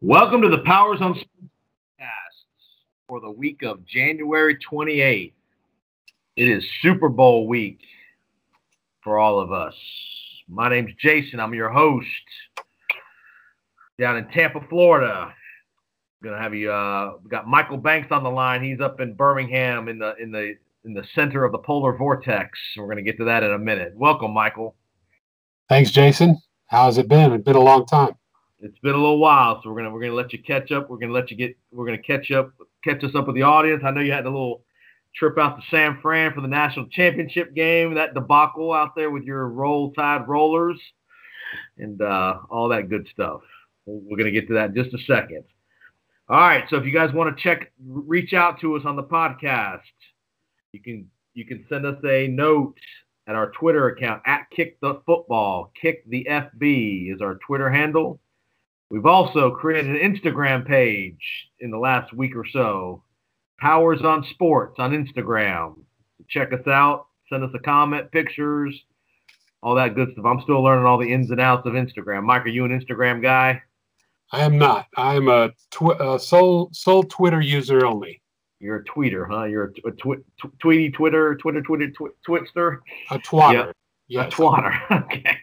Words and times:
Welcome 0.00 0.42
to 0.42 0.48
the 0.48 0.58
Powers 0.58 1.00
on 1.00 1.14
Sports 1.16 1.28
for 3.08 3.20
the 3.20 3.32
week 3.32 3.64
of 3.64 3.84
January 3.84 4.56
28th. 4.56 5.32
It 6.36 6.48
is 6.48 6.64
Super 6.80 7.08
Bowl 7.08 7.48
week 7.48 7.80
for 9.02 9.18
all 9.18 9.40
of 9.40 9.50
us. 9.50 9.74
My 10.46 10.68
name's 10.68 10.92
Jason. 11.00 11.40
I'm 11.40 11.52
your 11.52 11.70
host 11.70 12.06
down 13.98 14.18
in 14.18 14.28
Tampa, 14.28 14.60
Florida. 14.70 15.34
I'm 15.34 15.34
gonna 16.22 16.40
have 16.40 16.54
you. 16.54 16.70
Uh, 16.70 17.14
we 17.24 17.28
got 17.28 17.48
Michael 17.48 17.76
Banks 17.76 18.12
on 18.12 18.22
the 18.22 18.30
line. 18.30 18.62
He's 18.62 18.80
up 18.80 19.00
in 19.00 19.14
Birmingham 19.14 19.88
in 19.88 19.98
the 19.98 20.14
in 20.22 20.30
the 20.30 20.54
in 20.84 20.94
the 20.94 21.02
center 21.16 21.44
of 21.44 21.50
the 21.50 21.58
polar 21.58 21.96
vortex. 21.96 22.56
We're 22.76 22.86
gonna 22.86 23.02
get 23.02 23.16
to 23.16 23.24
that 23.24 23.42
in 23.42 23.50
a 23.50 23.58
minute. 23.58 23.94
Welcome, 23.96 24.32
Michael. 24.32 24.76
Thanks, 25.68 25.90
Jason. 25.90 26.38
How's 26.66 26.98
it 26.98 27.08
been? 27.08 27.32
It's 27.32 27.42
been 27.42 27.56
a 27.56 27.60
long 27.60 27.84
time 27.84 28.14
it's 28.60 28.78
been 28.80 28.94
a 28.94 28.98
little 28.98 29.18
while, 29.18 29.60
so 29.62 29.70
we're 29.70 29.76
gonna 29.76 29.90
we're 29.90 30.00
gonna 30.00 30.14
let 30.14 30.32
you 30.32 30.42
catch 30.42 30.72
up. 30.72 30.90
We're 30.90 30.98
gonna 30.98 31.12
let 31.12 31.30
you 31.30 31.36
get 31.36 31.56
we're 31.72 31.86
gonna 31.86 31.98
catch 31.98 32.30
up 32.30 32.52
catch 32.84 33.02
us 33.04 33.14
up 33.14 33.26
with 33.26 33.36
the 33.36 33.42
audience. 33.42 33.82
I 33.84 33.90
know 33.90 34.00
you 34.00 34.12
had 34.12 34.26
a 34.26 34.30
little 34.30 34.64
trip 35.14 35.38
out 35.38 35.56
to 35.56 35.62
San 35.70 35.98
Fran 36.00 36.32
for 36.32 36.40
the 36.40 36.48
national 36.48 36.86
championship 36.88 37.54
game, 37.54 37.94
that 37.94 38.14
debacle 38.14 38.72
out 38.72 38.94
there 38.94 39.10
with 39.10 39.24
your 39.24 39.48
roll 39.48 39.92
tide 39.92 40.28
rollers 40.28 40.78
and 41.78 42.00
uh, 42.02 42.38
all 42.50 42.68
that 42.68 42.88
good 42.88 43.06
stuff. 43.12 43.40
We're 43.86 44.18
gonna 44.18 44.30
get 44.30 44.48
to 44.48 44.54
that 44.54 44.70
in 44.70 44.74
just 44.74 44.94
a 44.94 44.98
second. 45.04 45.44
All 46.28 46.38
right, 46.38 46.64
so 46.68 46.76
if 46.76 46.84
you 46.84 46.92
guys 46.92 47.12
want 47.14 47.34
to 47.34 47.42
check 47.42 47.72
reach 47.86 48.34
out 48.34 48.60
to 48.60 48.76
us 48.76 48.82
on 48.84 48.96
the 48.96 49.02
podcast, 49.02 49.80
you 50.72 50.80
can 50.80 51.08
you 51.34 51.46
can 51.46 51.64
send 51.68 51.86
us 51.86 51.98
a 52.04 52.28
note 52.28 52.76
at 53.26 53.34
our 53.34 53.50
Twitter 53.52 53.88
account 53.88 54.22
at 54.26 54.50
Kick 54.50 54.78
the 54.80 55.00
Football. 55.06 55.72
Kick 55.80 56.08
the 56.08 56.26
FB 56.28 57.14
is 57.14 57.20
our 57.22 57.36
Twitter 57.46 57.70
handle. 57.70 58.20
We've 58.90 59.06
also 59.06 59.50
created 59.50 59.90
an 59.90 60.14
Instagram 60.14 60.66
page 60.66 61.50
in 61.60 61.70
the 61.70 61.78
last 61.78 62.12
week 62.14 62.34
or 62.34 62.46
so. 62.46 63.02
Powers 63.58 64.02
on 64.02 64.24
Sports 64.30 64.76
on 64.78 64.92
Instagram. 64.92 65.74
Check 66.28 66.52
us 66.52 66.66
out. 66.66 67.06
Send 67.28 67.44
us 67.44 67.50
a 67.54 67.58
comment, 67.58 68.10
pictures, 68.10 68.84
all 69.62 69.74
that 69.74 69.94
good 69.94 70.08
stuff. 70.12 70.24
I'm 70.24 70.40
still 70.40 70.62
learning 70.62 70.86
all 70.86 70.96
the 70.96 71.12
ins 71.12 71.30
and 71.30 71.40
outs 71.40 71.66
of 71.66 71.74
Instagram. 71.74 72.24
Mike, 72.24 72.46
are 72.46 72.48
you 72.48 72.64
an 72.64 72.70
Instagram 72.70 73.20
guy? 73.20 73.62
I 74.32 74.40
am 74.40 74.56
not. 74.56 74.86
I'm 74.96 75.28
a, 75.28 75.50
tw- 75.70 76.00
a 76.00 76.18
sole 76.18 76.70
sole 76.72 77.02
Twitter 77.02 77.42
user 77.42 77.84
only. 77.84 78.22
You're 78.60 78.76
a 78.76 78.84
tweeter, 78.84 79.28
huh? 79.28 79.44
You're 79.44 79.64
a, 79.84 79.88
a 79.88 79.92
tw- 79.92 80.24
tw- 80.40 80.58
tweety 80.58 80.90
Twitter, 80.90 81.36
Twitter, 81.36 81.60
Twitter, 81.60 81.90
tw- 81.90 82.16
Twitster. 82.26 82.78
A 83.10 83.18
twatter. 83.18 83.72
Yeah, 84.08 84.22
yes. 84.22 84.32
a 84.32 84.36
twatter. 84.36 84.90
okay 85.04 85.38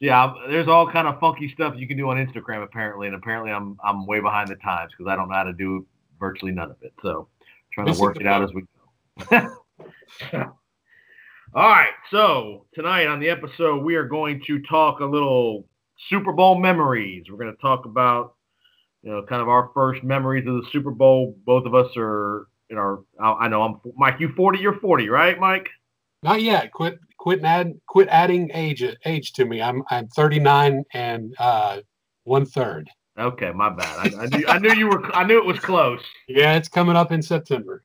yeah, 0.00 0.32
there's 0.48 0.68
all 0.68 0.90
kind 0.90 1.08
of 1.08 1.18
funky 1.18 1.50
stuff 1.52 1.74
you 1.76 1.88
can 1.88 1.96
do 1.96 2.08
on 2.08 2.16
Instagram 2.16 2.62
apparently, 2.62 3.08
and 3.08 3.16
apparently 3.16 3.50
I'm 3.50 3.76
I'm 3.82 4.06
way 4.06 4.20
behind 4.20 4.48
the 4.48 4.56
times 4.56 4.92
because 4.96 5.10
I 5.10 5.16
don't 5.16 5.28
know 5.28 5.34
how 5.34 5.44
to 5.44 5.52
do 5.52 5.86
virtually 6.20 6.52
none 6.52 6.70
of 6.70 6.76
it. 6.82 6.92
So 7.02 7.28
trying 7.72 7.92
to 7.92 8.00
work 8.00 8.20
it 8.20 8.26
out 8.26 8.42
as 8.42 8.50
we 8.52 8.62
go. 8.62 9.50
all 11.54 11.68
right, 11.68 11.92
so 12.10 12.66
tonight 12.74 13.06
on 13.06 13.18
the 13.18 13.28
episode 13.28 13.82
we 13.82 13.96
are 13.96 14.06
going 14.06 14.40
to 14.46 14.60
talk 14.62 15.00
a 15.00 15.04
little 15.04 15.66
Super 16.08 16.32
Bowl 16.32 16.58
memories. 16.58 17.24
We're 17.28 17.38
going 17.38 17.54
to 17.54 17.60
talk 17.60 17.84
about 17.84 18.34
you 19.02 19.10
know 19.10 19.22
kind 19.22 19.42
of 19.42 19.48
our 19.48 19.70
first 19.74 20.04
memories 20.04 20.46
of 20.46 20.54
the 20.54 20.68
Super 20.70 20.92
Bowl. 20.92 21.36
Both 21.44 21.66
of 21.66 21.74
us 21.74 21.90
are 21.96 22.46
in 22.70 22.78
our. 22.78 23.00
I 23.20 23.48
know 23.48 23.62
I'm 23.62 23.80
Mike. 23.96 24.20
You 24.20 24.32
40? 24.36 24.60
You're 24.60 24.78
40, 24.78 25.08
right, 25.08 25.40
Mike? 25.40 25.68
Not 26.22 26.40
yet. 26.40 26.70
Quit 26.70 27.00
quit 27.18 27.44
add 27.44 27.74
quit 27.86 28.08
adding 28.08 28.50
age 28.54 28.84
age 29.04 29.32
to 29.34 29.44
me. 29.44 29.60
I'm 29.60 29.82
I'm 29.90 30.08
39 30.08 30.84
and 30.94 31.34
uh, 31.38 31.80
one 32.24 32.46
third. 32.46 32.88
Okay, 33.18 33.50
my 33.50 33.70
bad. 33.70 34.14
I, 34.14 34.22
I, 34.22 34.26
knew 34.26 34.46
I 34.46 34.58
knew 34.58 34.72
you 34.74 34.88
were 34.88 35.14
I 35.14 35.24
knew 35.24 35.38
it 35.38 35.44
was 35.44 35.58
close. 35.58 36.00
Yeah, 36.28 36.54
it's 36.54 36.68
coming 36.68 36.96
up 36.96 37.12
in 37.12 37.20
September. 37.20 37.82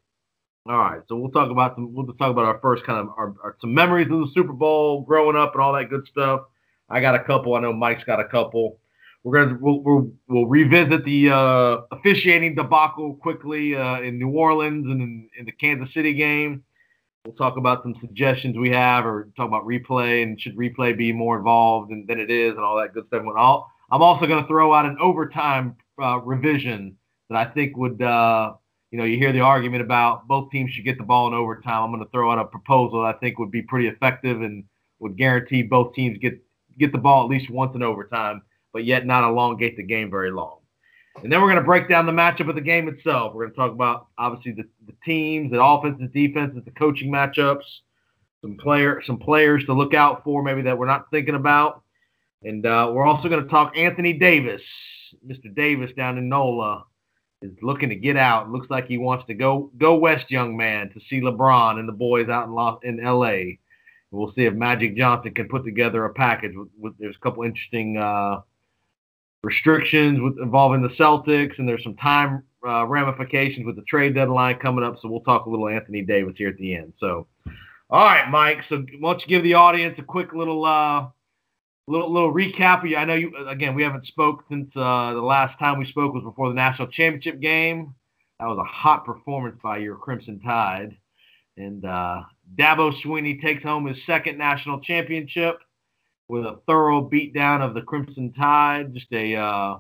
All 0.66 0.78
right, 0.78 1.02
so 1.09 1.17
we'll 1.17 1.31
talk 1.31 1.50
about 1.50 1.75
some. 1.75 1.94
We'll 1.94 2.06
just 2.06 2.20
talk 2.20 2.31
about 2.31 2.45
our 2.45 2.59
first 2.59 2.86
kind 2.86 3.00
of 3.00 3.09
our, 3.18 3.34
our, 3.44 3.57
some 3.59 3.74
memories 3.74 4.07
of 4.09 4.19
the 4.19 4.31
Super 4.34 4.53
Bowl, 4.53 5.02
growing 5.02 5.36
up, 5.36 5.53
and 5.56 5.62
all 5.62 5.74
that 5.74 5.90
good 5.90 6.07
stuff. 6.07 6.41
I 6.90 7.02
got 7.02 7.16
a 7.16 7.24
couple. 7.24 7.56
I 7.56 7.59
know 7.59 7.74
Mike's 7.74 8.03
got 8.06 8.19
a 8.19 8.28
couple. 8.28 8.80
We're 9.24 9.44
gonna 9.44 9.57
we'll 9.59 9.81
we'll, 9.81 10.12
we'll 10.28 10.46
revisit 10.46 11.03
the 11.03 11.31
uh, 11.31 11.78
officiating 11.91 12.56
debacle 12.56 13.16
quickly 13.16 13.75
uh, 13.75 14.02
in 14.02 14.19
New 14.19 14.30
Orleans 14.30 14.86
and 14.86 15.02
in, 15.02 15.30
in 15.40 15.46
the 15.46 15.52
Kansas 15.52 15.94
City 15.94 16.13
game. 16.13 16.63
We'll 17.25 17.35
talk 17.35 17.56
about 17.56 17.84
some 17.84 17.95
suggestions 18.01 18.57
we 18.57 18.72
have, 18.72 19.06
or 19.06 19.29
talk 19.38 19.47
about 19.47 19.66
replay 19.66 20.23
and 20.23 20.39
should 20.39 20.57
replay 20.57 20.97
be 20.97 21.13
more 21.13 21.38
involved 21.38 21.89
than, 21.89 22.06
than 22.06 22.19
it 22.19 22.29
is, 22.29 22.51
and 22.51 22.59
all 22.59 22.75
that 22.75 22.94
good 22.94 23.07
stuff. 23.07 23.23
I'll, 23.38 23.72
I'm 23.89 24.01
also 24.01 24.28
going 24.28 24.41
to 24.41 24.47
throw 24.47 24.73
out 24.73 24.85
an 24.85 24.97
overtime 25.00 25.78
uh, 26.01 26.19
revision 26.19 26.97
that 27.29 27.38
I 27.38 27.50
think 27.50 27.78
would, 27.78 28.01
uh, 28.01 28.56
you 28.91 28.97
know, 28.97 29.06
you 29.06 29.17
hear 29.17 29.31
the 29.31 29.39
argument 29.39 29.81
about 29.81 30.28
both 30.28 30.51
teams 30.51 30.72
should 30.72 30.83
get 30.83 30.97
the 30.97 31.06
ball 31.06 31.28
in 31.28 31.33
overtime. 31.33 31.83
I'm 31.83 31.91
going 31.91 32.03
to 32.03 32.12
throw 32.12 32.29
out 32.29 32.39
a 32.39 32.45
proposal 32.45 33.03
that 33.03 33.16
I 33.16 33.19
think 33.19 33.39
would 33.39 33.51
be 33.51 33.62
pretty 33.62 33.88
effective 33.88 34.41
and 34.41 34.66
would 35.00 35.16
guarantee 35.16 35.62
both 35.62 35.94
teams 35.94 36.17
get 36.17 36.44
get 36.78 36.91
the 36.91 36.97
ball 36.97 37.23
at 37.23 37.29
least 37.29 37.50
once 37.50 37.73
in 37.73 37.83
overtime, 37.83 38.41
but 38.73 38.83
yet 38.83 39.06
not 39.06 39.29
elongate 39.29 39.78
the 39.78 39.83
game 39.83 40.09
very 40.09 40.31
long. 40.31 40.57
And 41.22 41.31
then 41.31 41.41
we're 41.41 41.47
going 41.47 41.62
to 41.62 41.66
break 41.66 41.88
down 41.88 42.06
the 42.06 42.12
matchup 42.12 42.50
of 42.50 42.56
the 42.56 42.62
game 42.62 42.88
itself. 42.88 43.34
We're 43.34 43.44
going 43.44 43.53
to 43.53 43.57
talk 43.57 43.72
about 43.72 44.07
obviously 44.18 44.53
the, 44.53 44.63
the 44.88 44.94
teams, 45.06 45.51
the 45.51 45.63
offenses, 45.63 46.09
defenses, 46.13 46.63
the 46.66 46.72
coaching 46.72 47.12
matchups, 47.12 47.63
some 48.41 48.57
player 48.57 49.01
some 49.06 49.18
players 49.18 49.63
to 49.66 49.74
look 49.74 49.94
out 49.94 50.24
for 50.24 50.44
maybe 50.44 50.63
that 50.63 50.78
we're 50.78 50.88
not 50.88 51.09
thinking 51.12 51.35
about. 51.35 51.84
And 52.44 52.66
uh, 52.66 52.91
we're 52.94 53.06
also 53.06 53.29
going 53.29 53.44
to 53.44 53.50
talk 53.50 53.78
Anthony 53.78 54.13
Davis. 54.13 54.62
Mr. 55.25 55.53
Davis 55.53 55.91
down 55.96 56.18
in 56.18 56.28
NOLA 56.28 56.84
is 57.41 57.51
looking 57.62 57.90
to 57.90 57.95
get 57.95 58.18
out. 58.18 58.51
Looks 58.51 58.69
like 58.69 58.88
he 58.88 58.97
wants 58.97 59.25
to 59.28 59.34
go 59.34 59.72
go 59.78 59.95
west, 59.95 60.31
young 60.31 60.57
man, 60.57 60.90
to 60.90 61.00
see 61.09 61.22
LeBron 61.22 61.80
and 61.80 61.88
the 61.88 61.94
boys 61.94 62.28
out 62.30 62.47
in 62.47 62.53
Los, 62.53 62.80
in 62.84 63.03
LA. 63.03 63.25
And 63.25 63.57
We'll 64.12 64.34
see 64.34 64.45
if 64.45 64.53
Magic 64.53 64.97
Johnson 64.97 65.34
can 65.34 65.47
put 65.47 65.63
together 65.63 66.06
a 66.06 66.13
package. 66.13 66.56
With, 66.56 66.69
with 66.78 66.94
there's 67.00 67.16
a 67.16 67.19
couple 67.19 67.44
interesting 67.44 67.97
uh, 67.97 68.41
restrictions 69.44 70.20
with 70.22 70.40
involving 70.40 70.81
the 70.81 70.90
Celtics, 70.90 71.59
and 71.59 71.68
there's 71.68 71.84
some 71.84 71.96
time 71.98 72.44
uh, 72.66 72.86
ramifications 72.86 73.66
with 73.66 73.76
the 73.76 73.84
trade 73.84 74.16
deadline 74.16 74.58
coming 74.59 74.84
up. 74.84 74.96
So 75.02 75.09
we'll 75.09 75.22
talk 75.22 75.46
a 75.46 75.50
little 75.50 75.68
Anthony 75.68 76.02
Davis 76.02 76.36
here 76.38 76.50
at 76.50 76.58
the 76.58 76.76
end. 76.76 76.94
So, 77.00 77.28
all 77.90 78.06
right, 78.06 78.30
Mike. 78.30 78.59
So 78.70 78.86
why 79.00 79.12
don't 79.12 79.22
you 79.22 79.28
give 79.28 79.44
the 79.44 79.56
audience 79.56 79.96
a 80.00 80.04
quick 80.04 80.34
little 80.34 80.66
uh, 80.66 81.08
little 81.88 82.12
little 82.12 82.34
recap? 82.34 82.98
I 82.98 83.06
know 83.06 83.16
you 83.16 83.34
again. 83.48 83.76
We 83.76 83.84
haven't 83.84 84.08
spoke 84.08 84.46
since 84.50 84.70
uh, 84.76 85.14
the 85.14 85.22
last 85.22 85.60
time 85.60 85.78
we 85.78 85.86
spoke 85.86 86.14
was 86.14 86.24
before 86.24 86.50
the 86.50 86.56
national 86.56 86.88
championship 86.88 87.42
game. 87.42 87.94
That 88.40 88.48
was 88.48 88.58
a 88.58 88.64
hot 88.64 89.06
performance 89.06 89.60
by 89.62 89.78
your 89.78 89.96
Crimson 89.96 90.40
Tide, 90.40 90.98
and 91.58 91.86
uh, 91.86 92.22
Dabo 92.56 92.94
Swinney 93.04 93.42
takes 93.42 93.64
home 93.64 93.86
his 93.86 93.98
second 94.06 94.38
national 94.38 94.80
championship 94.80 95.60
with 96.33 96.45
a 96.45 96.59
thorough 96.66 97.07
beatdown 97.07 97.61
of 97.61 97.75
the 97.75 97.81
Crimson 97.83 98.33
Tide. 98.33 98.95
Just 98.95 99.11
a 99.13 99.35
uh, 99.35 99.77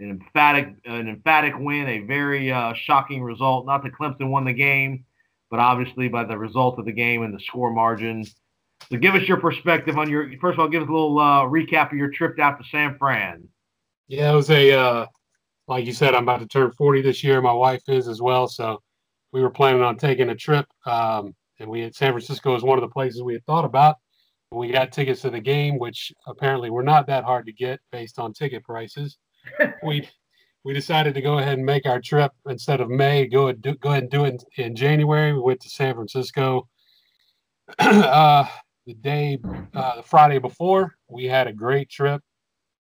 an 0.00 0.10
emphatic 0.10 0.74
an 0.84 1.08
emphatic 1.08 1.54
win, 1.56 1.88
a 1.88 2.00
very 2.00 2.50
uh, 2.50 2.74
shocking 2.74 3.22
result. 3.22 3.66
Not 3.66 3.84
that 3.84 3.92
Clemson 3.92 4.30
won 4.30 4.44
the 4.44 4.52
game, 4.52 5.04
but 5.48 5.60
obviously 5.60 6.08
by 6.08 6.24
the 6.24 6.36
result 6.36 6.80
of 6.80 6.86
the 6.86 6.92
game 6.92 7.22
and 7.22 7.32
the 7.32 7.38
score 7.38 7.72
margin. 7.72 8.24
So 8.90 8.98
give 8.98 9.14
us 9.14 9.28
your 9.28 9.36
perspective 9.36 9.96
on 9.96 10.10
your 10.10 10.28
first 10.40 10.54
of 10.54 10.60
all, 10.60 10.68
give 10.68 10.82
us 10.82 10.88
a 10.88 10.92
little 10.92 11.20
uh, 11.20 11.42
recap 11.42 11.92
of 11.92 11.98
your 11.98 12.10
trip 12.10 12.36
out 12.40 12.58
to 12.58 12.64
San 12.68 12.98
Fran. 12.98 13.46
Yeah, 14.08 14.32
it 14.32 14.34
was 14.34 14.50
a 14.50 14.72
uh, 14.72 15.06
like 15.68 15.86
you 15.86 15.92
said, 15.92 16.16
I'm 16.16 16.24
about 16.24 16.40
to 16.40 16.48
turn 16.48 16.72
40 16.72 17.02
this 17.02 17.22
year. 17.22 17.40
My 17.40 17.52
wife 17.52 17.82
is 17.86 18.08
as 18.08 18.20
well, 18.20 18.48
so 18.48 18.82
we 19.30 19.40
were 19.40 19.50
planning 19.50 19.82
on 19.82 19.96
taking 19.96 20.30
a 20.30 20.34
trip. 20.34 20.66
Um, 20.84 21.36
and 21.60 21.70
we 21.70 21.82
had 21.82 21.94
San 21.94 22.12
Francisco 22.12 22.54
was 22.54 22.64
one 22.64 22.76
of 22.76 22.82
the 22.82 22.92
places 22.92 23.22
we 23.22 23.34
had 23.34 23.44
thought 23.44 23.64
about 23.64 23.96
we 24.52 24.70
got 24.72 24.92
tickets 24.92 25.22
to 25.22 25.30
the 25.30 25.40
game, 25.40 25.78
which 25.78 26.12
apparently 26.26 26.70
were 26.70 26.82
not 26.82 27.06
that 27.06 27.24
hard 27.24 27.46
to 27.46 27.52
get 27.52 27.80
based 27.92 28.18
on 28.18 28.32
ticket 28.32 28.64
prices. 28.64 29.18
we 29.82 30.08
we 30.64 30.74
decided 30.74 31.14
to 31.14 31.22
go 31.22 31.38
ahead 31.38 31.56
and 31.56 31.64
make 31.64 31.86
our 31.86 32.00
trip 32.00 32.32
instead 32.46 32.80
of 32.80 32.90
May. 32.90 33.26
Go 33.26 33.44
ahead, 33.44 33.62
do, 33.62 33.74
go 33.76 33.90
ahead 33.90 34.02
and 34.02 34.12
do 34.12 34.24
it 34.24 34.44
in, 34.56 34.64
in 34.64 34.76
January. 34.76 35.32
We 35.32 35.40
went 35.40 35.60
to 35.60 35.70
San 35.70 35.94
Francisco. 35.94 36.68
uh, 37.78 38.44
the 38.84 38.94
day, 38.94 39.38
uh, 39.72 39.96
the 39.96 40.02
Friday 40.02 40.38
before, 40.38 40.94
we 41.08 41.24
had 41.24 41.46
a 41.46 41.52
great 41.52 41.88
trip. 41.88 42.20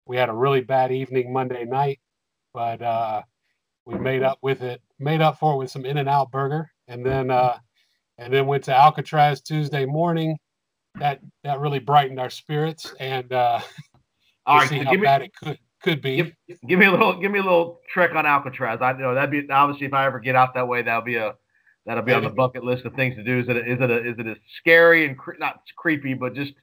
We 0.06 0.16
had 0.18 0.28
a 0.28 0.34
really 0.34 0.60
bad 0.60 0.92
evening 0.92 1.32
Monday 1.32 1.64
night, 1.64 2.00
but 2.52 2.82
uh, 2.82 3.22
we 3.86 3.98
made 3.98 4.22
up 4.22 4.38
with 4.42 4.62
it. 4.62 4.82
Made 4.98 5.22
up 5.22 5.38
for 5.38 5.54
it 5.54 5.58
with 5.58 5.70
some 5.70 5.86
In-N-Out 5.86 6.30
Burger, 6.30 6.70
and 6.88 7.06
then 7.06 7.30
uh, 7.30 7.56
and 8.18 8.32
then 8.32 8.46
went 8.46 8.64
to 8.64 8.76
Alcatraz 8.76 9.40
Tuesday 9.40 9.86
morning 9.86 10.36
that 11.02 11.20
that 11.42 11.58
really 11.58 11.80
brightened 11.80 12.20
our 12.20 12.30
spirits 12.30 12.94
and 13.00 13.32
uh, 13.32 13.58
all 14.46 14.58
right, 14.58 14.68
see 14.68 14.78
how 14.78 14.92
me, 14.92 14.98
bad 14.98 15.22
it 15.22 15.34
could 15.34 15.58
could 15.82 16.00
be. 16.00 16.16
Give, 16.16 16.32
give, 16.68 16.78
me 16.78 16.86
a 16.86 16.90
little 16.92 17.20
give 17.20 17.32
me 17.32 17.40
a 17.40 17.42
little 17.42 17.80
trick 17.92 18.14
on 18.14 18.24
Alcatraz. 18.24 18.80
I 18.80 18.92
know 18.92 19.12
that'd 19.12 19.30
be 19.30 19.50
obviously 19.50 19.86
if 19.86 19.92
I 19.94 20.06
ever 20.06 20.20
get 20.20 20.36
out 20.36 20.54
that 20.54 20.68
way, 20.68 20.82
that'll 20.82 21.02
be 21.02 21.16
a 21.16 21.34
that'll 21.86 22.04
be 22.04 22.12
on 22.12 22.22
the 22.22 22.30
bucket 22.30 22.62
list 22.62 22.84
of 22.84 22.94
things 22.94 23.16
to 23.16 23.24
do. 23.24 23.40
Is 23.40 23.48
it 23.48 23.56
a, 23.56 23.72
is 23.72 23.80
it 23.80 23.90
a, 23.90 24.10
is 24.10 24.18
it 24.18 24.26
a 24.28 24.36
scary 24.60 25.04
and 25.04 25.18
cre- 25.18 25.38
not 25.40 25.62
creepy, 25.76 26.14
but 26.14 26.34
just 26.34 26.54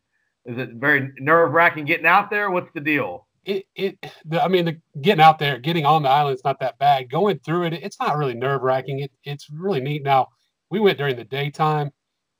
is 0.45 0.57
it 0.57 0.69
very 0.75 1.11
nerve 1.19 1.51
wracking 1.51 1.83
getting 1.83 2.05
out 2.05 2.29
there? 2.29 2.49
What's 2.49 2.71
the 2.73 2.79
deal? 2.79 3.27
it 3.43 3.65
it 3.75 3.97
the, 4.25 4.41
I 4.41 4.47
mean 4.47 4.65
the 4.65 4.77
getting 5.01 5.21
out 5.21 5.37
there, 5.37 5.57
getting 5.57 5.85
on 5.85 6.03
the 6.03 6.09
island 6.09 6.37
is 6.37 6.45
not 6.45 6.61
that 6.61 6.77
bad. 6.77 7.09
Going 7.09 7.39
through 7.39 7.63
it, 7.63 7.73
it's 7.73 7.99
not 7.99 8.17
really 8.17 8.35
nerve 8.35 8.61
wracking. 8.61 8.99
It 8.99 9.11
it's 9.25 9.49
really 9.49 9.81
neat. 9.81 10.03
Now 10.03 10.29
we 10.69 10.79
went 10.79 10.97
during 10.97 11.17
the 11.17 11.25
daytime. 11.25 11.91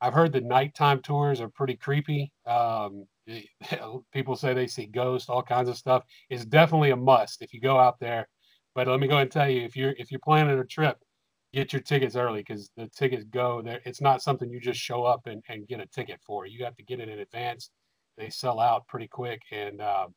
I've 0.01 0.13
heard 0.13 0.31
the 0.31 0.41
nighttime 0.41 1.01
tours 1.01 1.41
are 1.41 1.49
pretty 1.49 1.75
creepy. 1.75 2.31
Um, 2.45 3.05
people 4.13 4.35
say 4.35 4.53
they 4.53 4.67
see 4.67 4.85
ghosts, 4.87 5.29
all 5.29 5.43
kinds 5.43 5.69
of 5.69 5.77
stuff. 5.77 6.03
It's 6.29 6.45
definitely 6.45 6.91
a 6.91 6.95
must 6.95 7.41
if 7.41 7.53
you 7.53 7.59
go 7.61 7.77
out 7.77 7.99
there. 7.99 8.27
But 8.75 8.87
let 8.87 8.99
me 8.99 9.07
go 9.07 9.17
and 9.17 9.31
tell 9.31 9.49
you, 9.49 9.61
if 9.63 9.75
you're 9.75 9.93
if 9.97 10.11
you're 10.11 10.21
planning 10.23 10.57
a 10.59 10.63
trip, 10.63 10.97
get 11.53 11.73
your 11.73 11.81
tickets 11.81 12.15
early 12.15 12.39
because 12.41 12.71
the 12.77 12.87
tickets 12.95 13.25
go 13.25 13.61
there. 13.61 13.81
It's 13.85 14.01
not 14.01 14.21
something 14.21 14.49
you 14.49 14.59
just 14.61 14.79
show 14.79 15.03
up 15.03 15.25
and, 15.25 15.43
and 15.49 15.67
get 15.67 15.79
a 15.79 15.85
ticket 15.87 16.19
for. 16.25 16.45
You 16.45 16.63
have 16.65 16.75
to 16.77 16.83
get 16.83 16.99
it 16.99 17.09
in 17.09 17.19
advance. 17.19 17.71
They 18.17 18.29
sell 18.29 18.59
out 18.59 18.87
pretty 18.87 19.07
quick, 19.07 19.41
and 19.51 19.81
uh, 19.81 20.07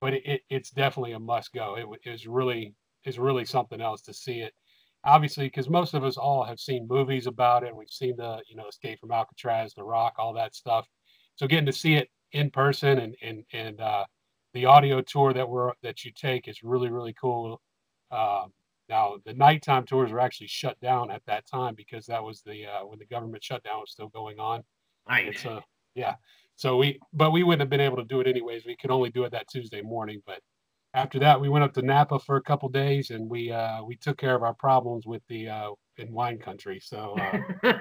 but 0.00 0.14
it, 0.14 0.26
it, 0.26 0.40
it's 0.50 0.70
definitely 0.70 1.12
a 1.12 1.18
must 1.18 1.52
go. 1.52 1.76
It, 1.76 1.86
it 2.04 2.10
was 2.10 2.26
really 2.26 2.74
is 3.04 3.18
really 3.18 3.44
something 3.44 3.80
else 3.80 4.02
to 4.02 4.14
see 4.14 4.40
it. 4.40 4.52
Obviously, 5.04 5.46
because 5.46 5.68
most 5.68 5.94
of 5.94 6.04
us 6.04 6.16
all 6.16 6.44
have 6.44 6.58
seen 6.58 6.86
movies 6.88 7.26
about 7.26 7.62
it. 7.64 7.74
We've 7.74 7.88
seen 7.88 8.16
the 8.16 8.40
you 8.48 8.56
know 8.56 8.66
Escape 8.68 8.98
from 9.00 9.12
Alcatraz, 9.12 9.74
The 9.74 9.84
Rock, 9.84 10.14
all 10.18 10.32
that 10.34 10.54
stuff. 10.54 10.86
So 11.36 11.46
getting 11.46 11.66
to 11.66 11.72
see 11.72 11.94
it 11.94 12.08
in 12.32 12.50
person 12.50 12.98
and 12.98 13.16
and 13.22 13.44
and 13.52 13.80
uh, 13.80 14.04
the 14.54 14.66
audio 14.66 15.00
tour 15.00 15.32
that 15.32 15.48
we're 15.48 15.72
that 15.82 16.04
you 16.04 16.12
take 16.14 16.48
is 16.48 16.62
really 16.62 16.90
really 16.90 17.14
cool. 17.14 17.60
Um, 18.10 18.52
now 18.88 19.16
the 19.24 19.34
nighttime 19.34 19.84
tours 19.84 20.10
were 20.10 20.20
actually 20.20 20.48
shut 20.48 20.80
down 20.80 21.10
at 21.10 21.22
that 21.26 21.46
time 21.46 21.74
because 21.74 22.06
that 22.06 22.22
was 22.22 22.42
the 22.42 22.66
uh, 22.66 22.86
when 22.86 22.98
the 22.98 23.06
government 23.06 23.44
shutdown 23.44 23.80
was 23.80 23.92
still 23.92 24.08
going 24.08 24.40
on. 24.40 24.62
Right. 25.08 25.38
So 25.38 25.60
yeah, 25.94 26.14
so 26.56 26.76
we 26.76 26.98
but 27.12 27.30
we 27.30 27.44
wouldn't 27.44 27.60
have 27.60 27.70
been 27.70 27.80
able 27.80 27.96
to 27.98 28.04
do 28.04 28.20
it 28.20 28.26
anyways. 28.26 28.64
We 28.66 28.76
could 28.76 28.90
only 28.90 29.10
do 29.10 29.24
it 29.24 29.32
that 29.32 29.48
Tuesday 29.48 29.82
morning. 29.82 30.22
But 30.26 30.40
after 30.94 31.18
that, 31.18 31.40
we 31.40 31.48
went 31.48 31.64
up 31.64 31.74
to 31.74 31.82
Napa 31.82 32.18
for 32.18 32.36
a 32.36 32.42
couple 32.42 32.68
days 32.68 33.10
and 33.10 33.28
we 33.28 33.52
uh, 33.52 33.82
we 33.84 33.96
took 33.96 34.18
care 34.18 34.34
of 34.34 34.42
our 34.42 34.54
problems 34.54 35.06
with 35.06 35.22
the 35.28 35.48
uh, 35.48 35.70
in 35.98 36.12
wine 36.12 36.38
country. 36.38 36.80
So 36.80 37.16
uh, 37.62 37.72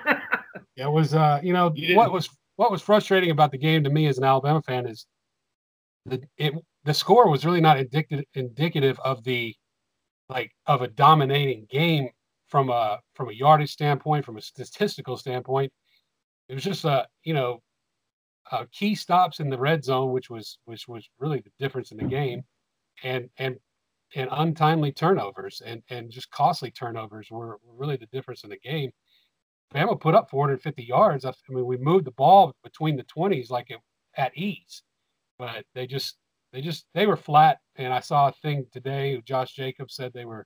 it 0.76 0.92
was 0.92 1.14
uh, 1.14 1.40
you 1.42 1.54
know 1.54 1.72
you 1.76 1.96
what 1.96 2.12
was 2.12 2.30
what 2.58 2.72
was 2.72 2.82
frustrating 2.82 3.32
about 3.32 3.52
the 3.52 3.58
game 3.58 3.84
to 3.84 3.90
me 3.90 4.08
as 4.08 4.18
an 4.18 4.24
Alabama 4.24 4.62
fan 4.62 4.88
is 4.88 5.06
the 6.06 6.22
it 6.38 6.54
the 6.84 6.94
score 6.94 7.30
was 7.30 7.46
really 7.46 7.62
not 7.62 7.78
indicative 7.78 8.26
indicative 8.34 9.00
of 9.00 9.24
the 9.24 9.56
like 10.30 10.52
of 10.66 10.82
a 10.82 10.88
dominating 10.88 11.66
game 11.70 12.10
from 12.48 12.70
a 12.70 13.00
from 13.14 13.30
a 13.30 13.34
yardage 13.34 13.72
standpoint, 13.72 14.26
from 14.26 14.38
a 14.38 14.42
statistical 14.42 15.18
standpoint. 15.18 15.72
It 16.50 16.56
was 16.56 16.64
just 16.64 16.86
a 16.86 17.08
you 17.24 17.34
know 17.34 17.62
uh, 18.52 18.66
key 18.72 18.96
stops 18.96 19.40
in 19.40 19.50
the 19.50 19.58
red 19.58 19.84
zone, 19.84 20.12
which 20.12 20.30
was 20.30 20.58
which 20.66 20.88
was 20.88 21.08
really 21.20 21.40
the 21.40 21.52
difference 21.60 21.92
in 21.92 21.98
the 21.98 22.06
game, 22.06 22.44
and 23.04 23.30
and 23.38 23.58
and 24.16 24.30
untimely 24.32 24.92
turnovers 24.92 25.62
and 25.66 25.82
and 25.90 26.10
just 26.10 26.32
costly 26.32 26.72
turnovers 26.72 27.28
were, 27.30 27.58
really 27.66 27.98
the 27.98 28.08
difference 28.08 28.44
in 28.44 28.50
the 28.50 28.58
game. 28.58 28.92
Bama 29.74 30.00
put 30.00 30.16
up 30.16 30.30
450 30.30 30.84
yards. 30.84 31.26
I 31.26 31.34
mean, 31.50 31.66
we 31.66 31.78
moved 31.78 32.06
the 32.06 32.12
ball 32.12 32.56
between 32.64 32.96
the 32.96 33.04
20s 33.04 33.50
like 33.50 33.70
it, 33.70 33.80
at 34.16 34.36
ease, 34.38 34.82
but 35.38 35.66
they 35.76 35.86
just 35.86 36.18
they 36.54 36.62
just 36.62 36.86
they 36.94 37.06
were 37.06 37.18
flat. 37.18 37.60
And 37.76 37.94
I 37.94 38.00
saw 38.00 38.30
a 38.30 38.32
thing 38.32 38.66
today. 38.72 39.22
Josh 39.26 39.54
Jacobs 39.54 39.96
said 39.96 40.12
they 40.14 40.26
were. 40.26 40.46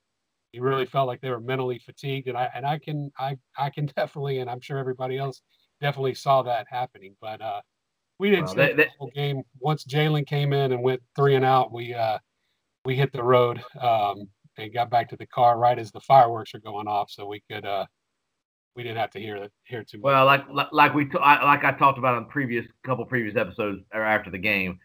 He 0.52 0.60
really 0.60 0.86
felt 0.86 1.08
like 1.08 1.22
they 1.22 1.30
were 1.30 1.40
mentally 1.40 1.80
fatigued, 1.80 2.28
and 2.28 2.38
I 2.38 2.50
and 2.54 2.66
I 2.66 2.78
can 2.80 3.12
I 3.18 3.38
I 3.58 3.70
can 3.70 3.86
definitely, 3.96 4.40
and 4.40 4.50
I'm 4.50 4.60
sure 4.60 4.78
everybody 4.78 5.18
else 5.18 5.42
definitely 5.80 6.16
saw 6.16 6.42
that 6.44 6.68
happening. 6.70 7.16
But 7.22 7.42
uh, 7.42 7.62
we 8.20 8.32
didn't 8.32 8.48
well, 8.48 8.56
they, 8.56 8.74
they, 8.74 8.84
the 8.84 8.90
whole 9.00 9.12
game. 9.16 9.44
Once 9.60 9.86
Jalen 9.86 10.28
came 10.28 10.52
in 10.52 10.74
and 10.74 10.84
went 10.84 11.02
three 11.16 11.36
and 11.36 11.46
out, 11.46 11.72
we 11.72 11.94
uh, 11.94 12.18
we 12.86 12.96
hit 12.96 13.12
the 13.12 13.24
road 13.24 13.62
um, 13.80 14.28
and 14.58 14.74
got 14.74 14.90
back 14.90 15.10
to 15.10 15.18
the 15.18 15.26
car 15.28 15.58
right 15.58 15.78
as 15.78 15.92
the 15.92 16.00
fireworks 16.02 16.54
are 16.54 16.60
going 16.60 16.88
off, 16.88 17.10
so 17.12 17.26
we 17.28 17.44
could 17.50 17.66
uh, 17.66 17.86
we 18.76 18.84
didn't 18.84 18.98
have 18.98 19.12
to 19.12 19.20
hear 19.20 19.40
that 19.40 19.52
hear 19.64 19.84
too 19.84 19.98
much. 19.98 20.04
Well, 20.04 20.26
like 20.26 20.46
like 20.72 20.94
we 20.94 21.06
t- 21.06 21.18
I, 21.18 21.44
like 21.44 21.64
I 21.64 21.72
talked 21.74 21.98
about 21.98 22.16
on 22.16 22.26
previous 22.26 22.66
couple 22.86 23.06
previous 23.06 23.36
episodes 23.36 23.82
or 23.94 24.04
after 24.04 24.32
the 24.32 24.38
game, 24.38 24.80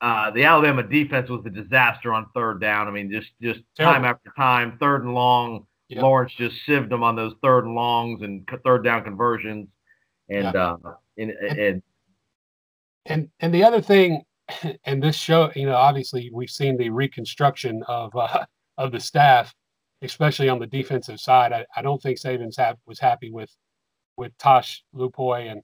uh, 0.00 0.30
the 0.30 0.44
Alabama 0.44 0.82
defense 0.82 1.28
was 1.28 1.44
a 1.46 1.50
disaster 1.50 2.12
on 2.12 2.26
third 2.34 2.60
down. 2.60 2.88
I 2.88 2.90
mean, 2.90 3.10
just 3.10 3.30
just 3.40 3.60
Terrible. 3.76 3.94
time 3.94 4.04
after 4.04 4.32
time, 4.36 4.76
third 4.80 5.04
and 5.04 5.14
long. 5.14 5.66
Yep. 5.88 6.02
Lawrence 6.02 6.32
just 6.36 6.56
sieved 6.66 6.90
them 6.90 7.04
on 7.04 7.14
those 7.14 7.34
third 7.42 7.64
and 7.64 7.76
longs 7.76 8.22
and 8.22 8.48
third 8.64 8.82
down 8.82 9.04
conversions, 9.04 9.68
and 10.28 10.44
yeah. 10.44 10.50
uh, 10.50 10.76
and, 11.16 11.30
and 11.30 11.82
and 13.06 13.28
and 13.38 13.54
the 13.54 13.62
other 13.62 13.80
thing, 13.80 14.22
and 14.84 15.02
this 15.02 15.16
show, 15.16 15.50
you 15.54 15.66
know, 15.66 15.74
obviously 15.74 16.30
we've 16.32 16.50
seen 16.50 16.76
the 16.76 16.90
reconstruction 16.90 17.82
of 17.88 18.14
uh, 18.16 18.44
of 18.78 18.92
the 18.92 19.00
staff, 19.00 19.54
especially 20.02 20.48
on 20.48 20.58
the 20.58 20.66
defensive 20.66 21.20
side. 21.20 21.52
I, 21.52 21.66
I 21.76 21.82
don't 21.82 22.00
think 22.02 22.18
Saban's 22.18 22.56
ha- 22.56 22.74
was 22.86 23.00
happy 23.00 23.30
with 23.30 23.50
with 24.16 24.36
Tosh 24.38 24.82
Lupoi 24.94 25.50
and 25.50 25.62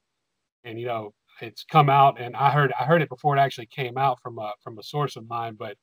and 0.64 0.78
you 0.78 0.86
know 0.86 1.12
it's 1.40 1.64
come 1.64 1.88
out, 1.90 2.20
and 2.20 2.36
I 2.36 2.50
heard 2.50 2.72
I 2.78 2.84
heard 2.84 3.02
it 3.02 3.08
before 3.08 3.36
it 3.36 3.40
actually 3.40 3.66
came 3.66 3.98
out 3.98 4.20
from 4.22 4.38
a 4.38 4.52
from 4.62 4.78
a 4.78 4.82
source 4.82 5.16
of 5.16 5.28
mine, 5.28 5.56
but 5.58 5.76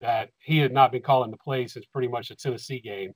that 0.00 0.30
he 0.40 0.58
had 0.58 0.72
not 0.72 0.92
been 0.92 1.02
calling 1.02 1.30
the 1.30 1.36
plays 1.38 1.74
since 1.74 1.86
pretty 1.86 2.08
much 2.08 2.28
the 2.28 2.36
Tennessee 2.36 2.80
game, 2.80 3.12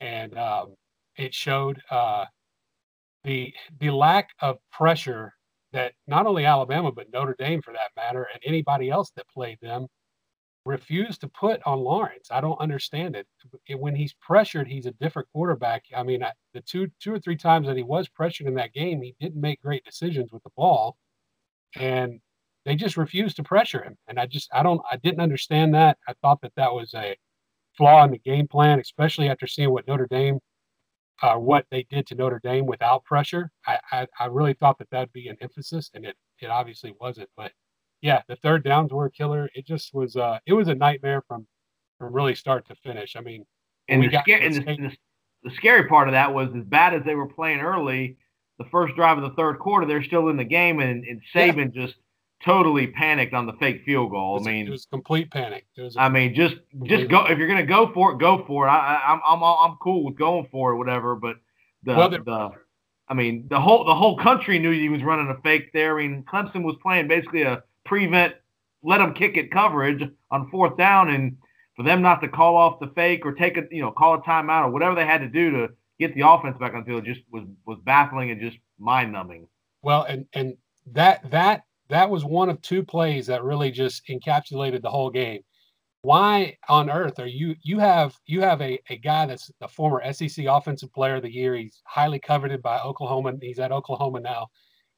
and 0.00 0.36
um, 0.38 0.74
it 1.16 1.34
showed 1.34 1.80
uh, 1.90 2.24
the 3.24 3.52
the 3.80 3.90
lack 3.90 4.30
of 4.40 4.58
pressure 4.72 5.34
that 5.74 5.92
not 6.06 6.26
only 6.26 6.46
Alabama 6.46 6.90
but 6.92 7.12
Notre 7.12 7.36
Dame, 7.38 7.62
for 7.62 7.72
that 7.72 7.90
matter, 7.96 8.28
and 8.32 8.42
anybody 8.44 8.90
else 8.90 9.10
that 9.16 9.28
played 9.28 9.58
them 9.60 9.86
refused 10.64 11.20
to 11.20 11.28
put 11.28 11.60
on 11.66 11.78
Lawrence. 11.78 12.28
I 12.30 12.40
don't 12.40 12.60
understand 12.60 13.16
it. 13.16 13.26
When 13.78 13.94
he's 13.94 14.14
pressured, 14.14 14.66
he's 14.66 14.86
a 14.86 14.92
different 14.92 15.28
quarterback. 15.32 15.84
I 15.94 16.02
mean, 16.02 16.22
I, 16.24 16.32
the 16.54 16.62
two 16.62 16.88
two 17.00 17.12
or 17.12 17.20
three 17.20 17.36
times 17.36 17.66
that 17.66 17.76
he 17.76 17.82
was 17.82 18.08
pressured 18.08 18.46
in 18.46 18.54
that 18.54 18.72
game, 18.72 19.02
he 19.02 19.14
didn't 19.20 19.40
make 19.40 19.60
great 19.62 19.84
decisions 19.84 20.32
with 20.32 20.42
the 20.44 20.50
ball 20.56 20.96
and 21.76 22.20
they 22.64 22.76
just 22.76 22.96
refused 22.96 23.36
to 23.36 23.42
pressure 23.42 23.82
him. 23.82 23.96
And 24.08 24.18
I 24.18 24.26
just 24.26 24.48
I 24.54 24.62
don't 24.62 24.80
I 24.90 24.96
didn't 24.96 25.20
understand 25.20 25.74
that. 25.74 25.98
I 26.08 26.14
thought 26.22 26.40
that 26.42 26.54
that 26.56 26.72
was 26.72 26.94
a 26.94 27.16
flaw 27.76 28.04
in 28.04 28.10
the 28.10 28.18
game 28.18 28.48
plan, 28.48 28.80
especially 28.80 29.28
after 29.28 29.46
seeing 29.46 29.70
what 29.70 29.86
Notre 29.86 30.06
Dame 30.06 30.38
uh, 31.22 31.36
what 31.36 31.66
they 31.70 31.84
did 31.90 32.06
to 32.08 32.14
Notre 32.14 32.40
Dame 32.42 32.66
without 32.66 33.04
pressure. 33.04 33.50
I, 33.66 33.78
I, 33.92 34.06
I 34.18 34.26
really 34.26 34.54
thought 34.54 34.78
that 34.78 34.90
that'd 34.90 35.12
be 35.12 35.28
an 35.28 35.36
emphasis, 35.40 35.90
and 35.94 36.04
it 36.04 36.16
it 36.40 36.46
obviously 36.46 36.94
wasn't. 37.00 37.30
But 37.36 37.52
yeah, 38.02 38.22
the 38.28 38.36
third 38.36 38.64
downs 38.64 38.92
were 38.92 39.06
a 39.06 39.10
killer. 39.10 39.48
It 39.54 39.66
just 39.66 39.94
was 39.94 40.16
uh 40.16 40.38
it 40.46 40.52
was 40.52 40.68
a 40.68 40.74
nightmare 40.74 41.22
from 41.26 41.46
from 41.98 42.12
really 42.12 42.34
start 42.34 42.66
to 42.68 42.74
finish. 42.76 43.16
I 43.16 43.20
mean, 43.20 43.44
and, 43.88 44.02
the, 44.02 44.10
sca- 44.10 44.42
and 44.42 44.54
the, 44.54 44.60
the, 44.60 44.96
the 45.44 45.50
scary 45.54 45.86
part 45.88 46.08
of 46.08 46.12
that 46.12 46.34
was 46.34 46.48
as 46.56 46.64
bad 46.64 46.94
as 46.94 47.04
they 47.04 47.14
were 47.14 47.28
playing 47.28 47.60
early 47.60 48.16
the 48.58 48.64
first 48.70 48.94
drive 48.94 49.18
of 49.18 49.24
the 49.24 49.36
third 49.36 49.58
quarter, 49.58 49.86
they're 49.86 50.02
still 50.02 50.28
in 50.28 50.36
the 50.36 50.44
game, 50.44 50.80
and, 50.80 51.04
and 51.04 51.20
Saban 51.34 51.74
yeah. 51.74 51.86
just 51.86 51.96
totally 52.44 52.86
panicked 52.86 53.34
on 53.34 53.46
the 53.46 53.54
fake 53.54 53.82
field 53.84 54.10
goal. 54.10 54.34
Was, 54.34 54.46
I 54.46 54.50
mean, 54.50 54.66
it 54.66 54.70
was 54.70 54.86
complete 54.86 55.30
panic. 55.30 55.66
Was 55.78 55.96
I 55.96 56.08
mean, 56.08 56.34
just 56.34 56.56
just 56.84 57.08
go 57.08 57.24
if 57.26 57.38
you're 57.38 57.48
gonna 57.48 57.64
go 57.64 57.90
for 57.92 58.12
it, 58.12 58.18
go 58.18 58.44
for 58.46 58.66
it. 58.66 58.70
I, 58.70 59.00
I, 59.06 59.12
am 59.14 59.20
I'm 59.24 59.42
I'm 59.42 59.76
cool 59.82 60.04
with 60.04 60.16
going 60.16 60.46
for 60.50 60.72
it, 60.72 60.76
whatever. 60.76 61.16
But 61.16 61.36
the 61.82 61.94
well, 61.94 62.10
the 62.10 62.50
I 63.08 63.14
mean, 63.14 63.46
the 63.48 63.60
whole 63.60 63.84
the 63.84 63.94
whole 63.94 64.16
country 64.18 64.58
knew 64.58 64.70
he 64.70 64.88
was 64.88 65.02
running 65.02 65.28
a 65.28 65.40
fake 65.42 65.72
there. 65.72 65.98
I 65.98 66.02
mean, 66.02 66.24
Clemson 66.30 66.62
was 66.62 66.76
playing 66.82 67.08
basically 67.08 67.42
a 67.42 67.62
prevent, 67.84 68.34
let 68.82 68.98
them 68.98 69.14
kick 69.14 69.36
it 69.36 69.50
coverage 69.50 70.02
on 70.30 70.50
fourth 70.50 70.76
down, 70.76 71.10
and 71.10 71.36
for 71.76 71.84
them 71.84 72.02
not 72.02 72.20
to 72.22 72.28
call 72.28 72.56
off 72.56 72.80
the 72.80 72.92
fake 72.94 73.24
or 73.24 73.32
take 73.32 73.56
a 73.56 73.62
you 73.70 73.82
know 73.82 73.90
call 73.90 74.14
a 74.14 74.22
timeout 74.22 74.66
or 74.66 74.70
whatever 74.70 74.94
they 74.94 75.06
had 75.06 75.20
to 75.20 75.28
do 75.28 75.50
to 75.50 75.68
get 75.98 76.14
the 76.14 76.26
offense 76.26 76.56
back 76.58 76.74
on 76.74 76.80
the 76.80 76.86
field 76.86 77.04
just 77.04 77.20
was 77.30 77.44
was 77.66 77.78
baffling 77.84 78.30
and 78.30 78.40
just 78.40 78.56
mind 78.78 79.12
numbing. 79.12 79.46
Well, 79.82 80.04
and 80.04 80.26
and 80.32 80.56
that 80.92 81.30
that 81.30 81.64
that 81.88 82.08
was 82.08 82.24
one 82.24 82.48
of 82.48 82.60
two 82.62 82.82
plays 82.82 83.26
that 83.26 83.44
really 83.44 83.70
just 83.70 84.06
encapsulated 84.08 84.82
the 84.82 84.90
whole 84.90 85.10
game. 85.10 85.40
Why 86.02 86.56
on 86.68 86.90
earth 86.90 87.18
are 87.18 87.26
you 87.26 87.56
you 87.62 87.78
have 87.78 88.14
you 88.26 88.42
have 88.42 88.60
a, 88.60 88.78
a 88.90 88.98
guy 88.98 89.26
that's 89.26 89.50
a 89.62 89.68
former 89.68 90.02
SEC 90.12 90.44
offensive 90.46 90.92
player 90.92 91.16
of 91.16 91.22
the 91.22 91.32
year. 91.32 91.54
He's 91.54 91.80
highly 91.84 92.18
coveted 92.18 92.60
by 92.62 92.78
Oklahoma. 92.80 93.32
He's 93.40 93.58
at 93.58 93.72
Oklahoma 93.72 94.20
now 94.20 94.48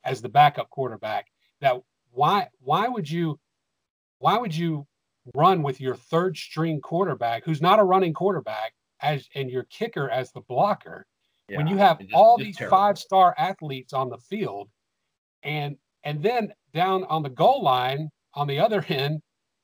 as 0.05 0.21
the 0.21 0.29
backup 0.29 0.69
quarterback. 0.71 1.27
That 1.61 1.81
why 2.11 2.49
why 2.61 2.89
would 2.89 3.09
you 3.09 3.39
why 4.19 4.37
would 4.37 4.55
you 4.55 4.87
run 5.35 5.63
with 5.63 5.81
your 5.81 5.95
third 5.95 6.37
string 6.37 6.81
quarterback 6.81 7.45
who's 7.45 7.63
not 7.63 7.79
a 7.79 7.85
running 7.85 8.13
quarterback 8.13 8.73
as 9.01 9.29
and 9.35 9.51
your 9.51 9.65
kicker 9.65 10.09
as 10.11 10.33
the 10.33 10.41
blocker 10.43 11.07
yeah, 11.49 11.59
when 11.59 11.67
you 11.67 11.77
have 11.77 12.01
just, 12.01 12.13
all 12.13 12.37
these 12.37 12.59
five 12.59 12.99
star 12.99 13.35
athletes 13.39 13.93
on 13.93 14.09
the 14.09 14.19
field 14.19 14.69
and 15.43 15.77
and 16.05 16.23
then 16.23 16.53
down 16.77 17.05
on 17.05 17.23
the 17.23 17.31
goal 17.31 17.63
line 17.63 18.11
on 18.35 18.47
the 18.47 18.59
other 18.61 18.85
end 18.89 19.21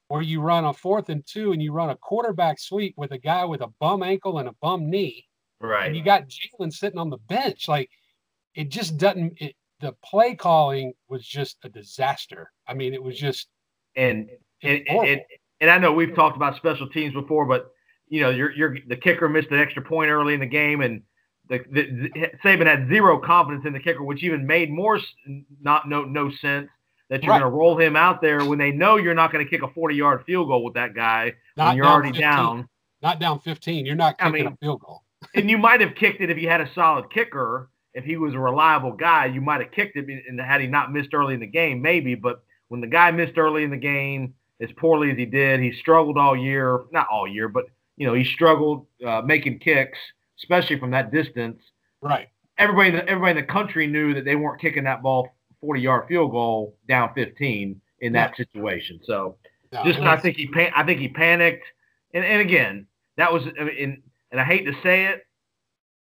where 0.08 0.22
you 0.22 0.40
run 0.40 0.64
a 0.64 0.72
fourth 0.72 1.10
and 1.10 1.22
two 1.26 1.52
and 1.52 1.62
you 1.62 1.72
run 1.72 1.90
a 1.90 1.96
quarterback 1.96 2.58
sweep 2.58 2.94
with 2.96 3.12
a 3.12 3.18
guy 3.18 3.44
with 3.44 3.60
a 3.60 3.72
bum 3.78 4.02
ankle 4.02 4.38
and 4.38 4.48
a 4.48 4.54
bum 4.60 4.90
knee. 4.90 5.26
Right. 5.60 5.86
and 5.86 5.96
you 5.96 6.02
got 6.02 6.24
Jalen 6.28 6.72
sitting 6.72 6.98
on 6.98 7.10
the 7.10 7.18
bench. 7.28 7.68
Like 7.68 7.88
it 8.54 8.68
just 8.68 8.96
doesn't 8.96 9.40
it, 9.40 9.54
the 9.80 9.94
play 10.04 10.34
calling 10.34 10.92
was 11.08 11.24
just 11.24 11.58
a 11.62 11.68
disaster. 11.68 12.50
I 12.66 12.74
mean 12.74 12.94
it 12.94 13.02
was 13.02 13.16
just 13.16 13.46
and 13.94 14.28
and, 14.62 14.88
and, 14.88 15.20
and 15.60 15.70
I 15.70 15.78
know 15.78 15.92
we've 15.92 16.14
talked 16.14 16.36
about 16.36 16.56
special 16.56 16.88
teams 16.88 17.14
before, 17.14 17.46
but 17.46 17.70
you 18.08 18.20
know, 18.20 18.30
you're, 18.30 18.52
you're 18.52 18.76
the 18.88 18.96
kicker 18.96 19.28
missed 19.28 19.50
an 19.50 19.58
extra 19.58 19.82
point 19.82 20.10
early 20.10 20.34
in 20.34 20.40
the 20.40 20.46
game, 20.46 20.82
and 20.82 21.02
the, 21.48 21.60
the, 21.70 22.10
the 22.12 22.30
Saban 22.44 22.66
had 22.66 22.88
zero 22.88 23.18
confidence 23.18 23.64
in 23.64 23.72
the 23.72 23.80
kicker, 23.80 24.02
which 24.04 24.22
even 24.22 24.46
made 24.46 24.70
more 24.70 25.00
not 25.62 25.88
no 25.88 26.04
no 26.04 26.30
sense 26.30 26.68
that 27.08 27.22
you're 27.22 27.30
right. 27.30 27.40
going 27.40 27.50
to 27.50 27.56
roll 27.56 27.78
him 27.78 27.96
out 27.96 28.20
there 28.22 28.44
when 28.44 28.58
they 28.58 28.72
know 28.72 28.96
you're 28.96 29.14
not 29.14 29.32
going 29.32 29.44
to 29.44 29.50
kick 29.50 29.62
a 29.62 29.68
40 29.68 29.94
yard 29.94 30.24
field 30.24 30.48
goal 30.48 30.64
with 30.64 30.74
that 30.74 30.94
guy 30.94 31.34
not 31.56 31.68
when 31.68 31.76
you're 31.76 31.86
already 31.86 32.08
15. 32.08 32.20
down. 32.20 32.68
Not 33.02 33.18
down 33.18 33.40
15. 33.40 33.84
You're 33.84 33.94
not 33.96 34.18
kicking 34.18 34.34
I 34.34 34.36
mean, 34.36 34.46
a 34.46 34.56
field 34.56 34.80
goal. 34.80 35.02
and 35.34 35.50
you 35.50 35.58
might 35.58 35.80
have 35.80 35.94
kicked 35.94 36.20
it 36.20 36.30
if 36.30 36.38
you 36.38 36.48
had 36.48 36.60
a 36.60 36.72
solid 36.74 37.10
kicker. 37.10 37.68
If 37.94 38.04
he 38.04 38.16
was 38.16 38.34
a 38.34 38.38
reliable 38.38 38.92
guy, 38.92 39.26
you 39.26 39.40
might 39.40 39.60
have 39.60 39.70
kicked 39.72 39.96
it 39.96 40.06
and 40.08 40.40
had 40.40 40.60
he 40.60 40.66
not 40.66 40.92
missed 40.92 41.12
early 41.12 41.34
in 41.34 41.40
the 41.40 41.46
game, 41.46 41.82
maybe. 41.82 42.14
But 42.14 42.42
when 42.68 42.80
the 42.80 42.86
guy 42.86 43.10
missed 43.10 43.36
early 43.36 43.64
in 43.64 43.70
the 43.70 43.76
game 43.76 44.34
as 44.62 44.70
poorly 44.78 45.10
as 45.10 45.18
he 45.18 45.26
did, 45.26 45.60
he 45.60 45.72
struggled 45.72 46.16
all 46.16 46.34
year. 46.34 46.84
Not 46.90 47.08
all 47.12 47.28
year, 47.28 47.48
but 47.48 47.66
you 47.96 48.06
know 48.06 48.14
he 48.14 48.24
struggled 48.24 48.86
uh, 49.06 49.20
making 49.22 49.58
kicks, 49.58 49.98
especially 50.38 50.78
from 50.78 50.92
that 50.92 51.12
distance. 51.12 51.60
Right. 52.00 52.28
Everybody, 52.56 52.96
everybody 52.96 53.38
in 53.38 53.46
the 53.46 53.52
country 53.52 53.86
knew 53.86 54.14
that 54.14 54.24
they 54.24 54.36
weren't 54.36 54.60
kicking 54.60 54.84
that 54.84 55.02
ball 55.02 55.28
40 55.62 55.80
yard 55.80 56.08
field 56.08 56.30
goal 56.30 56.76
down 56.86 57.14
15 57.14 57.80
in 58.00 58.12
that 58.12 58.32
yeah. 58.32 58.44
situation. 58.44 59.00
So 59.04 59.36
no, 59.72 59.84
just 59.84 60.00
I 60.00 60.18
think 60.18 60.36
he 60.36 60.46
pan- 60.48 60.72
I 60.76 60.84
think 60.84 61.00
he 61.00 61.08
panicked. 61.08 61.64
And, 62.12 62.24
and 62.24 62.42
again, 62.42 62.86
that 63.16 63.32
was 63.32 63.44
in 63.46 64.02
and 64.30 64.40
I 64.40 64.44
hate 64.44 64.66
to 64.66 64.74
say 64.82 65.06
it, 65.06 65.26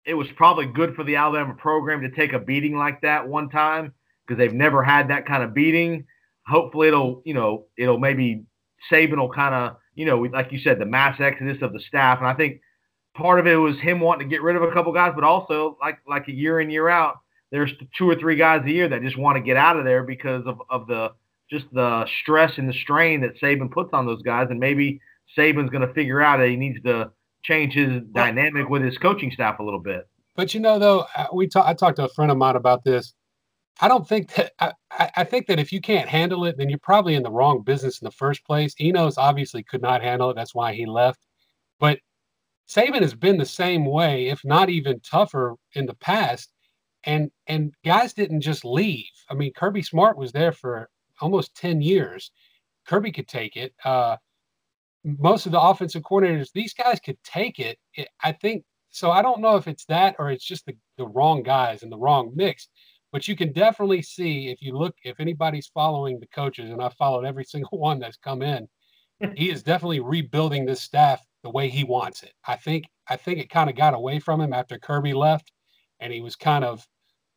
it 0.06 0.14
was 0.14 0.28
probably 0.36 0.66
good 0.66 0.96
for 0.96 1.04
the 1.04 1.16
Alabama 1.16 1.56
program 1.56 2.02
to 2.02 2.10
take 2.10 2.34
a 2.34 2.40
beating 2.40 2.78
like 2.78 3.02
that 3.02 3.28
one 3.28 3.50
time 3.50 3.94
because 4.26 4.38
they've 4.38 4.54
never 4.54 4.84
had 4.84 5.10
that 5.10 5.26
kind 5.26 5.44
of 5.44 5.54
beating. 5.54 6.06
Hopefully 6.46 6.88
it'll, 6.88 7.22
you 7.26 7.34
know, 7.34 7.66
it'll 7.78 8.00
maybe 8.00 8.44
Saban 8.92 9.18
will 9.18 9.32
kind 9.32 9.56
of, 9.56 9.78
you 9.96 10.06
know, 10.06 10.20
like 10.20 10.52
you 10.52 10.60
said, 10.60 10.80
the 10.80 10.86
mass 10.86 11.20
exodus 11.20 11.62
of 11.62 11.74
the 11.74 11.80
staff. 11.80 12.20
And 12.20 12.28
I 12.28 12.34
think 12.34 12.62
part 13.16 13.40
of 13.40 13.48
it 13.48 13.56
was 13.56 13.78
him 13.80 14.00
wanting 14.00 14.28
to 14.28 14.34
get 14.34 14.42
rid 14.42 14.56
of 14.56 14.64
a 14.64 14.72
couple 14.72 14.94
guys, 14.94 15.14
but 15.16 15.24
also 15.24 15.78
like 15.82 16.00
like 16.08 16.28
a 16.28 16.34
year 16.34 16.60
in 16.60 16.70
year 16.70 16.90
out, 16.90 17.20
there's 17.52 17.72
two 17.98 18.10
or 18.10 18.16
three 18.16 18.36
guys 18.36 18.64
a 18.66 18.72
year 18.72 18.88
that 18.88 19.02
just 19.02 19.18
want 19.18 19.38
to 19.38 19.42
get 19.42 19.58
out 19.58 19.78
of 19.78 19.86
there 19.86 20.04
because 20.04 20.46
of, 20.46 20.62
of 20.70 20.88
the 20.88 21.12
just 21.50 21.66
the 21.74 22.06
stress 22.22 22.58
and 22.58 22.70
the 22.70 22.74
strain 22.74 23.22
that 23.22 23.40
Saban 23.40 23.72
puts 23.72 23.90
on 23.94 24.06
those 24.06 24.22
guys. 24.22 24.48
And 24.52 24.60
maybe 24.60 25.02
Saban's 25.36 25.70
going 25.70 25.88
to 25.88 25.94
figure 25.94 26.22
out 26.22 26.38
that 26.38 26.50
he 26.50 26.56
needs 26.56 26.82
to 26.84 27.12
change 27.44 27.74
his 27.74 28.04
dynamic 28.14 28.70
with 28.70 28.84
his 28.84 28.98
coaching 28.98 29.32
staff 29.32 29.60
a 29.60 29.64
little 29.64 29.80
bit. 29.80 30.08
But 30.36 30.54
you 30.54 30.60
know, 30.60 30.78
though, 30.78 31.06
uh, 31.16 31.28
we 31.34 31.48
talk, 31.48 31.66
I 31.66 31.74
talked 31.74 31.98
to 31.98 32.06
a 32.06 32.10
friend 32.10 32.32
of 32.32 32.38
mine 32.38 32.56
about 32.56 32.84
this. 32.84 33.14
I 33.82 33.88
don't 33.88 34.08
think 34.08 34.34
that 34.36 34.52
I, 34.60 34.74
I 35.18 35.24
think 35.24 35.48
that 35.48 35.60
if 35.60 35.72
you 35.72 35.82
can't 35.82 36.08
handle 36.08 36.46
it, 36.46 36.58
then 36.58 36.70
you're 36.70 36.80
probably 36.80 37.16
in 37.16 37.24
the 37.24 37.32
wrong 37.32 37.64
business 37.64 38.00
in 38.00 38.06
the 38.06 38.12
first 38.12 38.46
place. 38.46 38.76
Enos 38.80 39.18
obviously 39.18 39.64
could 39.64 39.82
not 39.82 40.02
handle 40.02 40.30
it. 40.30 40.36
That's 40.36 40.54
why 40.54 40.74
he 40.74 40.86
left. 40.86 41.20
But 41.80 42.00
Saban 42.70 43.02
has 43.02 43.16
been 43.16 43.38
the 43.38 43.46
same 43.46 43.86
way, 43.86 44.28
if 44.28 44.42
not 44.44 44.70
even 44.70 45.00
tougher 45.00 45.56
in 45.74 45.86
the 45.86 45.96
past 45.96 46.52
and 47.04 47.32
and 47.48 47.74
guys 47.86 48.14
didn't 48.14 48.42
just 48.42 48.66
leave. 48.66 49.06
I 49.30 49.34
mean, 49.34 49.54
Kirby 49.54 49.84
Smart 49.84 50.18
was 50.18 50.32
there 50.32 50.52
for 50.52 50.90
almost 51.22 51.56
ten 51.56 51.82
years. 51.82 52.32
Kirby 52.88 53.12
could 53.12 53.28
take 53.28 53.56
it. 53.56 53.74
Uh, 53.84 54.18
most 55.04 55.46
of 55.46 55.52
the 55.52 55.62
offensive 55.62 56.04
coordinators, 56.04 56.52
these 56.54 56.74
guys 56.74 57.00
could 57.00 57.18
take 57.24 57.60
it. 57.60 57.78
it. 57.94 58.10
I 58.22 58.32
think 58.32 58.64
so. 58.90 59.12
I 59.12 59.22
don't 59.22 59.42
know 59.42 59.56
if 59.56 59.68
it's 59.68 59.86
that 59.86 60.16
or 60.20 60.30
it's 60.32 60.46
just 60.46 60.66
the, 60.66 60.76
the 60.98 61.08
wrong 61.08 61.44
guys 61.44 61.84
and 61.84 61.92
the 61.92 61.98
wrong 61.98 62.32
mix. 62.36 62.68
But 63.12 63.28
you 63.28 63.36
can 63.36 63.54
definitely 63.54 64.02
see 64.02 64.50
if 64.50 64.62
you 64.62 64.78
look, 64.78 64.96
if 65.04 65.20
anybody's 65.20 65.68
following 65.68 66.20
the 66.20 66.28
coaches, 66.28 66.70
and 66.70 66.82
I've 66.82 66.94
followed 66.94 67.26
every 67.26 67.44
single 67.46 67.80
one 67.80 68.00
that's 68.00 68.18
come 68.18 68.42
in, 68.42 68.68
he 69.36 69.50
is 69.50 69.64
definitely 69.64 70.00
rebuilding 70.00 70.66
this 70.66 70.82
staff 70.82 71.22
the 71.44 71.50
way 71.50 71.70
he 71.70 71.84
wants 71.84 72.24
it. 72.24 72.34
I 72.46 72.56
think 72.56 72.86
I 73.08 73.16
think 73.16 73.40
it 73.40 73.50
kind 73.50 73.70
of 73.70 73.76
got 73.76 73.94
away 73.94 74.20
from 74.20 74.42
him 74.42 74.54
after 74.54 74.78
Kirby 74.78 75.14
left 75.14 75.52
and 76.00 76.14
he 76.14 76.22
was 76.22 76.36
kind 76.36 76.64
of 76.64 76.86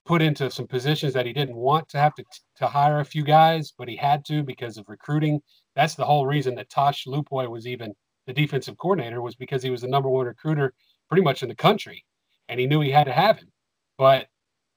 put 0.04 0.22
into 0.22 0.50
some 0.50 0.66
positions 0.66 1.14
that 1.14 1.26
he 1.26 1.32
didn't 1.32 1.56
want 1.56 1.88
to 1.88 1.98
have 1.98 2.14
to 2.14 2.24
to 2.56 2.66
hire 2.66 3.00
a 3.00 3.04
few 3.04 3.22
guys, 3.22 3.72
but 3.76 3.88
he 3.88 3.96
had 3.96 4.24
to 4.26 4.42
because 4.42 4.76
of 4.76 4.88
recruiting. 4.88 5.40
That's 5.76 5.94
the 5.94 6.04
whole 6.04 6.26
reason 6.26 6.54
that 6.56 6.70
Tosh 6.70 7.06
Lupoi 7.06 7.48
was 7.48 7.66
even 7.66 7.94
the 8.26 8.32
defensive 8.32 8.76
coordinator 8.78 9.20
was 9.22 9.34
because 9.34 9.62
he 9.62 9.70
was 9.70 9.82
the 9.82 9.88
number 9.88 10.08
one 10.08 10.26
recruiter 10.26 10.74
pretty 11.08 11.22
much 11.22 11.42
in 11.42 11.48
the 11.48 11.54
country, 11.54 12.04
and 12.48 12.58
he 12.58 12.66
knew 12.66 12.80
he 12.80 12.90
had 12.90 13.04
to 13.04 13.12
have 13.12 13.38
him. 13.38 13.50
But 13.98 14.26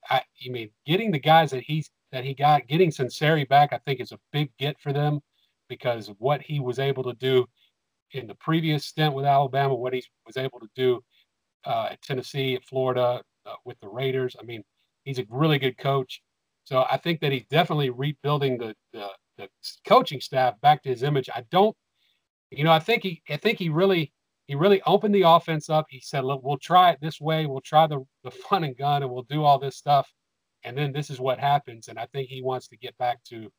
I, 0.09 0.21
I 0.45 0.49
mean, 0.49 0.69
getting 0.85 1.11
the 1.11 1.19
guys 1.19 1.51
that 1.51 1.63
he's 1.63 1.89
that 2.11 2.23
he 2.23 2.33
got, 2.33 2.67
getting 2.67 2.91
Sunseri 2.91 3.47
back, 3.47 3.73
I 3.73 3.79
think 3.79 3.99
is 3.99 4.11
a 4.11 4.19
big 4.31 4.51
get 4.57 4.79
for 4.79 4.93
them 4.93 5.19
because 5.67 6.09
of 6.09 6.15
what 6.19 6.41
he 6.41 6.59
was 6.59 6.79
able 6.79 7.03
to 7.03 7.13
do 7.13 7.45
in 8.11 8.27
the 8.27 8.35
previous 8.35 8.85
stint 8.85 9.13
with 9.13 9.25
Alabama, 9.25 9.73
what 9.75 9.93
he 9.93 10.03
was 10.25 10.37
able 10.37 10.59
to 10.59 10.69
do 10.75 11.03
uh, 11.65 11.89
at 11.91 12.01
Tennessee, 12.01 12.55
at 12.55 12.63
Florida, 12.63 13.21
uh, 13.45 13.55
with 13.65 13.79
the 13.79 13.87
Raiders. 13.87 14.35
I 14.39 14.43
mean, 14.43 14.63
he's 15.03 15.19
a 15.19 15.25
really 15.29 15.59
good 15.59 15.77
coach. 15.77 16.21
So 16.63 16.85
I 16.89 16.97
think 16.97 17.19
that 17.21 17.31
he's 17.31 17.45
definitely 17.45 17.91
rebuilding 17.91 18.57
the, 18.57 18.75
the, 18.91 19.09
the 19.37 19.47
coaching 19.87 20.19
staff 20.19 20.59
back 20.61 20.81
to 20.83 20.89
his 20.89 21.03
image. 21.03 21.29
I 21.33 21.43
don't, 21.51 21.75
you 22.49 22.63
know, 22.63 22.71
I 22.71 22.79
think 22.79 23.03
he 23.03 23.21
I 23.29 23.37
think 23.37 23.59
he 23.59 23.69
really 23.69 24.11
he 24.47 24.55
really 24.55 24.81
opened 24.83 25.13
the 25.13 25.23
offense 25.23 25.69
up. 25.69 25.85
He 25.89 25.99
said, 25.99 26.23
look, 26.23 26.41
we'll 26.43 26.57
try 26.57 26.91
it 26.91 26.99
this 27.01 27.19
way. 27.19 27.45
We'll 27.45 27.61
try 27.61 27.87
the, 27.87 28.03
the 28.23 28.31
fun 28.49 28.63
and 28.63 28.77
gun 28.77 29.03
and 29.03 29.11
we'll 29.11 29.23
do 29.23 29.43
all 29.43 29.59
this 29.59 29.77
stuff. 29.77 30.11
And 30.63 30.77
then 30.77 30.91
this 30.91 31.09
is 31.09 31.19
what 31.19 31.39
happens. 31.39 31.87
And 31.87 31.99
I 31.99 32.07
think 32.07 32.29
he 32.29 32.41
wants 32.41 32.67
to 32.69 32.77
get 32.77 32.97
back 32.97 33.23
to, 33.25 33.51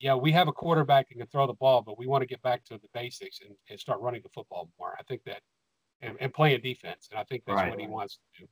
yeah, 0.00 0.14
we 0.14 0.32
have 0.32 0.48
a 0.48 0.52
quarterback 0.52 1.08
that 1.08 1.16
can 1.16 1.26
throw 1.28 1.46
the 1.46 1.54
ball, 1.54 1.82
but 1.82 1.98
we 1.98 2.06
want 2.06 2.22
to 2.22 2.26
get 2.26 2.42
back 2.42 2.64
to 2.64 2.74
the 2.74 2.88
basics 2.92 3.40
and, 3.40 3.54
and 3.70 3.80
start 3.80 4.00
running 4.00 4.20
the 4.22 4.28
football 4.28 4.68
more. 4.78 4.94
I 4.98 5.02
think 5.04 5.22
that 5.24 5.40
and, 6.02 6.16
and 6.20 6.34
playing 6.34 6.60
defense. 6.60 7.08
And 7.10 7.18
I 7.18 7.24
think 7.24 7.44
that's 7.46 7.56
right. 7.56 7.70
what 7.70 7.80
he 7.80 7.86
wants 7.86 8.18
to 8.36 8.42
do. 8.42 8.48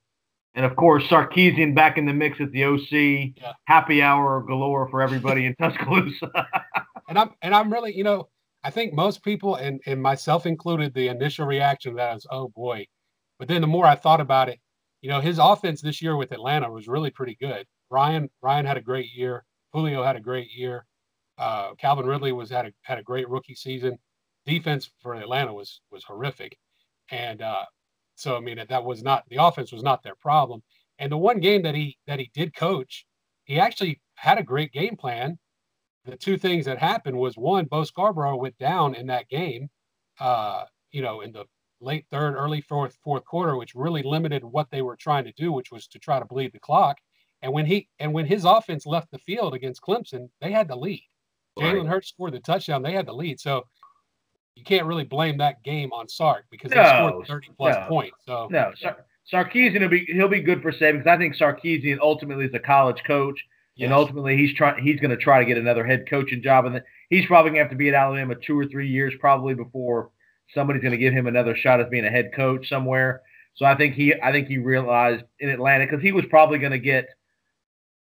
And 0.55 0.67
of 0.67 0.75
course, 0.77 1.05
Sarkisian 1.05 1.75
back 1.75 1.97
in 1.97 2.07
the 2.07 2.13
mix 2.13 2.41
at 2.41 2.51
the 2.51 2.65
OC. 2.65 3.35
Yeah. 3.37 3.53
Happy 3.67 4.03
hour 4.03 4.43
galore 4.43 4.89
for 4.89 5.01
everybody 5.01 5.47
in 5.47 5.55
Tuscaloosa. 5.61 6.31
and 7.09 7.19
I'm 7.19 7.31
and 7.43 7.55
I'm 7.55 7.73
really, 7.73 7.97
you 7.97 8.05
know, 8.05 8.29
I 8.65 8.71
think 8.71 8.93
most 8.93 9.23
people 9.23 9.55
and, 9.55 9.81
and 9.87 10.03
myself 10.03 10.47
included, 10.47 10.93
the 10.93 11.09
initial 11.09 11.47
reaction 11.47 11.95
that 11.95 12.15
was, 12.15 12.27
oh 12.31 12.49
boy. 12.49 12.87
But 13.39 13.49
then 13.49 13.61
the 13.61 13.67
more 13.67 13.87
I 13.87 13.95
thought 13.95 14.21
about 14.21 14.49
it, 14.49 14.59
you 15.01 15.09
know, 15.09 15.21
his 15.21 15.39
offense 15.39 15.81
this 15.81 16.03
year 16.03 16.17
with 16.17 16.33
Atlanta 16.33 16.71
was 16.71 16.89
really 16.89 17.11
pretty 17.11 17.37
good. 17.41 17.67
Ryan 17.91 18.29
Ryan 18.43 18.67
had 18.67 18.77
a 18.77 18.83
great 18.83 19.13
year. 19.15 19.45
Julio 19.73 20.03
had 20.03 20.17
a 20.17 20.21
great 20.21 20.51
year. 20.53 20.85
Uh, 21.39 21.75
Calvin 21.77 22.07
Ridley 22.07 22.33
was 22.33 22.51
had 22.51 22.67
a 22.67 22.73
had 22.83 22.99
a 22.99 23.03
great 23.03 23.29
rookie 23.29 23.55
season. 23.55 23.99
Defense 24.47 24.91
for 25.01 25.15
Atlanta 25.15 25.55
was 25.55 25.81
was 25.91 26.05
horrific, 26.05 26.59
and 27.11 27.41
uh, 27.41 27.65
so 28.21 28.37
I 28.37 28.41
mean 28.41 28.63
that 28.69 28.85
was 28.85 29.03
not 29.03 29.25
the 29.29 29.43
offense 29.43 29.73
was 29.73 29.83
not 29.83 30.03
their 30.03 30.15
problem. 30.15 30.63
And 30.99 31.11
the 31.11 31.17
one 31.17 31.41
game 31.41 31.63
that 31.63 31.75
he 31.75 31.97
that 32.07 32.19
he 32.19 32.31
did 32.35 32.55
coach, 32.55 33.07
he 33.45 33.59
actually 33.59 34.01
had 34.15 34.39
a 34.39 34.43
great 34.43 34.73
game 34.73 34.97
plan. 34.97 35.39
The 36.05 36.17
two 36.17 36.37
things 36.37 36.67
that 36.67 36.79
happened 36.79 37.17
was 37.17 37.37
one, 37.37 37.65
Bo 37.67 37.85
Scarborough 37.85 38.37
went 38.37 38.59
down 38.59 38.95
in 38.95 39.07
that 39.07 39.29
game, 39.29 39.69
uh, 40.19 40.65
you 40.93 41.03
know, 41.03 41.21
in 41.21 41.33
the 41.33 41.45
late 41.81 42.05
third, 42.11 42.35
early 42.35 42.61
fourth, 42.61 42.99
fourth 43.03 43.25
quarter, 43.25 43.57
which 43.57 43.75
really 43.75 44.03
limited 44.03 44.45
what 44.45 44.71
they 44.71 44.83
were 44.83 44.97
trying 44.97 45.25
to 45.25 45.33
do, 45.33 45.53
which 45.53 45.71
was 45.71 45.87
to 45.89 45.99
try 45.99 46.19
to 46.19 46.25
bleed 46.25 46.53
the 46.53 46.61
clock. 46.61 46.99
And 47.43 47.53
when 47.53 47.65
he 47.65 47.89
and 47.99 48.13
when 48.13 48.27
his 48.27 48.45
offense 48.45 48.85
left 48.85 49.11
the 49.11 49.19
field 49.19 49.55
against 49.55 49.83
Clemson, 49.83 50.29
they 50.41 50.53
had 50.53 50.69
the 50.69 50.77
lead. 50.77 51.03
Right. 51.59 51.75
Jalen 51.75 51.89
Hurts 51.89 52.09
scored 52.09 52.35
the 52.35 52.41
touchdown. 52.41 52.83
They 52.83 52.93
had 52.93 53.07
the 53.07 53.15
lead. 53.15 53.41
So 53.41 53.65
you 54.61 54.65
can't 54.65 54.87
really 54.87 55.05
blame 55.05 55.39
that 55.39 55.63
game 55.65 55.91
on 55.93 56.07
Sark 56.07 56.45
because 56.51 56.71
no, 56.71 56.83
he 56.83 56.89
scored 56.89 57.27
30 57.27 57.49
plus 57.57 57.77
no, 57.77 57.89
points. 57.89 58.17
So 58.27 58.49
no, 58.51 58.73
Sar- 58.77 59.05
Sarkisian 59.33 59.81
will 59.81 59.89
be 59.89 60.05
he'll 60.05 60.29
be 60.29 60.41
good 60.41 60.61
for 60.61 60.71
Saban 60.71 60.99
because 60.99 61.07
I 61.07 61.17
think 61.17 61.35
Sarkisian 61.35 61.99
ultimately 62.01 62.45
is 62.45 62.55
a 62.55 62.59
college 62.59 63.03
coach, 63.07 63.43
yes. 63.75 63.87
and 63.87 63.95
ultimately 63.95 64.37
he's 64.37 64.55
trying 64.55 64.85
he's 64.85 65.01
going 65.01 65.11
to 65.11 65.17
try 65.17 65.39
to 65.39 65.47
get 65.47 65.57
another 65.57 65.85
head 65.85 66.05
coaching 66.09 66.43
job, 66.43 66.67
and 66.67 66.75
then 66.75 66.83
he's 67.09 67.27
probably 67.27 67.53
going 67.53 67.61
to 67.61 67.65
have 67.65 67.71
to 67.71 67.77
be 67.77 67.89
at 67.89 67.95
Alabama 67.95 68.35
two 68.35 68.59
or 68.59 68.67
three 68.67 68.89
years 68.89 69.15
probably 69.19 69.55
before 69.55 70.11
somebody's 70.55 70.83
going 70.83 70.93
to 70.93 70.99
give 70.99 71.15
him 71.15 71.27
another 71.27 71.57
shot 71.57 71.81
as 71.81 71.89
being 71.89 72.05
a 72.05 72.11
head 72.11 72.33
coach 72.35 72.69
somewhere. 72.69 73.23
So 73.55 73.65
I 73.65 73.77
think 73.77 73.95
he 73.95 74.15
I 74.23 74.31
think 74.31 74.49
he 74.49 74.59
realized 74.59 75.25
in 75.39 75.49
Atlanta 75.49 75.87
because 75.87 76.03
he 76.03 76.13
was 76.13 76.27
probably 76.29 76.59
going 76.59 76.73
to 76.73 76.79
get 76.79 77.09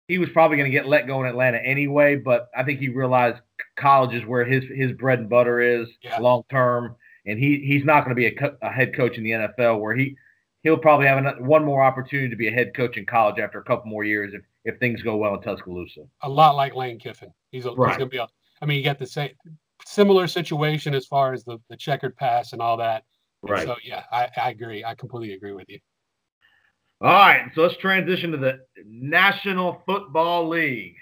he 0.08 0.20
was 0.20 0.30
probably 0.30 0.56
going 0.58 0.72
to 0.72 0.78
get 0.78 0.88
let 0.88 1.06
go 1.06 1.22
in 1.22 1.28
Atlanta 1.28 1.58
anyway, 1.58 2.16
but 2.16 2.50
I 2.56 2.64
think 2.64 2.80
he 2.80 2.90
realized 2.90 3.38
college 3.76 4.14
is 4.14 4.26
where 4.26 4.46
his 4.46 4.64
his 4.74 4.92
bread 4.94 5.20
and 5.20 5.30
butter 5.30 5.62
is 5.62 5.88
yeah. 6.02 6.20
long 6.20 6.44
term, 6.50 6.96
and 7.26 7.40
he 7.40 7.60
he's 7.60 7.86
not 7.86 8.02
going 8.04 8.10
to 8.10 8.16
be 8.16 8.28
a, 8.28 8.36
co- 8.36 8.58
a, 8.62 8.70
head 8.70 8.96
coach 8.96 9.18
in 9.18 9.24
the 9.24 9.32
NFL 9.32 9.80
where 9.80 9.96
he 9.96 10.16
he'll 10.64 10.78
probably 10.78 11.08
have 11.08 11.18
another, 11.18 11.42
one 11.42 11.64
more 11.64 11.84
opportunity 11.84 12.30
to 12.30 12.36
be 12.36 12.48
a 12.48 12.52
head 12.52 12.74
coach 12.76 12.98
in 12.98 13.06
college 13.06 13.40
after 13.40 13.60
a 13.60 13.64
couple 13.64 13.90
more 13.90 14.04
years 14.04 14.34
if 14.34 14.42
if 14.64 14.80
things 14.80 15.02
go 15.02 15.18
well 15.18 15.36
in 15.36 15.42
Tuscaloosa. 15.42 16.02
A 16.24 16.30
lot 16.30 16.56
like 16.56 16.76
Lane 16.76 17.00
Kiffin. 17.00 17.32
He's, 17.52 17.66
a, 17.66 17.72
right. 17.72 17.90
he's 17.90 17.98
going 17.98 18.10
to 18.10 18.14
be 18.14 18.18
a. 18.18 18.28
I 18.62 18.66
mean, 18.66 18.78
you 18.78 18.84
got 18.84 18.98
the 18.98 19.06
same 19.06 19.32
similar 19.86 20.28
situation 20.28 20.96
as 20.96 21.06
far 21.06 21.34
as 21.34 21.44
the 21.44 21.60
the 21.70 21.78
checkered 21.78 22.16
pass 22.16 22.54
and 22.54 22.62
all 22.62 22.78
that. 22.78 23.04
Right. 23.42 23.66
So 23.66 23.76
yeah, 23.84 24.04
I, 24.12 24.30
I 24.38 24.50
agree. 24.50 24.84
I 24.84 24.96
completely 24.96 25.36
agree 25.36 25.54
with 25.54 25.70
you. 25.70 25.80
All 27.02 27.12
right, 27.12 27.52
so 27.54 27.62
let's 27.64 27.76
transition 27.76 28.32
to 28.32 28.38
the 28.38 28.60
National 28.86 29.84
Football 29.86 30.48
League. 30.48 30.96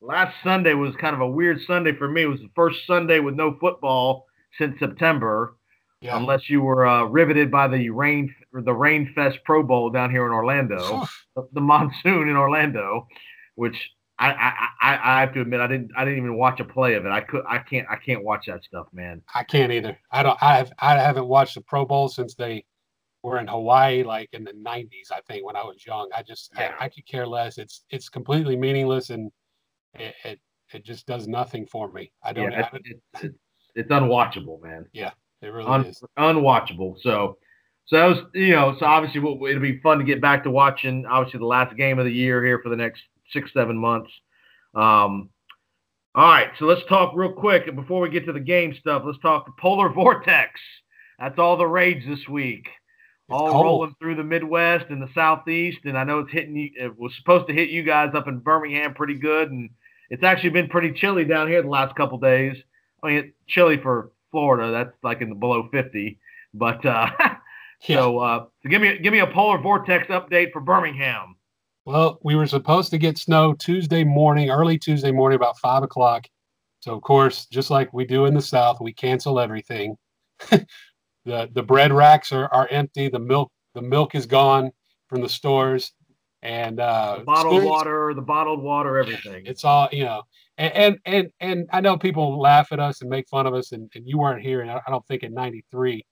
Last 0.00 0.34
Sunday 0.44 0.74
was 0.74 0.94
kind 0.96 1.14
of 1.14 1.20
a 1.20 1.28
weird 1.28 1.60
Sunday 1.66 1.92
for 1.96 2.08
me. 2.08 2.22
It 2.22 2.26
was 2.26 2.40
the 2.40 2.50
first 2.54 2.86
Sunday 2.86 3.18
with 3.18 3.34
no 3.34 3.56
football 3.60 4.26
since 4.56 4.78
September, 4.78 5.56
Yeah. 6.00 6.16
unless 6.16 6.48
you 6.48 6.62
were 6.62 6.86
uh, 6.86 7.04
riveted 7.04 7.50
by 7.50 7.66
the 7.68 7.90
rain 7.90 8.34
the 8.52 8.72
Rain 8.74 9.12
Fest 9.14 9.38
Pro 9.44 9.62
Bowl 9.62 9.90
down 9.90 10.10
here 10.10 10.24
in 10.26 10.32
Orlando, 10.32 11.06
the, 11.36 11.48
the 11.52 11.60
monsoon 11.60 12.28
in 12.28 12.36
Orlando, 12.36 13.06
which 13.56 13.90
I, 14.20 14.32
I, 14.32 14.68
I, 14.80 15.16
I 15.16 15.20
have 15.20 15.34
to 15.34 15.40
admit 15.42 15.60
I 15.60 15.66
didn't 15.66 15.90
I 15.96 16.04
didn't 16.04 16.18
even 16.18 16.36
watch 16.38 16.60
a 16.60 16.64
play 16.64 16.94
of 16.94 17.04
it. 17.04 17.10
I 17.10 17.20
could 17.20 17.42
I 17.48 17.58
can't 17.58 17.86
I 17.90 17.96
can't 17.96 18.24
watch 18.24 18.46
that 18.46 18.64
stuff, 18.64 18.86
man. 18.92 19.22
I 19.34 19.42
can't 19.44 19.72
either. 19.72 19.98
I 20.10 20.22
don't. 20.22 20.38
I 20.40 20.56
have. 20.58 20.72
I 20.78 20.94
haven't 20.98 21.26
watched 21.26 21.54
the 21.56 21.60
Pro 21.60 21.84
Bowl 21.84 22.08
since 22.08 22.34
they 22.34 22.64
were 23.22 23.38
in 23.38 23.46
Hawaii, 23.48 24.02
like 24.04 24.30
in 24.32 24.44
the 24.44 24.52
'90s. 24.52 25.12
I 25.12 25.20
think 25.28 25.44
when 25.44 25.56
I 25.56 25.62
was 25.64 25.84
young. 25.86 26.08
I 26.16 26.22
just. 26.22 26.52
Yeah. 26.56 26.72
I, 26.80 26.84
I 26.86 26.88
could 26.88 27.06
care 27.06 27.26
less. 27.26 27.58
It's. 27.58 27.84
It's 27.90 28.08
completely 28.08 28.56
meaningless, 28.56 29.10
and 29.10 29.30
it. 29.94 30.14
It, 30.24 30.40
it 30.72 30.84
just 30.84 31.06
does 31.06 31.26
nothing 31.26 31.66
for 31.66 31.90
me. 31.90 32.10
I 32.22 32.32
don't. 32.32 32.52
Yeah, 32.52 32.68
I, 32.72 32.76
it's, 32.76 32.88
it's, 32.88 33.24
it's, 33.24 33.38
it's 33.74 33.90
unwatchable, 33.90 34.62
man. 34.62 34.86
Yeah, 34.92 35.12
it 35.42 35.48
really 35.48 35.66
Un, 35.66 35.86
is. 35.86 36.02
unwatchable. 36.18 36.96
So, 37.00 37.38
so 37.86 37.96
that 37.96 38.06
was, 38.06 38.18
you 38.34 38.54
know, 38.54 38.76
so 38.78 38.86
obviously 38.86 39.20
we'll, 39.20 39.42
it'll 39.46 39.62
be 39.62 39.80
fun 39.80 39.98
to 39.98 40.04
get 40.04 40.20
back 40.20 40.44
to 40.44 40.50
watching 40.50 41.06
obviously 41.06 41.38
the 41.38 41.46
last 41.46 41.76
game 41.76 41.98
of 41.98 42.04
the 42.04 42.12
year 42.12 42.44
here 42.44 42.60
for 42.62 42.68
the 42.68 42.76
next 42.76 43.02
six 43.32 43.52
seven 43.52 43.76
months. 43.76 44.10
Um, 44.74 45.30
all 46.14 46.24
right, 46.24 46.50
so 46.58 46.64
let's 46.64 46.84
talk 46.88 47.12
real 47.14 47.32
quick 47.32 47.66
and 47.66 47.76
before 47.76 48.00
we 48.00 48.10
get 48.10 48.26
to 48.26 48.32
the 48.32 48.40
game 48.40 48.74
stuff. 48.74 49.02
Let's 49.04 49.20
talk 49.20 49.46
the 49.46 49.52
polar 49.58 49.88
vortex. 49.92 50.60
That's 51.18 51.38
all 51.38 51.56
the 51.56 51.66
rage 51.66 52.04
this 52.06 52.28
week. 52.28 52.66
It's 52.66 53.34
all 53.34 53.50
cold. 53.50 53.64
rolling 53.64 53.94
through 54.00 54.16
the 54.16 54.24
Midwest 54.24 54.86
and 54.88 55.02
the 55.02 55.12
Southeast, 55.14 55.80
and 55.84 55.98
I 55.98 56.04
know 56.04 56.20
it's 56.20 56.32
hitting 56.32 56.56
you. 56.56 56.70
It 56.74 56.98
was 56.98 57.14
supposed 57.16 57.46
to 57.48 57.54
hit 57.54 57.68
you 57.68 57.82
guys 57.82 58.14
up 58.14 58.26
in 58.26 58.38
Birmingham 58.38 58.94
pretty 58.94 59.14
good, 59.14 59.50
and 59.50 59.70
it's 60.10 60.22
actually 60.22 60.50
been 60.50 60.68
pretty 60.68 60.92
chilly 60.92 61.24
down 61.24 61.48
here 61.48 61.62
the 61.62 61.68
last 61.68 61.94
couple 61.96 62.18
days. 62.18 62.56
I 63.02 63.06
mean, 63.08 63.16
it's 63.18 63.32
chilly 63.46 63.76
for 63.78 64.12
Florida. 64.30 64.70
That's 64.72 64.96
like 65.02 65.20
in 65.20 65.28
the 65.28 65.34
below 65.34 65.68
50. 65.70 66.18
But 66.54 66.84
uh, 66.84 67.10
Yeah. 67.86 67.98
so, 67.98 68.18
uh, 68.18 68.44
so 68.62 68.68
give 68.68 68.82
me 68.82 68.98
give 68.98 69.12
me 69.12 69.20
a 69.20 69.26
polar 69.26 69.58
vortex 69.58 70.08
update 70.08 70.50
for 70.52 70.60
Birmingham. 70.60 71.36
Well, 71.84 72.18
we 72.24 72.34
were 72.34 72.46
supposed 72.48 72.90
to 72.90 72.98
get 72.98 73.18
snow 73.18 73.54
Tuesday 73.54 74.02
morning, 74.02 74.50
early 74.50 74.78
Tuesday 74.78 75.12
morning, 75.12 75.36
about 75.36 75.58
five 75.58 75.84
o'clock. 75.84 76.26
So, 76.80 76.94
of 76.94 77.02
course, 77.02 77.46
just 77.46 77.70
like 77.70 77.92
we 77.92 78.04
do 78.04 78.24
in 78.26 78.34
the 78.34 78.42
South, 78.42 78.78
we 78.80 78.92
cancel 78.92 79.38
everything. 79.38 79.96
the 80.50 80.66
The 81.24 81.62
bread 81.62 81.92
racks 81.92 82.32
are, 82.32 82.52
are 82.52 82.66
empty. 82.68 83.08
The 83.08 83.18
milk 83.20 83.50
the 83.74 83.82
milk 83.82 84.14
is 84.16 84.26
gone 84.26 84.72
from 85.08 85.20
the 85.22 85.28
stores, 85.28 85.92
and 86.42 86.80
uh, 86.80 87.20
bottled 87.26 87.64
water, 87.64 88.14
the 88.14 88.22
bottled 88.22 88.62
water, 88.62 88.96
everything. 88.98 89.44
It's 89.46 89.64
all 89.64 89.88
you 89.92 90.04
know, 90.04 90.22
and 90.56 90.72
and 90.74 90.98
and, 91.04 91.30
and 91.40 91.68
I 91.72 91.80
know 91.80 91.96
people 91.98 92.38
laugh 92.38 92.72
at 92.72 92.80
us 92.80 93.00
and 93.00 93.10
make 93.10 93.28
fun 93.28 93.46
of 93.46 93.54
us, 93.54 93.72
and, 93.72 93.90
and 93.94 94.06
you 94.06 94.18
weren't 94.18 94.42
here, 94.42 94.60
and 94.60 94.70
I 94.70 94.80
don't 94.88 95.06
think 95.06 95.22
in 95.22 95.34
'93 95.34 96.04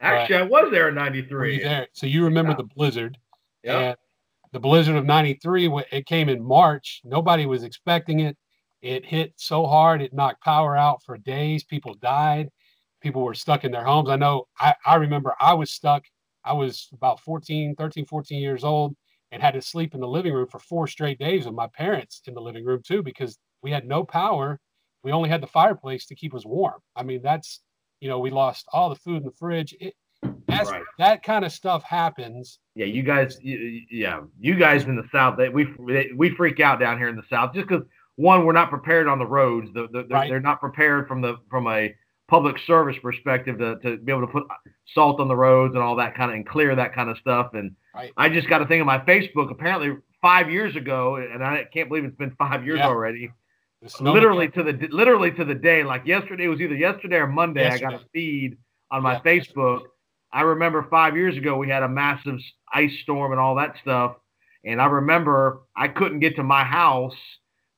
Actually, 0.00 0.36
I 0.36 0.42
was 0.42 0.70
there 0.70 0.88
in 0.88 0.94
'93. 0.94 1.62
there, 1.62 1.86
so 1.92 2.06
you 2.06 2.24
remember 2.24 2.52
Yeah. 2.52 2.56
the 2.56 2.64
blizzard. 2.64 3.18
Yeah. 3.62 3.94
The 4.52 4.60
blizzard 4.60 4.94
of 4.94 5.04
93, 5.04 5.68
it 5.90 6.06
came 6.06 6.28
in 6.28 6.40
March. 6.40 7.00
Nobody 7.04 7.44
was 7.44 7.64
expecting 7.64 8.20
it. 8.20 8.36
It 8.82 9.04
hit 9.04 9.32
so 9.36 9.66
hard, 9.66 10.00
it 10.00 10.12
knocked 10.12 10.44
power 10.44 10.76
out 10.76 11.02
for 11.02 11.18
days. 11.18 11.64
People 11.64 11.94
died. 11.94 12.50
People 13.00 13.22
were 13.22 13.34
stuck 13.34 13.64
in 13.64 13.72
their 13.72 13.82
homes. 13.84 14.10
I 14.10 14.16
know, 14.16 14.46
I, 14.60 14.74
I 14.86 14.94
remember 14.96 15.34
I 15.40 15.54
was 15.54 15.72
stuck. 15.72 16.04
I 16.44 16.52
was 16.52 16.88
about 16.92 17.18
14, 17.20 17.74
13, 17.74 18.06
14 18.06 18.40
years 18.40 18.62
old 18.62 18.94
and 19.34 19.42
had 19.42 19.54
to 19.54 19.60
sleep 19.60 19.94
in 19.94 20.00
the 20.00 20.06
living 20.08 20.32
room 20.32 20.46
for 20.46 20.60
four 20.60 20.86
straight 20.86 21.18
days 21.18 21.44
with 21.44 21.54
my 21.56 21.66
parents 21.66 22.22
in 22.26 22.34
the 22.34 22.40
living 22.40 22.64
room 22.64 22.80
too, 22.86 23.02
because 23.02 23.36
we 23.62 23.70
had 23.72 23.84
no 23.84 24.04
power. 24.04 24.60
We 25.02 25.10
only 25.10 25.28
had 25.28 25.42
the 25.42 25.48
fireplace 25.48 26.06
to 26.06 26.14
keep 26.14 26.34
us 26.34 26.46
warm. 26.46 26.80
I 26.94 27.02
mean, 27.02 27.20
that's, 27.20 27.60
you 28.00 28.08
know, 28.08 28.20
we 28.20 28.30
lost 28.30 28.66
all 28.72 28.88
the 28.88 28.94
food 28.94 29.18
in 29.18 29.24
the 29.24 29.32
fridge. 29.32 29.74
It, 29.80 29.94
that's, 30.46 30.70
Right. 30.70 30.84
that 30.98 31.24
kind 31.24 31.44
of 31.44 31.50
stuff 31.50 31.82
happens. 31.82 32.60
Yeah, 32.76 32.86
you 32.86 33.02
guys, 33.02 33.38
y- 33.44 33.58
y- 33.60 33.86
yeah, 33.90 34.20
you 34.38 34.54
guys 34.54 34.84
in 34.84 34.94
the 34.94 35.08
South, 35.10 35.36
they, 35.36 35.48
we 35.48 35.66
they, 35.88 36.10
we 36.14 36.30
freak 36.30 36.60
out 36.60 36.78
down 36.78 36.96
here 36.96 37.08
in 37.08 37.16
the 37.16 37.24
South 37.28 37.52
just 37.54 37.66
because 37.66 37.84
one, 38.14 38.46
we're 38.46 38.52
not 38.52 38.70
prepared 38.70 39.08
on 39.08 39.18
the 39.18 39.26
roads. 39.26 39.72
The, 39.74 39.88
the, 39.90 40.04
Right. 40.08 40.30
they're 40.30 40.40
not 40.40 40.60
prepared 40.60 41.08
from 41.08 41.20
the 41.20 41.38
from 41.50 41.66
a 41.66 41.92
public 42.28 42.56
service 42.66 42.96
perspective 43.02 43.58
to, 43.58 43.76
to 43.80 43.96
be 43.98 44.10
able 44.12 44.22
to 44.26 44.32
put 44.32 44.44
salt 44.94 45.20
on 45.20 45.28
the 45.28 45.36
roads 45.36 45.74
and 45.74 45.82
all 45.82 45.96
that 45.96 46.14
kind 46.16 46.30
of 46.30 46.36
and 46.36 46.46
clear 46.46 46.74
that 46.74 46.94
kind 46.94 47.10
of 47.10 47.18
stuff. 47.18 47.54
And 47.54 47.74
Right. 47.94 48.10
I 48.16 48.28
just 48.28 48.48
got 48.48 48.60
a 48.60 48.66
thing 48.66 48.80
on 48.80 48.86
my 48.88 48.98
Facebook. 48.98 49.52
Apparently, 49.52 49.96
five 50.20 50.50
years 50.50 50.74
ago, 50.74 51.14
and 51.16 51.44
I 51.44 51.64
can't 51.72 51.88
believe 51.88 52.04
it's 52.04 52.16
been 52.16 52.34
five 52.38 52.64
years 52.66 52.78
Yeah. 52.78 52.88
already. 52.88 53.30
Literally 54.00 54.48
to 54.48 54.62
the 54.62 54.88
literally 54.90 55.30
to 55.32 55.44
the 55.44 55.54
day. 55.54 55.84
Like 55.84 56.06
yesterday 56.06 56.44
it 56.44 56.48
was 56.48 56.60
either 56.60 56.74
yesterday 56.74 57.16
or 57.16 57.26
Monday. 57.26 57.68
I 57.68 57.78
got 57.78 57.94
a 57.94 58.00
feed 58.12 58.56
on 58.90 59.02
my 59.02 59.12
Yeah. 59.14 59.20
Facebook. 59.20 59.82
I 60.32 60.40
remember 60.42 60.82
five 60.90 61.16
years 61.16 61.36
ago 61.36 61.56
we 61.56 61.68
had 61.68 61.82
a 61.84 61.88
massive 61.88 62.40
ice 62.72 62.98
storm 63.02 63.30
and 63.32 63.40
all 63.40 63.54
that 63.56 63.76
stuff, 63.82 64.16
and 64.64 64.80
I 64.82 64.86
remember 64.86 65.60
I 65.76 65.86
couldn't 65.88 66.18
get 66.20 66.34
to 66.36 66.42
my 66.42 66.64
house, 66.64 67.14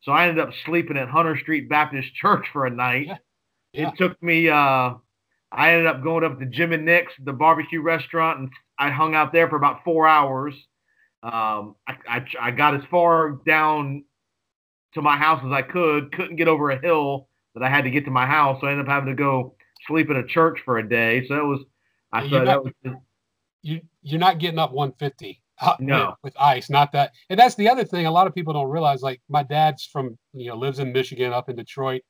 so 0.00 0.12
I 0.12 0.28
ended 0.28 0.42
up 0.46 0.54
sleeping 0.64 0.96
at 0.96 1.09
Hunter 1.09 1.37
Street 1.37 1.68
Baptist 1.68 2.14
Church 2.14 2.46
for 2.52 2.64
a 2.64 2.70
night. 2.70 3.09
Yeah. 3.09 3.16
Yeah. 3.76 3.88
It 3.90 3.98
took 3.98 4.22
me. 4.22 4.48
Uh, 4.48 4.94
I 5.52 5.72
ended 5.72 5.86
up 5.86 6.02
going 6.02 6.24
up 6.24 6.38
to 6.40 6.46
Jim 6.46 6.72
and 6.72 6.84
Nick's, 6.84 7.12
the 7.22 7.32
barbecue 7.32 7.80
restaurant, 7.80 8.40
and 8.40 8.50
I 8.78 8.90
hung 8.90 9.14
out 9.14 9.32
there 9.32 9.48
for 9.48 9.56
about 9.56 9.84
four 9.84 10.06
hours. 10.06 10.54
Um, 11.22 11.76
I, 11.88 11.96
I, 12.08 12.26
I 12.40 12.50
got 12.50 12.74
as 12.74 12.82
far 12.90 13.40
down 13.46 14.04
to 14.94 15.02
my 15.02 15.16
house 15.16 15.42
as 15.44 15.52
I 15.52 15.62
could. 15.62 16.12
Couldn't 16.12 16.36
get 16.36 16.48
over 16.48 16.70
a 16.70 16.80
hill 16.80 17.28
that 17.54 17.62
I 17.62 17.68
had 17.68 17.84
to 17.84 17.90
get 17.90 18.04
to 18.04 18.10
my 18.10 18.26
house, 18.26 18.60
so 18.60 18.66
I 18.66 18.72
ended 18.72 18.86
up 18.86 18.92
having 18.92 19.08
to 19.08 19.14
go 19.14 19.54
sleep 19.86 20.10
in 20.10 20.16
a 20.16 20.26
church 20.26 20.60
for 20.64 20.78
a 20.78 20.88
day. 20.88 21.26
So 21.26 21.34
that 21.34 21.44
was, 21.44 21.60
I 22.12 22.22
Yeah, 22.24 22.30
thought 22.30 22.38
you 22.40 22.44
that 22.46 22.64
was 22.64 22.72
just, 22.84 22.96
you 23.62 23.80
you're 24.02 24.20
not 24.20 24.38
getting 24.38 24.58
up 24.58 24.72
150 24.72 25.42
uh, 25.60 25.74
No. 25.80 26.08
with, 26.22 26.34
with 26.34 26.36
ice 26.38 26.70
not 26.70 26.92
that 26.92 27.12
and 27.30 27.38
that's 27.40 27.54
the 27.56 27.68
other 27.68 27.84
thing 27.84 28.06
a 28.06 28.10
lot 28.10 28.26
of 28.26 28.34
people 28.34 28.52
don't 28.52 28.68
realize 28.70 29.02
like 29.02 29.20
my 29.28 29.42
dad's 29.42 29.84
from 29.84 30.16
you 30.34 30.48
know 30.48 30.56
lives 30.56 30.78
in 30.78 30.92
michigan 30.92 31.32
up 31.32 31.48
in 31.48 31.56
detroit 31.56 32.02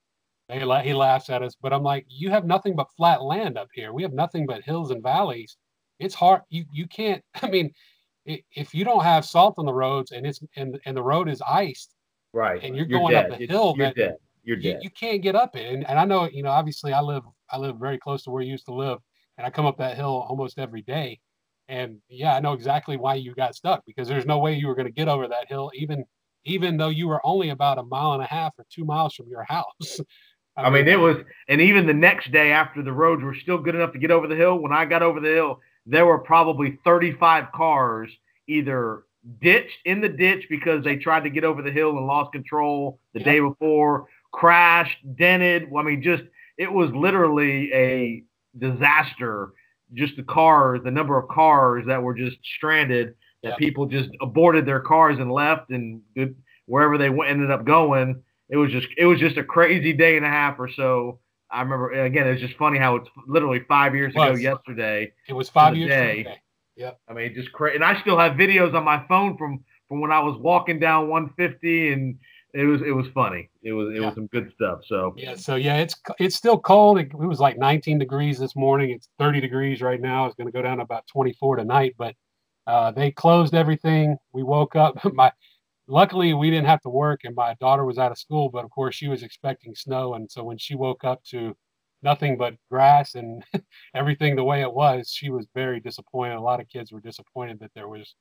they, 0.49 0.63
la- 0.65 0.81
he 0.83 0.95
laughs 0.95 1.29
at 1.31 1.43
us 1.43 1.55
but 1.61 1.73
i'm 1.73 1.83
like 1.83 2.05
you 2.09 2.31
have 2.31 2.45
nothing 2.45 2.75
but 2.77 2.87
flat 2.97 3.23
land 3.23 3.57
up 3.59 3.69
here 3.75 3.93
we 3.93 4.03
have 4.03 4.13
nothing 4.13 4.47
but 4.47 4.63
hills 4.63 4.91
and 4.91 5.03
valleys 5.03 5.57
it's 5.99 6.15
hard 6.15 6.43
you 6.51 6.65
you 6.73 6.87
can't 6.87 7.23
i 7.43 7.49
mean 7.49 7.71
if 8.25 8.75
you 8.75 8.85
don't 8.85 9.05
have 9.05 9.25
salt 9.25 9.55
on 9.59 9.67
the 9.67 9.73
roads 9.73 10.11
and 10.13 10.27
it's 10.27 10.41
and, 10.57 10.79
and 10.85 10.97
the 10.97 11.03
road 11.03 11.29
is 11.29 11.41
iced 11.47 11.95
right. 12.33 12.63
and 12.65 12.77
you're 12.77 12.85
going 12.87 13.15
up 13.15 13.29
dead. 13.31 13.41
a 13.41 13.47
hill 13.47 13.75
You're 13.77 13.87
that- 13.87 13.97
dead. 13.97 14.17
You're 14.43 14.59
you, 14.59 14.73
dead. 14.75 14.83
you 14.85 14.91
can't 14.91 15.23
get 15.23 15.35
up 15.35 15.57
it. 15.57 15.75
And, 15.75 15.85
and 15.89 15.99
I 15.99 16.05
know, 16.05 16.29
you 16.29 16.45
know, 16.45 16.51
obviously 16.51 16.93
I 16.93 17.01
live 17.01 17.25
I 17.51 17.59
live 17.59 17.79
very 17.81 17.99
close 17.99 18.23
to 18.25 18.31
where 18.31 18.43
you 18.45 18.53
used 18.53 18.67
to 18.67 18.75
live, 18.75 18.99
and 19.37 19.45
I 19.45 19.51
come 19.51 19.67
up 19.67 19.79
that 19.79 19.97
hill 19.97 20.25
almost 20.29 20.57
every 20.57 20.83
day. 20.83 21.19
And 21.67 21.99
yeah, 22.09 22.37
I 22.37 22.39
know 22.39 22.53
exactly 22.53 22.97
why 22.97 23.15
you 23.17 23.35
got 23.35 23.57
stuck 23.57 23.83
because 23.87 24.07
there's 24.07 24.25
no 24.25 24.39
way 24.39 24.55
you 24.55 24.69
were 24.69 24.77
going 24.77 24.87
to 24.87 24.93
get 24.93 25.09
over 25.09 25.27
that 25.27 25.49
hill, 25.49 25.73
even 25.75 26.05
even 26.45 26.77
though 26.77 26.91
you 26.91 27.09
were 27.09 27.21
only 27.27 27.49
about 27.49 27.79
a 27.79 27.83
mile 27.83 28.13
and 28.13 28.23
a 28.23 28.27
half 28.27 28.53
or 28.57 28.65
two 28.71 28.85
miles 28.85 29.15
from 29.15 29.27
your 29.29 29.43
house. 29.49 29.99
I 30.57 30.71
mean, 30.71 30.89
it 30.89 30.99
was, 30.99 31.19
and 31.49 31.61
even 31.61 31.87
the 31.87 31.95
next 31.95 32.33
day 32.33 32.51
after 32.51 32.83
the 32.83 32.93
roads 32.93 33.23
were 33.23 33.35
still 33.35 33.59
good 33.59 33.75
enough 33.75 33.93
to 33.93 33.99
get 33.99 34.11
over 34.11 34.27
the 34.27 34.37
hill, 34.37 34.59
when 34.59 34.73
I 34.73 34.85
got 34.87 35.03
over 35.03 35.21
the 35.21 35.29
hill, 35.29 35.61
there 35.85 36.07
were 36.07 36.19
probably 36.19 36.79
35 36.85 37.53
cars 37.53 38.11
either 38.47 39.03
ditched 39.41 39.79
in 39.85 40.01
the 40.01 40.09
ditch 40.09 40.47
because 40.49 40.83
they 40.85 40.97
tried 40.97 41.25
to 41.25 41.31
get 41.31 41.45
over 41.45 41.61
the 41.61 41.71
hill 41.71 41.97
and 41.99 42.07
lost 42.07 42.33
control 42.33 42.99
the 43.13 43.21
Yeah. 43.21 43.25
day 43.27 43.41
before, 43.41 44.07
crashed, 44.33 44.99
dented. 45.17 45.69
I 45.77 45.83
mean, 45.83 46.03
just, 46.03 46.25
it 46.57 46.73
was 46.73 46.91
literally 46.93 47.73
a 47.73 48.25
disaster. 48.59 49.53
Just 49.95 50.17
the 50.17 50.23
cars, 50.23 50.81
the 50.83 50.91
number 50.91 51.19
of 51.19 51.29
cars 51.29 51.85
that 51.87 52.03
were 52.03 52.15
just 52.15 52.39
stranded, 52.57 53.15
that 53.43 53.51
Yeah. 53.51 53.57
people 53.57 53.87
just 53.87 54.11
aborted 54.21 54.65
their 54.65 54.81
cars 54.81 55.19
and 55.19 55.31
left 55.31 55.71
and 55.71 56.01
wherever 56.65 56.97
they 56.99 57.11
went, 57.11 57.31
ended 57.31 57.51
up 57.51 57.65
going 57.65 58.23
it 58.49 58.57
was 58.57 58.71
just 58.71 58.89
it 58.97 59.07
was 59.07 59.19
just 59.21 59.37
a 59.37 59.45
crazy 59.45 59.93
day 59.93 60.17
and 60.17 60.25
a 60.25 60.29
half 60.31 60.59
or 60.59 60.69
so. 60.71 61.21
I 61.51 61.63
remember 61.63 61.93
again. 61.93 62.27
It's 62.27 62.41
just 62.41 62.57
funny 62.57 62.79
how 62.79 62.97
it's 62.97 63.09
literally 63.27 63.61
five 63.69 63.95
years 63.95 64.15
ago 64.15 64.35
yesterday. 64.35 65.13
it 65.29 65.33
was 65.33 65.49
five 65.49 65.77
years 65.77 65.91
day. 65.91 66.25
from 66.25 66.25
today. 66.25 66.41
I 67.09 67.13
mean, 67.15 67.35
just 67.35 67.53
crazy. 67.53 67.77
And 67.77 67.85
I 67.85 68.01
still 68.01 68.19
have 68.19 68.33
videos 68.33 68.75
on 68.75 68.85
my 68.85 69.05
phone 69.09 69.37
from 69.37 69.65
from 69.89 70.01
when 70.01 70.11
I 70.13 70.21
was 70.21 70.37
walking 70.39 70.79
down 70.81 71.09
150, 71.09 71.93
and 71.93 72.19
it 72.53 72.65
was 72.65 72.83
it 72.83 72.91
was 72.91 73.07
funny. 73.15 73.49
It 73.63 73.73
was 73.73 73.95
it 73.95 74.01
Yeah. 74.01 74.07
was 74.07 74.15
some 74.15 74.27
good 74.27 74.53
stuff. 74.55 74.81
So 74.87 75.15
Yeah, 75.17 75.35
so 75.37 75.55
yeah, 75.57 75.77
it's 75.77 75.95
it's 76.19 76.35
still 76.37 76.59
cold. 76.59 76.99
It, 76.99 77.07
it 77.13 77.15
was 77.17 77.41
like 77.41 77.59
19 77.59 77.99
degrees 77.99 78.39
this 78.39 78.57
morning. 78.57 78.91
It's 78.91 79.09
30 79.19 79.41
degrees 79.41 79.81
right 79.83 80.01
now. 80.01 80.27
It's 80.27 80.35
going 80.35 80.49
to 80.49 80.53
go 80.53 80.63
down 80.63 80.79
to 80.79 80.83
about 80.83 81.07
24 81.07 81.57
tonight. 81.57 81.95
But 81.97 82.15
uh, 82.67 82.91
they 82.91 83.11
closed 83.13 83.55
everything. 83.55 84.17
We 84.33 84.43
woke 84.43 84.75
up. 84.75 84.99
My 85.15 85.33
luckily 85.89 86.35
we 86.35 86.51
didn't 86.51 86.67
have 86.67 86.81
to 86.83 86.89
work, 86.89 87.21
and 87.25 87.35
my 87.35 87.55
daughter 87.61 87.85
was 87.85 87.99
out 87.99 88.13
of 88.13 88.19
school. 88.19 88.49
But 88.49 88.65
of 88.65 88.71
course, 88.71 88.95
she 88.95 89.09
was 89.09 89.23
expecting 89.23 89.75
snow, 89.75 90.15
and 90.15 90.31
so 90.31 90.45
when 90.45 90.59
she 90.59 90.75
woke 90.75 91.05
up 91.05 91.23
to 91.31 91.57
nothing 92.03 92.37
but 92.37 92.55
grass 92.71 93.15
and 93.15 93.43
everything 93.95 94.37
the 94.37 94.45
way 94.45 94.63
it 94.63 94.73
was, 94.73 95.11
she 95.11 95.31
was 95.31 95.47
very 95.55 95.81
disappointed. 95.81 96.37
A 96.37 96.41
lot 96.41 96.61
of 96.61 96.69
kids 96.69 96.93
were 96.93 97.01
disappointed 97.01 97.59
that 97.61 97.73
there 97.75 97.89
was 97.89 98.15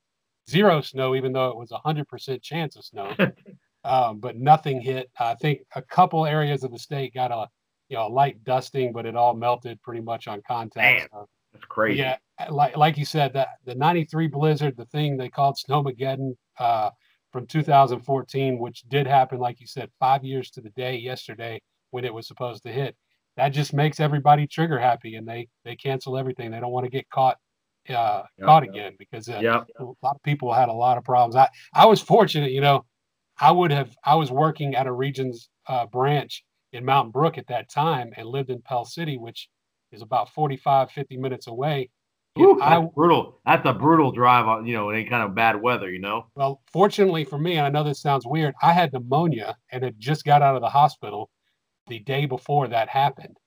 zero 0.50 0.82
snow, 0.82 1.16
even 1.16 1.34
though 1.34 1.50
it 1.50 1.58
was 1.58 1.72
a 1.72 1.78
hundred 1.78 2.08
percent 2.08 2.42
chance 2.42 2.76
of 2.76 2.86
snow 2.86 3.16
um, 3.86 4.20
but 4.20 4.38
nothing 4.38 4.82
hit. 4.82 5.10
I 5.20 5.36
think 5.36 5.60
a 5.76 5.82
couple 5.82 6.26
areas 6.26 6.64
of 6.64 6.72
the 6.72 6.80
state 6.80 7.14
got 7.14 7.32
a 7.32 7.48
you 7.90 7.98
know, 7.98 8.08
a 8.08 8.10
light 8.10 8.44
dusting, 8.44 8.92
but 8.92 9.06
it 9.06 9.16
all 9.16 9.36
melted 9.36 9.82
pretty 9.84 10.02
much 10.02 10.28
on 10.28 10.42
contact. 10.48 11.10
That's 11.54 11.66
crazy. 11.66 12.00
Yeah, 12.00 12.18
like 12.50 12.76
like 12.76 12.98
you 12.98 13.06
said, 13.06 13.32
that 13.34 13.50
the 13.66 13.76
'93 13.76 14.28
blizzard, 14.28 14.76
the 14.76 14.86
thing 14.86 15.16
they 15.16 15.30
called 15.30 15.58
Snowmageddon 15.58 16.36
uh, 16.60 16.90
from 17.36 17.46
2014, 17.48 18.58
which 18.60 18.84
did 18.88 19.06
happen, 19.06 19.40
like 19.40 19.60
you 19.60 19.68
said, 19.68 19.90
five 20.00 20.24
years 20.24 20.50
to 20.52 20.62
the 20.62 20.70
day 20.70 20.96
yesterday 20.96 21.62
when 21.92 22.06
it 22.06 22.14
was 22.14 22.30
supposed 22.30 22.64
to 22.64 22.72
hit. 22.72 22.96
That 23.36 23.50
just 23.50 23.74
makes 23.74 24.00
everybody 24.00 24.48
trigger 24.48 24.80
happy, 24.80 25.16
and 25.16 25.28
they 25.28 25.50
they 25.66 25.76
cancel 25.76 26.18
everything. 26.18 26.50
They 26.50 26.62
don't 26.62 26.72
want 26.72 26.86
to 26.86 26.90
get 26.90 27.10
caught 27.10 27.36
uh, 27.90 28.24
yep, 28.38 28.46
caught 28.46 28.64
again 28.64 28.94
because 28.98 29.28
uh, 29.28 29.40
yep. 29.42 29.68
a 29.78 29.84
lot 29.84 30.16
of 30.16 30.24
people 30.24 30.54
had 30.54 30.70
a 30.70 30.74
lot 30.74 30.98
of 30.98 31.04
problems. 31.04 31.36
I 31.36 31.50
I 31.74 31.88
was 31.88 32.02
fortunate, 32.02 32.52
you 32.52 32.62
know, 32.62 32.86
I 33.38 33.52
would 33.52 33.72
have 33.72 33.94
I 34.06 34.16
was 34.16 34.32
working 34.32 34.74
at 34.74 34.88
a 34.88 34.94
Regions 34.94 35.50
uh, 35.68 35.88
branch 35.88 36.46
in 36.72 36.86
Mountain 36.86 37.12
Brook 37.12 37.38
at 37.38 37.48
that 37.48 37.70
time 37.70 38.14
and 38.16 38.30
lived 38.30 38.50
in 38.50 38.62
Pell 38.62 38.86
City, 38.86 39.18
which 39.18 39.50
is 39.92 40.02
about 40.02 40.30
45, 40.30 40.90
50 40.90 41.18
minutes 41.18 41.48
away. 41.48 41.90
Ooh, 42.38 42.58
that's 42.60 42.72
I, 42.72 42.82
brutal. 42.82 43.40
That's 43.46 43.66
a 43.66 43.74
brutal 43.74 44.12
drive 44.12 44.48
on, 44.48 44.66
you 44.66 44.74
know, 44.76 44.90
in 44.90 44.98
any 44.98 45.10
kind 45.10 45.24
of 45.24 45.36
bad 45.36 45.62
weather, 45.62 45.90
you 45.90 46.00
know? 46.00 46.28
Well, 46.36 46.62
fortunately 46.72 47.24
for 47.24 47.38
me, 47.38 47.58
and 47.58 47.66
I 47.66 47.70
know 47.70 47.84
this 47.84 48.02
sounds 48.02 48.26
weird, 48.26 48.54
I 48.62 48.74
had 48.74 48.92
pneumonia 48.92 49.58
and 49.72 49.84
had 49.84 50.00
just 50.00 50.26
got 50.26 50.42
out 50.42 50.56
of 50.56 50.62
the 50.62 50.70
hospital 50.70 51.30
the 51.88 52.00
day 52.00 52.26
before 52.26 52.68
that 52.68 52.90
happened. 52.90 53.38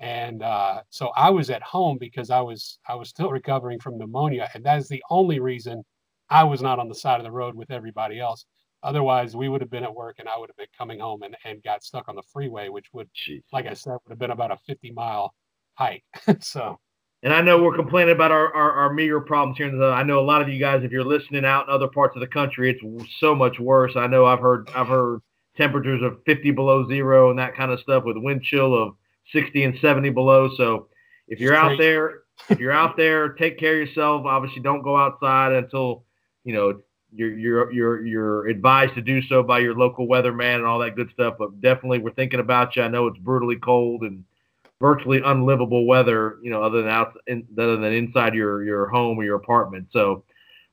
And 0.00 0.42
uh, 0.42 0.82
so 0.90 1.12
I 1.14 1.30
was 1.30 1.50
at 1.50 1.62
home 1.62 1.98
because 1.98 2.30
I 2.30 2.40
was 2.40 2.78
I 2.88 2.96
was 2.96 3.08
still 3.08 3.30
recovering 3.30 3.78
from 3.78 3.98
pneumonia, 3.98 4.50
and 4.52 4.64
that 4.64 4.78
is 4.78 4.88
the 4.88 5.02
only 5.10 5.38
reason 5.38 5.84
I 6.28 6.42
was 6.42 6.60
not 6.60 6.80
on 6.80 6.88
the 6.88 6.94
side 6.94 7.20
of 7.20 7.24
the 7.24 7.30
road 7.30 7.54
with 7.54 7.70
everybody 7.70 8.18
else. 8.18 8.44
Otherwise, 8.82 9.36
we 9.36 9.48
would 9.48 9.60
have 9.60 9.70
been 9.70 9.84
at 9.84 9.94
work, 9.94 10.16
and 10.18 10.28
I 10.28 10.36
would 10.36 10.48
have 10.48 10.56
been 10.56 10.66
coming 10.76 10.98
home 10.98 11.22
and, 11.22 11.36
and 11.44 11.62
got 11.62 11.84
stuck 11.84 12.08
on 12.08 12.16
the 12.16 12.22
freeway, 12.32 12.68
which 12.68 12.86
would, 12.92 13.08
Jeez. 13.14 13.42
like 13.52 13.66
I 13.66 13.74
said, 13.74 13.92
would 13.92 14.10
have 14.10 14.18
been 14.18 14.32
about 14.32 14.50
a 14.50 14.56
50 14.66 14.90
mile 14.90 15.32
hike. 15.74 16.02
so 16.40 16.80
and 17.22 17.32
I 17.32 17.40
know 17.40 17.62
we're 17.62 17.76
complaining 17.76 18.14
about 18.14 18.32
our, 18.32 18.52
our, 18.52 18.72
our 18.72 18.92
meager 18.92 19.20
problems 19.20 19.56
here. 19.56 19.68
In 19.68 19.78
the, 19.78 19.86
I 19.86 20.02
know 20.02 20.18
a 20.18 20.26
lot 20.26 20.42
of 20.42 20.48
you 20.48 20.58
guys, 20.58 20.82
if 20.82 20.90
you're 20.90 21.04
listening 21.04 21.44
out 21.44 21.68
in 21.68 21.74
other 21.74 21.86
parts 21.86 22.16
of 22.16 22.20
the 22.20 22.26
country, 22.26 22.70
it's 22.70 23.10
so 23.20 23.34
much 23.34 23.60
worse. 23.60 23.92
I 23.94 24.08
know 24.08 24.26
I've 24.26 24.40
heard 24.40 24.68
I've 24.74 24.88
heard 24.88 25.20
temperatures 25.56 26.02
of 26.02 26.18
50 26.26 26.50
below 26.50 26.88
zero 26.88 27.30
and 27.30 27.38
that 27.38 27.54
kind 27.54 27.70
of 27.70 27.78
stuff 27.80 28.04
with 28.04 28.16
wind 28.16 28.42
chill 28.42 28.74
of 28.74 28.94
60 29.32 29.62
and 29.62 29.78
70 29.80 30.10
below. 30.10 30.50
So 30.56 30.88
if 31.28 31.38
you're 31.38 31.54
out 31.54 31.78
there, 31.78 32.22
if 32.48 32.58
you're 32.58 32.72
out 32.72 32.96
there, 32.96 33.28
take 33.34 33.58
care 33.58 33.80
of 33.80 33.88
yourself. 33.88 34.26
Obviously, 34.26 34.60
don't 34.60 34.82
go 34.82 34.96
outside 34.96 35.52
until 35.52 36.04
you 36.42 36.54
know 36.54 36.80
you're 37.14 37.38
you're 37.38 37.72
you're 37.72 38.04
you're 38.04 38.48
advised 38.48 38.94
to 38.96 39.00
do 39.00 39.22
so 39.22 39.44
by 39.44 39.60
your 39.60 39.74
local 39.74 40.08
weatherman 40.08 40.56
and 40.56 40.66
all 40.66 40.80
that 40.80 40.96
good 40.96 41.10
stuff. 41.12 41.36
But 41.38 41.60
definitely, 41.60 42.00
we're 42.00 42.14
thinking 42.14 42.40
about 42.40 42.74
you. 42.74 42.82
I 42.82 42.88
know 42.88 43.06
it's 43.06 43.18
brutally 43.18 43.56
cold 43.56 44.02
and 44.02 44.24
virtually 44.82 45.22
unlivable 45.24 45.86
weather, 45.86 46.38
you 46.42 46.50
know, 46.50 46.60
other 46.60 46.82
than 46.82 46.90
out 46.90 47.16
in, 47.28 47.46
other 47.56 47.76
than 47.76 47.92
inside 47.92 48.34
your 48.34 48.64
your 48.64 48.88
home 48.88 49.16
or 49.16 49.24
your 49.24 49.36
apartment. 49.36 49.86
So, 49.92 50.24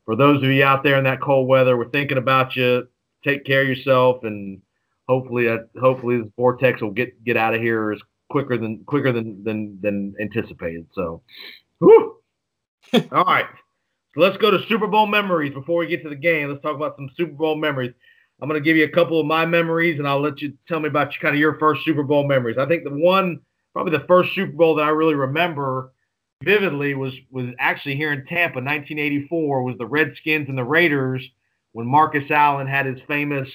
for 0.04 0.16
those 0.16 0.44
of 0.44 0.50
you 0.50 0.64
out 0.64 0.84
there 0.84 0.98
in 0.98 1.04
that 1.04 1.22
cold 1.22 1.48
weather, 1.48 1.78
we're 1.78 1.90
thinking 1.90 2.18
about 2.18 2.56
you. 2.56 2.88
Take 3.24 3.46
care 3.46 3.62
of 3.62 3.68
yourself, 3.68 4.24
and 4.24 4.62
hopefully, 5.08 5.48
uh, 5.48 5.60
hopefully, 5.80 6.18
this 6.18 6.32
vortex 6.36 6.82
will 6.82 6.92
get 6.92 7.24
get 7.24 7.38
out 7.38 7.54
of 7.54 7.62
here 7.62 7.92
as 7.92 8.00
quicker 8.30 8.58
than 8.58 8.84
quicker 8.86 9.14
than 9.14 9.44
than 9.44 9.80
than 9.82 10.16
anticipated. 10.20 10.88
So, 10.94 11.22
whew. 11.78 12.18
all 13.12 13.24
right. 13.24 13.46
So 14.16 14.22
let's 14.22 14.38
go 14.38 14.50
to 14.50 14.66
Super 14.68 14.88
Bowl 14.88 15.06
memories 15.06 15.54
before 15.54 15.78
we 15.78 15.88
get 15.88 16.02
to 16.02 16.10
the 16.10 16.16
game. 16.16 16.50
Let's 16.50 16.64
talk 16.64 16.76
about 16.76 16.96
some 16.96 17.12
Super 17.16 17.34
Bowl 17.34 17.56
memories. 17.56 17.94
I'm 18.42 18.50
going 18.50 18.60
to 18.60 18.66
give 18.66 18.76
you 18.76 18.86
a 18.86 18.90
couple 18.90 19.20
of 19.20 19.28
my 19.28 19.46
memories, 19.46 20.00
and 20.00 20.08
I'll 20.08 20.22
let 20.22 20.42
you 20.42 20.54
tell 20.68 20.80
me 20.80 20.88
about 20.88 21.14
your, 21.14 21.22
kind 21.22 21.36
of 21.36 21.40
your 21.40 21.60
first 21.60 21.86
Super 21.86 22.02
Bowl 22.02 22.26
memories. 22.26 22.58
I 22.58 22.66
think 22.66 22.86
the 22.86 22.90
one 22.90 23.42
probably 23.74 23.98
the 23.98 24.06
first 24.08 24.34
Super 24.36 24.52
Bowl 24.52 24.76
that 24.76 24.84
I 24.84 24.90
really 24.90 25.16
remember 25.16 25.92
vividly 26.44 26.96
was 26.96 27.14
was 27.32 27.48
actually 27.60 27.96
here 27.96 28.14
in 28.14 28.26
Tampa, 28.26 28.60
1984, 28.60 29.64
was 29.64 29.78
the 29.78 29.86
Redskins 29.86 30.50
and 30.50 30.58
the 30.58 30.64
Raiders 30.64 31.28
when 31.74 31.88
Marcus 31.88 32.30
Allen 32.32 32.68
had 32.68 32.86
his 32.86 33.00
famous 33.08 33.50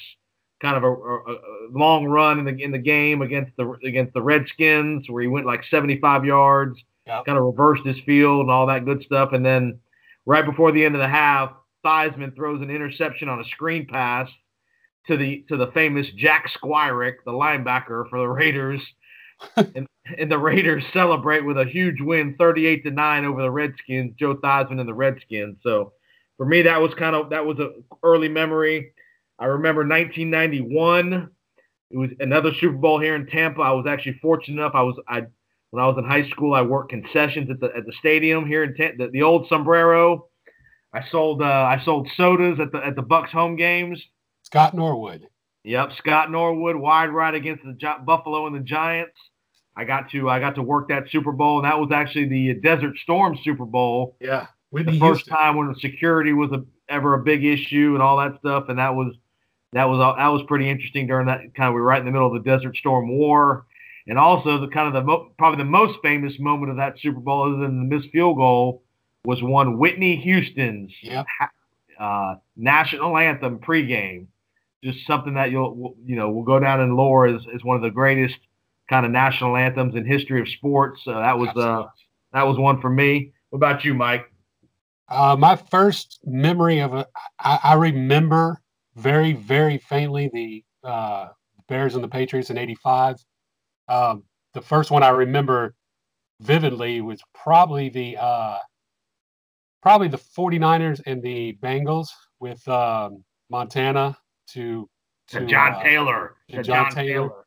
kind 0.60 0.76
of 0.76 0.84
a, 0.84 0.92
a, 0.92 1.32
a, 1.32 1.38
long 1.72 2.06
run 2.06 2.38
in 2.38 2.44
the 2.44 2.62
in 2.62 2.72
the 2.72 2.78
game 2.78 3.22
against 3.22 3.52
the 3.56 3.70
against 3.84 4.14
the 4.14 4.22
Redskins 4.22 5.08
where 5.08 5.22
he 5.22 5.28
went 5.28 5.46
like 5.46 5.64
75 5.70 6.24
yards, 6.24 6.78
yep. 7.06 7.24
kind 7.24 7.38
of 7.38 7.44
reversed 7.44 7.84
his 7.84 7.98
field 8.06 8.42
and 8.42 8.50
all 8.50 8.66
that 8.66 8.84
good 8.84 9.02
stuff, 9.02 9.32
and 9.32 9.44
then 9.44 9.78
right 10.26 10.44
before 10.44 10.72
the 10.72 10.84
end 10.84 10.94
of 10.94 11.00
the 11.00 11.08
half, 11.08 11.52
Theismann 11.84 12.34
throws 12.34 12.62
an 12.62 12.70
interception 12.70 13.28
on 13.28 13.40
a 13.40 13.44
screen 13.44 13.86
pass 13.86 14.28
to 15.06 15.16
the 15.16 15.44
to 15.48 15.56
the 15.56 15.70
famous 15.72 16.06
Jack 16.16 16.48
Squirek, 16.50 17.16
the 17.24 17.32
linebacker 17.32 18.08
for 18.08 18.18
the 18.18 18.28
Raiders. 18.28 18.80
And, 19.56 19.86
and 20.18 20.30
the 20.30 20.38
Raiders 20.38 20.84
celebrate 20.92 21.44
with 21.44 21.58
a 21.58 21.64
huge 21.64 22.00
win, 22.00 22.36
38 22.38 22.84
to 22.84 22.90
nine 22.90 23.24
over 23.24 23.42
the 23.42 23.50
Redskins. 23.50 24.14
Joe 24.18 24.36
Theismann 24.36 24.80
and 24.80 24.88
the 24.88 24.94
Redskins. 24.94 25.58
So 25.62 25.92
for 26.36 26.46
me, 26.46 26.62
that 26.62 26.80
was 26.80 26.92
kind 26.94 27.14
of 27.14 27.30
that 27.30 27.44
was 27.44 27.58
an 27.58 27.84
early 28.02 28.28
memory. 28.28 28.92
I 29.38 29.46
remember 29.46 29.80
1991. 29.80 31.30
It 31.90 31.96
was 31.96 32.10
another 32.20 32.52
Super 32.60 32.76
Bowl 32.76 33.00
here 33.00 33.14
in 33.14 33.26
Tampa. 33.26 33.62
I 33.62 33.72
was 33.72 33.86
actually 33.88 34.18
fortunate 34.20 34.60
enough. 34.60 34.72
I 34.74 34.82
was 34.82 34.98
I 35.08 35.22
when 35.70 35.82
I 35.82 35.86
was 35.86 35.96
in 35.98 36.04
high 36.04 36.28
school. 36.30 36.54
I 36.54 36.62
worked 36.62 36.90
concessions 36.90 37.50
at 37.50 37.60
the 37.60 37.66
at 37.76 37.86
the 37.86 37.92
stadium 37.98 38.46
here 38.46 38.64
in 38.64 38.74
Tampa, 38.74 39.04
the, 39.04 39.10
the 39.10 39.22
old 39.22 39.48
Sombrero. 39.48 40.28
I 40.92 41.02
sold 41.10 41.42
uh, 41.42 41.44
I 41.44 41.82
sold 41.84 42.08
sodas 42.16 42.60
at 42.60 42.72
the 42.72 42.78
at 42.78 42.96
the 42.96 43.02
Bucks 43.02 43.32
home 43.32 43.56
games. 43.56 44.02
Scott 44.42 44.74
Norwood. 44.74 45.28
Yep, 45.64 45.92
Scott 45.98 46.30
Norwood, 46.30 46.76
wide 46.76 47.08
right 47.08 47.34
against 47.34 47.64
the 47.64 47.72
Gi- 47.72 48.04
Buffalo 48.04 48.46
and 48.46 48.54
the 48.54 48.60
Giants. 48.60 49.16
I 49.76 49.84
got 49.84 50.10
to 50.10 50.28
I 50.28 50.38
got 50.38 50.54
to 50.54 50.62
work 50.62 50.88
that 50.88 51.10
Super 51.10 51.32
Bowl, 51.32 51.58
and 51.58 51.64
that 51.64 51.78
was 51.78 51.90
actually 51.92 52.28
the 52.28 52.54
Desert 52.54 52.96
Storm 52.98 53.36
Super 53.42 53.64
Bowl. 53.64 54.16
Yeah, 54.20 54.46
the 54.72 54.84
first 54.98 55.22
Houston. 55.22 55.34
time 55.34 55.56
when 55.56 55.74
security 55.76 56.32
was 56.32 56.52
a, 56.52 56.64
ever 56.88 57.14
a 57.14 57.22
big 57.22 57.44
issue 57.44 57.92
and 57.94 58.02
all 58.02 58.18
that 58.18 58.38
stuff, 58.38 58.68
and 58.68 58.78
that 58.78 58.94
was 58.94 59.14
that 59.72 59.84
was 59.88 59.98
that 60.16 60.28
was 60.28 60.42
pretty 60.46 60.70
interesting 60.70 61.06
during 61.06 61.26
that 61.26 61.54
kind 61.54 61.68
of 61.68 61.74
we 61.74 61.80
were 61.80 61.86
right 61.86 61.98
in 61.98 62.06
the 62.06 62.12
middle 62.12 62.34
of 62.34 62.42
the 62.42 62.48
Desert 62.48 62.76
Storm 62.76 63.08
War, 63.08 63.66
and 64.06 64.18
also 64.18 64.58
the 64.58 64.68
kind 64.68 64.86
of 64.86 64.94
the 64.94 65.02
mo- 65.02 65.32
probably 65.38 65.58
the 65.58 65.70
most 65.70 65.98
famous 66.02 66.38
moment 66.38 66.70
of 66.70 66.76
that 66.76 66.98
Super 67.00 67.20
Bowl, 67.20 67.48
other 67.48 67.60
than 67.60 67.88
the 67.88 67.96
missed 67.96 68.10
field 68.10 68.36
goal, 68.36 68.82
was 69.24 69.42
one 69.42 69.78
Whitney 69.78 70.16
Houston's 70.16 70.92
yep. 71.02 71.26
uh, 71.98 72.36
national 72.56 73.18
anthem 73.18 73.58
pregame. 73.58 74.26
Just 74.84 75.06
something 75.06 75.34
that 75.34 75.50
you'll 75.50 75.96
you 76.04 76.14
know 76.14 76.30
will 76.30 76.44
go 76.44 76.60
down 76.60 76.80
in 76.80 76.94
lore 76.94 77.26
as, 77.26 77.42
as 77.52 77.64
one 77.64 77.74
of 77.76 77.82
the 77.82 77.90
greatest 77.90 78.36
kind 78.94 79.04
of 79.04 79.10
national 79.10 79.56
anthems 79.56 79.96
in 79.96 80.06
history 80.06 80.40
of 80.40 80.48
sports. 80.48 81.02
Uh, 81.04 81.14
that 81.14 81.36
was 81.36 81.48
uh, 81.56 81.84
that 82.32 82.46
was 82.46 82.58
one 82.58 82.80
for 82.80 82.90
me. 82.90 83.32
What 83.50 83.56
about 83.56 83.84
you, 83.84 83.92
Mike? 83.92 84.30
Uh, 85.08 85.34
my 85.36 85.56
first 85.56 86.20
memory 86.24 86.78
of 86.78 86.94
a, 86.94 87.06
I, 87.40 87.58
I 87.64 87.74
remember 87.74 88.60
very, 88.94 89.32
very 89.32 89.78
faintly 89.78 90.30
the 90.32 90.64
uh, 90.88 91.28
Bears 91.68 91.96
and 91.96 92.04
the 92.04 92.08
Patriots 92.08 92.50
in 92.50 92.58
'85. 92.58 93.16
Um, 93.88 94.22
the 94.52 94.62
first 94.62 94.92
one 94.92 95.02
I 95.02 95.08
remember 95.08 95.74
vividly 96.40 97.00
was 97.00 97.20
probably 97.34 97.88
the 97.88 98.16
uh, 98.16 98.58
probably 99.82 100.06
the 100.06 100.18
49ers 100.18 101.00
and 101.04 101.20
the 101.20 101.58
Bengals 101.60 102.10
with 102.38 102.66
um, 102.68 103.24
Montana 103.50 104.16
to, 104.50 104.88
to 105.30 105.46
John 105.46 105.74
uh, 105.74 105.82
Taylor. 105.82 106.36
John, 106.48 106.62
John 106.62 106.90
Taylor. 106.92 107.28
Taylor 107.28 107.43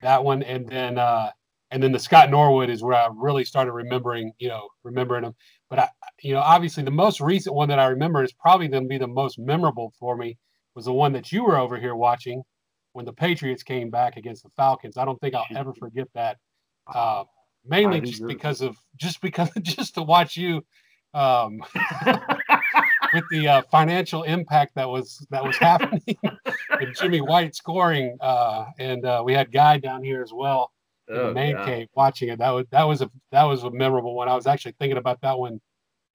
that 0.00 0.22
one, 0.22 0.42
and 0.42 0.68
then 0.68 0.98
uh, 0.98 1.30
and 1.70 1.82
then 1.82 1.92
the 1.92 1.98
Scott 1.98 2.30
Norwood 2.30 2.70
is 2.70 2.82
where 2.82 2.96
I 2.96 3.08
really 3.14 3.44
started 3.44 3.72
remembering, 3.72 4.32
you 4.38 4.48
know, 4.48 4.68
remembering 4.84 5.24
them. 5.24 5.34
But 5.68 5.78
I, 5.80 5.88
you 6.22 6.32
know, 6.32 6.40
obviously 6.40 6.82
the 6.82 6.90
most 6.90 7.20
recent 7.20 7.54
one 7.54 7.68
that 7.68 7.78
I 7.78 7.86
remember 7.86 8.22
is 8.24 8.32
probably 8.32 8.68
going 8.68 8.84
to 8.84 8.88
be 8.88 8.98
the 8.98 9.06
most 9.06 9.38
memorable 9.38 9.92
for 9.98 10.16
me 10.16 10.38
was 10.74 10.86
the 10.86 10.92
one 10.92 11.12
that 11.12 11.30
you 11.32 11.44
were 11.44 11.58
over 11.58 11.78
here 11.78 11.94
watching 11.94 12.42
when 12.92 13.04
the 13.04 13.12
Patriots 13.12 13.62
came 13.62 13.90
back 13.90 14.16
against 14.16 14.44
the 14.44 14.50
Falcons. 14.56 14.96
I 14.96 15.04
don't 15.04 15.20
think 15.20 15.34
I'll 15.34 15.46
ever 15.54 15.74
forget 15.74 16.08
that. 16.14 16.38
Uh, 16.86 17.24
mainly 17.66 18.00
just 18.00 18.26
because 18.26 18.62
of 18.62 18.76
just 18.96 19.20
because 19.20 19.50
just 19.62 19.94
to 19.94 20.02
watch 20.02 20.36
you 20.36 20.62
um, 21.14 21.60
with 23.12 23.24
the 23.30 23.48
uh, 23.48 23.62
financial 23.70 24.22
impact 24.22 24.74
that 24.74 24.88
was 24.88 25.26
that 25.30 25.44
was 25.44 25.56
happening 25.56 26.02
and 26.70 26.94
Jimmy 26.94 27.20
White 27.20 27.54
scoring, 27.54 28.16
uh, 28.20 28.66
and 28.78 29.04
uh, 29.04 29.22
we 29.24 29.32
had 29.32 29.52
Guy 29.52 29.78
down 29.78 30.02
here 30.02 30.22
as 30.22 30.32
well 30.32 30.72
in 31.08 31.16
oh, 31.16 31.28
the 31.28 31.32
main 31.34 31.56
God. 31.56 31.66
cave 31.66 31.88
watching 31.94 32.28
it. 32.28 32.38
That 32.38 32.50
was 32.50 32.66
that 32.70 32.84
was 32.84 33.02
a 33.02 33.10
that 33.32 33.44
was 33.44 33.62
a 33.62 33.70
memorable 33.70 34.14
one. 34.14 34.28
I 34.28 34.34
was 34.34 34.46
actually 34.46 34.74
thinking 34.78 34.98
about 34.98 35.20
that 35.22 35.38
one 35.38 35.60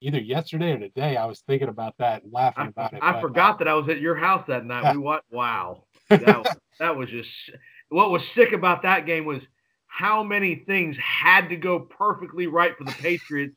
either 0.00 0.20
yesterday 0.20 0.72
or 0.72 0.78
today. 0.78 1.16
I 1.16 1.26
was 1.26 1.42
thinking 1.46 1.68
about 1.68 1.94
that 1.98 2.22
and 2.22 2.32
laughing 2.32 2.66
I, 2.66 2.68
about 2.68 2.92
it. 2.92 3.00
I 3.02 3.12
but, 3.12 3.20
forgot 3.20 3.54
uh, 3.54 3.58
that 3.58 3.68
I 3.68 3.74
was 3.74 3.88
at 3.88 4.00
your 4.00 4.14
house 4.14 4.44
that 4.48 4.64
night. 4.64 4.94
we 4.94 4.98
what? 5.02 5.24
Wow, 5.30 5.84
that 6.08 6.26
was, 6.26 6.56
that 6.78 6.96
was 6.96 7.08
just 7.08 7.30
what 7.88 8.10
was 8.10 8.22
sick 8.34 8.52
about 8.52 8.82
that 8.82 9.06
game 9.06 9.24
was 9.24 9.40
how 9.86 10.22
many 10.22 10.56
things 10.56 10.96
had 10.96 11.48
to 11.48 11.56
go 11.56 11.78
perfectly 11.78 12.46
right 12.46 12.76
for 12.76 12.84
the 12.84 12.92
Patriots 12.92 13.54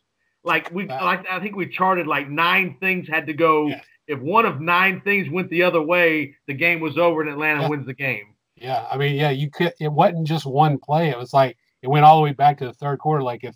like 0.48 0.72
we, 0.72 0.88
like 0.88 1.28
I 1.30 1.40
think 1.40 1.56
we 1.56 1.68
charted 1.68 2.08
like 2.08 2.30
nine 2.30 2.78
things 2.80 3.08
had 3.08 3.28
to 3.28 3.34
go. 3.34 3.68
Yeah. 3.68 3.82
If 4.08 4.20
one 4.20 4.46
of 4.46 4.62
nine 4.62 5.02
things 5.02 5.30
went 5.30 5.50
the 5.50 5.64
other 5.64 5.82
way, 5.82 6.36
the 6.48 6.54
game 6.54 6.80
was 6.80 6.98
over 6.98 7.22
and 7.22 7.30
Atlanta 7.30 7.62
yeah. 7.62 7.70
wins 7.70 7.86
the 7.86 7.94
game. 7.94 8.34
Yeah, 8.56 8.88
I 8.90 8.98
mean, 8.98 9.16
yeah, 9.16 9.30
you 9.30 9.52
could. 9.52 9.74
It 9.80 9.92
wasn't 9.92 10.26
just 10.26 10.46
one 10.46 10.80
play. 10.80 11.10
It 11.10 11.18
was 11.18 11.34
like 11.34 11.58
it 11.82 11.88
went 11.88 12.06
all 12.06 12.18
the 12.18 12.24
way 12.24 12.32
back 12.32 12.58
to 12.60 12.66
the 12.66 12.74
third 12.74 13.00
quarter. 13.00 13.22
Like 13.22 13.44
if 13.44 13.56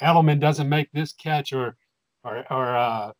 Edelman 0.00 0.40
doesn't 0.40 0.68
make 0.68 0.90
this 0.92 1.12
catch, 1.12 1.52
or 1.52 1.76
or 2.24 2.44
or 2.50 2.76
uh, 2.76 3.12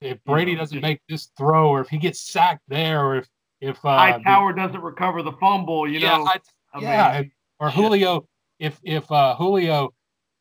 if 0.00 0.22
Brady 0.24 0.54
doesn't 0.54 0.80
make 0.80 1.00
this 1.08 1.30
throw, 1.36 1.70
or 1.70 1.80
if 1.80 1.88
he 1.88 1.98
gets 1.98 2.20
sacked 2.20 2.62
there, 2.68 3.04
or 3.04 3.16
if 3.16 3.28
if 3.60 3.84
uh, 3.84 3.96
Hightower 3.96 4.52
doesn't 4.52 4.80
recover 4.80 5.22
the 5.22 5.32
fumble, 5.32 5.88
you 5.88 5.98
yeah, 5.98 6.18
know, 6.18 6.24
I, 6.26 6.38
I 6.74 6.80
yeah, 6.80 7.20
mean, 7.20 7.32
or. 7.58 7.70
Julio, 7.70 8.28
if 8.58 8.78
if 8.84 9.10
uh, 9.10 9.34
Julio 9.34 9.92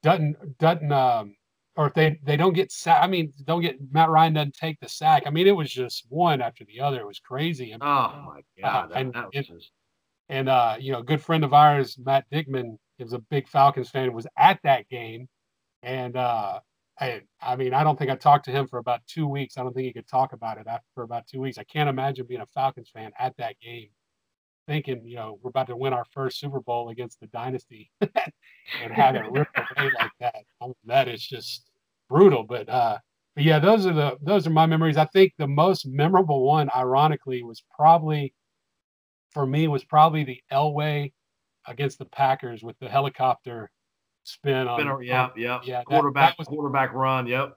doesn't 0.04 0.58
doesn't 0.60 0.91
um, 0.91 1.36
or 1.75 1.88
if 1.88 1.93
they 1.93 2.19
they 2.23 2.38
don't 2.38 2.53
get 2.53 2.71
sack, 2.71 2.99
I 3.03 3.07
mean, 3.07 3.33
don't 3.43 3.61
get 3.61 3.77
Matt 3.91 4.09
Ryan 4.09 4.33
doesn't 4.33 4.55
take 4.55 4.79
the 4.79 4.89
sack. 4.89 5.23
I 5.25 5.29
mean, 5.29 5.47
it 5.47 5.55
was 5.55 5.71
just 5.71 6.05
one 6.09 6.41
after 6.41 6.63
the 6.65 6.79
other. 6.81 6.99
It 7.01 7.07
was 7.07 7.19
crazy. 7.19 7.71
And, 7.71 7.83
oh 7.83 8.21
my 8.25 8.41
god, 8.61 8.91
that, 8.91 8.97
and 8.97 9.13
that 9.13 9.25
was 9.25 9.31
it- 9.33 9.47
just 9.47 9.71
and 10.29 10.49
uh, 10.49 10.75
you 10.79 10.91
know, 10.91 10.99
a 10.99 11.03
good 11.03 11.21
friend 11.21 11.43
of 11.43 11.53
ours, 11.53 11.97
Matt 12.03 12.25
Dickman, 12.31 12.77
is 12.99 13.13
a 13.13 13.19
big 13.19 13.47
Falcons 13.47 13.89
fan. 13.91 14.11
Was 14.13 14.27
at 14.38 14.59
that 14.63 14.89
game, 14.89 15.27
and 15.83 16.15
uh, 16.17 16.59
I 16.99 17.21
I 17.41 17.55
mean, 17.55 17.73
I 17.73 17.83
don't 17.83 17.97
think 17.99 18.09
I 18.09 18.15
talked 18.15 18.45
to 18.45 18.51
him 18.51 18.67
for 18.67 18.79
about 18.79 19.01
two 19.07 19.27
weeks. 19.27 19.57
I 19.57 19.63
don't 19.63 19.73
think 19.73 19.85
he 19.85 19.93
could 19.93 20.07
talk 20.07 20.33
about 20.33 20.57
it 20.57 20.65
after 20.67 20.85
for 20.95 21.03
about 21.03 21.27
two 21.27 21.41
weeks. 21.41 21.57
I 21.57 21.63
can't 21.65 21.89
imagine 21.89 22.25
being 22.27 22.41
a 22.41 22.45
Falcons 22.47 22.89
fan 22.89 23.11
at 23.19 23.38
that 23.38 23.59
game, 23.59 23.89
thinking 24.67 25.06
you 25.06 25.15
know 25.15 25.39
we're 25.41 25.49
about 25.49 25.67
to 25.67 25.75
win 25.75 25.93
our 25.93 26.06
first 26.12 26.39
Super 26.39 26.60
Bowl 26.60 26.89
against 26.89 27.19
the 27.19 27.28
dynasty, 27.28 27.91
and 28.01 28.91
have 28.91 29.15
it 29.15 29.30
ripped 29.32 29.58
away 29.78 29.91
like 29.99 30.12
that. 30.19 30.36
I 30.62 30.65
mean, 30.65 30.75
that 30.86 31.08
is 31.08 31.25
just 31.25 31.69
brutal. 32.10 32.43
But 32.43 32.69
uh, 32.69 32.97
but 33.36 33.43
yeah, 33.43 33.60
those 33.60 33.86
are 33.86 33.93
the 33.93 34.17
those 34.21 34.47
are 34.47 34.51
my 34.51 34.65
memories. 34.65 34.97
I 34.97 35.06
think 35.06 35.34
the 35.38 35.47
most 35.47 35.86
memorable 35.86 36.45
one, 36.45 36.69
ironically, 36.75 37.43
was 37.43 37.63
probably 37.75 38.34
for 39.32 39.45
me 39.45 39.67
was 39.67 39.84
probably 39.84 40.23
the 40.23 40.39
Elway 40.51 41.12
against 41.67 41.99
the 41.99 42.06
Packers 42.06 42.63
with 42.63 42.78
the 42.80 42.88
helicopter 42.88 43.69
spin 44.23 44.67
on. 44.67 44.82
a, 44.82 45.04
yeah, 45.04 45.23
on- 45.25 45.32
yeah, 45.36 45.60
yeah, 45.63 45.84
quarterback, 45.84 46.32
that 46.32 46.39
was- 46.39 46.47
quarterback 46.47 46.93
run, 46.93 47.28
yep. 47.28 47.56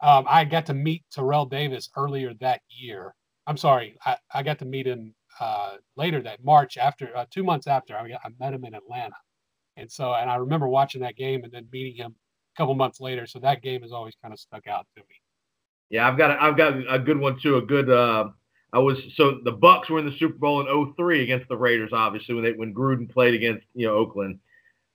um, 0.00 0.24
I 0.28 0.44
got 0.44 0.66
to 0.66 0.74
meet 0.74 1.04
Terrell 1.10 1.46
Davis 1.46 1.90
earlier 1.96 2.32
that 2.40 2.60
year. 2.68 3.14
I'm 3.46 3.56
sorry, 3.56 3.96
I, 4.04 4.16
I 4.32 4.42
got 4.42 4.58
to 4.60 4.64
meet 4.64 4.86
him 4.86 5.14
uh, 5.40 5.76
later 5.96 6.22
that 6.22 6.44
March 6.44 6.76
after 6.76 7.16
uh, 7.16 7.26
two 7.30 7.42
months 7.44 7.66
after 7.66 7.96
I, 7.96 8.02
I 8.24 8.28
met 8.40 8.54
him 8.54 8.64
in 8.64 8.74
Atlanta, 8.74 9.16
and 9.76 9.90
so 9.90 10.12
and 10.14 10.30
I 10.30 10.36
remember 10.36 10.68
watching 10.68 11.00
that 11.02 11.16
game 11.16 11.44
and 11.44 11.52
then 11.52 11.66
meeting 11.72 11.94
him 11.96 12.14
a 12.54 12.56
couple 12.58 12.74
months 12.74 13.00
later. 13.00 13.26
So 13.26 13.38
that 13.40 13.62
game 13.62 13.82
has 13.82 13.92
always 13.92 14.14
kind 14.22 14.32
of 14.34 14.40
stuck 14.40 14.66
out 14.66 14.86
to 14.96 15.00
me. 15.02 15.16
Yeah, 15.90 16.06
I've 16.08 16.18
got 16.18 16.30
a, 16.32 16.42
I've 16.42 16.56
got 16.56 16.74
a 16.94 16.98
good 16.98 17.18
one 17.18 17.38
too. 17.40 17.56
A 17.56 17.62
good. 17.62 17.88
Uh, 17.90 18.28
I 18.72 18.78
was 18.80 18.98
so 19.16 19.38
the 19.44 19.52
Bucks 19.52 19.88
were 19.88 19.98
in 19.98 20.04
the 20.06 20.16
Super 20.18 20.36
Bowl 20.38 20.60
in 20.60 20.94
03 20.94 21.22
against 21.22 21.48
the 21.48 21.56
Raiders, 21.56 21.90
obviously 21.92 22.34
when 22.34 22.44
they 22.44 22.52
when 22.52 22.74
Gruden 22.74 23.10
played 23.10 23.34
against 23.34 23.64
you 23.74 23.86
know 23.86 23.94
Oakland. 23.94 24.40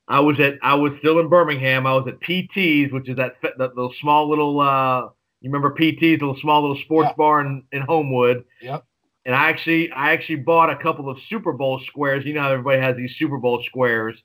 I 0.08 0.20
was 0.20 0.40
at 0.40 0.56
I 0.62 0.76
was 0.76 0.92
still 1.00 1.20
in 1.20 1.30
Birmingham. 1.30 1.88
I 1.88 1.94
was 1.94 2.08
at 2.08 2.20
PT's, 2.20 2.92
which 2.92 3.10
is 3.10 3.16
that 3.18 3.36
that 3.42 3.58
little 3.76 3.94
small 4.00 4.30
little. 4.30 4.60
Uh, 4.60 5.08
you 5.42 5.50
remember 5.50 5.72
PT's 5.72 6.22
little 6.22 6.38
small 6.40 6.62
little 6.62 6.82
sports 6.84 7.08
Yeah. 7.10 7.16
bar 7.18 7.42
in, 7.42 7.64
in 7.72 7.82
Homewood. 7.82 8.46
Yep. 8.62 8.86
And 9.26 9.34
I 9.34 9.50
actually 9.50 9.92
I 9.92 10.12
actually 10.12 10.38
bought 10.38 10.70
a 10.70 10.76
couple 10.76 11.10
of 11.10 11.18
Super 11.30 11.54
Bowl 11.54 11.82
squares. 11.88 12.26
You 12.26 12.34
know 12.34 12.42
how 12.42 12.52
everybody 12.52 12.82
has 12.82 12.98
these 12.98 13.16
Super 13.18 13.38
Bowl 13.38 13.64
squares 13.66 14.18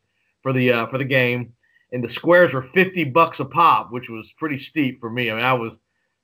for 0.42 0.52
the 0.52 0.72
uh, 0.72 0.86
for 0.88 0.98
the 0.98 1.04
game, 1.04 1.52
and 1.92 2.02
the 2.02 2.12
squares 2.14 2.52
were 2.52 2.66
50 2.74 3.04
bucks 3.04 3.38
a 3.40 3.44
pop, 3.44 3.92
which 3.92 4.08
was 4.08 4.26
pretty 4.38 4.64
steep 4.70 5.00
for 5.00 5.10
me. 5.10 5.30
I 5.30 5.34
mean, 5.34 5.44
I 5.44 5.52
was 5.52 5.72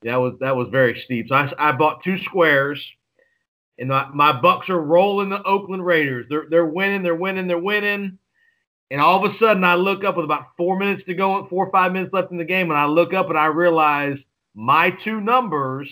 that 0.02 0.16
was 0.16 0.34
that 0.40 0.56
was 0.56 0.68
very 0.70 1.00
steep. 1.04 1.28
So 1.28 1.34
I, 1.34 1.52
I 1.58 1.72
bought 1.72 2.02
two 2.04 2.18
squares, 2.24 2.84
and 3.78 3.88
my, 3.88 4.08
my 4.12 4.40
Bucks 4.40 4.68
are 4.68 4.80
rolling 4.80 5.30
the 5.30 5.42
Oakland 5.42 5.84
Raiders. 5.84 6.26
They're 6.28 6.46
they're 6.50 6.66
winning, 6.66 7.02
they're 7.02 7.14
winning, 7.14 7.46
they're 7.46 7.58
winning. 7.58 8.18
And 8.90 9.00
all 9.00 9.24
of 9.24 9.34
a 9.34 9.38
sudden, 9.38 9.64
I 9.64 9.74
look 9.76 10.04
up 10.04 10.16
with 10.16 10.26
about 10.26 10.48
four 10.56 10.78
minutes 10.78 11.04
to 11.06 11.14
go, 11.14 11.46
four 11.48 11.66
or 11.66 11.72
five 11.72 11.92
minutes 11.92 12.12
left 12.12 12.30
in 12.30 12.38
the 12.38 12.44
game, 12.44 12.70
and 12.70 12.78
I 12.78 12.84
look 12.84 13.14
up 13.14 13.28
and 13.28 13.38
I 13.38 13.46
realize 13.46 14.18
my 14.54 14.90
two 14.90 15.20
numbers. 15.20 15.88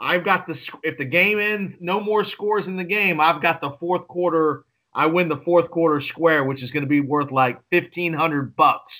I've 0.00 0.24
got 0.24 0.46
the 0.46 0.56
if 0.82 0.96
the 0.98 1.04
game 1.04 1.38
ends, 1.38 1.74
no 1.80 2.00
more 2.00 2.24
scores 2.24 2.66
in 2.66 2.76
the 2.76 2.84
game. 2.84 3.20
I've 3.20 3.42
got 3.42 3.60
the 3.60 3.72
fourth 3.78 4.08
quarter. 4.08 4.64
I 4.94 5.06
win 5.06 5.28
the 5.28 5.36
fourth 5.44 5.70
quarter 5.70 6.00
square, 6.00 6.42
which 6.44 6.62
is 6.62 6.70
going 6.70 6.82
to 6.84 6.88
be 6.88 7.00
worth 7.00 7.30
like 7.30 7.60
fifteen 7.70 8.12
hundred 8.14 8.56
bucks. 8.56 8.92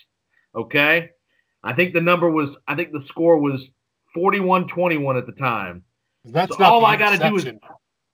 Okay, 0.54 1.10
I 1.64 1.72
think 1.72 1.94
the 1.94 2.00
number 2.00 2.30
was. 2.30 2.50
I 2.68 2.74
think 2.76 2.92
the 2.92 3.04
score 3.08 3.38
was 3.38 3.60
41-21 4.16 5.18
at 5.18 5.26
the 5.26 5.32
time. 5.32 5.82
That's 6.24 6.56
So 6.56 6.62
not 6.62 6.72
all 6.72 6.84
I 6.84 6.96
gotta 6.96 7.18
do 7.18 7.36
is- 7.36 7.48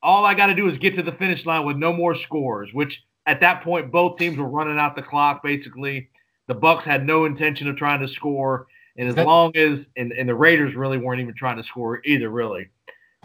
All 0.03 0.25
I 0.25 0.35
got 0.35 0.47
to 0.47 0.55
do 0.55 0.69
is 0.69 0.79
get 0.79 0.95
to 0.97 1.03
the 1.03 1.13
finish 1.13 1.45
line 1.47 1.65
with 1.67 1.77
no 1.79 1.93
more 1.93 2.15
scores, 2.15 2.69
which 2.73 3.03
at 3.25 3.41
that 3.41 3.63
point 3.65 3.91
both 3.91 4.19
teams 4.19 4.39
were 4.39 4.47
running 4.49 4.79
out 4.79 4.95
the 4.95 5.03
clock. 5.03 5.43
Basically, 5.43 6.09
the 6.47 6.55
Bucks 6.55 6.85
had 6.85 7.05
no 7.05 7.25
intention 7.25 7.67
of 7.67 7.77
trying 7.77 8.01
to 8.01 8.09
score, 8.09 8.67
and 8.97 9.09
as 9.09 9.15
That- 9.17 9.27
long 9.27 9.57
as 9.57 9.81
and, 9.97 10.13
and 10.13 10.29
the 10.29 10.35
Raiders 10.35 10.77
really 10.77 10.99
weren't 10.99 11.21
even 11.21 11.35
trying 11.35 11.57
to 11.57 11.65
score 11.65 12.01
either, 12.05 12.29
really. 12.29 12.69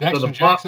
Dexter 0.02 0.26
the 0.26 0.38
Bucks- 0.38 0.66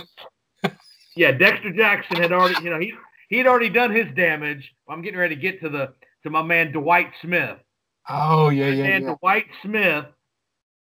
Yeah, 1.16 1.30
Dexter 1.32 1.72
Jackson 1.72 2.16
had 2.16 2.32
already, 2.32 2.62
you 2.64 2.70
know, 2.70 2.80
he 2.80 2.92
he 3.28 3.38
had 3.38 3.46
already 3.46 3.68
done 3.68 3.94
his 3.94 4.06
damage. 4.14 4.72
I'm 4.88 5.02
getting 5.02 5.18
ready 5.18 5.34
to 5.34 5.40
get 5.40 5.60
to 5.62 5.68
the 5.68 5.94
to 6.24 6.30
my 6.30 6.42
man 6.42 6.72
Dwight 6.72 7.10
Smith. 7.22 7.58
Oh 8.08 8.48
yeah, 8.50 8.68
yeah, 8.68 8.84
and 8.84 9.04
yeah. 9.04 9.14
Dwight 9.20 9.46
Smith, 9.62 10.06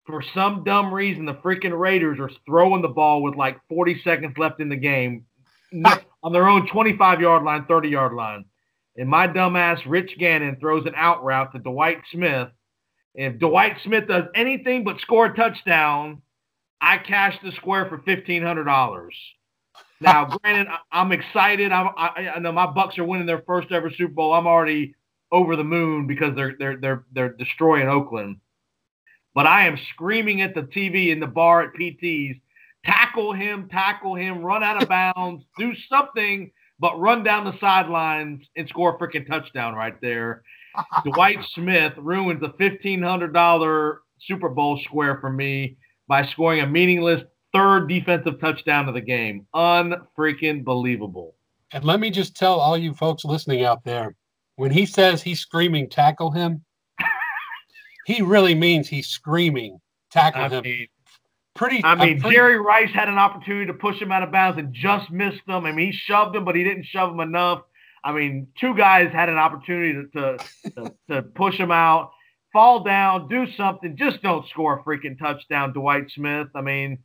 for 0.05 0.23
some 0.33 0.63
dumb 0.63 0.93
reason, 0.93 1.25
the 1.25 1.35
freaking 1.35 1.77
Raiders 1.77 2.19
are 2.19 2.31
throwing 2.45 2.81
the 2.81 2.87
ball 2.87 3.21
with 3.21 3.35
like 3.35 3.59
40 3.69 4.01
seconds 4.03 4.37
left 4.37 4.59
in 4.59 4.69
the 4.69 4.75
game 4.75 5.25
on 6.23 6.31
their 6.31 6.47
own 6.47 6.67
25 6.67 7.21
yard 7.21 7.43
line, 7.43 7.65
30 7.65 7.89
yard 7.89 8.13
line. 8.13 8.45
And 8.97 9.09
my 9.09 9.27
dumbass 9.27 9.81
Rich 9.85 10.17
Gannon 10.17 10.57
throws 10.59 10.85
an 10.85 10.93
out 10.95 11.23
route 11.23 11.53
to 11.53 11.59
Dwight 11.59 11.99
Smith. 12.11 12.49
If 13.13 13.39
Dwight 13.39 13.77
Smith 13.83 14.07
does 14.07 14.25
anything 14.35 14.83
but 14.83 14.99
score 14.99 15.27
a 15.27 15.35
touchdown, 15.35 16.21
I 16.81 16.97
cashed 16.97 17.43
the 17.43 17.51
square 17.51 17.85
for 17.85 17.99
$1,500. 17.99 19.09
Now, 20.01 20.37
granted, 20.43 20.67
I'm 20.91 21.11
excited. 21.11 21.71
I'm, 21.71 21.91
I, 21.95 22.31
I 22.35 22.39
know 22.39 22.51
my 22.51 22.65
Bucks 22.65 22.97
are 22.97 23.05
winning 23.05 23.27
their 23.27 23.43
first 23.45 23.71
ever 23.71 23.91
Super 23.91 24.13
Bowl. 24.13 24.33
I'm 24.33 24.47
already 24.47 24.95
over 25.31 25.55
the 25.55 25.63
moon 25.63 26.07
because 26.07 26.35
they're 26.35 26.55
they're 26.59 26.77
they're 26.77 27.05
they're 27.13 27.33
destroying 27.33 27.87
Oakland. 27.87 28.37
But 29.33 29.45
I 29.45 29.67
am 29.67 29.77
screaming 29.93 30.41
at 30.41 30.53
the 30.53 30.63
TV 30.63 31.09
in 31.09 31.21
the 31.21 31.27
bar 31.27 31.61
at 31.61 31.73
PT's, 31.73 32.35
tackle 32.83 33.31
him, 33.31 33.69
tackle 33.69 34.15
him, 34.15 34.43
run 34.43 34.61
out 34.61 34.81
of 34.81 34.89
bounds, 34.89 35.45
do 35.57 35.73
something, 35.87 36.51
but 36.79 36.99
run 36.99 37.23
down 37.23 37.45
the 37.45 37.57
sidelines 37.59 38.45
and 38.57 38.67
score 38.67 38.95
a 38.95 38.99
freaking 38.99 39.25
touchdown 39.25 39.73
right 39.73 40.01
there. 40.01 40.43
Dwight 41.05 41.37
Smith 41.53 41.93
ruins 41.97 42.43
a 42.43 42.51
fifteen 42.57 43.01
hundred 43.01 43.33
dollar 43.33 44.01
Super 44.27 44.49
Bowl 44.49 44.79
square 44.83 45.19
for 45.21 45.31
me 45.31 45.77
by 46.11 46.25
scoring 46.25 46.59
a 46.59 46.67
meaningless 46.67 47.21
third 47.53 47.87
defensive 47.87 48.37
touchdown 48.41 48.89
of 48.89 48.93
the 48.93 48.99
game. 48.99 49.47
Unfreaking 49.53 50.61
believable. 50.61 51.35
And 51.71 51.85
let 51.85 52.01
me 52.01 52.09
just 52.11 52.35
tell 52.35 52.59
all 52.59 52.77
you 52.77 52.93
folks 52.93 53.23
listening 53.23 53.63
out 53.63 53.85
there, 53.85 54.13
when 54.57 54.71
he 54.71 54.85
says 54.85 55.23
he's 55.23 55.39
screaming, 55.39 55.87
tackle 55.89 56.29
him, 56.29 56.65
he 58.05 58.21
really 58.21 58.53
means 58.53 58.89
he's 58.89 59.07
screaming, 59.07 59.79
tackle 60.11 60.41
I 60.43 60.49
him. 60.49 60.63
mean, 60.63 60.87
Pretty. 61.55 61.81
I 61.81 61.95
mean, 61.95 62.19
pretty- 62.19 62.35
Jerry 62.35 62.59
Rice 62.59 62.91
had 62.91 63.07
an 63.07 63.17
opportunity 63.17 63.67
to 63.67 63.73
push 63.73 64.01
him 64.01 64.11
out 64.11 64.21
of 64.21 64.33
bounds 64.33 64.59
and 64.59 64.73
just 64.73 65.09
missed 65.11 65.39
him. 65.47 65.65
I 65.65 65.71
mean, 65.71 65.93
he 65.93 65.97
shoved 65.97 66.35
him, 66.35 66.43
but 66.43 66.55
he 66.57 66.63
didn't 66.65 66.83
shove 66.87 67.09
him 67.13 67.21
enough. 67.21 67.61
I 68.03 68.11
mean, 68.11 68.47
two 68.59 68.75
guys 68.75 69.13
had 69.13 69.29
an 69.29 69.37
opportunity 69.37 69.93
to 69.93 70.07
to, 70.37 70.71
to, 70.71 70.93
to 71.09 71.21
push 71.21 71.55
him 71.55 71.71
out, 71.71 72.11
fall 72.53 72.83
down, 72.83 73.27
do 73.27 73.45
something. 73.57 73.95
Just 73.97 74.21
don't 74.21 74.47
score 74.49 74.79
a 74.79 74.83
freaking 74.83 75.17
touchdown, 75.17 75.73
Dwight 75.73 76.05
Smith. 76.13 76.47
I 76.55 76.61
mean, 76.61 76.99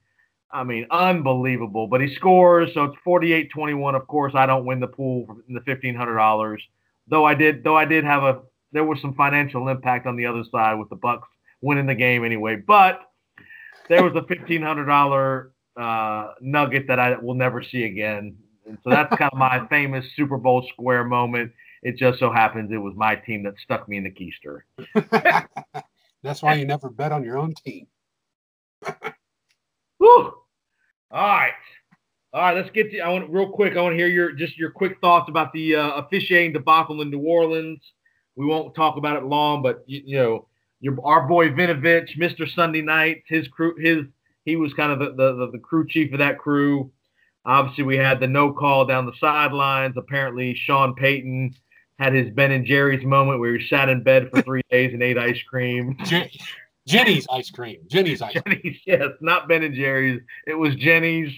I 0.50 0.64
mean, 0.64 0.86
unbelievable. 0.90 1.86
But 1.86 2.00
he 2.00 2.14
scores, 2.14 2.70
so 2.74 2.84
it's 2.84 2.96
48-21. 3.06 3.94
Of 3.94 4.06
course, 4.06 4.32
I 4.34 4.46
don't 4.46 4.64
win 4.64 4.80
the 4.80 4.86
pool 4.86 5.26
for 5.26 5.36
the 5.48 5.60
fifteen 5.60 5.94
hundred 5.94 6.16
dollars. 6.16 6.62
Though 7.08 7.24
I 7.24 7.34
did, 7.34 7.62
though 7.64 7.76
I 7.76 7.84
did 7.84 8.04
have 8.04 8.22
a 8.22 8.40
there 8.72 8.84
was 8.84 9.00
some 9.00 9.14
financial 9.14 9.68
impact 9.68 10.06
on 10.06 10.16
the 10.16 10.26
other 10.26 10.42
side 10.50 10.74
with 10.74 10.88
the 10.90 10.96
Bucks 10.96 11.28
winning 11.60 11.86
the 11.86 11.94
game 11.94 12.24
anyway. 12.24 12.56
But 12.56 13.00
there 13.88 14.02
was 14.02 14.14
a 14.14 14.26
fifteen 14.26 14.62
hundred 14.62 14.86
dollar 14.86 15.52
uh, 15.76 16.32
nugget 16.40 16.86
that 16.88 16.98
I 16.98 17.16
will 17.16 17.34
never 17.34 17.62
see 17.62 17.84
again. 17.84 18.36
And 18.66 18.78
so 18.82 18.90
that's 18.90 19.14
kind 19.16 19.30
of 19.32 19.38
my 19.38 19.66
famous 19.68 20.04
Super 20.16 20.36
Bowl 20.36 20.66
square 20.72 21.04
moment. 21.04 21.52
It 21.82 21.96
just 21.96 22.18
so 22.18 22.30
happens 22.30 22.70
it 22.72 22.78
was 22.78 22.94
my 22.96 23.16
team 23.16 23.42
that 23.44 23.54
stuck 23.62 23.88
me 23.88 23.96
in 23.96 24.04
the 24.04 24.10
keister. 24.10 24.60
That's 26.22 26.42
why 26.42 26.54
you 26.54 26.64
never 26.64 26.90
bet 26.90 27.12
on 27.12 27.24
your 27.24 27.38
own 27.38 27.54
team. 27.54 27.86
Whew. 29.98 30.34
All 31.10 31.26
right. 31.26 31.52
All 32.32 32.42
right, 32.42 32.56
let's 32.56 32.70
get 32.70 32.90
to 32.90 33.00
I 33.00 33.08
want 33.08 33.30
real 33.30 33.48
quick. 33.48 33.76
I 33.76 33.80
want 33.80 33.94
to 33.94 33.96
hear 33.96 34.08
your 34.08 34.32
just 34.32 34.58
your 34.58 34.70
quick 34.70 34.98
thoughts 35.00 35.28
about 35.30 35.52
the 35.52 35.76
uh, 35.76 35.92
officiating 35.92 36.52
debacle 36.52 37.00
in 37.00 37.10
New 37.10 37.20
Orleans. 37.20 37.80
We 38.34 38.44
won't 38.44 38.74
talk 38.74 38.98
about 38.98 39.16
it 39.16 39.24
long, 39.24 39.62
but 39.62 39.84
you, 39.86 40.02
you 40.04 40.16
know, 40.16 40.48
your 40.80 40.98
our 41.02 41.26
boy 41.26 41.48
Vinovich, 41.48 42.18
Mr. 42.18 42.46
Sunday 42.52 42.82
Night, 42.82 43.22
his 43.26 43.48
crew, 43.48 43.74
his 43.78 44.04
he 44.44 44.56
was 44.56 44.74
kind 44.74 44.92
of 44.92 44.98
the, 44.98 45.10
the, 45.16 45.34
the, 45.36 45.50
the 45.52 45.58
crew 45.58 45.86
chief 45.88 46.12
of 46.12 46.18
that 46.18 46.38
crew. 46.38 46.90
Obviously, 47.46 47.84
we 47.84 47.96
had 47.96 48.20
the 48.20 48.26
no 48.26 48.52
call 48.52 48.84
down 48.84 49.06
the 49.06 49.16
sidelines. 49.18 49.96
Apparently, 49.96 50.54
Sean 50.54 50.94
Payton 50.94 51.54
had 51.98 52.12
his 52.12 52.30
Ben 52.30 52.52
and 52.52 52.66
Jerry's 52.66 53.04
moment 53.04 53.40
where 53.40 53.56
he 53.56 53.66
sat 53.66 53.88
in 53.88 54.02
bed 54.02 54.30
for 54.30 54.42
three 54.42 54.62
days 54.70 54.92
and 54.92 55.02
ate 55.02 55.18
ice 55.18 55.42
cream. 55.42 55.96
Jenny's 56.86 57.26
ice 57.32 57.50
cream. 57.50 57.78
Jenny's 57.88 58.22
ice 58.22 58.40
cream. 58.40 58.60
Jenny's, 58.62 58.80
yes, 58.86 59.08
not 59.20 59.48
Ben 59.48 59.64
and 59.64 59.74
Jerry's. 59.74 60.20
It 60.46 60.54
was 60.54 60.74
Jenny's. 60.76 61.32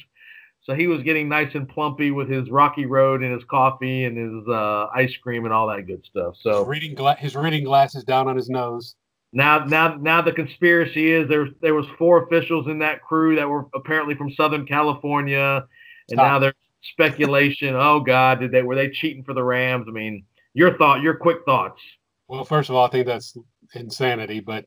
So 0.63 0.75
he 0.75 0.87
was 0.87 1.03
getting 1.03 1.31
nice 1.31 1.55
and 1.55 1.67
plumpy 1.67 2.11
with 2.11 2.29
his 2.29 2.51
Rocky 2.51 2.85
Road 2.85 3.23
and 3.23 3.33
his 3.33 3.45
coffee 3.45 4.05
and 4.05 4.19
his 4.19 4.47
uh, 4.47 4.89
ice 4.95 5.17
cream 5.17 5.47
and 5.47 5.55
all 5.55 5.67
that 5.69 5.87
good 5.87 6.05
stuff. 6.05 6.35
So 6.43 6.59
his 6.59 6.69
reading, 6.69 6.95
gla- 6.95 7.17
his 7.17 7.35
reading 7.35 7.65
glasses 7.65 8.05
down 8.05 8.29
on 8.29 8.37
his 8.37 8.51
nose. 8.51 8.95
Now, 9.33 9.65
now, 9.65 9.95
now 9.95 10.21
the 10.21 10.33
conspiracy 10.33 11.11
is 11.13 11.27
there. 11.29 11.49
There 11.63 11.75
was 11.75 11.87
four 11.99 12.25
officials 12.25 12.67
in 12.67 12.79
that 12.81 13.01
crew 13.01 13.37
that 13.37 13.49
were 13.49 13.67
apparently 13.75 14.15
from 14.15 14.31
Southern 14.33 14.67
California, 14.67 15.65
and 16.11 16.17
Stop. 16.17 16.27
now 16.27 16.39
there's 16.39 16.55
speculation. 16.83 17.75
oh 17.75 18.01
God, 18.01 18.41
did 18.41 18.53
they 18.53 18.63
were 18.63 18.75
they 18.75 18.91
cheating 18.91 19.25
for 19.25 19.33
the 19.35 19.43
Rams? 19.45 19.87
I 19.89 19.93
mean, 19.93 20.25
your 20.59 20.77
thought, 20.77 21.03
your 21.03 21.15
quick 21.15 21.39
thoughts. 21.45 21.81
Well, 22.27 22.45
first 22.45 22.69
of 22.69 22.75
all, 22.75 22.85
I 22.85 22.91
think 22.91 23.07
that's 23.07 23.37
insanity. 23.77 24.41
But 24.41 24.65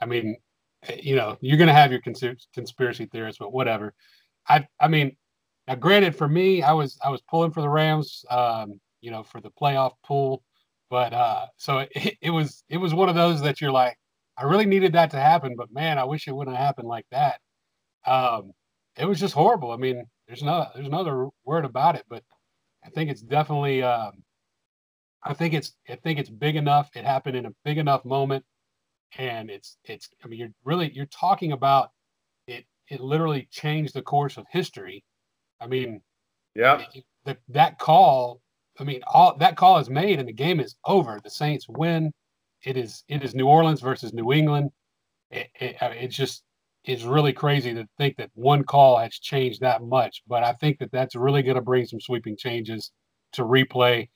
I 0.00 0.06
mean, 0.06 0.36
you 1.00 1.14
know, 1.14 1.38
you're 1.40 1.56
going 1.56 1.68
to 1.68 1.74
have 1.74 1.92
your 1.92 2.00
cons- 2.00 2.48
conspiracy 2.52 3.06
theorists, 3.06 3.38
but 3.38 3.52
whatever. 3.52 3.94
I, 4.48 4.66
I 4.80 4.88
mean, 4.88 5.16
now 5.68 5.76
granted, 5.76 6.16
for 6.16 6.28
me, 6.28 6.62
I 6.62 6.72
was 6.72 6.98
I 7.04 7.10
was 7.10 7.22
pulling 7.30 7.52
for 7.52 7.60
the 7.60 7.68
Rams, 7.68 8.24
um, 8.30 8.80
you 9.00 9.12
know, 9.12 9.22
for 9.22 9.40
the 9.40 9.50
playoff 9.50 9.92
pool. 10.04 10.42
But 10.90 11.12
uh, 11.12 11.46
so 11.56 11.78
it, 11.94 12.16
it 12.20 12.30
was 12.30 12.64
it 12.68 12.78
was 12.78 12.92
one 12.92 13.08
of 13.08 13.14
those 13.14 13.40
that 13.42 13.60
you're 13.60 13.70
like, 13.70 13.96
I 14.36 14.42
really 14.42 14.66
needed 14.66 14.92
that 14.94 15.12
to 15.12 15.20
happen, 15.20 15.54
but 15.56 15.72
man, 15.72 15.98
I 15.98 16.04
wish 16.04 16.26
it 16.26 16.34
wouldn't 16.34 16.56
have 16.56 16.66
happened 16.66 16.88
like 16.88 17.06
that. 17.12 17.38
Um, 18.06 18.52
it 18.96 19.04
was 19.04 19.20
just 19.20 19.34
horrible. 19.34 19.70
I 19.70 19.76
mean, 19.76 20.04
there's 20.26 20.42
no 20.42 20.66
there's 20.74 20.88
another 20.88 21.28
word 21.44 21.64
about 21.64 21.94
it, 21.94 22.06
but 22.08 22.24
I 22.84 22.90
think 22.90 23.08
it's 23.08 23.22
definitely 23.22 23.84
um, 23.84 24.24
I 25.28 25.34
think 25.34 25.54
it's 25.54 25.74
I 25.88 25.96
think 25.96 26.18
it's 26.18 26.30
big 26.30 26.56
enough. 26.56 26.90
It 26.96 27.04
happened 27.04 27.36
in 27.36 27.46
a 27.46 27.54
big 27.64 27.78
enough 27.78 28.04
moment, 28.04 28.44
and 29.18 29.50
it's 29.50 29.76
it's 29.84 30.08
I 30.24 30.28
mean 30.28 30.40
you're 30.40 30.48
really 30.64 30.90
you're 30.92 31.06
talking 31.06 31.52
about 31.52 31.90
it. 32.46 32.64
It 32.88 33.00
literally 33.00 33.48
changed 33.50 33.94
the 33.94 34.02
course 34.02 34.36
of 34.36 34.46
history. 34.50 35.04
I 35.60 35.66
mean, 35.66 36.00
yeah, 36.54 36.84
that 37.48 37.78
call 37.78 38.40
I 38.78 38.84
mean, 38.84 39.00
all 39.06 39.36
that 39.38 39.56
call 39.56 39.78
is 39.78 39.90
made 39.90 40.18
and 40.18 40.28
the 40.28 40.32
game 40.32 40.60
is 40.60 40.76
over. 40.84 41.20
The 41.22 41.30
Saints 41.30 41.66
win. 41.68 42.12
It 42.64 42.76
is 42.76 43.04
it 43.08 43.22
is 43.24 43.34
New 43.34 43.46
Orleans 43.46 43.80
versus 43.80 44.12
New 44.12 44.32
England. 44.32 44.70
It, 45.30 45.48
it, 45.60 45.76
it's 45.80 46.16
just 46.16 46.42
it's 46.84 47.02
really 47.02 47.32
crazy 47.32 47.74
to 47.74 47.86
think 47.98 48.16
that 48.16 48.30
one 48.34 48.64
call 48.64 48.98
has 48.98 49.18
changed 49.18 49.60
that 49.60 49.82
much. 49.82 50.22
But 50.26 50.44
I 50.44 50.52
think 50.54 50.78
that 50.78 50.92
that's 50.92 51.14
really 51.14 51.42
going 51.42 51.56
to 51.56 51.62
bring 51.62 51.86
some 51.86 52.00
sweeping 52.00 52.36
changes 52.36 52.92
to 53.32 53.42
replay. 53.42 54.08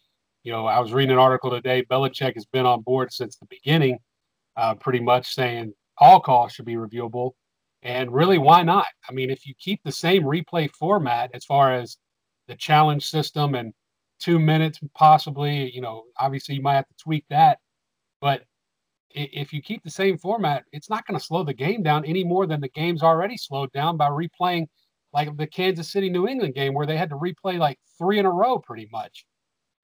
You 0.43 0.53
know, 0.53 0.67
I 0.67 0.81
was 0.81 0.93
reading 0.93 1.13
an 1.13 1.19
article 1.19 1.51
today. 1.51 1.85
Belichick 1.91 2.35
has 2.35 2.47
been 2.47 2.67
on 2.67 2.83
board 2.83 3.13
since 3.13 3.37
the 3.37 3.47
beginning, 3.47 3.99
uh, 4.57 4.75
pretty 4.75 5.01
much 5.01 5.35
saying 5.35 5.73
all 5.99 6.21
calls 6.21 6.53
should 6.53 6.65
be 6.65 6.75
reviewable. 6.75 7.33
And 7.83 8.13
really, 8.13 8.39
why 8.39 8.63
not? 8.63 8.87
I 9.09 9.13
mean, 9.13 9.31
if 9.31 9.47
you 9.47 9.55
keep 9.59 9.81
the 9.85 9.93
same 9.93 10.23
replay 10.23 10.71
format 10.71 11.31
as 11.35 11.45
far 11.45 11.73
as 11.73 11.97
the 12.49 12.57
challenge 12.57 13.09
system 13.09 13.55
and 13.55 13.73
two 14.23 14.39
minutes, 14.39 14.79
possibly. 14.95 15.71
You 15.73 15.81
know, 15.81 16.05
obviously 16.19 16.55
you 16.55 16.63
might 16.63 16.77
have 16.77 16.89
to 16.89 16.95
tweak 17.03 17.25
that, 17.31 17.59
but 18.21 18.45
if 19.11 19.53
you 19.53 19.61
keep 19.61 19.83
the 19.83 19.91
same 19.91 20.17
format, 20.17 20.65
it's 20.73 20.89
not 20.89 21.07
going 21.07 21.19
to 21.19 21.25
slow 21.25 21.45
the 21.45 21.53
game 21.53 21.83
down 21.83 22.05
any 22.07 22.25
more 22.25 22.47
than 22.47 22.61
the 22.61 22.69
game's 22.69 23.03
already 23.03 23.37
slowed 23.37 23.71
down 23.73 23.97
by 23.97 24.09
replaying 24.09 24.67
like 25.13 25.37
the 25.37 25.47
Kansas 25.47 25.93
City 25.93 26.09
New 26.09 26.27
England 26.27 26.55
game 26.55 26.73
where 26.73 26.87
they 26.87 26.97
had 26.97 27.11
to 27.11 27.17
replay 27.17 27.59
like 27.59 27.79
three 27.99 28.19
in 28.19 28.25
a 28.25 28.31
row 28.31 28.59
pretty 28.59 28.89
much. 28.91 29.27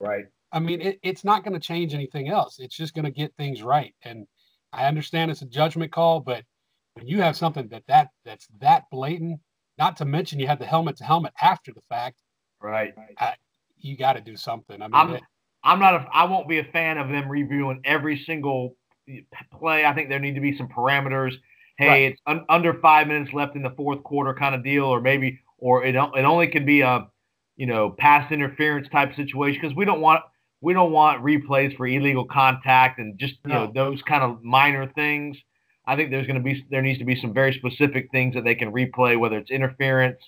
Right. 0.00 0.24
I 0.52 0.60
mean, 0.60 0.80
it, 0.80 0.98
it's 1.02 1.24
not 1.24 1.44
going 1.44 1.54
to 1.54 1.66
change 1.66 1.94
anything 1.94 2.28
else. 2.28 2.58
It's 2.58 2.76
just 2.76 2.94
going 2.94 3.04
to 3.04 3.10
get 3.10 3.34
things 3.36 3.62
right. 3.62 3.94
And 4.02 4.26
I 4.72 4.86
understand 4.86 5.30
it's 5.30 5.42
a 5.42 5.46
judgment 5.46 5.92
call, 5.92 6.20
but 6.20 6.44
when 6.94 7.06
you 7.06 7.20
have 7.20 7.36
something 7.36 7.68
that 7.68 7.84
that 7.88 8.08
that's 8.24 8.48
that 8.60 8.84
blatant, 8.90 9.40
not 9.78 9.96
to 9.98 10.04
mention 10.04 10.40
you 10.40 10.46
had 10.46 10.58
the 10.58 10.66
helmet 10.66 10.96
to 10.96 11.04
helmet 11.04 11.32
after 11.40 11.72
the 11.72 11.82
fact. 11.88 12.22
Right. 12.60 12.92
I, 13.18 13.34
you 13.78 13.96
got 13.96 14.14
to 14.14 14.20
do 14.20 14.36
something. 14.36 14.82
I 14.82 14.86
mean, 14.86 14.94
I'm, 14.94 15.14
it, 15.14 15.22
I'm 15.62 15.78
not. 15.78 15.94
A, 15.94 16.06
I 16.12 16.24
won't 16.24 16.48
be 16.48 16.58
a 16.58 16.64
fan 16.64 16.98
of 16.98 17.08
them 17.08 17.28
reviewing 17.28 17.80
every 17.84 18.18
single 18.18 18.76
play. 19.58 19.84
I 19.84 19.94
think 19.94 20.08
there 20.08 20.18
need 20.18 20.34
to 20.34 20.40
be 20.40 20.56
some 20.56 20.68
parameters. 20.68 21.34
Hey, 21.78 21.88
right. 21.88 22.12
it's 22.12 22.20
un, 22.26 22.44
under 22.48 22.74
five 22.74 23.06
minutes 23.06 23.32
left 23.32 23.54
in 23.54 23.62
the 23.62 23.70
fourth 23.70 24.02
quarter, 24.02 24.34
kind 24.34 24.54
of 24.54 24.64
deal, 24.64 24.86
or 24.86 25.00
maybe, 25.00 25.40
or 25.58 25.84
it 25.84 25.94
it 25.94 26.24
only 26.24 26.48
can 26.48 26.64
be 26.66 26.80
a, 26.80 27.06
you 27.56 27.66
know, 27.66 27.90
pass 27.90 28.32
interference 28.32 28.88
type 28.88 29.14
situation 29.14 29.60
because 29.60 29.76
we 29.76 29.84
don't 29.84 30.00
want 30.00 30.22
we 30.60 30.72
don't 30.72 30.92
want 30.92 31.22
replays 31.22 31.76
for 31.76 31.86
illegal 31.86 32.24
contact 32.24 32.98
and 32.98 33.18
just 33.18 33.34
you 33.44 33.52
no. 33.52 33.66
know 33.66 33.72
those 33.72 34.02
kind 34.02 34.22
of 34.22 34.42
minor 34.42 34.90
things. 34.94 35.36
I 35.86 35.96
think 35.96 36.10
there's 36.10 36.26
going 36.26 36.36
to 36.36 36.42
be 36.42 36.66
there 36.70 36.82
needs 36.82 36.98
to 36.98 37.04
be 37.04 37.18
some 37.20 37.32
very 37.32 37.52
specific 37.52 38.10
things 38.10 38.34
that 38.34 38.44
they 38.44 38.54
can 38.54 38.72
replay, 38.72 39.18
whether 39.18 39.38
it's 39.38 39.50
interference, 39.50 40.20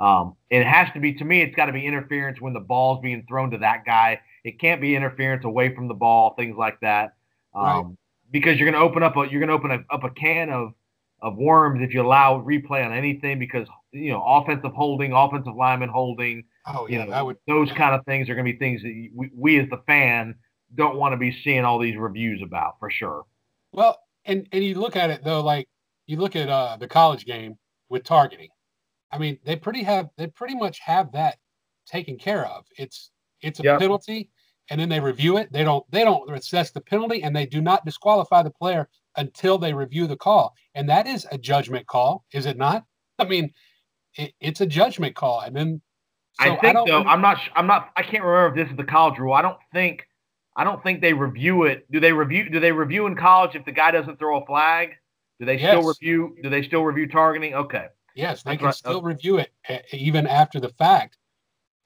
um, 0.00 0.34
it 0.48 0.66
has 0.66 0.88
to 0.94 1.00
be 1.00 1.12
to 1.14 1.24
me. 1.24 1.42
It's 1.42 1.54
got 1.54 1.66
to 1.66 1.72
be 1.72 1.86
interference 1.86 2.40
when 2.40 2.54
the 2.54 2.60
ball's 2.60 3.00
being 3.02 3.24
thrown 3.28 3.50
to 3.50 3.58
that 3.58 3.84
guy. 3.84 4.20
It 4.44 4.58
can't 4.58 4.80
be 4.80 4.96
interference 4.96 5.44
away 5.44 5.74
from 5.74 5.88
the 5.88 5.94
ball, 5.94 6.34
things 6.34 6.56
like 6.56 6.80
that, 6.80 7.14
um, 7.54 7.64
right. 7.64 7.84
because 8.30 8.58
you're 8.58 8.70
going 8.70 8.80
to 8.80 8.86
open 8.88 9.02
up 9.02 9.16
a 9.16 9.28
you're 9.30 9.46
going 9.46 9.48
to 9.48 9.54
open 9.54 9.70
a, 9.70 9.94
up 9.94 10.04
a 10.04 10.10
can 10.10 10.48
of 10.48 10.72
of 11.20 11.36
worms 11.36 11.82
if 11.82 11.92
you 11.92 12.00
allow 12.00 12.40
replay 12.40 12.84
on 12.84 12.94
anything. 12.94 13.38
Because 13.38 13.68
you 13.92 14.10
know 14.10 14.24
offensive 14.26 14.72
holding, 14.72 15.12
offensive 15.12 15.54
lineman 15.54 15.90
holding. 15.90 16.44
Oh 16.66 16.86
yeah, 16.88 17.04
know, 17.04 17.10
that 17.10 17.24
would 17.24 17.36
those 17.46 17.70
kind 17.72 17.94
of 17.94 18.04
things 18.04 18.28
are 18.28 18.34
going 18.34 18.46
to 18.46 18.52
be 18.52 18.58
things 18.58 18.82
that 18.82 19.08
we, 19.14 19.30
we 19.34 19.60
as 19.60 19.68
the 19.70 19.82
fan 19.86 20.34
don't 20.74 20.96
want 20.96 21.12
to 21.12 21.16
be 21.16 21.36
seeing 21.42 21.64
all 21.64 21.78
these 21.78 21.96
reviews 21.96 22.42
about 22.42 22.78
for 22.78 22.90
sure. 22.90 23.24
Well, 23.72 23.98
and 24.24 24.46
and 24.52 24.62
you 24.62 24.74
look 24.74 24.96
at 24.96 25.10
it 25.10 25.24
though, 25.24 25.40
like 25.40 25.68
you 26.06 26.16
look 26.18 26.36
at 26.36 26.48
uh, 26.48 26.76
the 26.78 26.88
college 26.88 27.24
game 27.24 27.56
with 27.88 28.04
targeting 28.04 28.50
I 29.12 29.18
mean, 29.18 29.38
they 29.44 29.56
pretty 29.56 29.82
have 29.82 30.08
they 30.16 30.26
pretty 30.28 30.54
much 30.54 30.78
have 30.80 31.12
that 31.12 31.38
taken 31.86 32.16
care 32.16 32.46
of. 32.46 32.64
It's 32.76 33.10
it's 33.40 33.60
a 33.60 33.64
yep. 33.64 33.80
penalty, 33.80 34.30
and 34.70 34.80
then 34.80 34.88
they 34.88 35.00
review 35.00 35.36
it. 35.36 35.52
They 35.52 35.64
don't 35.64 35.84
they 35.90 36.04
don't 36.04 36.30
assess 36.34 36.70
the 36.70 36.80
penalty, 36.80 37.22
and 37.22 37.34
they 37.34 37.46
do 37.46 37.60
not 37.60 37.84
disqualify 37.84 38.42
the 38.42 38.50
player 38.50 38.88
until 39.16 39.58
they 39.58 39.72
review 39.72 40.06
the 40.06 40.16
call. 40.16 40.54
And 40.74 40.88
that 40.88 41.06
is 41.06 41.26
a 41.32 41.38
judgment 41.38 41.86
call, 41.86 42.24
is 42.32 42.46
it 42.46 42.56
not? 42.56 42.84
I 43.18 43.24
mean, 43.24 43.52
it, 44.14 44.32
it's 44.40 44.60
a 44.60 44.66
judgment 44.66 45.14
call, 45.14 45.40
and 45.40 45.54
then. 45.54 45.82
So 46.40 46.52
I 46.52 46.56
think 46.56 46.76
I 46.76 46.84
though 46.84 47.02
I'm 47.02 47.20
not 47.20 47.38
I'm 47.54 47.66
not 47.66 47.90
I 47.96 48.02
can't 48.02 48.24
remember 48.24 48.48
if 48.48 48.54
this 48.54 48.70
is 48.70 48.76
the 48.76 48.84
college 48.84 49.18
rule. 49.18 49.34
I 49.34 49.42
don't 49.42 49.58
think 49.72 50.06
I 50.56 50.64
don't 50.64 50.82
think 50.82 51.00
they 51.00 51.12
review 51.12 51.64
it. 51.64 51.90
Do 51.90 52.00
they 52.00 52.12
review 52.12 52.48
do 52.48 52.60
they 52.60 52.72
review 52.72 53.06
in 53.06 53.16
college 53.16 53.54
if 53.54 53.64
the 53.64 53.72
guy 53.72 53.90
doesn't 53.90 54.18
throw 54.18 54.40
a 54.40 54.46
flag? 54.46 54.90
Do 55.38 55.46
they 55.46 55.58
yes. 55.58 55.70
still 55.70 55.88
review 55.88 56.36
do 56.42 56.50
they 56.50 56.62
still 56.62 56.84
review 56.84 57.08
targeting? 57.08 57.54
Okay. 57.54 57.86
Yes, 58.14 58.42
they 58.42 58.56
can 58.56 58.66
right. 58.66 58.74
still 58.74 59.02
review 59.02 59.38
it 59.38 59.50
eh, 59.68 59.80
even 59.92 60.26
after 60.26 60.60
the 60.60 60.68
fact, 60.70 61.16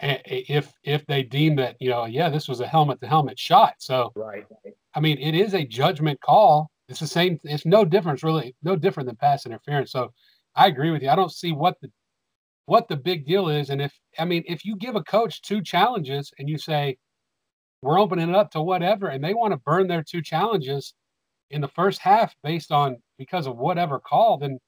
eh, 0.01 0.19
eh, 0.25 0.43
if 0.49 0.73
if 0.83 1.07
they 1.07 1.23
deem 1.23 1.57
that 1.57 1.77
you 1.81 1.91
know, 1.91 2.07
yeah, 2.07 2.29
this 2.29 2.49
was 2.49 2.61
a 2.61 2.67
helmet 2.67 3.01
to 3.01 3.07
helmet 3.07 3.39
shot. 3.39 3.75
So, 3.79 4.13
right. 4.15 4.45
I 4.95 5.01
mean, 5.01 5.19
it 5.19 5.35
is 5.35 5.55
a 5.55 5.65
judgment 5.65 6.21
call. 6.21 6.71
It's 6.89 7.01
the 7.01 7.07
same. 7.07 7.39
It's 7.45 7.67
no 7.67 7.85
difference, 7.85 8.23
really, 8.23 8.55
no 8.63 8.77
different 8.77 9.07
than 9.07 9.17
pass 9.17 9.47
interference. 9.47 9.93
So, 9.93 10.13
I 10.55 10.67
agree 10.67 10.91
with 10.91 11.03
you. 11.03 11.11
I 11.11 11.17
don't 11.17 11.33
see 11.33 11.53
what 11.53 11.81
the 11.81 11.91
what 12.67 12.89
the 12.89 12.97
big 12.97 13.27
deal 13.27 13.49
is. 13.49 13.71
And 13.71 13.81
if 13.81 13.93
I 14.19 14.25
mean, 14.25 14.43
if 14.47 14.65
you 14.65 14.77
give 14.77 14.97
a 14.97 15.03
coach 15.03 15.43
two 15.43 15.63
challenges 15.63 16.33
and 16.39 16.49
you 16.49 16.59
say 16.59 16.97
we're 17.83 18.01
opening 18.01 18.31
it 18.31 18.35
up 18.35 18.51
to 18.53 18.63
whatever, 18.63 19.09
and 19.09 19.23
they 19.23 19.35
want 19.35 19.53
to 19.53 19.59
burn 19.59 19.89
their 19.89 20.03
two 20.03 20.23
challenges 20.23 20.95
in 21.51 21.61
the 21.61 21.69
first 21.69 22.01
half 22.01 22.35
based 22.43 22.73
on 22.73 22.97
because 23.19 23.47
of 23.47 23.57
whatever 23.57 24.01
call, 24.01 24.39
then 24.39 24.59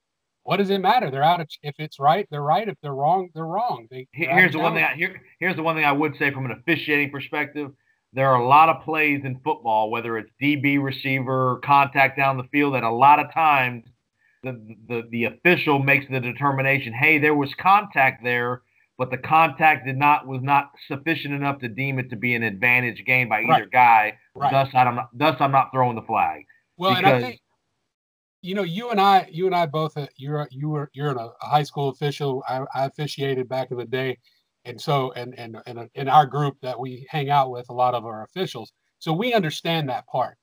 what 0.43 0.57
does 0.57 0.69
it 0.69 0.79
matter? 0.79 1.11
They're 1.11 1.23
out 1.23 1.41
of 1.41 1.47
if 1.61 1.75
it's 1.77 1.99
right, 1.99 2.25
they're 2.31 2.41
right. 2.41 2.67
If 2.69 2.77
they're 2.81 2.93
wrong, 2.93 3.29
they're 3.33 3.45
wrong. 3.45 3.87
They, 3.91 4.07
here's 4.13 4.53
the 4.53 4.59
one 4.59 4.75
thing. 4.75 4.83
I, 4.83 4.95
here, 4.95 5.21
here's 5.39 5.57
the 5.57 5.63
one 5.63 5.75
thing 5.75 5.83
I 5.83 5.91
would 5.91 6.15
say 6.17 6.31
from 6.31 6.45
an 6.45 6.51
officiating 6.51 7.11
perspective. 7.11 7.71
There 8.13 8.29
are 8.29 8.39
a 8.39 8.47
lot 8.47 8.69
of 8.69 8.81
plays 8.83 9.25
in 9.25 9.41
football, 9.43 9.91
whether 9.91 10.17
it's 10.17 10.31
DB 10.41 10.81
receiver, 10.81 11.59
contact 11.65 12.17
down 12.17 12.37
the 12.37 12.45
field, 12.45 12.75
that 12.75 12.83
a 12.83 12.89
lot 12.89 13.19
of 13.19 13.33
times 13.33 13.83
the, 14.43 14.75
the 14.87 15.03
the 15.09 15.23
official 15.25 15.79
makes 15.79 16.05
the 16.09 16.19
determination, 16.19 16.93
hey, 16.93 17.17
there 17.17 17.35
was 17.35 17.53
contact 17.55 18.23
there, 18.23 18.61
but 18.97 19.11
the 19.11 19.17
contact 19.17 19.85
did 19.85 19.97
not 19.97 20.27
was 20.27 20.41
not 20.41 20.71
sufficient 20.87 21.33
enough 21.33 21.59
to 21.59 21.67
deem 21.67 21.99
it 21.99 22.09
to 22.09 22.15
be 22.15 22.35
an 22.35 22.43
advantage 22.43 23.03
gained 23.05 23.29
by 23.29 23.41
either 23.41 23.63
right. 23.63 23.71
guy. 23.71 24.17
Right. 24.35 24.51
Thus, 24.51 24.69
I'm 24.73 24.95
not, 24.95 25.09
thus 25.13 25.35
I'm 25.39 25.51
not 25.51 25.69
throwing 25.73 25.95
the 25.95 26.01
flag. 26.03 26.43
Well, 26.77 26.95
because, 26.95 27.03
and 27.03 27.15
I 27.15 27.21
think 27.21 27.41
you 28.41 28.55
know, 28.55 28.63
you 28.63 28.91
and 28.91 29.01
I, 29.01 29.27
you 29.31 29.45
and 29.45 29.55
I 29.55 29.65
both, 29.65 29.97
uh, 29.97 30.07
you're 30.15 30.47
you 30.51 30.69
were 30.69 30.89
you're 30.93 31.11
a 31.11 31.29
high 31.41 31.63
school 31.63 31.89
official. 31.89 32.43
I, 32.47 32.61
I 32.73 32.85
officiated 32.85 33.49
back 33.49 33.71
in 33.71 33.77
the 33.77 33.85
day, 33.85 34.19
and 34.65 34.79
so 34.79 35.11
and 35.13 35.37
and 35.37 35.57
and 35.65 35.89
in 35.95 36.07
our 36.07 36.25
group 36.25 36.55
that 36.61 36.79
we 36.79 37.05
hang 37.09 37.29
out 37.29 37.51
with, 37.51 37.69
a 37.69 37.73
lot 37.73 37.95
of 37.95 38.05
our 38.05 38.23
officials. 38.23 38.71
So 38.99 39.11
we 39.13 39.33
understand 39.33 39.89
that 39.89 40.07
part. 40.07 40.37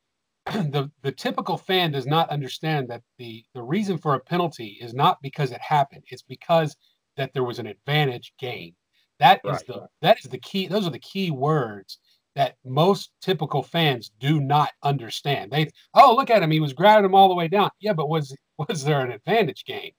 the 0.53 0.91
the 1.03 1.13
typical 1.13 1.57
fan 1.57 1.93
does 1.93 2.07
not 2.07 2.29
understand 2.29 2.89
that 2.89 3.03
the 3.19 3.45
the 3.55 3.63
reason 3.63 3.97
for 3.97 4.15
a 4.15 4.21
penalty 4.21 4.79
is 4.81 4.93
not 4.93 5.23
because 5.23 5.51
it 5.51 5.61
happened. 5.61 6.05
It's 6.09 6.23
because 6.23 6.77
that 7.17 7.33
there 7.33 7.45
was 7.45 7.59
an 7.59 7.67
advantage 7.67 8.35
gained. 8.39 8.75
That 9.21 9.41
is 9.45 9.53
right. 9.53 9.67
the 9.67 9.87
that 10.03 10.19
is 10.19 10.31
the 10.31 10.39
key. 10.39 10.67
Those 10.67 10.87
are 10.87 10.91
the 10.91 10.99
key 10.99 11.31
words. 11.31 11.99
that 12.35 12.57
most 12.65 13.13
typical 13.23 13.63
fans 13.63 14.11
do 14.19 14.41
not 14.41 14.71
understand. 14.83 15.51
They 15.51 15.71
oh 15.95 16.15
look 16.15 16.31
at 16.31 16.43
him, 16.43 16.51
he 16.51 16.61
was 16.61 16.73
grabbing 16.73 17.05
him 17.05 17.15
all 17.15 17.29
the 17.29 17.35
way 17.35 17.49
down. 17.49 17.71
Yeah, 17.81 17.93
but 17.95 18.09
was 18.09 18.37
was 18.69 18.85
there 18.85 19.01
an 19.01 19.13
advantage 19.13 19.65
gain? 19.65 19.93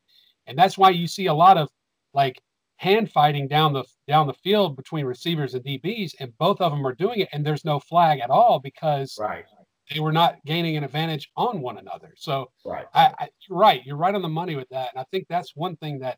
And 0.47 0.57
that's 0.57 0.77
why 0.77 0.91
you 0.91 1.07
see 1.07 1.27
a 1.27 1.33
lot 1.33 1.57
of 1.57 1.69
like 2.13 2.39
hand 2.77 3.11
fighting 3.11 3.47
down 3.47 3.73
the 3.73 3.85
down 4.07 4.27
the 4.27 4.33
field 4.33 4.75
between 4.75 5.05
receivers 5.05 5.53
and 5.55 5.63
DBs, 5.63 6.13
and 6.19 6.37
both 6.37 6.61
of 6.61 6.71
them 6.71 6.85
are 6.85 6.93
doing 6.93 7.21
it, 7.21 7.29
and 7.31 7.45
there's 7.45 7.65
no 7.65 7.79
flag 7.79 8.19
at 8.19 8.29
all 8.29 8.59
because 8.59 9.17
right. 9.19 9.45
They 9.91 9.99
were 9.99 10.11
not 10.11 10.43
gaining 10.45 10.77
an 10.77 10.83
advantage 10.83 11.29
on 11.37 11.61
one 11.61 11.77
another. 11.77 12.13
So 12.17 12.51
right, 12.65 12.85
I, 12.93 13.13
I, 13.19 13.29
you're 13.47 13.57
right, 13.57 13.81
you're 13.85 13.97
right 13.97 14.15
on 14.15 14.21
the 14.21 14.29
money 14.29 14.55
with 14.55 14.69
that, 14.69 14.89
and 14.93 14.99
I 14.99 15.05
think 15.11 15.27
that's 15.29 15.55
one 15.55 15.75
thing 15.77 15.99
that 15.99 16.17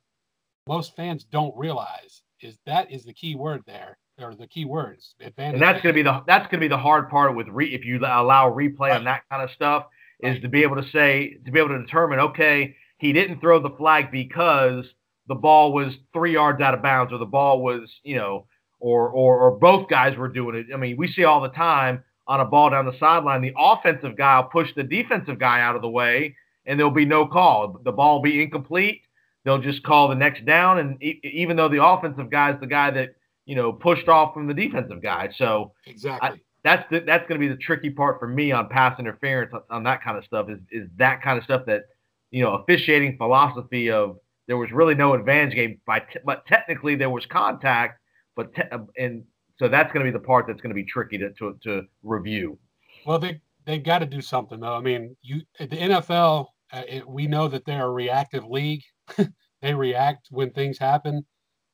most 0.68 0.95
fans 0.95 1.24
don't 1.24 1.55
realize 1.57 2.24
is 2.41 2.57
that 2.65 2.91
is 2.91 3.03
the 3.03 3.13
key 3.13 3.36
word 3.36 3.63
there 3.65 3.97
or 4.22 4.36
the 4.36 4.47
key 4.47 4.65
words 4.65 5.15
advantage. 5.22 5.55
And 5.55 5.61
that's 5.61 5.82
going 5.82 5.93
to 5.93 5.97
be 5.97 6.03
the 6.03 6.24
that's 6.28 6.45
going 6.45 6.59
to 6.59 6.65
be 6.65 6.68
the 6.68 6.78
hard 6.78 7.09
part 7.09 7.36
with 7.36 7.47
re, 7.47 7.74
if 7.74 7.86
you 7.86 7.97
allow 7.99 8.51
replay 8.51 8.89
right. 8.89 8.97
on 8.97 9.03
that 9.05 9.24
kind 9.30 9.43
of 9.43 9.51
stuff 9.51 9.86
is 10.20 10.34
right. 10.34 10.41
to 10.41 10.47
be 10.47 10.63
able 10.63 10.76
to 10.76 10.89
say 10.89 11.38
to 11.45 11.51
be 11.51 11.59
able 11.59 11.70
to 11.70 11.80
determine 11.80 12.20
okay 12.20 12.76
he 12.97 13.13
didn't 13.13 13.39
throw 13.39 13.59
the 13.59 13.70
flag 13.72 14.11
because 14.11 14.86
the 15.28 15.36
ball 15.36 15.74
was 15.74 15.93
three 16.13 16.34
yards 16.34 16.61
out 16.61 16.74
of 16.74 16.82
bounds 16.82 17.13
or 17.13 17.20
the 17.20 17.26
ball 17.26 17.61
was 17.61 17.91
you 18.03 18.15
know 18.15 18.47
or 18.80 19.09
or 19.09 19.39
or 19.39 19.51
both 19.51 19.88
guys 19.88 20.18
were 20.18 20.28
doing 20.28 20.55
it. 20.55 20.68
I 20.74 20.78
mean 20.78 20.97
we 20.97 21.07
see 21.11 21.24
all 21.24 21.41
the 21.41 21.49
time 21.49 22.03
on 22.28 22.40
a 22.40 22.46
ball 22.46 22.70
down 22.70 22.86
the 22.86 22.98
sideline 23.00 23.42
the 23.42 23.54
offensive 23.58 24.18
guy 24.18 24.40
will 24.40 24.50
push 24.50 24.70
the 24.76 24.84
defensive 24.84 25.40
guy 25.40 25.62
out 25.62 25.76
of 25.76 25.82
the 25.82 25.90
way 25.90 26.36
and 26.66 26.78
there'll 26.78 26.92
be 26.92 27.06
no 27.06 27.26
call. 27.26 27.80
The 27.86 27.92
ball 27.94 28.16
will 28.16 28.24
be 28.24 28.42
incomplete. 28.42 29.02
They'll 29.46 29.62
just 29.62 29.84
call 29.84 30.10
the 30.10 30.16
next 30.16 30.46
down 30.46 30.80
and 30.80 31.02
e- 31.02 31.22
even 31.24 31.56
though 31.56 31.70
the 31.70 31.84
offensive 31.84 32.30
guy 32.30 32.52
is 32.52 32.60
the 32.60 32.68
guy 32.68 32.92
that 32.92 33.16
you 33.48 33.56
know, 33.56 33.72
pushed 33.72 34.10
off 34.10 34.34
from 34.34 34.46
the 34.46 34.54
defensive 34.54 35.02
guy. 35.02 35.30
So 35.38 35.72
exactly. 35.88 36.30
I, 36.30 36.34
that's 36.64 36.84
the, 36.92 37.00
that's 37.00 37.28
going 37.30 37.40
to 37.40 37.48
be 37.48 37.52
the 37.52 37.60
tricky 37.60 37.90
part 37.90 38.20
for 38.20 38.28
me 38.28 38.52
on 38.52 38.68
pass 38.68 39.00
interference 39.00 39.54
on, 39.54 39.62
on 39.70 39.84
that 39.86 40.04
kind 40.04 40.18
of 40.18 40.26
stuff 40.26 40.50
is 40.50 40.60
is 40.70 40.88
that 40.98 41.22
kind 41.24 41.38
of 41.38 41.46
stuff 41.46 41.66
that 41.66 41.84
you 42.30 42.44
know 42.44 42.56
officiating 42.56 43.16
philosophy 43.16 43.90
of 43.90 44.18
there 44.48 44.58
was 44.58 44.70
really 44.72 44.96
no 44.96 45.14
advantage 45.14 45.56
game 45.56 45.80
by 45.88 46.00
t- 46.00 46.20
but 46.26 46.46
technically 46.46 46.96
there 46.96 47.10
was 47.10 47.26
contact 47.26 48.02
but 48.36 48.54
te- 48.54 48.64
and 48.98 49.24
so 49.60 49.68
that's 49.68 49.91
going 49.91 50.05
to 50.05 50.12
be 50.12 50.18
the 50.18 50.24
part 50.24 50.45
that's 50.47 50.62
going 50.62 50.70
to 50.70 50.76
be 50.76 50.86
tricky 50.86 51.18
to 51.18 51.32
to, 51.34 51.58
to 51.64 51.84
review. 52.03 52.58
Well, 53.05 53.20
they 53.20 53.41
they 53.66 53.80
got 53.80 53.99
to 53.99 54.05
do 54.05 54.22
something 54.22 54.60
though. 54.60 54.76
I 54.76 54.82
mean, 54.82 55.16
you 55.22 55.41
the 55.60 55.68
NFL 55.68 56.47
uh, 56.72 56.84
it, 56.88 57.08
we 57.08 57.28
know 57.28 57.47
that 57.47 57.66
they're 57.66 57.86
a 57.86 57.91
reactive 57.91 58.45
league. 58.45 58.84
they 59.62 59.74
react 59.74 60.28
when 60.30 60.51
things 60.51 60.78
happen, 60.78 61.26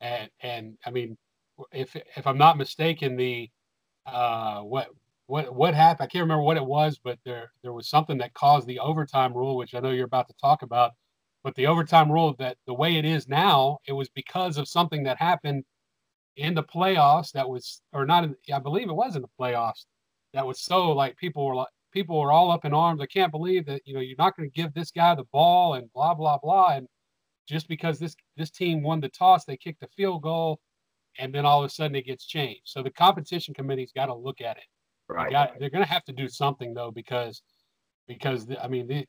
and 0.01 0.29
and 0.41 0.77
I 0.85 0.91
mean 0.91 1.17
if 1.71 1.95
if 1.95 2.27
I'm 2.27 2.37
not 2.37 2.57
mistaken, 2.57 3.15
the 3.15 3.49
uh, 4.05 4.61
what 4.61 4.89
what 5.27 5.53
what 5.55 5.73
happened? 5.73 6.05
I 6.05 6.11
can't 6.11 6.23
remember 6.23 6.43
what 6.43 6.57
it 6.57 6.65
was, 6.65 6.99
but 7.03 7.19
there 7.25 7.51
there 7.63 7.73
was 7.73 7.89
something 7.89 8.17
that 8.19 8.33
caused 8.33 8.67
the 8.67 8.79
overtime 8.79 9.33
rule, 9.33 9.57
which 9.57 9.73
I 9.73 9.79
know 9.79 9.91
you're 9.91 10.05
about 10.05 10.27
to 10.27 10.35
talk 10.41 10.61
about. 10.61 10.91
But 11.43 11.55
the 11.55 11.67
overtime 11.67 12.11
rule 12.11 12.33
that 12.39 12.57
the 12.67 12.73
way 12.73 12.95
it 12.95 13.05
is 13.05 13.27
now, 13.27 13.79
it 13.87 13.93
was 13.93 14.09
because 14.09 14.57
of 14.57 14.67
something 14.67 15.03
that 15.03 15.17
happened 15.17 15.65
in 16.35 16.53
the 16.53 16.63
playoffs 16.63 17.31
that 17.33 17.47
was, 17.47 17.81
or 17.91 18.05
not, 18.05 18.23
in, 18.23 18.35
I 18.53 18.59
believe 18.59 18.89
it 18.89 18.93
was 18.93 19.15
in 19.15 19.21
the 19.21 19.29
playoffs. 19.39 19.85
That 20.33 20.47
was 20.47 20.61
so 20.61 20.91
like 20.91 21.15
people 21.17 21.45
were 21.45 21.55
like 21.55 21.67
people 21.91 22.19
were 22.19 22.31
all 22.31 22.51
up 22.51 22.65
in 22.65 22.73
arms. 22.73 23.01
I 23.01 23.05
can't 23.05 23.31
believe 23.31 23.67
that 23.67 23.81
you 23.85 23.93
know 23.93 23.99
you're 23.99 24.15
not 24.17 24.35
going 24.35 24.49
to 24.49 24.61
give 24.61 24.73
this 24.73 24.89
guy 24.89 25.13
the 25.13 25.25
ball 25.31 25.75
and 25.75 25.93
blah 25.93 26.15
blah 26.15 26.39
blah. 26.39 26.69
And 26.69 26.87
just 27.47 27.67
because 27.67 27.99
this 27.99 28.15
this 28.35 28.49
team 28.49 28.81
won 28.81 28.99
the 28.99 29.09
toss, 29.09 29.45
they 29.45 29.57
kicked 29.57 29.83
a 29.83 29.87
field 29.95 30.23
goal 30.23 30.59
and 31.19 31.33
then 31.33 31.45
all 31.45 31.63
of 31.63 31.65
a 31.65 31.69
sudden 31.69 31.95
it 31.95 32.05
gets 32.05 32.25
changed. 32.25 32.61
So 32.65 32.81
the 32.81 32.89
competition 32.89 33.53
committee's 33.53 33.91
got 33.91 34.07
to 34.07 34.15
look 34.15 34.41
at 34.41 34.57
it. 34.57 34.63
Right. 35.07 35.27
They 35.27 35.31
got, 35.31 35.59
they're 35.59 35.69
going 35.69 35.85
to 35.85 35.91
have 35.91 36.05
to 36.05 36.13
do 36.13 36.27
something 36.27 36.73
though 36.73 36.91
because 36.91 37.41
because 38.07 38.45
the, 38.45 38.63
I 38.63 38.67
mean 38.67 38.87
the, 38.87 39.05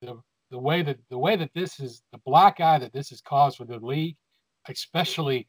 the 0.00 0.20
the 0.50 0.58
way 0.58 0.82
that 0.82 0.98
the 1.10 1.18
way 1.18 1.36
that 1.36 1.50
this 1.54 1.80
is 1.80 2.02
the 2.12 2.18
black 2.24 2.60
eye 2.60 2.78
that 2.78 2.92
this 2.92 3.10
has 3.10 3.20
caused 3.20 3.56
for 3.56 3.64
the 3.64 3.78
league, 3.78 4.16
especially 4.68 5.46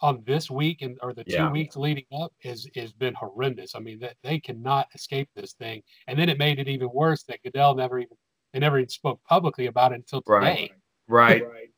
on 0.00 0.22
this 0.26 0.50
week 0.50 0.82
and 0.82 0.98
or 1.02 1.12
the 1.12 1.24
two 1.24 1.34
yeah. 1.34 1.50
weeks 1.50 1.76
leading 1.76 2.04
up 2.20 2.32
is 2.42 2.68
has 2.74 2.92
been 2.92 3.14
horrendous. 3.14 3.74
I 3.74 3.80
mean 3.80 3.98
that 4.00 4.16
they 4.22 4.38
cannot 4.38 4.88
escape 4.94 5.28
this 5.34 5.52
thing. 5.54 5.82
And 6.08 6.18
then 6.18 6.28
it 6.28 6.38
made 6.38 6.58
it 6.58 6.68
even 6.68 6.90
worse 6.92 7.22
that 7.24 7.42
Goodell 7.42 7.74
never 7.74 7.98
even 7.98 8.16
they 8.52 8.58
never 8.58 8.78
even 8.78 8.88
spoke 8.88 9.20
publicly 9.24 9.66
about 9.66 9.92
it 9.92 9.96
until 9.96 10.22
today. 10.22 10.72
Right. 11.06 11.42
Right. 11.42 11.70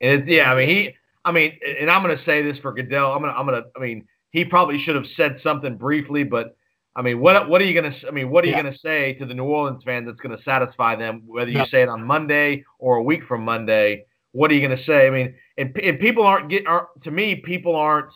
and 0.00 0.28
yeah, 0.28 0.52
I 0.52 0.56
mean 0.56 0.68
he 0.68 0.94
I 1.24 1.32
mean, 1.32 1.58
and 1.80 1.90
I'm 1.90 2.02
going 2.02 2.16
to 2.16 2.24
say 2.24 2.42
this 2.42 2.58
for 2.58 2.72
Goodell. 2.72 3.12
I'm 3.12 3.22
to, 3.22 3.28
I'm 3.28 3.46
to, 3.46 3.64
I 3.76 3.80
mean, 3.80 4.06
he 4.30 4.44
probably 4.44 4.78
should 4.78 4.94
have 4.94 5.06
said 5.16 5.40
something 5.42 5.76
briefly, 5.76 6.22
but 6.22 6.56
I 6.96 7.02
mean, 7.02 7.20
what, 7.20 7.48
what 7.48 7.62
are 7.62 7.64
you 7.64 7.80
to, 7.80 7.94
I 8.06 8.10
mean, 8.10 8.30
what 8.30 8.44
are 8.44 8.48
yeah. 8.48 8.58
you 8.58 8.70
to 8.70 8.78
say 8.78 9.14
to 9.14 9.26
the 9.26 9.34
New 9.34 9.44
Orleans 9.44 9.82
fans 9.84 10.06
that's 10.06 10.20
going 10.20 10.36
to 10.36 10.42
satisfy 10.44 10.96
them, 10.96 11.22
whether 11.26 11.50
you 11.50 11.58
yeah. 11.58 11.66
say 11.66 11.82
it 11.82 11.88
on 11.88 12.04
Monday 12.04 12.64
or 12.78 12.96
a 12.96 13.02
week 13.02 13.24
from 13.24 13.44
Monday? 13.44 14.04
What 14.34 14.50
are 14.50 14.54
you 14.54 14.66
going 14.66 14.76
to 14.76 14.84
say? 14.84 15.06
I 15.06 15.10
mean, 15.10 15.34
and, 15.56 15.76
and 15.76 16.00
people 16.00 16.26
aren't 16.26 16.50
get, 16.50 16.66
aren't, 16.66 16.88
to 17.04 17.10
me, 17.12 17.36
people 17.36 17.76
aren't 17.76 18.10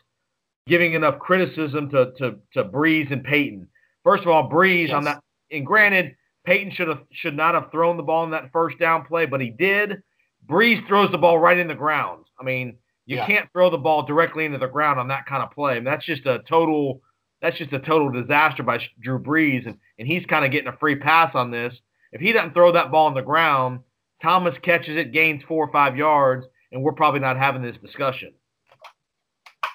giving 0.67 0.95
enough 0.95 1.21
criticism 1.21 1.89
to, 1.91 2.13
to, 2.19 2.37
to 2.55 2.65
Brees 2.65 3.13
and 3.13 3.23
Payton. 3.23 3.69
First 4.03 4.25
of 4.25 4.29
all, 4.29 4.51
Brees 4.51 4.89
yes. 4.89 4.97
on 4.97 5.05
that, 5.05 5.23
and 5.53 5.65
granted, 5.65 6.17
Payton 6.45 6.73
should 6.73 6.89
have, 6.89 7.03
should 7.13 7.37
not 7.37 7.55
have 7.55 7.71
thrown 7.71 7.97
the 7.97 8.03
ball 8.03 8.25
in 8.25 8.33
that 8.33 8.51
first 8.53 8.81
down 8.81 9.05
play, 9.05 9.27
but 9.27 9.41
he 9.41 9.51
did. 9.51 10.03
Brees 10.49 10.85
throws 10.89 11.13
the 11.13 11.19
ball 11.19 11.39
right 11.39 11.57
in 11.57 11.69
the 11.69 11.75
ground. 11.75 12.25
I 12.41 12.43
mean, 12.43 12.79
you 13.07 13.17
yeah. 13.17 13.27
can't 13.27 13.53
throw 13.53 13.71
the 13.71 13.79
ball 13.79 14.03
directly 14.03 14.45
into 14.45 14.59
the 14.59 14.67
ground 14.67 14.99
on 14.99 15.09
that 15.09 15.27
kind 15.27 15.43
of 15.43 15.53
play. 15.53 15.73
I 15.73 15.75
mean, 15.77 15.85
that's 15.85 16.05
just 16.05 16.27
a 16.27 16.41
total 16.49 17.01
that's 17.41 17.57
just 17.57 17.73
a 17.73 17.79
total 17.79 18.11
disaster 18.11 18.63
by 18.65 18.81
Drew 19.01 19.19
Brees, 19.19 19.67
and, 19.67 19.77
and 19.99 20.09
he's 20.09 20.27
kind 20.27 20.45
of 20.45 20.51
getting 20.51 20.69
a 20.69 20.77
free 20.79 20.97
pass 20.97 21.35
on 21.35 21.51
this. 21.53 21.73
If 22.11 22.21
he 22.21 22.33
doesn't 22.33 22.53
throw 22.53 22.73
that 22.73 22.91
ball 22.91 23.07
on 23.07 23.15
the 23.15 23.23
ground, 23.23 23.81
Thomas 24.23 24.57
catches 24.63 24.97
it, 24.97 25.13
gains 25.13 25.43
four 25.45 25.65
or 25.67 25.73
five 25.73 25.97
yards, 25.97 26.47
and 26.73 26.83
we're 26.83 26.93
probably 26.93 27.21
not 27.21 27.37
having 27.37 27.63
this 27.63 27.77
discussion. 27.79 28.33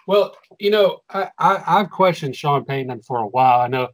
Well, 0.07 0.35
you 0.59 0.69
know, 0.69 0.99
I, 1.09 1.29
I, 1.39 1.77
have 1.79 1.89
questioned 1.89 2.35
Sean 2.35 2.65
Payton 2.65 3.03
for 3.03 3.19
a 3.19 3.27
while. 3.27 3.61
I 3.61 3.67
know, 3.67 3.87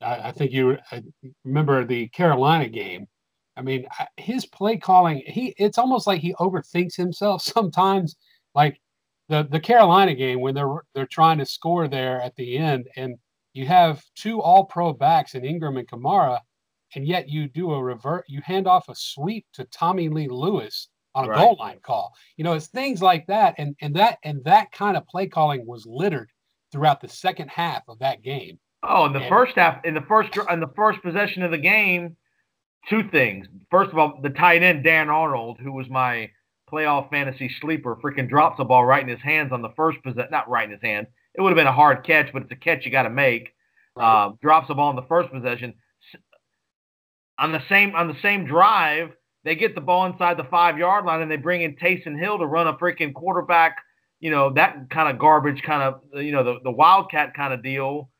I, 0.00 0.28
I 0.28 0.32
think 0.32 0.52
you 0.52 0.78
I 0.92 1.02
remember 1.44 1.84
the 1.84 2.08
Carolina 2.08 2.68
game. 2.68 3.08
I 3.56 3.62
mean, 3.62 3.86
his 4.16 4.46
play 4.46 4.76
calling, 4.76 5.22
he 5.26 5.54
it's 5.58 5.78
almost 5.78 6.06
like 6.06 6.20
he 6.20 6.34
overthinks 6.34 6.96
himself 6.96 7.42
sometimes. 7.54 8.16
Like 8.54 8.80
the 9.28 9.46
the 9.50 9.60
Carolina 9.60 10.14
game 10.14 10.40
when 10.40 10.54
they're 10.54 10.82
they're 10.94 11.06
trying 11.06 11.38
to 11.38 11.46
score 11.46 11.88
there 11.88 12.20
at 12.22 12.36
the 12.36 12.56
end, 12.58 12.88
and 12.96 13.16
you 13.52 13.66
have 13.66 14.04
two 14.14 14.40
All 14.40 14.64
Pro 14.64 14.92
backs 14.92 15.34
in 15.34 15.44
Ingram 15.44 15.78
and 15.78 15.88
Kamara, 15.88 16.40
and 16.96 17.06
yet 17.06 17.28
you 17.28 17.46
do 17.46 17.72
a 17.72 17.82
revert, 17.82 18.24
you 18.26 18.40
hand 18.42 18.66
off 18.66 18.88
a 18.88 18.94
sweep 18.94 19.46
to 19.52 19.64
Tommy 19.66 20.08
Lee 20.08 20.28
Lewis 20.28 20.88
on 21.14 21.26
a 21.26 21.28
right. 21.28 21.38
goal 21.38 21.56
line 21.60 21.78
call. 21.82 22.14
You 22.36 22.44
know, 22.44 22.54
it's 22.54 22.66
things 22.66 23.00
like 23.02 23.26
that, 23.26 23.54
and 23.58 23.76
and 23.80 23.94
that 23.94 24.18
and 24.24 24.42
that 24.44 24.72
kind 24.72 24.96
of 24.96 25.06
play 25.06 25.26
calling 25.26 25.64
was 25.66 25.86
littered 25.86 26.30
throughout 26.72 27.00
the 27.00 27.08
second 27.08 27.48
half 27.48 27.82
of 27.86 27.98
that 28.00 28.22
game. 28.22 28.58
Oh, 28.82 29.04
in 29.06 29.12
the 29.12 29.20
and, 29.20 29.28
first 29.28 29.56
half, 29.56 29.84
in 29.84 29.94
the 29.94 30.00
first 30.02 30.36
in 30.50 30.58
the 30.58 30.72
first 30.74 31.02
possession 31.02 31.42
of 31.42 31.50
the 31.50 31.58
game, 31.58 32.16
two 32.88 33.08
things. 33.10 33.46
First 33.70 33.92
of 33.92 33.98
all, 33.98 34.18
the 34.22 34.30
tight 34.30 34.62
end 34.62 34.82
Dan 34.82 35.10
Arnold, 35.10 35.58
who 35.60 35.72
was 35.72 35.88
my 35.90 36.30
playoff 36.70 37.10
fantasy 37.10 37.50
sleeper 37.60 37.96
freaking 37.96 38.28
drops 38.28 38.56
the 38.56 38.64
ball 38.64 38.84
right 38.84 39.02
in 39.02 39.08
his 39.08 39.20
hands 39.20 39.52
on 39.52 39.62
the 39.62 39.70
first 39.76 40.02
possession. 40.02 40.30
Not 40.30 40.48
right 40.48 40.64
in 40.64 40.70
his 40.70 40.82
hands. 40.82 41.08
It 41.34 41.42
would 41.42 41.50
have 41.50 41.56
been 41.56 41.66
a 41.66 41.72
hard 41.72 42.04
catch, 42.04 42.32
but 42.32 42.42
it's 42.42 42.52
a 42.52 42.56
catch 42.56 42.86
you 42.86 42.90
got 42.90 43.02
to 43.02 43.10
make. 43.10 43.52
Right. 43.94 44.26
Uh, 44.26 44.32
drops 44.40 44.68
the 44.68 44.74
ball 44.74 44.90
in 44.90 44.96
the 44.96 45.02
first 45.02 45.30
possession. 45.30 45.74
On 47.38 47.52
the 47.52 47.62
same 47.68 47.94
on 47.94 48.08
the 48.08 48.16
same 48.22 48.46
drive, 48.46 49.10
they 49.44 49.54
get 49.54 49.74
the 49.74 49.80
ball 49.80 50.06
inside 50.06 50.36
the 50.36 50.44
five 50.44 50.78
yard 50.78 51.04
line 51.04 51.22
and 51.22 51.30
they 51.30 51.36
bring 51.36 51.62
in 51.62 51.76
Taysom 51.76 52.18
Hill 52.18 52.38
to 52.38 52.46
run 52.46 52.66
a 52.66 52.74
freaking 52.74 53.12
quarterback. 53.14 53.76
You 54.20 54.30
know 54.30 54.52
that 54.54 54.88
kind 54.90 55.08
of 55.08 55.18
garbage, 55.18 55.62
kind 55.62 55.82
of 55.82 56.00
you 56.22 56.32
know 56.32 56.42
the 56.42 56.60
the 56.64 56.70
wildcat 56.70 57.34
kind 57.34 57.52
of 57.52 57.62
deal 57.62 58.10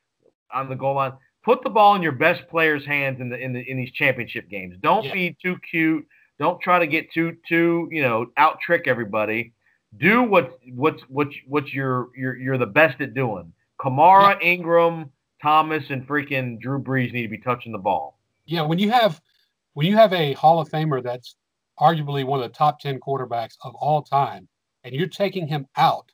on 0.53 0.69
the 0.69 0.77
goal 0.77 0.97
line. 0.97 1.13
Put 1.45 1.63
the 1.63 1.71
ball 1.71 1.95
in 1.95 2.03
your 2.03 2.13
best 2.13 2.43
player's 2.49 2.85
hands 2.85 3.21
in 3.21 3.29
the 3.31 3.39
in 3.39 3.53
the 3.53 3.61
in 3.61 3.77
these 3.77 3.93
championship 3.93 4.49
games. 4.51 4.77
Don't 4.83 5.05
yeah. 5.05 5.13
be 5.13 5.37
too 5.43 5.57
cute 5.71 6.07
don't 6.39 6.61
try 6.61 6.79
to 6.79 6.87
get 6.87 7.13
too 7.13 7.37
too 7.49 7.89
you 7.91 8.03
know 8.03 8.27
out 8.37 8.61
trick 8.61 8.85
everybody. 8.87 9.53
Do 9.97 10.23
what 10.23 10.59
what's 10.75 11.03
what 11.09 11.29
what 11.47 11.69
you're 11.73 12.09
you're 12.17 12.37
you're 12.37 12.59
the 12.59 12.67
best 12.67 13.01
at 13.01 13.15
doing. 13.15 13.53
Kamara, 13.81 14.37
yeah. 14.41 14.49
Ingram, 14.49 15.11
Thomas, 15.43 15.85
and 15.91 16.07
freaking 16.07 16.61
Drew 16.61 16.83
Brees 16.83 17.13
need 17.13 17.23
to 17.23 17.29
be 17.29 17.39
touching 17.39 17.73
the 17.73 17.79
ball. 17.79 18.16
Yeah, 18.47 18.63
when 18.63 18.79
you 18.79 18.91
have 18.91 19.21
when 19.75 19.87
you 19.87 19.97
have 19.97 20.13
a 20.13 20.33
Hall 20.35 20.61
of 20.61 20.69
Famer 20.69 21.03
that's 21.03 21.37
arguably 21.79 22.25
one 22.25 22.41
of 22.43 22.51
the 22.51 22.57
top 22.57 22.81
ten 22.81 23.01
quarterbacks 23.01 23.57
of 23.63 23.75
all 23.77 24.03
time, 24.03 24.49
and 24.85 24.95
you're 24.95 25.09
taking 25.09 25.47
him 25.49 25.67
out 25.77 26.11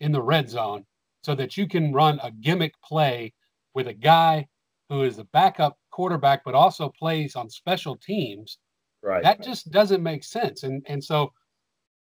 in 0.00 0.12
the 0.12 0.22
red 0.22 0.48
zone 0.48 0.84
so 1.22 1.34
that 1.34 1.56
you 1.56 1.68
can 1.68 1.92
run 1.92 2.18
a 2.22 2.30
gimmick 2.30 2.74
play 2.82 3.32
with 3.74 3.88
a 3.88 3.94
guy 3.94 4.46
who 4.88 5.02
is 5.02 5.18
a 5.18 5.24
backup 5.24 5.78
quarterback 5.90 6.42
but 6.44 6.54
also 6.54 6.90
plays 6.98 7.36
on 7.36 7.48
special 7.48 7.96
teams 7.96 8.58
Right. 9.02 9.22
That 9.22 9.42
just 9.42 9.70
doesn't 9.70 10.02
make 10.02 10.24
sense. 10.24 10.62
And 10.62 10.84
and 10.88 11.02
so 11.04 11.32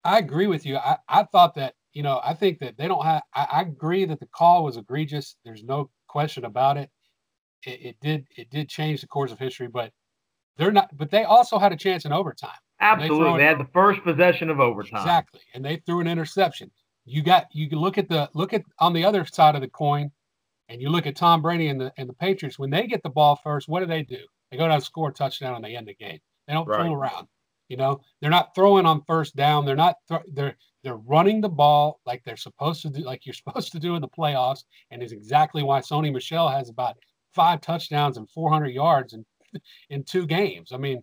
I 0.04 0.18
agree 0.18 0.46
with 0.46 0.64
you. 0.66 0.76
I, 0.76 0.98
I 1.08 1.24
thought 1.24 1.54
that, 1.56 1.74
you 1.92 2.02
know, 2.02 2.20
I 2.24 2.34
think 2.34 2.60
that 2.60 2.76
they 2.76 2.88
don't 2.88 3.04
have 3.04 3.22
I, 3.34 3.46
I 3.52 3.60
agree 3.62 4.04
that 4.06 4.20
the 4.20 4.26
call 4.26 4.64
was 4.64 4.76
egregious. 4.76 5.36
There's 5.44 5.64
no 5.64 5.90
question 6.08 6.44
about 6.44 6.76
it. 6.76 6.90
It, 7.66 7.80
it 7.82 7.96
did 8.00 8.26
it 8.36 8.50
did 8.50 8.68
change 8.68 9.00
the 9.00 9.06
course 9.06 9.32
of 9.32 9.38
history, 9.38 9.68
but 9.68 9.92
they're 10.56 10.72
not. 10.72 10.96
But 10.96 11.10
they 11.10 11.24
also 11.24 11.58
had 11.58 11.72
a 11.72 11.76
chance 11.76 12.04
in 12.04 12.12
overtime. 12.12 12.50
Absolutely, 12.80 13.32
they, 13.32 13.38
they 13.38 13.44
had 13.44 13.58
the 13.58 13.70
first 13.72 14.02
possession 14.02 14.48
of 14.48 14.60
overtime. 14.60 15.00
Exactly, 15.00 15.40
and 15.54 15.64
they 15.64 15.82
threw 15.84 16.00
an 16.00 16.06
interception. 16.06 16.70
You 17.04 17.22
got 17.22 17.46
you 17.52 17.68
can 17.68 17.78
look 17.78 17.98
at 17.98 18.08
the 18.08 18.30
look 18.34 18.52
at 18.52 18.62
on 18.78 18.92
the 18.92 19.04
other 19.04 19.24
side 19.24 19.54
of 19.54 19.60
the 19.60 19.68
coin, 19.68 20.10
and 20.68 20.80
you 20.80 20.88
look 20.88 21.06
at 21.06 21.16
Tom 21.16 21.42
Brady 21.42 21.68
and 21.68 21.80
the 21.80 21.92
and 21.98 22.08
the 22.08 22.14
Patriots. 22.14 22.58
When 22.58 22.70
they 22.70 22.86
get 22.86 23.02
the 23.02 23.10
ball 23.10 23.36
first, 23.36 23.68
what 23.68 23.80
do 23.80 23.86
they 23.86 24.02
do? 24.02 24.18
They 24.50 24.56
go 24.56 24.68
down, 24.68 24.80
score 24.80 25.10
a 25.10 25.12
touchdown, 25.12 25.56
and 25.56 25.64
they 25.64 25.76
end 25.76 25.88
the 25.88 25.94
game. 25.94 26.20
They 26.46 26.54
don't 26.54 26.68
right. 26.68 26.82
fool 26.82 26.94
around. 26.94 27.26
You 27.68 27.76
know, 27.76 28.00
they're 28.20 28.30
not 28.30 28.54
throwing 28.54 28.86
on 28.86 29.02
first 29.06 29.34
down. 29.34 29.64
They're 29.64 29.74
not. 29.74 29.96
Th- 30.08 30.22
they're 30.32 30.56
they're 30.84 30.96
running 30.96 31.40
the 31.40 31.48
ball 31.48 32.00
like 32.06 32.22
they're 32.24 32.36
supposed 32.36 32.82
to 32.82 32.90
do, 32.90 33.00
like 33.00 33.26
you're 33.26 33.34
supposed 33.44 33.72
to 33.72 33.80
do 33.80 33.96
in 33.96 34.00
the 34.00 34.08
playoffs, 34.08 34.64
and 34.90 35.02
is 35.02 35.12
exactly 35.12 35.62
why 35.62 35.80
Sony 35.80 36.12
Michel 36.12 36.48
has 36.48 36.68
about 36.68 36.96
five 37.36 37.60
touchdowns 37.60 38.16
and 38.16 38.28
400 38.30 38.70
yards 38.70 39.12
in 39.12 39.24
in 39.90 40.02
two 40.02 40.26
games. 40.26 40.72
I 40.72 40.78
mean, 40.78 41.02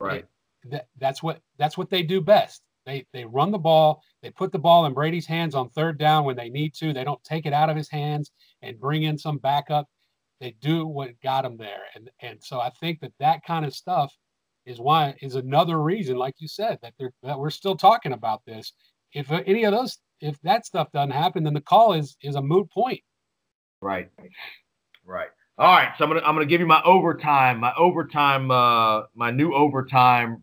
right. 0.00 0.24
That, 0.70 0.86
that's 0.98 1.22
what 1.22 1.40
that's 1.58 1.76
what 1.76 1.90
they 1.90 2.02
do 2.02 2.20
best. 2.20 2.62
They 2.86 3.06
they 3.12 3.24
run 3.24 3.50
the 3.50 3.58
ball. 3.58 4.02
They 4.22 4.30
put 4.30 4.50
the 4.50 4.58
ball 4.58 4.86
in 4.86 4.94
Brady's 4.94 5.26
hands 5.26 5.54
on 5.54 5.68
third 5.70 5.98
down 5.98 6.24
when 6.24 6.36
they 6.36 6.48
need 6.48 6.74
to. 6.76 6.92
They 6.92 7.04
don't 7.04 7.22
take 7.22 7.46
it 7.46 7.52
out 7.52 7.70
of 7.70 7.76
his 7.76 7.90
hands 7.90 8.30
and 8.62 8.80
bring 8.80 9.02
in 9.02 9.18
some 9.18 9.38
backup. 9.38 9.86
They 10.40 10.56
do 10.60 10.86
what 10.86 11.20
got 11.22 11.42
them 11.42 11.56
there, 11.56 11.82
and 11.94 12.10
and 12.20 12.42
so 12.42 12.60
I 12.60 12.70
think 12.80 13.00
that 13.00 13.12
that 13.20 13.44
kind 13.44 13.64
of 13.64 13.74
stuff 13.74 14.14
is 14.66 14.80
why 14.80 15.14
is 15.20 15.34
another 15.34 15.82
reason, 15.82 16.16
like 16.16 16.34
you 16.38 16.48
said, 16.48 16.78
that 16.82 16.94
they're 16.98 17.12
that 17.22 17.38
we're 17.38 17.50
still 17.50 17.76
talking 17.76 18.12
about 18.12 18.42
this. 18.46 18.72
If 19.12 19.30
any 19.30 19.64
of 19.64 19.72
those, 19.72 19.98
if 20.20 20.40
that 20.42 20.66
stuff 20.66 20.90
doesn't 20.92 21.12
happen, 21.12 21.44
then 21.44 21.54
the 21.54 21.60
call 21.60 21.92
is 21.92 22.16
is 22.22 22.36
a 22.36 22.42
moot 22.42 22.70
point. 22.70 23.00
Right, 23.80 24.08
right. 25.04 25.28
All 25.56 25.66
right, 25.66 25.92
so 25.96 26.04
I'm 26.04 26.10
gonna 26.10 26.22
I'm 26.22 26.34
gonna 26.34 26.46
give 26.46 26.60
you 26.60 26.66
my 26.66 26.82
overtime, 26.82 27.60
my 27.60 27.72
overtime, 27.78 28.50
uh, 28.50 29.02
my 29.14 29.30
new 29.30 29.54
overtime 29.54 30.42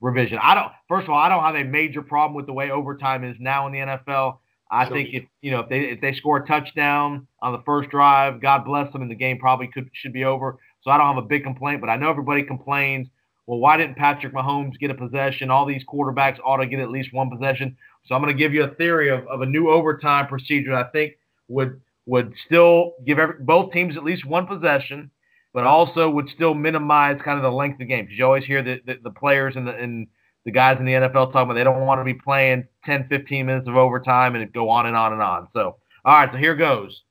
revision. 0.00 0.38
I 0.42 0.54
don't. 0.54 0.72
First 0.88 1.04
of 1.04 1.10
all, 1.10 1.18
I 1.18 1.28
don't 1.28 1.44
have 1.44 1.54
a 1.54 1.62
major 1.62 2.02
problem 2.02 2.34
with 2.34 2.46
the 2.46 2.52
way 2.52 2.70
overtime 2.70 3.22
is 3.22 3.36
now 3.38 3.66
in 3.66 3.72
the 3.72 3.78
NFL. 3.78 4.38
I, 4.70 4.84
I 4.84 4.88
think 4.88 5.10
if 5.12 5.24
you 5.42 5.52
know 5.52 5.60
if 5.60 5.68
they 5.68 5.80
if 5.82 6.00
they 6.00 6.12
score 6.12 6.38
a 6.38 6.46
touchdown 6.46 7.28
on 7.40 7.52
the 7.52 7.62
first 7.64 7.90
drive, 7.90 8.40
God 8.42 8.64
bless 8.64 8.92
them, 8.92 9.02
and 9.02 9.10
the 9.10 9.14
game 9.14 9.38
probably 9.38 9.68
could 9.68 9.90
should 9.92 10.12
be 10.12 10.24
over. 10.24 10.58
So 10.82 10.90
I 10.90 10.98
don't 10.98 11.14
have 11.14 11.24
a 11.24 11.28
big 11.28 11.44
complaint, 11.44 11.80
but 11.80 11.88
I 11.88 11.96
know 11.96 12.10
everybody 12.10 12.42
complains 12.42 13.08
well, 13.48 13.60
why 13.60 13.78
didn't 13.78 13.96
Patrick 13.96 14.34
Mahomes 14.34 14.78
get 14.78 14.90
a 14.90 14.94
possession? 14.94 15.50
All 15.50 15.64
these 15.64 15.82
quarterbacks 15.82 16.38
ought 16.44 16.58
to 16.58 16.66
get 16.66 16.80
at 16.80 16.90
least 16.90 17.14
one 17.14 17.30
possession. 17.30 17.78
So 18.04 18.14
I'm 18.14 18.20
going 18.20 18.36
to 18.36 18.38
give 18.38 18.52
you 18.52 18.64
a 18.64 18.74
theory 18.74 19.08
of, 19.08 19.26
of 19.26 19.40
a 19.40 19.46
new 19.46 19.70
overtime 19.70 20.26
procedure 20.26 20.74
I 20.74 20.84
think 20.90 21.14
would 21.48 21.80
would 22.08 22.34
still 22.46 22.94
give 23.04 23.18
every, 23.18 23.36
both 23.40 23.72
teams 23.72 23.96
at 23.96 24.02
least 24.02 24.24
one 24.24 24.46
possession, 24.46 25.10
but 25.52 25.64
also 25.64 26.08
would 26.08 26.28
still 26.30 26.54
minimize 26.54 27.20
kind 27.22 27.36
of 27.36 27.42
the 27.42 27.50
length 27.50 27.74
of 27.74 27.80
the 27.80 27.84
game. 27.84 28.06
Because 28.06 28.18
you 28.18 28.24
always 28.24 28.44
hear 28.44 28.62
the, 28.62 28.80
the, 28.86 28.96
the 29.04 29.10
players 29.10 29.54
and 29.56 29.66
the, 29.66 29.74
and 29.74 30.06
the 30.44 30.50
guys 30.50 30.78
in 30.78 30.86
the 30.86 30.92
NFL 30.92 31.32
talking 31.32 31.42
about 31.42 31.54
they 31.54 31.64
don't 31.64 31.84
want 31.84 32.00
to 32.00 32.04
be 32.04 32.14
playing 32.14 32.66
10, 32.86 33.08
15 33.08 33.46
minutes 33.46 33.68
of 33.68 33.76
overtime 33.76 34.34
and 34.34 34.52
go 34.52 34.70
on 34.70 34.86
and 34.86 34.96
on 34.96 35.12
and 35.12 35.22
on. 35.22 35.48
So, 35.52 35.76
all 36.04 36.14
right, 36.14 36.30
so 36.32 36.38
here 36.38 36.56
goes. 36.56 37.02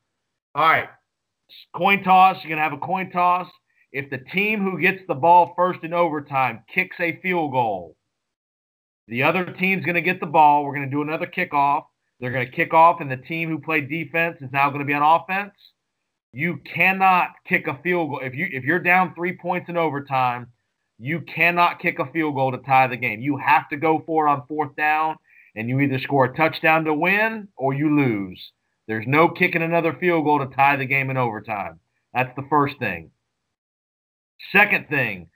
All 0.56 0.64
right, 0.64 0.90
coin 1.76 2.04
toss. 2.04 2.38
You're 2.42 2.50
going 2.50 2.58
to 2.58 2.64
have 2.64 2.74
a 2.74 2.78
coin 2.78 3.12
toss 3.12 3.48
if 3.92 4.10
the 4.10 4.18
team 4.18 4.62
who 4.62 4.80
gets 4.82 5.02
the 5.08 5.16
ball 5.16 5.54
first 5.56 5.80
in 5.84 5.94
overtime 5.94 6.64
kicks 6.74 6.98
a 7.00 7.20
field 7.22 7.52
goal, 7.52 7.96
the 9.08 9.24
other 9.24 9.46
team's 9.46 9.86
going 9.86 9.96
to 9.96 10.02
get 10.02 10.20
the 10.20 10.26
ball. 10.26 10.64
We're 10.64 10.76
going 10.76 10.90
to 10.90 10.96
do 10.96 11.02
another 11.02 11.28
kickoff. 11.28 11.84
They're 12.20 12.32
going 12.32 12.46
to 12.46 12.52
kick 12.52 12.74
off, 12.74 13.00
and 13.00 13.12
the 13.12 13.18
team 13.18 13.50
who 13.50 13.60
played 13.60 13.90
defense 13.90 14.38
is 14.42 14.52
now 14.52 14.70
going 14.70 14.80
to 14.80 14.86
be 14.86 14.94
on 14.94 15.22
offense. 15.22 15.54
You 16.34 16.60
cannot 16.66 17.30
kick 17.48 17.68
a 17.68 17.80
field 17.84 18.10
goal 18.10 18.20
if 18.22 18.34
you 18.34 18.48
if 18.52 18.64
you're 18.64 18.80
down 18.80 19.14
three 19.16 19.38
points 19.38 19.70
in 19.70 19.78
overtime. 19.78 20.48
You 21.00 21.22
cannot 21.22 21.80
kick 21.80 22.00
a 22.00 22.12
field 22.12 22.36
goal 22.36 22.52
to 22.52 22.58
tie 22.58 22.88
the 22.88 22.98
game. 22.98 23.22
You 23.22 23.38
have 23.38 23.70
to 23.70 23.78
go 23.78 24.02
for 24.06 24.28
it 24.28 24.32
on 24.32 24.48
fourth 24.48 24.76
down, 24.76 25.18
and 25.56 25.70
you 25.70 25.80
either 25.80 26.00
score 26.00 26.26
a 26.26 26.36
touchdown 26.36 26.86
to 26.86 26.94
win 26.94 27.48
or 27.56 27.74
you 27.74 27.96
lose. 27.96 28.52
There's 28.88 29.06
no 29.08 29.30
kicking 29.30 29.62
another 29.62 29.94
field 29.94 30.26
goal 30.26 30.40
to 30.40 30.56
tie 30.56 30.76
the 30.76 30.86
game 30.86 31.10
in 31.10 31.18
overtime. 31.18 31.80
That's 32.14 32.36
the 32.36 32.48
first 32.50 32.80
thing. 32.80 33.12
Second 34.52 34.88
thing, 34.90 35.30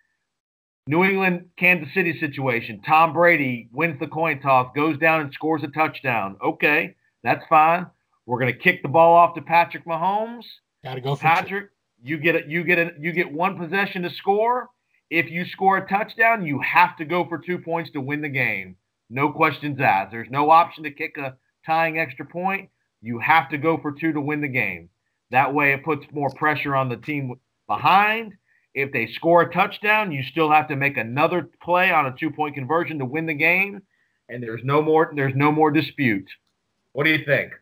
New 0.87 1.03
England 1.03 1.45
Kansas 1.57 1.93
City 1.93 2.19
situation. 2.19 2.81
Tom 2.81 3.13
Brady 3.13 3.69
wins 3.71 3.99
the 3.99 4.07
coin 4.07 4.41
toss, 4.41 4.71
goes 4.75 4.97
down 4.97 5.21
and 5.21 5.33
scores 5.33 5.63
a 5.63 5.67
touchdown. 5.67 6.37
Okay, 6.43 6.95
that's 7.23 7.45
fine. 7.47 7.85
We're 8.25 8.39
going 8.39 8.53
to 8.53 8.59
kick 8.59 8.81
the 8.81 8.89
ball 8.89 9.13
off 9.13 9.35
to 9.35 9.41
Patrick 9.41 9.85
Mahomes. 9.85 10.43
Got 10.83 10.95
to 10.95 11.01
go 11.01 11.15
for 11.15 11.21
Patrick. 11.21 11.69
You 12.03 12.17
get 12.17 12.35
it. 12.35 12.47
You 12.47 12.63
get 12.63 12.79
it. 12.79 12.95
You 12.99 13.11
get 13.11 13.31
one 13.31 13.57
possession 13.57 14.01
to 14.03 14.09
score. 14.09 14.69
If 15.09 15.29
you 15.29 15.45
score 15.45 15.77
a 15.77 15.87
touchdown, 15.87 16.45
you 16.45 16.59
have 16.61 16.97
to 16.97 17.05
go 17.05 17.25
for 17.27 17.37
two 17.37 17.59
points 17.59 17.91
to 17.91 18.01
win 18.01 18.21
the 18.21 18.29
game. 18.29 18.77
No 19.09 19.31
questions 19.31 19.79
asked. 19.79 20.11
There's 20.11 20.29
no 20.31 20.49
option 20.49 20.83
to 20.85 20.91
kick 20.91 21.17
a 21.17 21.35
tying 21.65 21.99
extra 21.99 22.25
point. 22.25 22.69
You 23.01 23.19
have 23.19 23.49
to 23.49 23.57
go 23.57 23.77
for 23.77 23.91
two 23.91 24.13
to 24.13 24.21
win 24.21 24.41
the 24.41 24.47
game. 24.47 24.89
That 25.31 25.53
way, 25.53 25.73
it 25.73 25.83
puts 25.83 26.05
more 26.11 26.29
pressure 26.29 26.75
on 26.75 26.89
the 26.89 26.97
team 26.97 27.35
behind 27.67 28.33
if 28.73 28.91
they 28.91 29.07
score 29.07 29.41
a 29.41 29.53
touchdown, 29.53 30.11
you 30.11 30.23
still 30.23 30.49
have 30.49 30.67
to 30.69 30.75
make 30.75 30.97
another 30.97 31.49
play 31.61 31.91
on 31.91 32.05
a 32.05 32.15
two-point 32.17 32.55
conversion 32.55 32.99
to 32.99 33.05
win 33.05 33.25
the 33.25 33.33
game, 33.33 33.81
and 34.29 34.41
there's 34.41 34.63
no 34.63 34.81
more 34.81 35.11
there's 35.15 35.35
no 35.35 35.51
more 35.51 35.71
dispute. 35.71 36.29
What 36.93 37.03
do 37.03 37.09
you 37.09 37.25
think? 37.25 37.53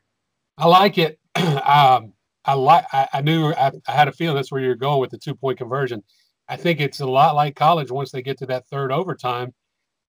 I 0.57 0.67
like 0.67 0.97
it. 0.97 1.19
um, 1.35 2.13
I 2.45 2.53
like. 2.53 2.85
I, 2.91 3.07
I 3.13 3.21
knew 3.21 3.51
I, 3.53 3.71
I, 3.87 3.91
had 3.91 4.07
a 4.07 4.11
feeling 4.11 4.35
that's 4.35 4.51
where 4.51 4.61
you're 4.61 4.75
going 4.75 4.99
with 4.99 5.11
the 5.11 5.17
two-point 5.17 5.57
conversion. 5.57 6.03
I 6.47 6.57
think 6.57 6.79
it's 6.79 6.99
a 6.99 7.05
lot 7.05 7.35
like 7.35 7.55
college 7.55 7.91
once 7.91 8.11
they 8.11 8.21
get 8.21 8.37
to 8.39 8.45
that 8.47 8.67
third 8.67 8.91
overtime, 8.91 9.53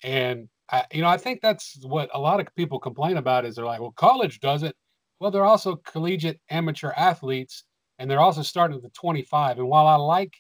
and 0.04 0.48
I, 0.72 0.86
you 0.92 1.02
know 1.02 1.10
I 1.10 1.18
think 1.18 1.42
that's 1.42 1.80
what 1.84 2.10
a 2.14 2.20
lot 2.20 2.40
of 2.40 2.48
people 2.56 2.80
complain 2.80 3.18
about 3.18 3.46
is 3.46 3.56
they're 3.56 3.66
like, 3.66 3.82
well, 3.82 3.94
college 3.96 4.40
does 4.40 4.64
it. 4.64 4.76
Well, 5.20 5.32
they're 5.32 5.46
also 5.46 5.78
collegiate 5.78 6.40
amateur 6.50 6.92
athletes, 6.96 7.64
and 7.98 8.10
they're 8.10 8.20
also 8.20 8.42
starting 8.42 8.78
at 8.78 8.84
the 8.84 8.90
25. 8.90 9.58
And 9.58 9.68
while 9.68 9.88
I 9.88 9.96
like 9.96 10.34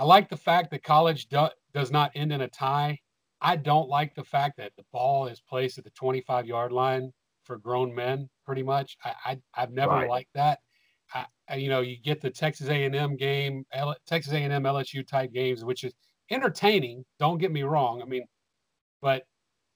I 0.00 0.04
like 0.04 0.30
the 0.30 0.36
fact 0.36 0.70
that 0.70 0.82
college 0.82 1.26
do, 1.26 1.48
does 1.74 1.90
not 1.90 2.10
end 2.14 2.32
in 2.32 2.40
a 2.40 2.48
tie. 2.48 2.98
I 3.42 3.56
don't 3.56 3.86
like 3.86 4.14
the 4.14 4.24
fact 4.24 4.56
that 4.56 4.72
the 4.78 4.84
ball 4.94 5.26
is 5.26 5.42
placed 5.42 5.76
at 5.76 5.84
the 5.84 5.90
25 5.90 6.46
yard 6.46 6.72
line 6.72 7.12
for 7.44 7.58
grown 7.58 7.94
men. 7.94 8.30
Pretty 8.46 8.62
much, 8.62 8.96
I, 9.04 9.36
I 9.54 9.60
have 9.60 9.72
never 9.72 9.92
right. 9.92 10.08
liked 10.08 10.30
that. 10.34 10.60
I, 11.12 11.56
you 11.56 11.68
know, 11.68 11.80
you 11.82 11.98
get 12.02 12.22
the 12.22 12.30
Texas 12.30 12.68
A&M 12.68 13.16
game, 13.16 13.66
L, 13.74 13.94
Texas 14.06 14.32
A&M 14.32 14.62
LSU 14.62 15.06
type 15.06 15.34
games, 15.34 15.66
which 15.66 15.84
is 15.84 15.92
entertaining. 16.30 17.04
Don't 17.18 17.36
get 17.36 17.52
me 17.52 17.62
wrong. 17.62 18.00
I 18.00 18.06
mean, 18.06 18.24
but 19.02 19.24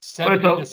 seven 0.01 0.65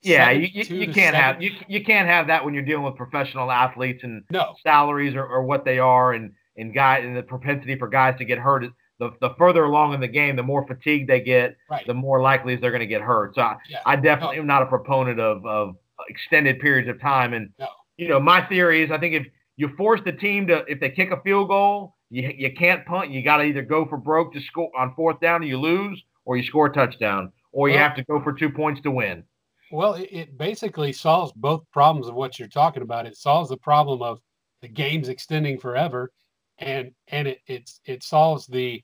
yeah, 0.00 0.30
you, 0.30 0.48
you, 0.50 0.76
you 0.76 0.84
can't 0.86 1.14
seven. 1.14 1.20
have 1.20 1.42
you, 1.42 1.50
you 1.68 1.84
can't 1.84 2.08
have 2.08 2.26
that 2.28 2.42
when 2.42 2.54
you're 2.54 2.62
dealing 2.62 2.84
with 2.84 2.96
professional 2.96 3.50
athletes 3.50 4.02
and 4.02 4.22
no. 4.30 4.54
salaries 4.62 5.14
or, 5.14 5.26
or 5.26 5.42
what 5.42 5.66
they 5.66 5.78
are 5.78 6.14
and 6.14 6.32
and 6.56 6.74
guy 6.74 6.98
and 6.98 7.14
the 7.14 7.22
propensity 7.22 7.76
for 7.76 7.88
guys 7.88 8.16
to 8.16 8.24
get 8.24 8.38
hurt 8.38 8.64
the, 9.04 9.28
the 9.28 9.34
further 9.36 9.64
along 9.64 9.94
in 9.94 10.00
the 10.00 10.08
game, 10.08 10.36
the 10.36 10.42
more 10.42 10.66
fatigued 10.66 11.08
they 11.08 11.20
get, 11.20 11.56
right. 11.70 11.86
the 11.86 11.94
more 11.94 12.20
likely 12.20 12.54
is 12.54 12.60
they're 12.60 12.70
going 12.70 12.80
to 12.80 12.86
get 12.86 13.02
hurt. 13.02 13.34
So 13.34 13.42
I, 13.42 13.56
yeah. 13.68 13.80
I 13.86 13.96
definitely 13.96 14.36
no. 14.36 14.42
am 14.42 14.46
not 14.46 14.62
a 14.62 14.66
proponent 14.66 15.20
of, 15.20 15.44
of 15.46 15.76
extended 16.08 16.60
periods 16.60 16.88
of 16.88 17.00
time. 17.00 17.34
And, 17.34 17.50
no. 17.58 17.68
you 17.96 18.08
know, 18.08 18.20
my 18.20 18.42
theory 18.42 18.82
is 18.82 18.90
I 18.90 18.98
think 18.98 19.14
if 19.14 19.26
you 19.56 19.68
force 19.76 20.00
the 20.04 20.12
team 20.12 20.46
to, 20.48 20.64
if 20.66 20.80
they 20.80 20.90
kick 20.90 21.10
a 21.10 21.20
field 21.22 21.48
goal, 21.48 21.94
you, 22.10 22.32
you 22.36 22.52
can't 22.54 22.84
punt. 22.86 23.10
You 23.10 23.22
got 23.22 23.38
to 23.38 23.44
either 23.44 23.62
go 23.62 23.86
for 23.86 23.96
broke 23.96 24.32
to 24.34 24.40
score 24.40 24.70
on 24.76 24.94
fourth 24.94 25.20
down 25.20 25.42
and 25.42 25.48
you 25.48 25.58
lose, 25.58 26.02
or 26.24 26.36
you 26.36 26.42
score 26.42 26.66
a 26.66 26.72
touchdown, 26.72 27.32
or 27.52 27.68
you 27.68 27.78
have 27.78 27.94
to 27.96 28.04
go 28.04 28.22
for 28.22 28.32
two 28.32 28.50
points 28.50 28.80
to 28.82 28.90
win. 28.90 29.24
Well, 29.70 29.94
it, 29.94 30.08
it 30.12 30.38
basically 30.38 30.92
solves 30.92 31.32
both 31.32 31.64
problems 31.72 32.08
of 32.08 32.14
what 32.14 32.38
you're 32.38 32.48
talking 32.48 32.82
about. 32.82 33.06
It 33.06 33.16
solves 33.16 33.50
the 33.50 33.56
problem 33.56 34.02
of 34.02 34.20
the 34.62 34.68
games 34.68 35.08
extending 35.08 35.58
forever 35.58 36.10
and 36.58 36.92
and 37.08 37.28
it 37.28 37.38
it's 37.46 37.80
it 37.84 38.02
solves 38.02 38.46
the 38.46 38.82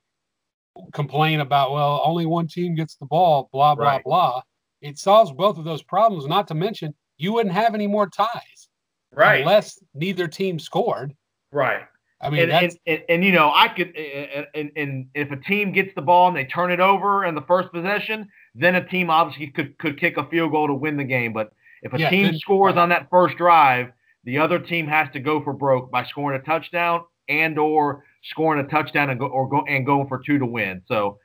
complain 0.93 1.41
about 1.41 1.73
well 1.73 2.01
only 2.05 2.27
one 2.27 2.47
team 2.47 2.75
gets 2.75 2.97
the 2.97 3.07
ball 3.07 3.49
blah 3.53 3.75
blah 3.75 3.87
right. 3.87 4.05
blah. 4.05 4.43
It 4.81 4.99
solves 4.99 5.33
both 5.33 5.59
of 5.59 5.65
those 5.65 5.83
problems 5.83 6.27
not 6.27 6.49
to 6.49 6.55
mention 6.55 6.95
you 7.19 7.35
wouldn't 7.35 7.55
have 7.55 7.75
any 7.75 7.87
more 7.87 8.09
ties 8.09 8.69
right. 9.13 9.41
unless 9.41 9.79
neither 9.95 10.27
team 10.27 10.59
scored. 10.59 11.15
Right. 11.53 11.83
I 12.23 12.31
mean 12.31 12.43
and, 12.43 12.53
and, 12.53 12.79
and, 12.87 13.03
and, 13.09 13.25
you 13.25 13.33
know 13.33 13.51
i 13.55 13.67
could 13.69 13.95
uh, 13.97 14.41
uh, 14.41 14.45
and, 14.55 14.71
and 14.77 15.07
if 15.15 15.31
a 15.31 15.37
team 15.37 15.73
gets 15.73 15.95
the 15.95 16.03
ball 16.03 16.29
and 16.29 16.37
they 16.37 16.45
turn 16.45 16.71
it 16.71 16.79
over 16.79 17.25
in 17.25 17.35
the 17.35 17.41
first 17.43 17.73
possession 17.73 18.29
then 18.55 18.75
a 18.75 18.87
team 18.87 19.09
obviously 19.09 19.47
could 19.47 19.79
could 19.79 19.99
kick 19.99 20.19
a 20.19 20.27
field 20.29 20.53
goal 20.53 20.67
to 20.67 20.75
win 20.75 20.99
the 20.99 21.05
game. 21.05 21.33
But 21.33 21.51
if 21.83 21.95
a 21.95 21.99
yeah, 21.99 22.11
team 22.11 22.27
then, 22.27 22.39
scores 22.39 22.75
right. 22.75 22.83
on 22.83 22.91
that 22.91 23.09
first 23.11 23.37
drive 23.39 23.93
the 24.25 24.39
other 24.39 24.59
team 24.59 24.87
has 24.87 25.09
to 25.13 25.21
go 25.21 25.43
for 25.43 25.55
broke 25.55 25.91
by 25.91 26.05
scoring 26.05 26.39
a 26.39 26.45
touchdown 26.45 27.05
and 27.29 27.59
or 27.59 28.05
scoring 28.23 28.65
a 28.65 28.69
touchdown 28.69 29.11
and 29.11 29.19
go 29.19 29.27
or 29.27 29.49
go 29.49 29.63
and 29.69 29.87
going 29.87 30.09
for 30.09 30.19
two 30.19 30.39
to 30.39 30.47
win. 30.47 30.83
So, 30.87 31.19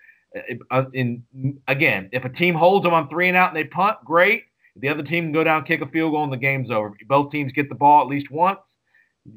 uh, 0.72 0.86
in 0.93 1.24
again, 1.68 2.10
if 2.12 2.26
a 2.26 2.30
team 2.30 2.56
holds 2.56 2.84
them 2.84 2.93
on 2.93 3.10
three 3.10 3.28
and 3.28 3.38
out 3.38 3.50
and 3.50 3.58
they 3.58 3.66
punt, 3.66 3.98
great. 4.06 4.43
The 4.78 4.89
other 4.89 5.04
team 5.04 5.26
can 5.26 5.32
go 5.32 5.43
down, 5.43 5.64
kick 5.64 5.82
a 5.82 5.88
field 5.88 6.12
goal, 6.12 6.24
and 6.24 6.34
the 6.34 6.38
game's 6.38 6.70
over. 6.70 6.93
Both 7.08 7.32
teams 7.32 7.54
get 7.54 7.70
the 7.70 7.76
ball 7.76 8.02
at 8.02 8.08
least 8.08 8.30
once. 8.30 8.60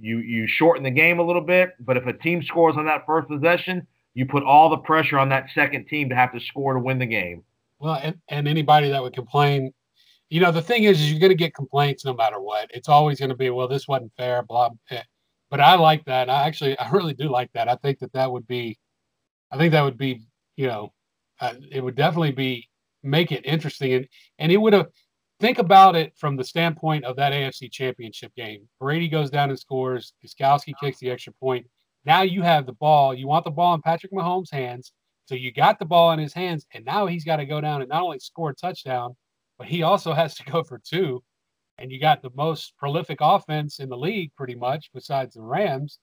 You 0.01 0.19
you 0.19 0.47
shorten 0.47 0.83
the 0.83 0.91
game 0.91 1.19
a 1.19 1.23
little 1.23 1.43
bit, 1.43 1.71
but 1.81 1.97
if 1.97 2.07
a 2.07 2.13
team 2.13 2.43
scores 2.43 2.77
on 2.77 2.87
that 2.87 3.07
first 3.07 3.29
possession, 3.29 3.87
you 4.15 4.27
put 4.27 4.43
all 4.43 4.69
the 4.69 4.79
pressure 4.79 5.19
on 5.19 5.29
that 5.29 5.47
second 5.55 5.87
team 5.87 6.09
to 6.09 6.15
have 6.17 6.33
to 6.33 6.41
score 6.41 6.75
to 6.75 6.81
win 6.81 6.99
the 6.99 7.07
game. 7.07 7.45
Well, 7.79 8.01
and, 8.03 8.17
and 8.29 8.49
anybody 8.49 8.91
that 8.91 9.01
would 9.01 9.15
complain, 9.15 9.73
you 10.29 10.41
know, 10.41 10.51
the 10.51 10.61
thing 10.61 10.85
is, 10.85 11.01
is 11.01 11.11
you're 11.11 11.21
going 11.21 11.31
to 11.31 11.37
get 11.37 11.55
complaints 11.55 12.05
no 12.05 12.13
matter 12.13 12.41
what. 12.41 12.69
It's 12.75 12.89
always 12.89 13.21
going 13.21 13.31
to 13.31 13.37
be, 13.37 13.51
well, 13.51 13.69
this 13.69 13.87
wasn't 13.87 14.13
fair, 14.17 14.43
blah, 14.43 14.71
blah. 14.71 14.79
blah. 14.91 15.03
But 15.51 15.61
I 15.61 15.77
like 15.77 16.05
that. 16.05 16.29
I 16.29 16.47
actually, 16.47 16.79
I 16.79 16.91
really 16.91 17.15
do 17.15 17.29
like 17.29 17.51
that. 17.53 17.69
I 17.69 17.77
think 17.77 18.01
that 18.01 18.13
that 18.13 18.31
would 18.31 18.47
be, 18.47 18.79
I 19.51 19.57
think 19.57 19.73
that 19.73 19.83
would 19.83 19.99
be, 19.99 20.23
you 20.57 20.67
know, 20.67 20.93
uh, 21.41 21.55
it 21.71 21.83
would 21.83 21.95
definitely 21.95 22.33
be 22.33 22.69
make 23.03 23.33
it 23.33 23.47
interesting, 23.47 23.93
and 23.93 24.09
and 24.39 24.53
it 24.53 24.57
would 24.59 24.73
have. 24.73 24.89
Think 25.41 25.59
about 25.59 25.95
it 25.95 26.15
from 26.17 26.35
the 26.37 26.43
standpoint 26.43 27.05
of 27.05 27.15
that 27.15 27.33
AFC 27.33 27.71
Championship 27.71 28.35
game. 28.35 28.69
Brady 28.81 29.07
goes 29.09 29.31
down 29.31 29.51
and 29.51 29.59
scores. 29.59 30.13
Gostkowski 30.21 30.75
kicks 30.81 30.99
the 30.99 31.13
extra 31.13 31.33
point. 31.35 31.65
Now 32.05 32.23
you 32.23 32.43
have 32.43 32.67
the 32.67 32.73
ball. 32.73 33.15
You 33.15 33.29
want 33.29 33.45
the 33.45 33.53
ball 33.53 33.73
in 33.75 33.81
Patrick 33.81 34.11
Mahomes' 34.11 34.51
hands. 34.51 34.93
So 35.27 35.37
you 35.37 35.53
got 35.53 35.79
the 35.79 35.85
ball 35.85 36.11
in 36.11 36.19
his 36.19 36.33
hands, 36.33 36.67
and 36.75 36.85
now 36.85 37.07
he's 37.07 37.25
got 37.25 37.37
to 37.37 37.47
go 37.47 37.61
down 37.61 37.83
and 37.83 37.89
not 37.89 38.03
only 38.03 38.19
score 38.19 38.51
a 38.51 38.55
touchdown, 38.55 39.15
but 39.59 39.69
he 39.69 39.85
also 39.85 40.13
has 40.13 40.35
to 40.37 40.45
go 40.45 40.65
for 40.65 40.81
two. 40.83 41.23
And 41.79 41.93
you 41.93 42.01
got 42.01 42.23
the 42.23 42.31
most 42.35 42.77
prolific 42.77 43.19
offense 43.21 43.79
in 43.79 43.89
the 43.89 43.97
league, 43.97 44.33
pretty 44.37 44.55
much, 44.55 44.91
besides 44.93 45.35
the 45.35 45.43
Rams. 45.43 45.99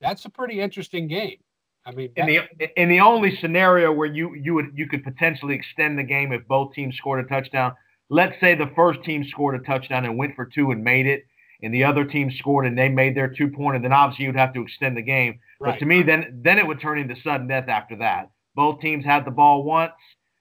That's 0.00 0.24
a 0.24 0.30
pretty 0.30 0.60
interesting 0.60 1.06
game. 1.08 1.38
I 1.84 1.92
mean, 1.92 2.10
in 2.16 2.26
the 2.26 2.80
in 2.80 2.88
the 2.88 3.00
only 3.00 3.36
scenario 3.36 3.90
where 3.92 4.08
you 4.08 4.34
you 4.34 4.54
would 4.54 4.72
you 4.74 4.86
could 4.86 5.04
potentially 5.04 5.54
extend 5.54 5.98
the 5.98 6.02
game 6.02 6.32
if 6.32 6.46
both 6.46 6.74
teams 6.74 6.96
scored 6.96 7.24
a 7.24 7.28
touchdown. 7.28 7.72
Let's 8.10 8.38
say 8.40 8.54
the 8.54 8.70
first 8.76 9.02
team 9.04 9.24
scored 9.24 9.58
a 9.58 9.64
touchdown 9.64 10.04
and 10.04 10.18
went 10.18 10.34
for 10.34 10.44
two 10.44 10.70
and 10.70 10.84
made 10.84 11.06
it, 11.06 11.24
and 11.62 11.72
the 11.72 11.84
other 11.84 12.04
team 12.04 12.30
scored 12.30 12.66
and 12.66 12.76
they 12.76 12.88
made 12.88 13.16
their 13.16 13.28
two 13.28 13.48
pointer. 13.48 13.78
Then 13.78 13.92
obviously 13.92 14.26
you'd 14.26 14.36
have 14.36 14.52
to 14.54 14.62
extend 14.62 14.96
the 14.96 15.02
game. 15.02 15.40
Right. 15.60 15.72
But 15.72 15.78
to 15.78 15.86
me, 15.86 16.02
then 16.02 16.40
then 16.42 16.58
it 16.58 16.66
would 16.66 16.80
turn 16.80 16.98
into 16.98 17.16
sudden 17.22 17.48
death 17.48 17.68
after 17.68 17.96
that. 17.96 18.30
Both 18.54 18.80
teams 18.80 19.04
had 19.04 19.24
the 19.24 19.30
ball 19.30 19.64
once. 19.64 19.92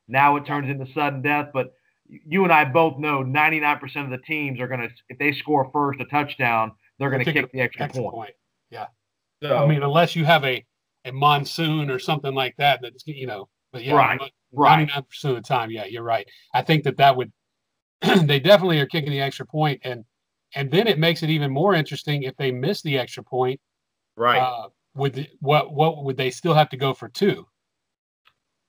Now 0.07 0.35
it 0.35 0.45
turns 0.45 0.69
into 0.69 0.91
sudden 0.93 1.21
death. 1.21 1.49
But 1.53 1.73
you 2.09 2.43
and 2.43 2.53
I 2.53 2.65
both 2.65 2.97
know 2.97 3.23
99% 3.23 4.03
of 4.03 4.09
the 4.09 4.17
teams 4.19 4.59
are 4.59 4.67
going 4.67 4.81
to, 4.81 4.89
if 5.09 5.17
they 5.17 5.31
score 5.31 5.69
first 5.71 5.99
a 5.99 6.05
touchdown, 6.05 6.71
they're 6.99 7.09
going 7.09 7.23
to 7.23 7.31
kick 7.31 7.51
the 7.51 7.61
extra, 7.61 7.85
extra 7.85 8.01
point. 8.01 8.15
point. 8.15 8.33
Yeah. 8.69 8.87
So, 9.43 9.57
I 9.57 9.67
mean, 9.67 9.83
unless 9.83 10.15
you 10.15 10.25
have 10.25 10.43
a, 10.43 10.65
a 11.05 11.11
monsoon 11.11 11.89
or 11.89 11.99
something 11.99 12.33
like 12.33 12.55
that, 12.57 12.79
that's, 12.81 13.05
you 13.05 13.27
know, 13.27 13.49
but 13.71 13.83
yeah, 13.83 13.95
right, 13.95 14.19
99% 14.19 14.31
right. 14.53 15.03
of 15.03 15.35
the 15.35 15.41
time, 15.41 15.69
yeah, 15.69 15.85
you're 15.85 16.03
right. 16.03 16.27
I 16.53 16.61
think 16.61 16.83
that 16.85 16.97
that 16.97 17.15
would, 17.15 17.31
they 18.23 18.39
definitely 18.39 18.79
are 18.79 18.85
kicking 18.85 19.11
the 19.11 19.21
extra 19.21 19.45
point, 19.45 19.81
and 19.83 20.05
and 20.55 20.71
then 20.71 20.87
it 20.87 20.97
makes 20.97 21.23
it 21.23 21.29
even 21.29 21.51
more 21.51 21.75
interesting 21.75 22.23
if 22.23 22.35
they 22.37 22.51
miss 22.51 22.81
the 22.81 22.97
extra 22.97 23.23
point. 23.23 23.59
Right. 24.15 24.39
Uh, 24.39 24.69
would 24.95 25.27
what 25.39 25.73
what 25.73 26.03
would 26.03 26.17
they 26.17 26.31
still 26.31 26.53
have 26.53 26.69
to 26.69 26.77
go 26.77 26.93
for 26.93 27.09
two? 27.09 27.45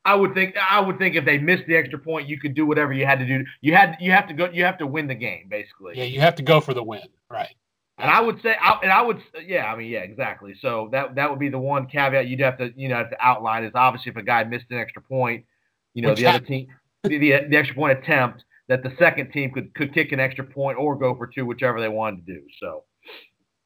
I 0.08 0.14
would 0.14 0.32
think 0.32 0.56
I 0.56 0.80
would 0.80 0.96
think 0.98 1.16
if 1.16 1.26
they 1.26 1.36
missed 1.36 1.64
the 1.66 1.76
extra 1.76 1.98
point, 1.98 2.28
you 2.28 2.40
could 2.40 2.54
do 2.54 2.64
whatever 2.64 2.94
you 2.94 3.04
had 3.04 3.18
to 3.18 3.26
do. 3.26 3.44
You 3.60 3.74
had 3.74 3.98
you 4.00 4.10
have 4.12 4.26
to 4.28 4.34
go. 4.34 4.48
You 4.50 4.64
have 4.64 4.78
to 4.78 4.86
win 4.86 5.06
the 5.06 5.14
game, 5.14 5.48
basically. 5.50 5.98
Yeah, 5.98 6.04
you 6.04 6.20
have 6.20 6.34
to 6.36 6.42
go 6.42 6.62
for 6.62 6.72
the 6.72 6.82
win, 6.82 7.02
right? 7.30 7.54
And 7.98 8.10
I 8.10 8.20
would 8.20 8.40
say, 8.40 8.54
I, 8.58 8.78
and 8.82 8.92
I 8.92 9.02
would, 9.02 9.20
yeah, 9.44 9.70
I 9.70 9.76
mean, 9.76 9.90
yeah, 9.90 10.00
exactly. 10.00 10.54
So 10.62 10.88
that 10.92 11.16
that 11.16 11.28
would 11.28 11.38
be 11.38 11.50
the 11.50 11.58
one 11.58 11.88
caveat 11.88 12.26
you'd 12.26 12.40
have 12.40 12.56
to, 12.56 12.72
you 12.74 12.88
know, 12.88 12.96
have 12.96 13.10
to 13.10 13.16
outline 13.20 13.64
is 13.64 13.72
obviously 13.74 14.10
if 14.10 14.16
a 14.16 14.22
guy 14.22 14.44
missed 14.44 14.66
an 14.70 14.78
extra 14.78 15.02
point, 15.02 15.44
you 15.92 16.00
know, 16.00 16.10
Which 16.10 16.20
the 16.20 16.26
other 16.26 16.40
team, 16.40 16.68
the, 17.02 17.18
the, 17.18 17.40
the 17.50 17.56
extra 17.56 17.74
point 17.74 17.98
attempt, 17.98 18.44
that 18.68 18.82
the 18.82 18.94
second 18.98 19.32
team 19.32 19.50
could 19.50 19.74
could 19.74 19.92
kick 19.92 20.12
an 20.12 20.20
extra 20.20 20.44
point 20.44 20.78
or 20.78 20.96
go 20.96 21.14
for 21.14 21.26
two, 21.26 21.44
whichever 21.44 21.80
they 21.80 21.88
wanted 21.88 22.24
to 22.24 22.34
do. 22.34 22.40
So. 22.60 22.84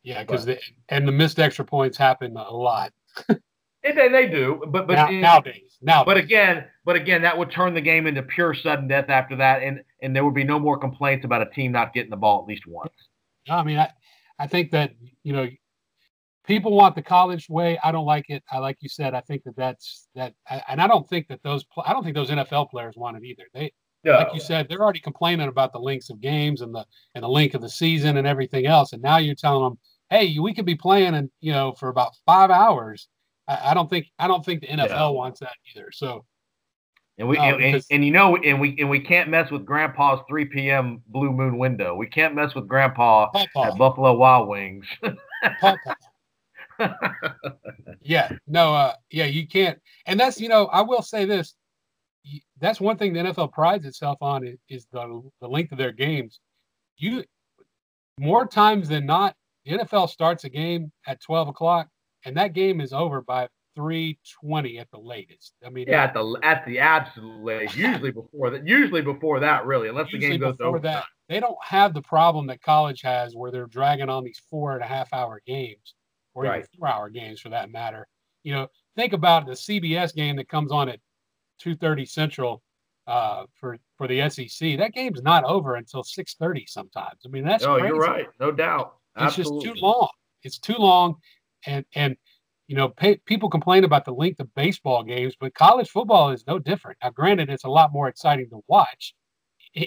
Yeah, 0.03 0.25
because 0.25 0.49
and 0.89 1.07
the 1.07 1.13
missed 1.13 1.39
extra 1.39 1.65
points 1.65 1.97
happen 1.97 2.37
a 2.37 2.53
lot. 2.53 2.93
they, 3.83 4.09
they 4.09 4.29
do, 4.29 4.63
but 4.69 4.87
but 4.87 4.95
now, 4.95 5.09
in, 5.09 5.21
nowadays, 5.21 5.79
now. 5.81 6.05
But 6.05 6.17
again, 6.17 6.67
but 6.85 6.95
again, 6.97 7.23
that 7.23 7.37
would 7.37 7.51
turn 7.51 7.75
the 7.75 7.81
game 7.81 8.07
into 8.07 8.23
pure 8.23 8.55
sudden 8.55 8.87
death 8.87 9.09
after 9.09 9.37
that, 9.37 9.63
and 9.63 9.83
and 10.01 10.15
there 10.15 10.25
would 10.25 10.35
be 10.35 10.45
no 10.45 10.59
more 10.59 10.79
complaints 10.79 11.25
about 11.25 11.43
a 11.43 11.47
team 11.47 11.73
not 11.73 11.93
getting 11.93 12.11
the 12.11 12.17
ball 12.17 12.41
at 12.41 12.47
least 12.47 12.67
once. 12.67 12.93
I 13.49 13.63
mean, 13.65 13.79
I 13.79 13.91
I 14.39 14.47
think 14.47 14.71
that 14.71 14.93
you 15.25 15.33
know 15.33 15.49
people 16.47 16.73
want 16.73 16.95
the 16.95 17.03
college 17.03 17.49
way. 17.49 17.79
I 17.83 17.91
don't 17.91 18.07
like 18.07 18.27
it. 18.29 18.45
I 18.51 18.59
like 18.59 18.77
you 18.81 18.89
said. 18.89 19.15
I 19.15 19.21
think 19.21 19.43
that 19.45 19.57
that's 19.57 20.09
that, 20.15 20.35
and 20.69 20.81
I 20.81 20.87
don't 20.87 21.09
think 21.09 21.27
that 21.29 21.43
those 21.43 21.65
I 21.85 21.93
don't 21.93 22.05
think 22.05 22.15
those 22.15 22.31
NFL 22.31 22.71
players 22.71 22.95
want 22.97 23.17
it 23.17 23.25
either. 23.25 23.45
They 23.53 23.73
no. 24.05 24.13
like 24.13 24.35
you 24.35 24.41
said, 24.41 24.69
they're 24.69 24.83
already 24.83 25.01
complaining 25.01 25.49
about 25.49 25.73
the 25.73 25.79
lengths 25.79 26.11
of 26.11 26.21
games 26.21 26.61
and 26.61 26.75
the 26.75 26.85
and 27.15 27.25
the 27.25 27.29
length 27.29 27.57
of 27.57 27.63
the 27.63 27.69
season 27.69 28.17
and 28.17 28.27
everything 28.27 28.67
else, 28.67 28.93
and 28.93 29.03
now 29.03 29.17
you're 29.17 29.35
telling 29.35 29.65
them, 29.65 29.79
hey, 30.11 30.39
we 30.39 30.55
could 30.55 30.67
be 30.67 30.77
playing 30.77 31.15
and 31.15 31.31
you 31.41 31.53
know 31.53 31.73
for 31.73 31.89
about 31.89 32.13
five 32.27 32.51
hours 32.51 33.09
I, 33.53 33.71
I 33.71 33.75
don't 33.75 33.89
think 33.91 34.07
I 34.19 34.27
don't 34.27 34.45
think 34.45 34.63
the 34.63 34.69
NFL 34.69 34.89
yeah. 34.89 35.09
wants 35.09 35.41
that 35.41 35.55
either. 35.75 35.91
So 35.93 36.25
and 37.19 37.29
we 37.29 37.37
um, 37.39 37.55
and, 37.55 37.63
and, 37.63 37.85
and, 37.91 38.05
you 38.05 38.11
know 38.11 38.37
and 38.37 38.61
we 38.61 38.77
and 38.79 38.89
we 38.89 39.01
can't 39.01 39.29
mess 39.29 39.51
with 39.51 39.67
Grandpa's 39.67 40.21
3 40.29 40.47
p.m. 40.47 41.03
Blue 41.09 41.31
Moon 41.31 41.59
window. 41.59 41.95
We 41.95 42.07
can't 42.07 42.35
mess 42.35 42.55
with 42.55 42.67
Grandpa 42.67 43.31
at 43.35 43.77
Buffalo 43.77 44.15
Wild 44.15 44.49
Wings. 44.49 44.87
yeah, 48.03 48.33
no, 48.47 48.75
uh, 48.75 48.95
yeah, 49.11 49.27
you 49.27 49.47
can't. 49.47 49.79
And 50.07 50.19
that's 50.19 50.41
you 50.41 50.49
know 50.49 50.67
I 50.67 50.81
will 50.81 51.03
say 51.03 51.25
this. 51.25 51.55
That's 52.61 52.81
one 52.81 52.97
thing 52.97 53.13
the 53.13 53.21
NFL 53.21 53.53
prides 53.53 53.85
itself 53.85 54.19
on 54.21 54.47
is, 54.47 54.59
is 54.69 54.87
the 54.93 55.23
the 55.41 55.49
length 55.49 55.73
of 55.73 55.79
their 55.79 55.93
games. 55.93 56.41
You 56.97 57.25
more 58.19 58.47
times 58.47 58.89
than 58.89 59.05
not, 59.05 59.35
the 59.65 59.79
NFL 59.79 60.09
starts 60.09 60.45
a 60.45 60.49
game 60.49 60.93
at 61.07 61.21
12 61.21 61.49
o'clock 61.49 61.89
and 62.25 62.37
that 62.37 62.53
game 62.53 62.81
is 62.81 62.93
over 62.93 63.23
by 63.23 63.49
320 63.75 64.79
at 64.79 64.91
the 64.91 64.99
latest. 64.99 65.55
I 65.65 65.71
mean, 65.71 65.87
yeah, 65.89 66.05
at 66.05 66.15
the 66.15 66.39
at 66.43 66.65
the 66.67 66.79
absolute 66.79 67.43
latest. 67.43 67.77
Usually 67.77 68.11
before 68.11 68.51
that. 68.51 68.67
Usually 68.67 69.03
before 69.03 69.41
that, 69.41 69.67
really, 69.67 69.89
unless 69.89 70.11
the 70.11 70.19
game 70.19 70.41
goes 70.41 70.57
over 70.61 70.79
that. 70.81 71.05
They 71.29 71.41
don't 71.41 71.57
have 71.63 71.95
the 71.95 72.03
problem 72.03 72.47
that 72.49 72.61
college 72.63 73.01
has, 73.03 73.35
where 73.35 73.51
they're 73.51 73.67
dragging 73.67 74.11
on 74.11 74.25
these 74.25 74.41
four 74.51 74.75
and 74.75 74.83
a 74.83 74.87
half 74.87 75.13
hour 75.13 75.41
games, 75.47 75.95
or 76.35 76.45
right. 76.45 76.59
even 76.59 76.69
four 76.79 76.89
hour 76.89 77.09
games 77.09 77.41
for 77.41 77.49
that 77.51 77.71
matter. 77.71 78.07
You 78.43 78.53
know, 78.53 78.69
think 78.97 79.13
about 79.13 79.47
the 79.47 79.53
CBS 79.53 80.15
game 80.15 80.37
that 80.37 80.49
comes 80.49 80.73
on 80.73 80.89
at 80.89 81.01
2:30 81.65 82.09
Central 82.09 82.63
uh, 83.07 83.45
for 83.55 83.79
for 83.97 84.07
the 84.07 84.29
SEC. 84.29 84.79
That 84.79 84.93
game's 84.93 85.23
not 85.23 85.45
over 85.45 85.77
until 85.77 86.03
6:30 86.03 86.69
sometimes. 86.69 87.21
I 87.25 87.29
mean, 87.29 87.45
that's 87.45 87.65
oh, 87.65 87.79
crazy. 87.79 87.89
you're 87.89 87.99
right, 87.99 88.27
no 88.41 88.51
doubt. 88.51 88.97
Absolutely. 89.17 89.57
It's 89.57 89.65
just 89.65 89.81
too 89.81 89.87
long. 89.87 90.09
It's 90.43 90.59
too 90.59 90.77
long, 90.77 91.17
and 91.67 91.85
and 91.95 92.17
you 92.69 92.77
know 92.77 92.89
pay, 92.89 93.17
people 93.27 93.51
complain 93.51 93.85
about 93.85 94.05
the 94.05 94.13
length 94.13 94.41
of 94.41 94.55
baseball 94.55 95.03
games 95.03 95.35
but 95.39 95.55
college 95.55 95.89
football 95.89 96.31
is 96.31 96.47
no 96.47 96.59
different. 96.59 96.99
Now 97.03 97.11
granted 97.11 97.51
it's 97.51 97.65
a 97.65 97.71
lot 97.71 97.93
more 97.93 98.09
exciting 98.09 98.49
to 98.51 98.61
watch 98.69 99.15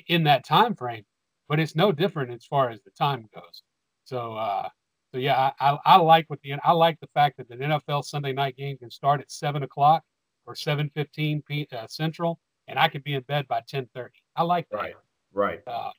in 0.08 0.24
that 0.24 0.46
time 0.46 0.76
frame 0.76 1.06
but 1.48 1.60
it's 1.60 1.76
no 1.76 1.92
different 1.92 2.32
as 2.32 2.46
far 2.46 2.70
as 2.70 2.82
the 2.84 2.92
time 2.92 3.28
goes. 3.34 3.64
So 4.06 4.36
uh 4.36 4.70
so 5.14 5.20
yeah 5.20 5.52
i 5.60 5.72
i, 5.72 5.78
I 5.86 5.96
like 5.98 6.30
what 6.30 6.42
the 6.42 6.54
i 6.64 6.72
like 6.72 7.00
the 7.00 7.10
fact 7.14 7.38
that 7.38 7.48
the 7.48 7.56
nfl 7.56 8.04
sunday 8.04 8.34
night 8.34 8.58
game 8.58 8.78
can 8.78 8.92
start 8.92 9.22
at 9.22 9.32
seven 9.32 9.64
o'clock 9.64 10.04
or 10.46 10.56
7.15 10.56 11.46
p 11.46 11.68
uh, 11.72 11.88
central 11.88 12.40
and 12.68 12.78
i 12.78 12.88
could 12.90 13.04
be 13.04 13.14
in 13.14 13.22
bed 13.22 13.48
by 13.48 13.62
10.30 13.62 14.10
i 14.36 14.44
like 14.44 14.68
that. 14.70 14.78
Right 14.78 14.96
right. 15.36 15.62
Uh, 15.68 15.92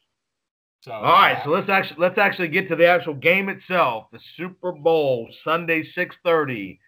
so, 0.87 0.93
all 0.93 1.03
right, 1.03 1.39
uh, 1.39 1.45
so 1.45 1.51
let's 1.51 1.68
actually 1.68 1.97
let's 1.99 2.16
actually 2.16 2.49
get 2.49 2.68
to 2.68 2.76
the 2.76 2.87
actual 2.87 3.14
game 3.14 3.49
itself. 3.49 4.07
The 4.12 4.20
Super 4.37 4.70
Bowl 4.72 5.28
Sunday, 5.45 5.84
six 5.95 6.14
thirty. 6.24 6.78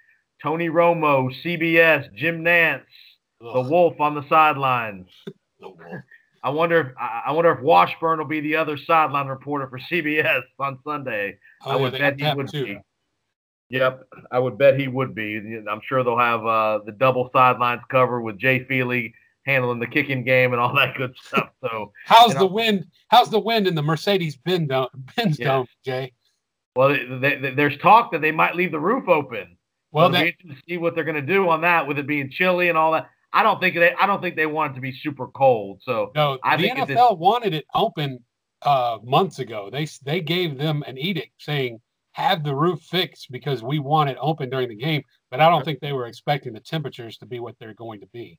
Tony 0.40 0.68
Romo, 0.68 1.32
CBS, 1.44 2.14
Jim 2.14 2.44
Nantz, 2.44 2.84
ugh. 3.44 3.54
the 3.54 3.70
Wolf 3.70 4.00
on 4.00 4.14
the 4.14 4.22
sidelines. 4.28 5.08
the 5.60 5.68
Wolf. 5.68 6.02
I 6.44 6.50
wonder 6.50 6.80
if 6.80 6.86
I 6.96 7.32
wonder 7.32 7.50
if 7.50 7.60
Washburn 7.60 8.20
will 8.20 8.26
be 8.26 8.40
the 8.40 8.54
other 8.54 8.76
sideline 8.76 9.26
reporter 9.26 9.66
for 9.68 9.80
CBS 9.90 10.42
on 10.60 10.78
Sunday. 10.86 11.36
Oh, 11.64 11.72
I 11.72 11.76
would 11.76 11.92
bet 11.92 12.20
he 12.20 12.32
would 12.32 12.48
too. 12.48 12.64
be. 12.64 12.78
Yep, 13.70 14.02
I 14.30 14.38
would 14.38 14.56
bet 14.56 14.78
he 14.78 14.86
would 14.86 15.14
be. 15.14 15.60
I'm 15.68 15.80
sure 15.86 16.04
they'll 16.04 16.16
have 16.16 16.46
uh, 16.46 16.78
the 16.86 16.92
double 16.92 17.28
sidelines 17.32 17.82
covered 17.90 18.22
with 18.22 18.38
Jay 18.38 18.64
Feely 18.64 19.12
handling 19.48 19.78
the 19.78 19.86
kicking 19.86 20.22
game 20.24 20.52
and 20.52 20.60
all 20.60 20.74
that 20.74 20.94
good 20.96 21.14
stuff. 21.22 21.48
So 21.62 21.92
how's 22.04 22.34
the 22.34 22.46
wind? 22.46 22.86
How's 23.08 23.30
the 23.30 23.40
wind 23.40 23.66
in 23.66 23.74
the 23.74 23.82
Mercedes 23.82 24.36
Benz 24.36 24.68
dome, 24.68 24.88
Benz 25.16 25.38
yeah. 25.38 25.46
dome, 25.46 25.66
Jay? 25.84 26.12
Well, 26.76 26.90
they, 26.90 27.36
they, 27.36 27.50
there's 27.50 27.76
talk 27.78 28.12
that 28.12 28.20
they 28.20 28.30
might 28.30 28.54
leave 28.54 28.70
the 28.70 28.78
roof 28.78 29.08
open. 29.08 29.56
Well, 29.90 30.10
that, 30.10 30.34
to 30.40 30.54
see 30.68 30.76
what 30.76 30.94
they're 30.94 31.04
going 31.04 31.14
to 31.16 31.22
do 31.22 31.48
on 31.48 31.62
that, 31.62 31.88
with 31.88 31.98
it 31.98 32.06
being 32.06 32.30
chilly 32.30 32.68
and 32.68 32.76
all 32.76 32.92
that. 32.92 33.08
I 33.32 33.42
don't 33.42 33.60
think 33.60 33.74
they. 33.74 33.92
I 33.94 34.06
don't 34.06 34.20
think 34.22 34.36
they 34.36 34.46
want 34.46 34.72
it 34.72 34.74
to 34.76 34.80
be 34.80 34.92
super 34.92 35.28
cold. 35.28 35.80
So 35.82 36.12
no, 36.14 36.38
I 36.42 36.56
the 36.56 36.70
NFL 36.70 37.18
wanted 37.18 37.54
it 37.54 37.66
open 37.74 38.20
uh, 38.62 38.98
months 39.02 39.38
ago. 39.38 39.70
They 39.70 39.86
they 40.04 40.20
gave 40.20 40.58
them 40.58 40.82
an 40.86 40.98
edict 40.98 41.32
saying 41.38 41.80
have 42.12 42.42
the 42.42 42.54
roof 42.54 42.80
fixed 42.82 43.30
because 43.30 43.62
we 43.62 43.78
want 43.78 44.10
it 44.10 44.16
open 44.20 44.50
during 44.50 44.68
the 44.68 44.76
game. 44.76 45.02
But 45.30 45.40
I 45.40 45.50
don't 45.50 45.64
think 45.64 45.80
they 45.80 45.92
were 45.92 46.06
expecting 46.06 46.52
the 46.52 46.60
temperatures 46.60 47.16
to 47.18 47.26
be 47.26 47.38
what 47.38 47.56
they're 47.58 47.74
going 47.74 48.00
to 48.00 48.08
be. 48.08 48.38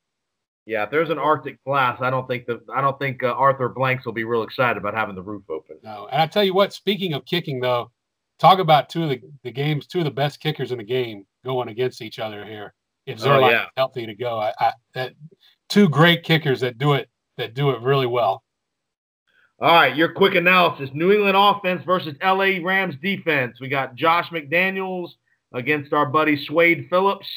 Yeah, 0.69 0.83
if 0.83 0.91
there's 0.91 1.09
an 1.09 1.17
Arctic 1.17 1.57
blast, 1.65 1.99
I 2.03 2.11
don't 2.11 2.27
think 2.27 2.45
that 2.45 2.59
I 2.71 2.79
don't 2.79 2.99
think 2.99 3.23
uh, 3.23 3.31
Arthur 3.31 3.69
Blanks 3.69 4.05
will 4.05 4.13
be 4.13 4.23
real 4.23 4.43
excited 4.43 4.77
about 4.77 4.93
having 4.93 5.15
the 5.15 5.21
roof 5.23 5.41
open. 5.49 5.77
No, 5.81 6.07
and 6.11 6.21
I 6.21 6.27
tell 6.27 6.43
you 6.43 6.53
what. 6.53 6.73
Speaking 6.73 7.13
of 7.13 7.25
kicking, 7.25 7.59
though, 7.59 7.89
talk 8.37 8.59
about 8.59 8.87
two 8.87 9.01
of 9.01 9.09
the, 9.09 9.19
the 9.43 9.51
games, 9.51 9.87
two 9.87 9.97
of 9.97 10.05
the 10.05 10.11
best 10.11 10.39
kickers 10.39 10.71
in 10.71 10.77
the 10.77 10.83
game 10.83 11.25
going 11.43 11.69
against 11.69 12.03
each 12.03 12.19
other 12.19 12.45
here. 12.45 12.75
If 13.07 13.19
Oh, 13.21 13.23
Zuerlein 13.29 13.49
yeah. 13.49 13.63
is 13.63 13.69
healthy 13.77 14.05
to 14.05 14.13
go, 14.13 14.37
I, 14.37 14.53
I 14.59 14.73
that 14.93 15.13
two 15.69 15.89
great 15.89 16.21
kickers 16.21 16.59
that 16.59 16.77
do 16.77 16.93
it 16.93 17.09
that 17.37 17.55
do 17.55 17.71
it 17.71 17.81
really 17.81 18.05
well. 18.05 18.43
All 19.59 19.73
right, 19.73 19.95
your 19.95 20.13
quick 20.13 20.35
analysis: 20.35 20.91
New 20.93 21.11
England 21.11 21.35
offense 21.35 21.83
versus 21.83 22.13
LA 22.23 22.59
Rams 22.63 22.93
defense. 23.01 23.59
We 23.59 23.69
got 23.69 23.95
Josh 23.95 24.29
McDaniels 24.29 25.09
against 25.51 25.93
our 25.93 26.05
buddy 26.05 26.45
Swade 26.45 26.89
Phillips. 26.91 27.27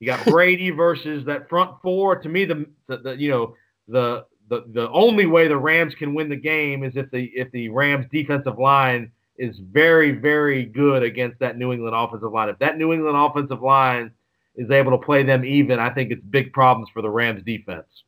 You 0.00 0.06
got 0.06 0.24
Brady 0.24 0.70
versus 0.70 1.24
that 1.26 1.48
front 1.48 1.80
four. 1.82 2.16
To 2.16 2.28
me, 2.28 2.46
the, 2.46 2.66
the, 2.88 2.96
the 2.96 3.16
you 3.16 3.30
know 3.30 3.54
the 3.86 4.24
the 4.48 4.64
the 4.72 4.90
only 4.90 5.26
way 5.26 5.46
the 5.46 5.56
Rams 5.56 5.94
can 5.94 6.14
win 6.14 6.28
the 6.28 6.36
game 6.36 6.82
is 6.82 6.96
if 6.96 7.10
the 7.10 7.30
if 7.34 7.52
the 7.52 7.68
Rams 7.68 8.06
defensive 8.10 8.58
line 8.58 9.12
is 9.36 9.58
very 9.58 10.12
very 10.12 10.64
good 10.64 11.02
against 11.02 11.38
that 11.40 11.58
New 11.58 11.72
England 11.72 11.94
offensive 11.94 12.32
line. 12.32 12.48
If 12.48 12.58
that 12.58 12.78
New 12.78 12.92
England 12.94 13.16
offensive 13.16 13.62
line 13.62 14.10
is 14.56 14.70
able 14.70 14.90
to 14.92 14.98
play 14.98 15.22
them 15.22 15.44
even, 15.44 15.78
I 15.78 15.90
think 15.90 16.10
it's 16.10 16.24
big 16.24 16.52
problems 16.52 16.88
for 16.92 17.02
the 17.02 17.10
Rams 17.10 17.42
defense. 17.44 18.04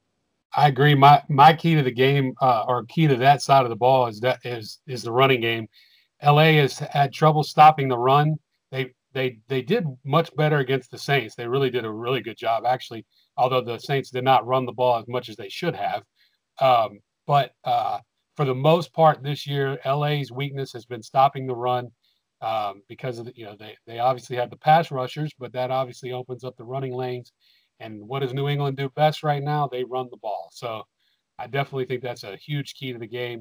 I 0.54 0.68
agree. 0.68 0.94
My 0.94 1.22
my 1.28 1.52
key 1.52 1.74
to 1.74 1.82
the 1.82 1.90
game, 1.90 2.34
uh, 2.40 2.64
or 2.66 2.84
key 2.84 3.06
to 3.06 3.16
that 3.16 3.42
side 3.42 3.64
of 3.64 3.70
the 3.70 3.76
ball, 3.76 4.06
is 4.06 4.18
that 4.20 4.40
is 4.44 4.78
is 4.86 5.02
the 5.02 5.12
running 5.12 5.42
game. 5.42 5.68
LA 6.22 6.52
has 6.52 6.78
had 6.78 7.12
trouble 7.12 7.42
stopping 7.42 7.88
the 7.88 7.98
run. 7.98 8.38
They 9.12 9.38
they 9.48 9.62
did 9.62 9.86
much 10.04 10.34
better 10.36 10.58
against 10.58 10.90
the 10.90 10.98
Saints. 10.98 11.34
They 11.34 11.46
really 11.46 11.70
did 11.70 11.84
a 11.84 11.90
really 11.90 12.20
good 12.20 12.36
job, 12.36 12.64
actually. 12.66 13.04
Although 13.36 13.60
the 13.62 13.78
Saints 13.78 14.10
did 14.10 14.24
not 14.24 14.46
run 14.46 14.66
the 14.66 14.72
ball 14.72 14.98
as 14.98 15.08
much 15.08 15.28
as 15.28 15.36
they 15.36 15.48
should 15.48 15.74
have, 15.74 16.02
um, 16.60 17.00
but 17.26 17.52
uh, 17.64 17.98
for 18.36 18.44
the 18.44 18.54
most 18.54 18.92
part 18.92 19.22
this 19.22 19.46
year, 19.46 19.78
LA's 19.84 20.32
weakness 20.32 20.72
has 20.72 20.84
been 20.86 21.02
stopping 21.02 21.46
the 21.46 21.54
run 21.54 21.90
um, 22.40 22.82
because 22.88 23.18
of 23.18 23.26
the, 23.26 23.32
you 23.36 23.44
know 23.44 23.56
they 23.58 23.76
they 23.86 23.98
obviously 23.98 24.36
have 24.36 24.50
the 24.50 24.56
pass 24.56 24.90
rushers, 24.90 25.32
but 25.38 25.52
that 25.52 25.70
obviously 25.70 26.12
opens 26.12 26.44
up 26.44 26.56
the 26.56 26.64
running 26.64 26.94
lanes. 26.94 27.32
And 27.80 28.06
what 28.06 28.20
does 28.20 28.32
New 28.32 28.48
England 28.48 28.76
do 28.76 28.88
best 28.90 29.22
right 29.22 29.42
now? 29.42 29.66
They 29.66 29.82
run 29.84 30.08
the 30.10 30.16
ball. 30.18 30.50
So 30.52 30.82
I 31.38 31.48
definitely 31.48 31.86
think 31.86 32.02
that's 32.02 32.22
a 32.22 32.36
huge 32.36 32.74
key 32.74 32.92
to 32.92 32.98
the 32.98 33.06
game. 33.08 33.40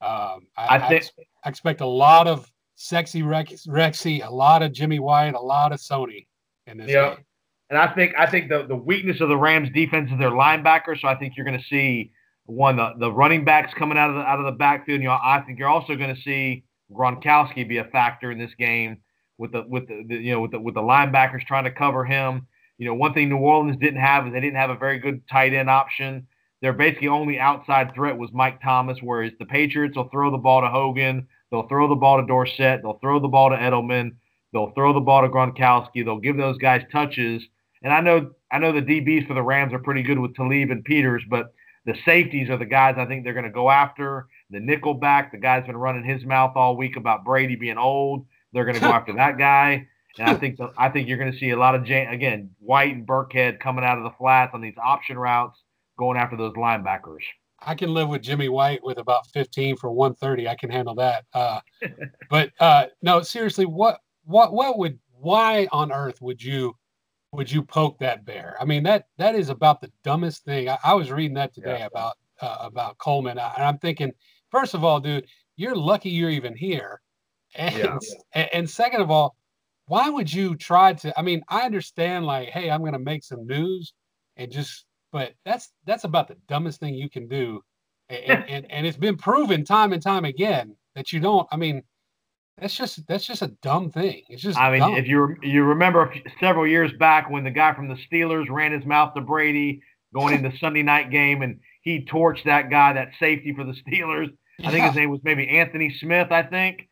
Um, 0.00 0.46
I, 0.56 0.76
I 0.76 0.88
think- 0.88 1.02
ex- 1.02 1.10
I 1.44 1.48
expect 1.48 1.80
a 1.82 1.86
lot 1.86 2.26
of 2.26 2.50
sexy 2.74 3.22
Rex, 3.22 3.66
Rexy, 3.66 4.26
a 4.26 4.30
lot 4.32 4.62
of 4.62 4.72
Jimmy 4.72 4.98
White, 4.98 5.34
a 5.34 5.40
lot 5.40 5.72
of 5.72 5.80
Sony 5.80 6.26
in 6.66 6.78
this 6.78 6.90
Yeah. 6.90 7.14
game. 7.14 7.24
And 7.70 7.78
I 7.78 7.86
think 7.94 8.14
I 8.18 8.26
think 8.26 8.50
the, 8.50 8.66
the 8.66 8.76
weakness 8.76 9.20
of 9.22 9.28
the 9.30 9.36
Rams 9.36 9.70
defense 9.70 10.10
is 10.12 10.18
their 10.18 10.30
linebackers. 10.30 11.00
So 11.00 11.08
I 11.08 11.14
think 11.14 11.36
you're 11.36 11.46
going 11.46 11.58
to 11.58 11.64
see 11.64 12.12
one 12.44 12.76
the, 12.76 12.92
the 12.98 13.10
running 13.10 13.44
backs 13.44 13.72
coming 13.72 13.96
out 13.96 14.10
of 14.10 14.16
the 14.16 14.22
out 14.22 14.38
of 14.38 14.44
the 14.44 14.52
backfield. 14.52 14.96
And 14.96 15.02
you 15.02 15.08
know, 15.08 15.18
I 15.22 15.40
think 15.40 15.58
you're 15.58 15.68
also 15.68 15.96
going 15.96 16.14
to 16.14 16.20
see 16.20 16.64
Gronkowski 16.92 17.66
be 17.66 17.78
a 17.78 17.84
factor 17.84 18.30
in 18.30 18.38
this 18.38 18.54
game 18.58 18.98
with 19.38 19.52
the 19.52 19.64
with 19.66 19.88
the, 19.88 20.04
the 20.06 20.16
you 20.16 20.32
know 20.32 20.40
with 20.40 20.50
the 20.50 20.60
with 20.60 20.74
the 20.74 20.82
linebackers 20.82 21.46
trying 21.46 21.64
to 21.64 21.70
cover 21.70 22.04
him. 22.04 22.46
You 22.76 22.86
know, 22.86 22.94
one 22.94 23.14
thing 23.14 23.28
New 23.30 23.38
Orleans 23.38 23.78
didn't 23.78 24.00
have 24.00 24.26
is 24.26 24.32
they 24.34 24.40
didn't 24.40 24.56
have 24.56 24.70
a 24.70 24.76
very 24.76 24.98
good 24.98 25.26
tight 25.28 25.54
end 25.54 25.70
option. 25.70 26.26
Their 26.60 26.72
basically 26.72 27.08
only 27.08 27.38
outside 27.38 27.94
threat 27.94 28.16
was 28.16 28.30
Mike 28.32 28.60
Thomas, 28.62 28.98
whereas 29.00 29.32
the 29.38 29.46
Patriots 29.46 29.96
will 29.96 30.08
throw 30.10 30.30
the 30.30 30.38
ball 30.38 30.60
to 30.60 30.68
Hogan, 30.68 31.26
they'll 31.52 31.68
throw 31.68 31.86
the 31.86 31.94
ball 31.94 32.20
to 32.20 32.26
Dorsett, 32.26 32.82
they'll 32.82 32.98
throw 33.00 33.20
the 33.20 33.28
ball 33.28 33.50
to 33.50 33.56
Edelman, 33.56 34.16
they'll 34.52 34.72
throw 34.72 34.92
the 34.92 35.00
ball 35.00 35.22
to 35.22 35.28
Gronkowski, 35.28 36.04
they'll 36.04 36.18
give 36.18 36.36
those 36.36 36.58
guys 36.58 36.82
touches. 36.90 37.44
And 37.84 37.92
I 37.92 38.00
know 38.00 38.32
I 38.50 38.58
know 38.58 38.72
the 38.72 38.82
DBs 38.82 39.28
for 39.28 39.34
the 39.34 39.42
Rams 39.42 39.72
are 39.72 39.78
pretty 39.78 40.02
good 40.02 40.18
with 40.18 40.34
Talib 40.34 40.70
and 40.70 40.84
Peters, 40.84 41.22
but 41.28 41.54
the 41.84 41.94
safeties 42.04 42.48
are 42.50 42.56
the 42.56 42.66
guys 42.66 42.96
I 42.98 43.06
think 43.06 43.22
they're 43.22 43.32
going 43.34 43.44
to 43.44 43.50
go 43.50 43.70
after. 43.70 44.28
The 44.50 44.60
nickel 44.60 44.94
back, 44.94 45.32
the 45.32 45.38
guy's 45.38 45.66
been 45.66 45.76
running 45.76 46.04
his 46.04 46.24
mouth 46.24 46.52
all 46.56 46.76
week 46.76 46.96
about 46.96 47.24
Brady 47.24 47.56
being 47.56 47.78
old. 47.78 48.26
They're 48.52 48.64
going 48.64 48.76
to 48.76 48.80
go 48.80 48.86
after 48.92 49.14
that 49.14 49.38
guy. 49.38 49.86
And 50.18 50.28
I 50.28 50.34
think 50.34 50.58
the, 50.58 50.70
I 50.76 50.90
think 50.90 51.08
you're 51.08 51.18
going 51.18 51.32
to 51.32 51.38
see 51.38 51.50
a 51.50 51.58
lot 51.58 51.74
of 51.74 51.82
again 51.82 52.50
White 52.60 52.94
and 52.94 53.06
Burkhead 53.06 53.60
coming 53.60 53.84
out 53.84 53.98
of 53.98 54.04
the 54.04 54.12
flats 54.18 54.52
on 54.54 54.60
these 54.60 54.76
option 54.82 55.18
routes, 55.18 55.58
going 55.98 56.18
after 56.18 56.36
those 56.36 56.54
linebackers. 56.54 57.22
I 57.64 57.74
can 57.74 57.94
live 57.94 58.08
with 58.08 58.22
Jimmy 58.22 58.48
White 58.48 58.82
with 58.82 58.98
about 58.98 59.26
15 59.28 59.76
for 59.76 59.90
130. 59.90 60.48
I 60.48 60.54
can 60.56 60.70
handle 60.70 60.94
that. 60.96 61.24
Uh, 61.32 61.60
but 62.30 62.50
uh, 62.60 62.86
no, 63.02 63.22
seriously, 63.22 63.66
what 63.66 64.00
what 64.24 64.52
what 64.52 64.78
would 64.78 64.98
why 65.10 65.68
on 65.72 65.92
earth 65.92 66.20
would 66.20 66.42
you 66.42 66.74
would 67.32 67.50
you 67.50 67.62
poke 67.62 67.98
that 67.98 68.24
bear? 68.24 68.56
I 68.60 68.64
mean 68.64 68.82
that 68.84 69.06
that 69.18 69.34
is 69.34 69.48
about 69.48 69.80
the 69.80 69.90
dumbest 70.04 70.44
thing. 70.44 70.68
I, 70.68 70.78
I 70.84 70.94
was 70.94 71.10
reading 71.10 71.34
that 71.34 71.54
today 71.54 71.78
Yeah. 71.80 71.86
about 71.86 72.14
uh, 72.40 72.56
about 72.60 72.98
Coleman, 72.98 73.38
uh, 73.38 73.52
and 73.56 73.64
I'm 73.64 73.78
thinking, 73.78 74.12
first 74.50 74.74
of 74.74 74.84
all, 74.84 75.00
dude, 75.00 75.26
you're 75.56 75.76
lucky 75.76 76.10
you're 76.10 76.30
even 76.30 76.56
here, 76.56 77.00
and 77.54 77.76
Yeah. 77.76 77.98
and, 78.34 78.48
and 78.52 78.70
second 78.70 79.00
of 79.00 79.10
all, 79.10 79.36
why 79.86 80.08
would 80.08 80.32
you 80.32 80.56
try 80.56 80.94
to? 80.94 81.18
I 81.18 81.22
mean, 81.22 81.42
I 81.48 81.62
understand 81.62 82.24
like, 82.26 82.48
hey, 82.48 82.70
I'm 82.70 82.80
going 82.80 82.92
to 82.94 82.98
make 82.98 83.24
some 83.24 83.46
news 83.46 83.92
and 84.36 84.50
just 84.50 84.86
but 85.12 85.34
that's 85.44 85.70
that's 85.86 86.04
about 86.04 86.28
the 86.28 86.36
dumbest 86.48 86.80
thing 86.80 86.94
you 86.94 87.08
can 87.10 87.28
do 87.28 87.62
and, 88.08 88.44
and, 88.48 88.70
and, 88.70 88.86
it's 88.86 88.96
been 88.96 89.16
proven 89.16 89.64
time 89.64 89.92
and 89.92 90.02
time 90.02 90.24
again 90.24 90.74
that 90.94 91.12
you 91.12 91.20
don't 91.20 91.46
i 91.52 91.56
mean 91.56 91.82
that's 92.58 92.76
just 92.76 93.06
that's 93.06 93.26
just 93.26 93.42
a 93.42 93.48
dumb 93.62 93.90
thing 93.90 94.22
it's 94.28 94.42
just 94.42 94.58
I 94.58 94.70
mean, 94.70 94.80
dumb. 94.80 94.94
if 94.94 95.06
you 95.06 95.36
you 95.42 95.64
remember 95.64 96.12
several 96.40 96.66
years 96.66 96.92
back 96.98 97.30
when 97.30 97.44
the 97.44 97.50
guy 97.50 97.72
from 97.74 97.88
the 97.88 97.96
Steelers 98.10 98.50
ran 98.50 98.72
his 98.72 98.84
mouth 98.84 99.14
to 99.14 99.20
Brady 99.22 99.82
going 100.14 100.34
into 100.34 100.56
Sunday 100.58 100.82
night 100.82 101.10
game 101.10 101.42
and 101.42 101.60
he 101.82 102.04
torched 102.04 102.44
that 102.44 102.70
guy, 102.70 102.92
that 102.92 103.10
safety 103.18 103.54
for 103.54 103.64
the 103.64 103.72
Steelers. 103.72 104.30
I 104.60 104.70
think 104.70 104.82
Yeah. 104.82 104.88
his 104.88 104.96
name 104.96 105.10
was 105.10 105.20
maybe 105.24 105.48
Anthony 105.48 105.90
Smith. 105.98 106.30
I 106.30 106.42
think. 106.42 106.88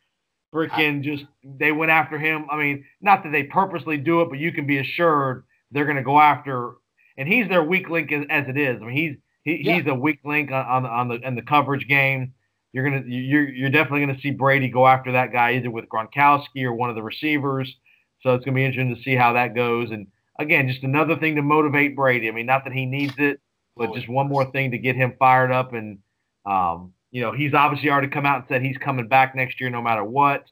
Freaking 0.53 1.03
just 1.03 1.27
they 1.45 1.71
went 1.71 1.93
after 1.93 2.19
him. 2.19 2.47
I 2.51 2.57
mean, 2.57 2.85
not 3.01 3.23
that 3.23 3.31
they 3.31 3.45
purposely 3.45 3.97
do 3.99 4.23
it, 4.23 4.31
but 4.31 4.41
you 4.41 4.51
can 4.51 4.67
be 4.67 4.79
assured 4.79 5.45
they're 5.71 5.85
going 5.85 5.97
to 5.97 6.03
go 6.03 6.19
after. 6.19 6.73
And 7.21 7.29
he's 7.29 7.49
their 7.49 7.63
weak 7.63 7.91
link 7.91 8.11
as, 8.13 8.25
as 8.31 8.49
it 8.49 8.57
is. 8.57 8.81
I 8.83 8.87
mean, 8.87 8.97
he's 8.97 9.17
he, 9.45 9.63
Yeah. 9.67 9.77
he's 9.77 9.87
a 9.87 9.95
weak 9.95 10.21
link 10.25 10.51
on, 10.51 10.65
on 10.67 10.83
the 10.83 10.89
on 10.89 11.09
the 11.09 11.15
in 11.29 11.35
the 11.35 11.43
coverage 11.43 11.87
game. 11.87 12.33
You're 12.73 12.85
gonna 12.85 13.03
you're 13.07 13.49
you're 13.49 13.71
definitely 13.71 14.01
gonna 14.07 14.21
see 14.21 14.31
Brady 14.31 14.69
go 14.69 14.87
after 14.87 15.13
that 15.13 15.33
guy 15.33 15.55
either 15.55 15.71
with 15.71 15.85
Gronkowski 15.89 16.65
or 16.65 16.73
one 16.73 16.89
of 16.91 16.97
the 16.97 17.03
receivers. 17.03 17.75
So 18.23 18.35
it's 18.35 18.45
gonna 18.45 18.55
be 18.55 18.65
interesting 18.65 18.95
to 18.97 19.03
see 19.03 19.15
how 19.15 19.33
that 19.35 19.55
goes. 19.55 19.91
And 19.91 20.07
again, 20.39 20.67
just 20.69 20.83
another 20.83 21.17
thing 21.17 21.37
to 21.37 21.43
motivate 21.43 21.95
Brady. 21.95 22.29
I 22.29 22.33
mean, 22.33 22.47
not 22.47 22.65
that 22.65 22.73
he 22.73 22.87
needs 22.87 23.15
it, 23.19 23.41
but 23.77 23.91
Oh, 23.91 23.95
just 23.95 24.09
one 24.09 24.29
more 24.29 24.51
thing 24.51 24.71
to 24.71 24.79
get 24.79 24.97
him 24.97 25.15
fired 25.19 25.53
up. 25.53 25.73
And 25.75 25.99
um, 26.47 26.93
you 27.11 27.21
know, 27.23 27.33
he's 27.33 27.53
obviously 27.55 27.91
already 27.91 28.09
come 28.09 28.25
out 28.27 28.37
and 28.41 28.45
said 28.49 28.63
he's 28.63 28.79
coming 28.79 29.09
back 29.09 29.35
next 29.35 29.61
year 29.61 29.69
no 29.69 29.83
matter 29.83 30.05
what. 30.05 30.45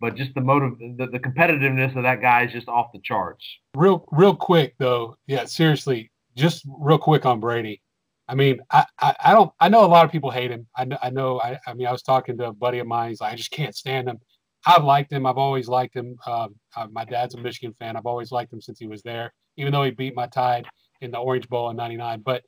But 0.00 0.16
just 0.16 0.34
the 0.34 0.40
motive, 0.42 0.78
the, 0.78 1.06
the 1.06 1.18
competitiveness 1.18 1.96
of 1.96 2.02
that 2.02 2.20
guy 2.20 2.44
is 2.44 2.52
just 2.52 2.68
off 2.68 2.92
the 2.92 3.00
charts. 3.02 3.44
real 3.74 4.06
real 4.12 4.36
quick 4.36 4.74
though 4.78 5.16
yeah 5.26 5.44
seriously 5.46 6.10
just 6.36 6.64
real 6.78 6.98
quick 6.98 7.26
on 7.26 7.40
brady. 7.40 7.80
I 8.28 8.34
mean 8.34 8.60
i 8.70 8.84
i, 9.00 9.14
I 9.26 9.32
don't 9.32 9.52
i 9.60 9.68
know 9.68 9.84
a 9.84 9.86
lot 9.86 10.04
of 10.04 10.12
people 10.12 10.30
hate 10.30 10.50
him. 10.50 10.66
I 10.76 10.84
know 10.84 10.98
i 11.02 11.10
know 11.10 11.40
I, 11.40 11.58
I 11.66 11.74
mean 11.74 11.86
i 11.86 11.92
was 11.92 12.02
talking 12.02 12.38
to 12.38 12.48
a 12.48 12.52
buddy 12.52 12.78
of 12.78 12.86
mine. 12.86 13.10
He's 13.10 13.20
like 13.20 13.32
i 13.32 13.36
just 13.36 13.50
can't 13.50 13.74
stand 13.74 14.08
him. 14.08 14.18
I've 14.66 14.84
liked 14.84 15.12
him. 15.12 15.26
I've 15.26 15.36
always 15.36 15.68
liked 15.68 15.94
him. 15.94 16.16
Um, 16.26 16.54
uh, 16.74 16.86
my 16.90 17.04
dad's 17.04 17.34
a 17.34 17.40
michigan 17.40 17.74
fan. 17.78 17.96
I've 17.96 18.06
always 18.06 18.32
liked 18.32 18.52
him 18.52 18.60
since 18.60 18.78
he 18.78 18.86
was 18.86 19.02
there 19.02 19.32
even 19.56 19.72
though 19.72 19.84
he 19.84 19.90
beat 19.90 20.16
my 20.16 20.26
tide 20.26 20.66
in 21.00 21.10
the 21.10 21.18
orange 21.18 21.48
bowl 21.48 21.70
in 21.70 21.76
99 21.76 22.22
but 22.24 22.42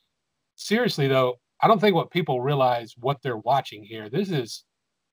seriously 0.56 1.08
though 1.08 1.34
i 1.60 1.68
don't 1.68 1.80
think 1.80 1.94
what 1.94 2.10
people 2.10 2.40
realize 2.40 2.94
what 2.98 3.18
they're 3.22 3.38
watching 3.38 3.84
here. 3.84 4.08
This 4.10 4.30
is 4.30 4.64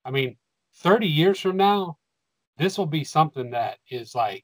i 0.06 0.12
mean 0.12 0.38
30 0.78 1.08
years 1.08 1.40
from 1.40 1.58
now 1.58 1.98
this 2.58 2.78
will 2.78 2.86
be 2.86 3.04
something 3.04 3.52
that 3.52 3.78
is 3.90 4.16
like 4.16 4.44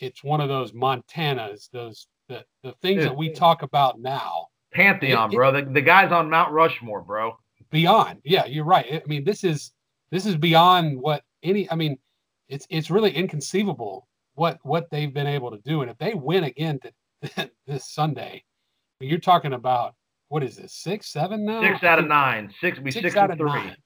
it's 0.00 0.22
one 0.22 0.40
of 0.40 0.48
those 0.48 0.72
Montanas, 0.72 1.68
those 1.72 2.06
the 2.28 2.44
the 2.62 2.72
things 2.82 3.02
that 3.04 3.16
we 3.16 3.30
talk 3.30 3.62
about 3.62 4.00
now. 4.00 4.46
Pantheon, 4.72 5.30
It- 5.30 5.34
it- 5.34 5.36
bro. 5.36 5.52
The, 5.52 5.62
the 5.62 5.80
guy's 5.80 6.12
on 6.12 6.28
Mount 6.30 6.52
Rushmore, 6.52 7.00
bro. 7.02 7.36
Beyond, 7.70 8.20
yeah, 8.24 8.46
you're 8.46 8.64
right. 8.64 8.86
I 8.90 9.02
mean, 9.06 9.24
this 9.24 9.44
is 9.44 9.72
this 10.10 10.24
is 10.26 10.36
beyond 10.36 10.98
what 11.00 11.22
any. 11.42 11.70
I 11.70 11.74
mean, 11.74 11.98
it's 12.48 12.66
it's 12.70 12.90
really 12.90 13.10
inconceivable 13.10 14.08
what 14.34 14.58
what 14.62 14.88
they've 14.90 15.12
been 15.12 15.26
able 15.26 15.50
to 15.50 15.58
do. 15.58 15.82
And 15.82 15.90
if 15.90 15.98
they 15.98 16.14
win 16.14 16.44
again 16.44 16.80
to, 16.80 17.50
this 17.66 17.90
Sunday, 17.90 18.42
I 18.44 19.04
mean, 19.04 19.10
you're 19.10 19.18
talking 19.20 19.52
about 19.52 19.94
what 20.28 20.42
is 20.42 20.56
this 20.56 20.72
six, 20.74 21.08
seven 21.08 21.44
now? 21.44 21.60
Six 21.62 21.82
out 21.84 21.98
of 21.98 22.06
nine. 22.06 22.52
Six 22.60 22.78
be 22.78 22.90
Six, 22.90 23.02
six, 23.04 23.16
out 23.16 23.30
of 23.30 23.38
three. 23.38 23.50
nine. 23.50 23.76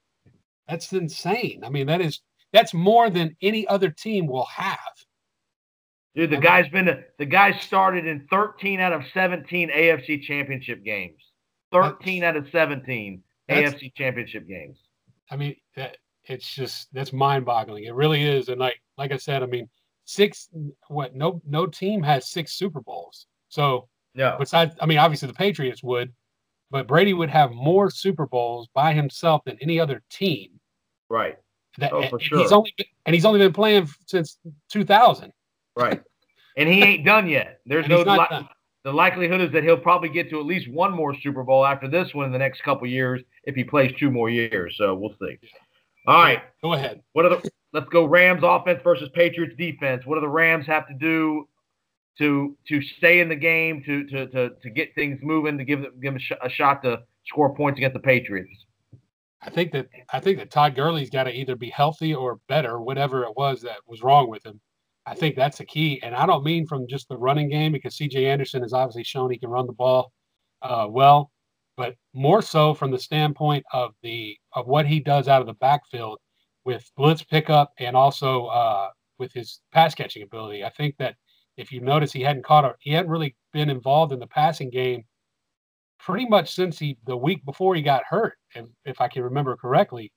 That's 0.68 0.92
insane. 0.92 1.62
I 1.64 1.68
mean, 1.68 1.86
that 1.88 2.00
is 2.00 2.20
that's 2.52 2.74
more 2.74 3.10
than 3.10 3.36
any 3.42 3.66
other 3.66 3.90
team 3.90 4.26
will 4.26 4.44
have. 4.46 4.78
Dude, 6.14 6.30
the 6.30 6.36
guy's 6.36 6.68
been 6.68 7.02
the 7.18 7.24
guy 7.24 7.52
started 7.52 8.06
in 8.06 8.26
13 8.28 8.80
out 8.80 8.92
of 8.92 9.02
17 9.14 9.70
AFC 9.70 10.22
championship 10.22 10.84
games. 10.84 11.20
13 11.72 12.22
out 12.22 12.36
of 12.36 12.48
17 12.50 13.22
AFC 13.50 13.94
championship 13.94 14.46
games. 14.46 14.78
I 15.30 15.36
mean, 15.36 15.56
that, 15.76 15.96
it's 16.24 16.54
just 16.54 16.88
that's 16.92 17.12
mind-boggling. 17.12 17.84
It 17.84 17.94
really 17.94 18.22
is. 18.22 18.48
And 18.48 18.60
like 18.60 18.80
like 18.98 19.10
I 19.12 19.16
said, 19.16 19.42
I 19.42 19.46
mean, 19.46 19.68
six 20.04 20.48
what 20.88 21.16
no 21.16 21.40
no 21.46 21.66
team 21.66 22.02
has 22.02 22.30
six 22.30 22.52
Super 22.52 22.80
Bowls. 22.80 23.26
So 23.48 23.88
No. 24.14 24.36
besides, 24.38 24.76
I 24.80 24.86
mean, 24.86 24.98
obviously 24.98 25.28
the 25.28 25.34
Patriots 25.34 25.82
would, 25.82 26.12
but 26.70 26.86
Brady 26.86 27.14
would 27.14 27.30
have 27.30 27.52
more 27.52 27.90
Super 27.90 28.26
Bowls 28.26 28.68
by 28.74 28.92
himself 28.92 29.42
than 29.44 29.56
any 29.60 29.80
other 29.80 30.02
team. 30.10 30.60
Right. 31.08 31.38
That, 31.78 31.92
oh, 31.92 32.06
for 32.08 32.20
sure. 32.20 32.38
He's 32.38 32.52
only 32.52 32.74
and 33.06 33.14
he's 33.14 33.24
only 33.24 33.38
been 33.38 33.52
playing 33.52 33.88
since 34.06 34.38
2000. 34.70 35.32
Right, 35.76 36.02
and 36.56 36.68
he 36.68 36.82
ain't 36.82 37.04
done 37.04 37.28
yet. 37.28 37.60
There's 37.66 37.88
no 37.88 38.02
li- 38.02 38.46
the 38.84 38.92
likelihood 38.92 39.40
is 39.40 39.52
that 39.52 39.62
he'll 39.62 39.76
probably 39.76 40.08
get 40.08 40.28
to 40.30 40.40
at 40.40 40.46
least 40.46 40.68
one 40.70 40.92
more 40.92 41.14
Super 41.20 41.44
Bowl 41.44 41.64
after 41.64 41.88
this 41.88 42.12
one 42.14 42.26
in 42.26 42.32
the 42.32 42.38
next 42.38 42.62
couple 42.62 42.86
years 42.88 43.22
if 43.44 43.54
he 43.54 43.62
plays 43.62 43.92
two 43.98 44.10
more 44.10 44.28
years. 44.28 44.74
So 44.76 44.94
we'll 44.94 45.14
see. 45.20 45.38
All 46.06 46.20
right, 46.20 46.42
go 46.62 46.72
ahead. 46.72 47.02
What 47.12 47.26
are 47.26 47.28
the? 47.30 47.50
Let's 47.72 47.88
go 47.88 48.04
Rams 48.04 48.42
offense 48.44 48.80
versus 48.82 49.08
Patriots 49.14 49.54
defense. 49.56 50.04
What 50.04 50.16
do 50.16 50.20
the 50.20 50.28
Rams 50.28 50.66
have 50.66 50.88
to 50.88 50.94
do 50.94 51.48
to 52.18 52.56
to 52.68 52.82
stay 52.82 53.20
in 53.20 53.28
the 53.28 53.36
game, 53.36 53.82
to 53.86 54.04
to 54.08 54.26
to, 54.28 54.50
to 54.62 54.70
get 54.70 54.94
things 54.94 55.20
moving, 55.22 55.56
to 55.58 55.64
give 55.64 55.82
them 55.82 55.92
give 56.02 56.14
them 56.14 56.16
a, 56.16 56.20
sh- 56.20 56.32
a 56.42 56.50
shot 56.50 56.82
to 56.82 57.02
score 57.26 57.54
points 57.54 57.78
against 57.78 57.94
the 57.94 58.00
Patriots? 58.00 58.50
I 59.40 59.50
think 59.50 59.72
that 59.72 59.88
I 60.12 60.20
think 60.20 60.38
that 60.38 60.50
Todd 60.50 60.74
Gurley's 60.74 61.10
got 61.10 61.24
to 61.24 61.32
either 61.32 61.56
be 61.56 61.70
healthy 61.70 62.14
or 62.14 62.40
better, 62.48 62.80
whatever 62.80 63.22
it 63.24 63.36
was 63.36 63.62
that 63.62 63.78
was 63.86 64.02
wrong 64.02 64.28
with 64.28 64.44
him. 64.44 64.60
I 65.06 65.14
think 65.14 65.34
that's 65.34 65.58
the 65.58 65.64
key, 65.64 66.00
and 66.02 66.14
I 66.14 66.26
don't 66.26 66.44
mean 66.44 66.66
from 66.66 66.86
just 66.86 67.08
the 67.08 67.16
running 67.16 67.48
game 67.48 67.72
because 67.72 67.96
C.J. 67.96 68.26
Anderson 68.26 68.62
has 68.62 68.72
obviously 68.72 69.02
shown 69.04 69.30
he 69.30 69.38
can 69.38 69.50
run 69.50 69.66
the 69.66 69.72
ball 69.72 70.12
uh, 70.62 70.86
well, 70.88 71.32
but 71.76 71.96
more 72.14 72.40
so 72.42 72.72
from 72.74 72.90
the 72.90 72.98
standpoint 72.98 73.64
of 73.72 73.94
the 74.02 74.36
of 74.52 74.66
what 74.66 74.86
he 74.86 75.00
does 75.00 75.28
out 75.28 75.40
of 75.40 75.46
the 75.46 75.54
backfield 75.54 76.18
with 76.64 76.88
blitz 76.96 77.24
pickup 77.24 77.72
and 77.78 77.96
also 77.96 78.46
uh, 78.46 78.88
with 79.18 79.32
his 79.32 79.60
pass 79.72 79.94
catching 79.94 80.22
ability. 80.22 80.64
I 80.64 80.70
think 80.70 80.96
that 80.98 81.16
if 81.56 81.72
you 81.72 81.80
notice, 81.80 82.12
he 82.12 82.22
hadn't 82.22 82.44
caught 82.44 82.64
a, 82.64 82.74
he 82.80 82.92
hadn't 82.92 83.10
really 83.10 83.36
been 83.52 83.70
involved 83.70 84.12
in 84.12 84.20
the 84.20 84.26
passing 84.26 84.70
game 84.70 85.04
pretty 85.98 86.26
much 86.28 86.54
since 86.54 86.78
he 86.78 86.98
the 87.06 87.16
week 87.16 87.44
before 87.44 87.74
he 87.74 87.82
got 87.82 88.02
hurt, 88.08 88.34
if, 88.54 88.66
if 88.84 89.00
I 89.00 89.08
can 89.08 89.22
remember 89.22 89.56
correctly. 89.56 90.12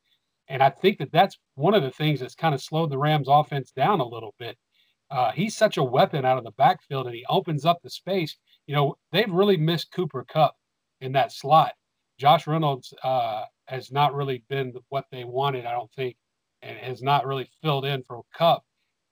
And 0.48 0.62
I 0.62 0.70
think 0.70 1.00
that 1.00 1.12
that's 1.12 1.38
one 1.56 1.74
of 1.74 1.84
the 1.84 1.92
things 1.92 2.20
that's 2.20 2.36
kind 2.36 2.54
of 2.54 2.62
slowed 2.62 2.92
the 2.92 2.98
Rams' 2.98 3.28
offense 3.30 3.72
down 3.72 4.00
a 4.00 4.08
little 4.08 4.36
bit. 4.38 4.58
Uh, 5.12 5.32
he's 5.32 5.56
such 5.56 5.78
a 5.78 5.84
weapon 5.84 6.26
out 6.26 6.38
of 6.38 6.44
the 6.44 6.52
backfield, 6.52 7.06
and 7.06 7.16
he 7.16 7.26
opens 7.30 7.66
up 7.66 7.80
the 7.82 7.90
space. 7.90 8.38
You 8.68 8.76
know, 8.76 8.96
they've 9.12 9.32
really 9.32 9.58
missed 9.58 9.92
Cooper 9.92 10.26
Kupp 10.28 10.56
in 11.02 11.12
that 11.14 11.32
slot. 11.32 11.74
Josh 12.18 12.48
Reynolds 12.48 12.94
uh, 13.04 13.44
has 13.66 13.92
not 13.92 14.16
really 14.16 14.44
been 14.50 14.74
what 14.90 15.06
they 15.12 15.24
wanted, 15.24 15.66
I 15.66 15.74
don't 15.74 15.92
think, 15.94 16.16
and 16.62 16.78
has 16.78 17.02
not 17.02 17.26
really 17.26 17.50
filled 17.62 17.86
in 17.86 18.04
for 18.04 18.22
Kupp. 18.34 18.64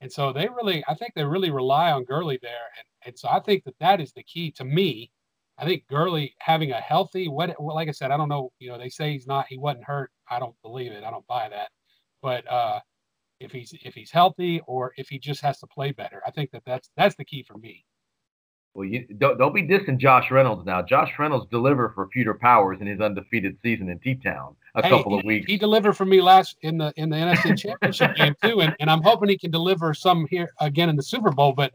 And 0.01 0.11
so 0.11 0.33
they 0.33 0.47
really, 0.47 0.83
I 0.87 0.95
think 0.95 1.13
they 1.15 1.23
really 1.23 1.51
rely 1.51 1.91
on 1.91 2.05
Gurley 2.05 2.39
there. 2.41 2.51
And, 2.77 3.07
and 3.07 3.19
so 3.19 3.29
I 3.29 3.39
think 3.39 3.63
that 3.65 3.77
that 3.79 4.01
is 4.01 4.13
the 4.13 4.23
key 4.23 4.51
to 4.51 4.65
me 4.65 5.11
I 5.57 5.65
think 5.65 5.87
Gurley 5.87 6.35
having 6.39 6.71
a 6.71 6.81
healthy, 6.81 7.27
what, 7.27 7.55
like 7.59 7.87
I 7.87 7.91
said, 7.91 8.11
I 8.11 8.17
don't 8.17 8.29
know. 8.29 8.51
You 8.59 8.69
know, 8.69 8.77
they 8.77 8.89
say 8.89 9.11
he's 9.11 9.27
not, 9.27 9.45
he 9.47 9.57
wasn't 9.57 9.85
hurt. 9.85 10.11
I 10.29 10.39
don't 10.39 10.55
believe 10.63 10.91
it. 10.91 11.03
I 11.03 11.11
don't 11.11 11.27
buy 11.27 11.47
that. 11.49 11.69
But 12.21 12.49
uh, 12.51 12.79
if 13.43 13.51
he's 13.51 13.73
if 13.83 13.93
he's 13.93 14.11
healthy 14.11 14.61
or 14.65 14.93
if 14.97 15.09
he 15.09 15.19
just 15.19 15.41
has 15.41 15.59
to 15.59 15.67
play 15.67 15.91
better, 15.91 16.21
I 16.25 16.31
think 16.31 16.51
that 16.51 16.63
that's 16.65 16.89
that's 16.97 17.15
the 17.15 17.25
key 17.25 17.43
for 17.43 17.57
me. 17.57 17.85
Well, 18.73 18.85
you 18.85 19.05
don't 19.17 19.37
don't 19.37 19.53
be 19.53 19.61
dissing 19.61 19.97
Josh 19.97 20.31
Reynolds 20.31 20.65
now. 20.65 20.81
Josh 20.81 21.11
Reynolds 21.19 21.45
delivered 21.51 21.93
for 21.93 22.07
Peter 22.07 22.33
Powers 22.33 22.79
in 22.81 22.87
his 22.87 22.99
undefeated 22.99 23.57
season 23.61 23.89
in 23.89 23.99
T 23.99 24.15
Town 24.15 24.55
a 24.75 24.81
hey, 24.81 24.89
couple 24.89 25.17
of 25.17 25.23
weeks. 25.23 25.45
He 25.45 25.57
delivered 25.57 25.93
for 25.93 26.05
me 26.05 26.21
last 26.21 26.57
in 26.61 26.79
the 26.79 26.91
in 26.95 27.09
the 27.09 27.17
NFC 27.17 27.57
Championship 27.57 28.15
game 28.15 28.35
too, 28.43 28.61
and, 28.61 28.75
and 28.79 28.89
I'm 28.89 29.01
hoping 29.03 29.29
he 29.29 29.37
can 29.37 29.51
deliver 29.51 29.93
some 29.93 30.25
here 30.29 30.51
again 30.59 30.89
in 30.89 30.95
the 30.95 31.03
Super 31.03 31.31
Bowl. 31.31 31.53
But 31.53 31.73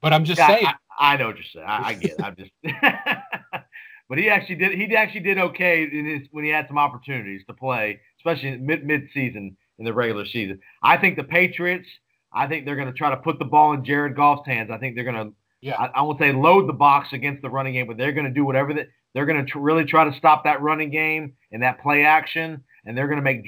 but 0.00 0.12
I'm 0.12 0.24
just 0.24 0.38
yeah, 0.38 0.48
saying. 0.48 0.66
I, 0.66 1.14
I, 1.14 1.16
know 1.16 1.28
what 1.28 1.36
you're 1.36 1.44
saying. 1.44 1.66
I, 1.66 1.88
I 1.88 1.94
get. 1.94 2.12
It. 2.12 2.22
I'm 2.22 2.36
just. 2.36 2.50
but 4.08 4.18
he 4.18 4.28
actually 4.28 4.56
did. 4.56 4.72
He 4.72 4.96
actually 4.96 5.20
did 5.20 5.38
okay 5.38 5.84
in 5.84 6.04
his 6.04 6.28
when 6.32 6.44
he 6.44 6.50
had 6.50 6.66
some 6.66 6.78
opportunities 6.78 7.42
to 7.46 7.54
play, 7.54 8.00
especially 8.18 8.56
mid 8.58 8.84
mid 8.84 9.08
season 9.14 9.56
in 9.80 9.84
the 9.84 9.92
regular 9.92 10.24
season. 10.24 10.60
I 10.82 10.96
think 10.98 11.16
the 11.16 11.24
Patriots. 11.24 11.88
I 12.32 12.46
think 12.46 12.64
they're 12.64 12.76
going 12.76 12.86
to 12.86 12.94
try 12.94 13.10
to 13.10 13.16
put 13.16 13.40
the 13.40 13.44
ball 13.44 13.72
in 13.72 13.84
Jared 13.84 14.14
Goff's 14.14 14.46
hands. 14.46 14.70
I 14.70 14.78
think 14.78 14.94
they're 14.94 15.02
going 15.02 15.16
to. 15.16 15.32
Yeah. 15.62 15.76
I, 15.76 15.86
I 15.86 16.02
won't 16.02 16.20
say 16.20 16.32
load 16.32 16.68
the 16.68 16.72
box 16.74 17.08
against 17.12 17.42
the 17.42 17.50
running 17.50 17.72
game, 17.72 17.88
but 17.88 17.96
they're 17.96 18.12
going 18.12 18.26
to 18.26 18.32
do 18.32 18.44
whatever 18.44 18.72
that 18.74 18.86
they're 19.12 19.26
going 19.26 19.44
to 19.44 19.50
tr- 19.50 19.58
really 19.58 19.84
try 19.84 20.08
to 20.08 20.16
stop 20.16 20.44
that 20.44 20.62
running 20.62 20.90
game 20.90 21.32
and 21.50 21.62
that 21.62 21.82
play 21.82 22.04
action, 22.04 22.62
and 22.86 22.96
they're 22.96 23.08
going 23.08 23.18
to 23.18 23.22
make 23.22 23.44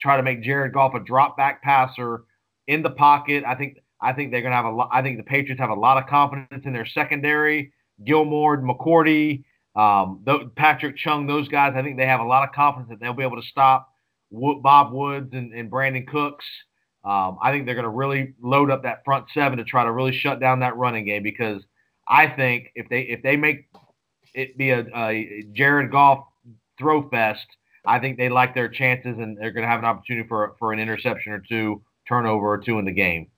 try 0.00 0.16
to 0.16 0.22
make 0.22 0.42
Jared 0.42 0.72
Goff 0.72 0.94
a 0.94 1.00
drop 1.00 1.36
back 1.36 1.62
passer 1.62 2.22
in 2.68 2.82
the 2.82 2.90
pocket. 2.90 3.42
I 3.46 3.56
think 3.56 3.78
I 4.00 4.12
think 4.12 4.30
they're 4.30 4.42
going 4.42 4.52
to 4.52 4.56
have 4.56 4.66
a 4.66 4.70
lot. 4.70 4.90
I 4.92 5.02
think 5.02 5.16
the 5.16 5.24
Patriots 5.24 5.60
have 5.60 5.70
a 5.70 5.74
lot 5.74 5.96
of 5.96 6.08
confidence 6.08 6.64
in 6.64 6.72
their 6.72 6.86
secondary. 6.86 7.72
Gilmore, 8.04 8.58
McCourty, 8.58 9.44
um, 9.76 10.24
Patrick 10.56 10.96
Chung, 10.96 11.26
those 11.26 11.48
guys. 11.48 11.74
I 11.76 11.82
think 11.82 11.96
they 11.96 12.06
have 12.06 12.20
a 12.20 12.24
lot 12.24 12.48
of 12.48 12.54
confidence 12.54 12.90
that 12.90 13.00
they'll 13.00 13.12
be 13.12 13.22
able 13.22 13.40
to 13.40 13.48
stop 13.48 13.91
Bob 14.32 14.92
Woods 14.92 15.30
and, 15.32 15.52
and 15.52 15.70
Brandin 15.70 16.06
Cooks. 16.06 16.44
Um, 17.04 17.38
I 17.42 17.50
think 17.50 17.66
they're 17.66 17.74
going 17.74 17.84
to 17.84 17.90
really 17.90 18.34
load 18.40 18.70
up 18.70 18.84
that 18.84 19.04
front 19.04 19.26
seven 19.34 19.58
to 19.58 19.64
try 19.64 19.84
to 19.84 19.92
really 19.92 20.12
shut 20.12 20.40
down 20.40 20.60
that 20.60 20.76
running 20.76 21.04
game 21.04 21.22
because 21.22 21.62
I 22.06 22.28
think 22.28 22.70
if 22.74 22.88
they 22.88 23.02
if 23.02 23.22
they 23.22 23.36
make 23.36 23.68
it 24.34 24.56
be 24.56 24.70
a, 24.70 24.86
a 24.94 25.44
Jared 25.52 25.90
Goff 25.90 26.24
throw 26.78 27.08
fest, 27.08 27.46
I 27.84 27.98
think 27.98 28.18
they 28.18 28.28
like 28.28 28.54
their 28.54 28.68
chances 28.68 29.18
and 29.18 29.36
they're 29.36 29.50
going 29.50 29.64
to 29.64 29.68
have 29.68 29.80
an 29.80 29.84
opportunity 29.84 30.28
for 30.28 30.54
for 30.58 30.72
an 30.72 30.78
interception 30.78 31.32
or 31.32 31.40
two, 31.40 31.82
turnover 32.08 32.46
or 32.46 32.58
two 32.58 32.78
in 32.78 32.84
the 32.84 32.92
game 32.92 33.28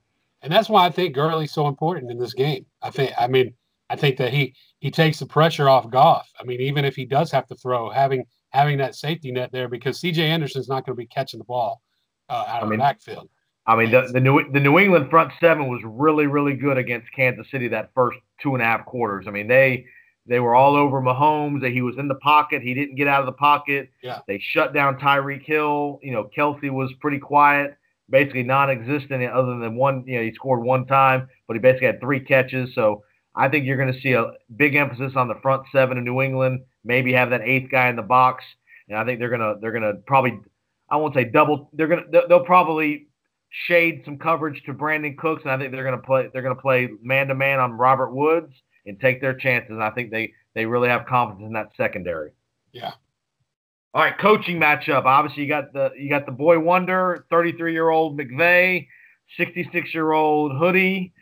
and 0.45 0.53
that's 0.53 0.69
why 0.69 0.85
I 0.85 0.91
think 0.91 1.15
Gurley's 1.15 1.51
so 1.51 1.67
important 1.67 2.11
in 2.11 2.19
this 2.19 2.35
game. 2.35 2.67
I 2.83 2.91
think, 2.91 3.11
I 3.17 3.27
mean, 3.27 3.55
I 3.89 3.95
think 3.95 4.17
that 4.17 4.31
he 4.31 4.53
he 4.77 4.91
takes 4.91 5.17
the 5.17 5.25
pressure 5.25 5.67
off 5.67 5.89
Goff. 5.89 6.29
I 6.39 6.43
mean, 6.43 6.61
even 6.61 6.85
if 6.85 6.95
he 6.95 7.03
does 7.03 7.31
have 7.31 7.47
to 7.47 7.55
throw, 7.55 7.89
having 7.89 8.25
having 8.55 8.77
that 8.79 8.95
safety 8.95 9.31
net 9.31 9.51
there 9.51 9.67
because 9.67 9.99
C.J. 9.99 10.23
Anderson's 10.23 10.67
not 10.67 10.85
going 10.85 10.95
to 10.95 10.99
be 10.99 11.05
catching 11.05 11.37
the 11.37 11.45
ball 11.45 11.81
uh, 12.29 12.45
out 12.47 12.63
of 12.63 12.69
mean, 12.69 12.79
the 12.79 12.83
backfield. 12.83 13.29
I 13.67 13.75
mean, 13.75 13.91
the, 13.91 14.09
the 14.11 14.19
New 14.19 14.51
the 14.51 14.59
New 14.59 14.79
England 14.79 15.09
front 15.09 15.31
seven 15.39 15.67
was 15.67 15.81
really 15.83 16.27
really 16.27 16.55
good 16.55 16.77
against 16.77 17.11
Kansas 17.11 17.49
City 17.49 17.67
that 17.69 17.91
first 17.93 18.17
two 18.41 18.53
and 18.53 18.61
a 18.61 18.65
half 18.65 18.85
quarters. 18.85 19.25
I 19.27 19.31
mean, 19.31 19.47
they 19.47 19.85
they 20.27 20.39
were 20.39 20.55
all 20.55 20.75
over 20.75 21.01
Mahomes. 21.01 21.67
He 21.71 21.81
was 21.81 21.97
in 21.97 22.07
the 22.07 22.15
pocket. 22.15 22.61
He 22.61 22.73
didn't 22.73 22.95
get 22.95 23.07
out 23.07 23.19
of 23.19 23.25
the 23.25 23.31
pocket. 23.31 23.89
Yeah. 24.01 24.19
They 24.27 24.39
shut 24.39 24.73
down 24.73 24.99
Tyreek 24.99 25.43
Hill. 25.43 25.99
You 26.01 26.13
know, 26.13 26.29
Kelce 26.35 26.71
was 26.71 26.91
pretty 26.99 27.19
quiet 27.19 27.77
basically 28.09 28.43
non-existent 28.43 29.23
other 29.23 29.57
than 29.57 29.75
one. 29.75 30.03
You 30.05 30.17
know, 30.17 30.23
he 30.23 30.33
scored 30.33 30.63
one 30.63 30.85
time, 30.85 31.27
but 31.47 31.55
he 31.55 31.59
basically 31.59 31.87
had 31.87 31.99
three 31.99 32.19
catches. 32.19 32.73
So 32.75 33.03
I 33.35 33.49
think 33.49 33.65
you're 33.65 33.77
going 33.77 33.93
to 33.93 33.99
see 33.99 34.13
a 34.13 34.31
big 34.55 34.75
emphasis 34.75 35.13
on 35.15 35.27
the 35.27 35.35
front 35.41 35.63
seven 35.71 35.97
of 35.97 36.03
New 36.03 36.21
England. 36.21 36.61
Maybe 36.85 37.13
have 37.13 37.31
that 37.31 37.41
eighth 37.41 37.69
guy 37.69 37.89
in 37.89 37.95
the 37.95 38.01
box, 38.01 38.43
and 38.87 38.97
I 38.97 39.03
think 39.03 39.19
they're 39.19 39.29
gonna 39.29 39.55
they're 39.59 39.71
gonna 39.71 39.95
probably 40.05 40.39
I 40.89 40.97
won't 40.97 41.13
say 41.13 41.25
double. 41.25 41.69
They're 41.73 41.87
gonna 41.87 42.05
they'll 42.29 42.45
probably 42.45 43.07
shade 43.49 44.03
some 44.05 44.17
coverage 44.17 44.63
to 44.65 44.73
Brandin 44.73 45.17
Cooks, 45.17 45.43
and 45.43 45.51
I 45.51 45.57
think 45.57 45.71
they're 45.71 45.83
gonna 45.83 45.97
play 45.97 46.29
they're 46.31 46.43
gonna 46.43 46.55
play 46.55 46.89
man 47.01 47.27
to 47.27 47.35
man 47.35 47.59
on 47.59 47.73
Robert 47.73 48.13
Woods 48.13 48.53
and 48.85 48.99
take 48.99 49.19
their 49.19 49.33
chances. 49.33 49.71
And 49.71 49.83
I 49.83 49.89
think 49.89 50.11
they 50.11 50.33
they 50.53 50.65
really 50.65 50.89
have 50.89 51.05
confidence 51.05 51.47
in 51.47 51.53
that 51.53 51.71
secondary. 51.75 52.31
Yeah, 52.71 52.91
all 53.95 54.01
right, 54.01 54.17
coaching 54.17 54.59
matchup. 54.59 55.05
Obviously, 55.05 55.43
you 55.43 55.49
got 55.49 55.71
the 55.71 55.89
you 55.97 56.09
got 56.09 56.25
the 56.25 56.31
boy 56.33 56.59
wonder, 56.59 57.25
33 57.29 57.71
year 57.71 57.89
old 57.89 58.19
McVay, 58.19 58.87
66 59.37 59.93
year 59.93 60.11
old 60.11 60.51
Hoodie. 60.57 61.13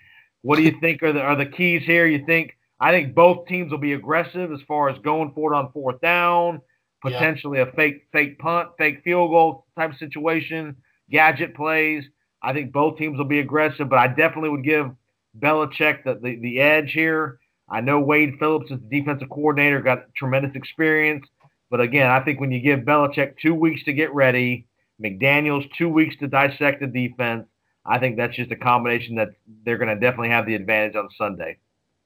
What 0.41 0.55
do 0.55 0.64
you 0.64 0.74
think 0.82 1.03
are 1.03 1.14
the 1.14 1.22
are 1.22 1.36
the 1.36 1.45
keys 1.45 1.84
here? 1.84 2.07
You 2.07 2.26
think 2.26 2.57
I 2.84 2.91
think 2.91 3.15
both 3.15 3.47
teams 3.47 3.71
will 3.71 3.77
be 3.77 3.93
aggressive 3.93 4.51
as 4.51 4.59
far 4.67 4.89
as 4.89 4.97
going 4.99 5.31
for 5.34 5.53
it 5.53 5.55
on 5.55 5.71
fourth 5.71 6.01
down, 6.01 6.59
potentially 7.01 7.59
yeah. 7.59 7.67
a 7.67 7.71
fake 7.71 8.07
fake 8.11 8.38
punt, 8.39 8.71
fake 8.77 9.03
field 9.05 9.31
goal 9.31 9.65
type 9.79 9.95
situation, 9.97 10.75
gadget 11.09 11.55
plays. 11.55 12.03
I 12.41 12.51
think 12.51 12.73
both 12.73 12.97
teams 12.97 13.17
will 13.17 13.23
be 13.23 13.39
aggressive, 13.39 13.88
but 13.88 13.99
I 13.99 14.07
definitely 14.07 14.49
would 14.49 14.65
give 14.65 14.91
Belichick 15.39 16.03
the, 16.03 16.15
the, 16.21 16.36
the 16.41 16.59
edge 16.59 16.91
here. 16.91 17.39
I 17.69 17.79
know 17.79 18.01
Wade 18.01 18.34
Phillips 18.38 18.69
is 18.69 18.79
the 18.81 18.99
defensive 18.99 19.29
coordinator, 19.29 19.79
got 19.79 20.13
tremendous 20.13 20.53
experience. 20.53 21.25
But 21.69 21.79
again, 21.79 22.09
I 22.09 22.19
think 22.19 22.41
when 22.41 22.51
you 22.51 22.59
give 22.59 22.81
Belichick 22.81 23.36
two 23.41 23.55
weeks 23.55 23.86
to 23.86 23.93
get 23.93 24.13
ready, 24.13 24.67
McDaniels 25.01 25.71
two 25.77 25.88
weeks 25.88 26.17
to 26.17 26.27
dissect 26.27 26.81
the 26.81 26.88
defense, 26.88 27.47
I 27.86 27.99
think 27.99 28.17
that's 28.17 28.36
just 28.36 28.51
a 28.51 28.57
combination 28.57 29.15
that 29.15 29.29
they're 29.63 29.77
going 29.77 29.88
to 29.88 29.95
definitely 29.95 30.31
have 30.31 30.45
the 30.45 30.55
advantage 30.55 30.97
on 30.97 31.07
Sunday. 31.17 31.59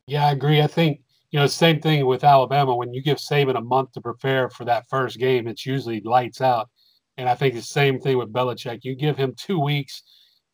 Yeah, 0.08 0.26
I 0.26 0.32
agree. 0.32 0.62
I 0.62 0.68
think 0.68 1.02
you 1.32 1.40
know 1.40 1.48
same 1.48 1.82
thing 1.82 2.06
with 2.06 2.24
Alabama. 2.24 2.76
When 2.76 2.94
you 2.94 3.02
give 3.02 3.18
Saban 3.18 3.58
a 3.58 3.62
month 3.62 3.92
to 3.94 4.02
prepare 4.02 4.50
for 4.50 4.66
that 4.66 4.88
first 4.90 5.20
game, 5.20 5.48
it's 5.48 5.66
usually 5.66 6.02
lights 6.02 6.42
out. 6.42 6.70
And 7.18 7.28
I 7.30 7.36
think 7.36 7.54
the 7.56 7.62
same 7.62 8.00
thing 8.00 8.18
with 8.18 8.32
Belichick. 8.34 8.80
You 8.84 8.96
give 8.96 9.18
him 9.18 9.34
two 9.38 9.60
weeks 9.60 10.04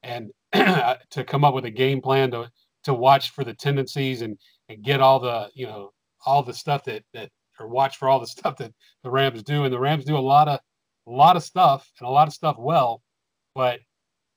and 0.01 0.31
to 0.53 1.23
come 1.25 1.43
up 1.45 1.53
with 1.53 1.65
a 1.65 1.69
game 1.71 2.01
plan 2.01 2.31
to 2.31 2.49
to 2.85 2.93
watch 2.93 3.31
for 3.31 3.43
the 3.43 3.53
tendencies 3.53 4.21
and 4.21 4.37
and 4.69 4.83
get 4.83 5.01
all 5.01 5.19
the 5.19 5.49
you 5.53 5.67
know 5.67 5.91
all 6.25 6.41
the 6.43 6.53
stuff 6.53 6.83
that 6.85 7.03
that 7.13 7.29
or 7.59 7.67
watch 7.67 7.97
for 7.97 8.09
all 8.09 8.19
the 8.19 8.27
stuff 8.37 8.57
that 8.57 8.73
the 9.03 9.11
Rams 9.11 9.43
do. 9.43 9.65
And 9.65 9.73
the 9.73 9.79
Rams 9.79 10.05
do 10.05 10.17
a 10.17 10.19
lot 10.19 10.47
of 10.47 10.59
a 11.07 11.11
lot 11.11 11.35
of 11.37 11.43
stuff 11.43 11.91
and 11.99 12.07
a 12.07 12.11
lot 12.11 12.27
of 12.27 12.33
stuff 12.33 12.55
well, 12.57 13.01
but 13.55 13.79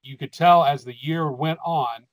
you 0.03 0.19
could 0.19 0.33
tell 0.33 0.65
as 0.65 0.85
the 0.85 0.95
year 1.01 1.31
went 1.33 1.59
on 1.65 2.05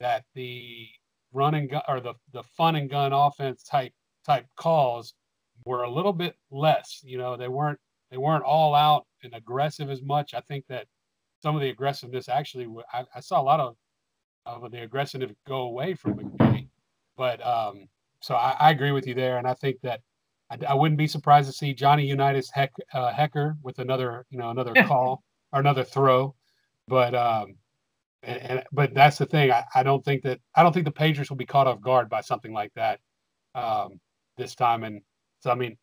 that 0.00 0.24
the 0.34 0.88
run 1.32 1.54
and 1.54 1.70
gun 1.70 1.82
or 1.88 2.00
the 2.00 2.14
the 2.32 2.42
fun 2.42 2.76
and 2.76 2.90
gun 2.90 3.12
offense 3.12 3.62
type 3.62 3.92
type 4.24 4.46
calls 4.56 5.14
were 5.64 5.82
a 5.82 5.90
little 5.90 6.12
bit 6.12 6.34
less. 6.50 7.00
You 7.04 7.18
know, 7.18 7.36
they 7.36 7.48
weren't 7.48 7.78
they 8.10 8.18
weren't 8.18 8.44
all 8.44 8.74
out 8.74 9.06
and 9.22 9.34
aggressive 9.34 9.90
as 9.90 10.02
much. 10.02 10.34
I 10.34 10.40
think 10.40 10.64
that 10.68 10.86
some 11.42 11.54
of 11.54 11.60
the 11.60 11.70
aggressiveness 11.70 12.28
actually, 12.28 12.68
I, 12.92 13.04
I 13.14 13.20
saw 13.20 13.40
a 13.40 13.42
lot 13.42 13.60
of 13.60 13.76
of 14.46 14.70
the 14.70 14.82
aggressiveness 14.82 15.32
go 15.46 15.62
away 15.62 15.94
from 15.94 16.14
McVay. 16.14 16.68
But 17.16 17.44
um, 17.46 17.88
so 18.20 18.34
I, 18.34 18.56
I, 18.58 18.70
agree 18.70 18.92
with 18.92 19.06
you 19.06 19.14
there, 19.14 19.38
and 19.38 19.46
I 19.46 19.54
think 19.54 19.80
that 19.82 20.00
I, 20.50 20.58
I 20.68 20.74
wouldn't 20.74 20.98
be 20.98 21.06
surprised 21.06 21.48
to 21.48 21.56
see 21.56 21.74
Johnny 21.74 22.06
Unitas 22.06 22.50
heck, 22.50 22.72
uh, 22.92 23.12
Hekker 23.12 23.56
with 23.62 23.78
another, 23.78 24.26
you 24.30 24.38
know, 24.38 24.50
another 24.50 24.72
call 24.86 25.22
or 25.52 25.60
another 25.60 25.84
throw. 25.84 26.34
But 26.88 27.14
um, 27.14 27.54
and, 28.22 28.42
and, 28.42 28.64
but 28.72 28.94
that's 28.94 29.18
the 29.18 29.26
thing. 29.26 29.50
I, 29.50 29.64
I 29.74 29.82
don't 29.82 30.04
think 30.04 30.22
that 30.22 30.40
I 30.54 30.62
don't 30.62 30.72
think 30.72 30.84
the 30.84 30.92
Patriots 30.92 31.30
will 31.30 31.36
be 31.36 31.46
caught 31.46 31.66
off 31.66 31.80
guard 31.80 32.08
by 32.08 32.20
something 32.20 32.52
like 32.52 32.72
that 32.74 33.00
um, 33.54 34.00
this 34.36 34.54
time. 34.54 34.84
And 34.84 35.02
so 35.40 35.50
I 35.50 35.54
mean, 35.54 35.76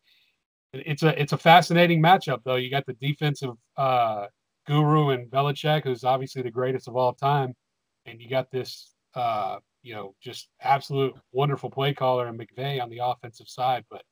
it's 0.72 1.02
a 1.02 1.20
it's 1.20 1.32
a 1.32 1.38
fascinating 1.38 2.02
matchup 2.02 2.40
though. 2.44 2.56
You 2.56 2.70
got 2.70 2.86
the 2.86 2.94
defensive 2.94 3.54
uh, 3.76 4.26
guru 4.66 5.10
and 5.10 5.30
Belichick, 5.30 5.84
who's 5.84 6.04
obviously 6.04 6.42
the 6.42 6.50
greatest 6.50 6.88
of 6.88 6.96
all 6.96 7.12
time, 7.12 7.54
and 8.06 8.20
you 8.20 8.28
got 8.28 8.50
this 8.50 8.94
uh, 9.14 9.56
you 9.82 9.94
know 9.94 10.14
just 10.22 10.48
absolute 10.62 11.14
wonderful 11.32 11.70
play 11.70 11.92
caller 11.92 12.26
and 12.26 12.38
McVay 12.38 12.82
on 12.82 12.88
the 12.88 13.00
offensive 13.02 13.48
side. 13.48 13.84
But 13.90 14.02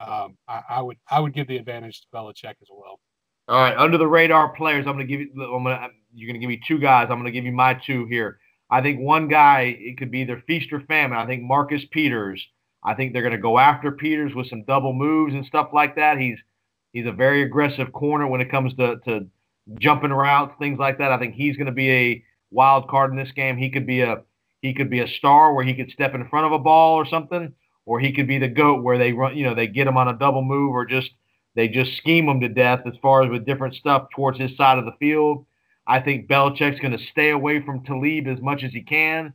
um, 0.00 0.36
I, 0.48 0.62
I 0.68 0.82
would 0.82 0.98
I 1.10 1.20
would 1.20 1.32
give 1.32 1.46
the 1.46 1.56
advantage 1.56 2.02
to 2.02 2.06
Belichick 2.14 2.54
as 2.60 2.68
well. 2.70 3.00
All 3.48 3.60
right, 3.60 3.76
under 3.76 3.98
the 3.98 4.06
radar 4.06 4.50
players. 4.50 4.86
I'm 4.86 4.94
going 4.94 5.06
to 5.06 5.10
give 5.10 5.20
you. 5.20 5.30
I'm 5.42 5.64
going 5.64 5.76
to. 5.76 5.88
You're 6.14 6.28
going 6.28 6.40
to 6.40 6.40
give 6.40 6.48
me 6.48 6.60
two 6.66 6.78
guys. 6.78 7.08
I'm 7.10 7.18
going 7.18 7.24
to 7.24 7.32
give 7.32 7.44
you 7.44 7.52
my 7.52 7.74
two 7.74 8.06
here. 8.06 8.38
I 8.70 8.80
think 8.80 9.00
one 9.00 9.28
guy 9.28 9.76
it 9.78 9.98
could 9.98 10.10
be 10.10 10.20
either 10.20 10.42
feast 10.46 10.72
or 10.72 10.80
famine. 10.80 11.18
I 11.18 11.26
think 11.26 11.42
Marcus 11.42 11.82
Peters. 11.90 12.42
I 12.84 12.94
think 12.94 13.12
they're 13.12 13.22
going 13.22 13.32
to 13.32 13.38
go 13.38 13.58
after 13.58 13.92
Peters 13.92 14.34
with 14.34 14.48
some 14.48 14.64
double 14.64 14.92
moves 14.92 15.34
and 15.34 15.46
stuff 15.46 15.68
like 15.72 15.96
that. 15.96 16.18
He's 16.18 16.38
he's 16.92 17.06
a 17.06 17.12
very 17.12 17.42
aggressive 17.42 17.92
corner 17.92 18.26
when 18.26 18.40
it 18.40 18.50
comes 18.50 18.74
to 18.76 18.96
to 19.04 19.26
jumping 19.78 20.10
routes, 20.10 20.54
things 20.58 20.78
like 20.78 20.98
that. 20.98 21.12
I 21.12 21.18
think 21.18 21.34
he's 21.34 21.56
going 21.56 21.66
to 21.66 21.72
be 21.72 21.90
a 21.90 22.24
wild 22.50 22.88
card 22.88 23.10
in 23.10 23.16
this 23.16 23.32
game. 23.32 23.56
He 23.56 23.70
could 23.70 23.86
be 23.86 24.00
a 24.00 24.22
he 24.62 24.74
could 24.74 24.90
be 24.90 25.00
a 25.00 25.08
star 25.08 25.52
where 25.54 25.64
he 25.64 25.74
could 25.74 25.90
step 25.90 26.14
in 26.14 26.28
front 26.28 26.46
of 26.46 26.52
a 26.52 26.58
ball 26.58 26.94
or 26.94 27.06
something, 27.06 27.52
or 27.84 28.00
he 28.00 28.12
could 28.12 28.28
be 28.28 28.38
the 28.38 28.48
goat 28.48 28.82
where 28.82 28.98
they 28.98 29.12
run, 29.12 29.36
you 29.36 29.44
know, 29.44 29.54
they 29.54 29.66
get 29.66 29.86
him 29.86 29.96
on 29.96 30.08
a 30.08 30.18
double 30.18 30.42
move 30.42 30.72
or 30.72 30.86
just 30.86 31.10
they 31.54 31.68
just 31.68 31.96
scheme 31.96 32.28
him 32.28 32.40
to 32.40 32.48
death 32.48 32.80
as 32.86 32.94
far 33.02 33.22
as 33.22 33.30
with 33.30 33.44
different 33.44 33.74
stuff 33.74 34.06
towards 34.14 34.38
his 34.38 34.56
side 34.56 34.78
of 34.78 34.84
the 34.84 34.96
field. 34.98 35.44
I 35.92 36.00
think 36.00 36.26
Belichick's 36.26 36.80
going 36.80 36.96
to 36.96 37.04
stay 37.10 37.30
away 37.30 37.62
from 37.62 37.84
Talib 37.84 38.26
as 38.26 38.40
much 38.40 38.62
as 38.62 38.72
he 38.72 38.80
can. 38.80 39.34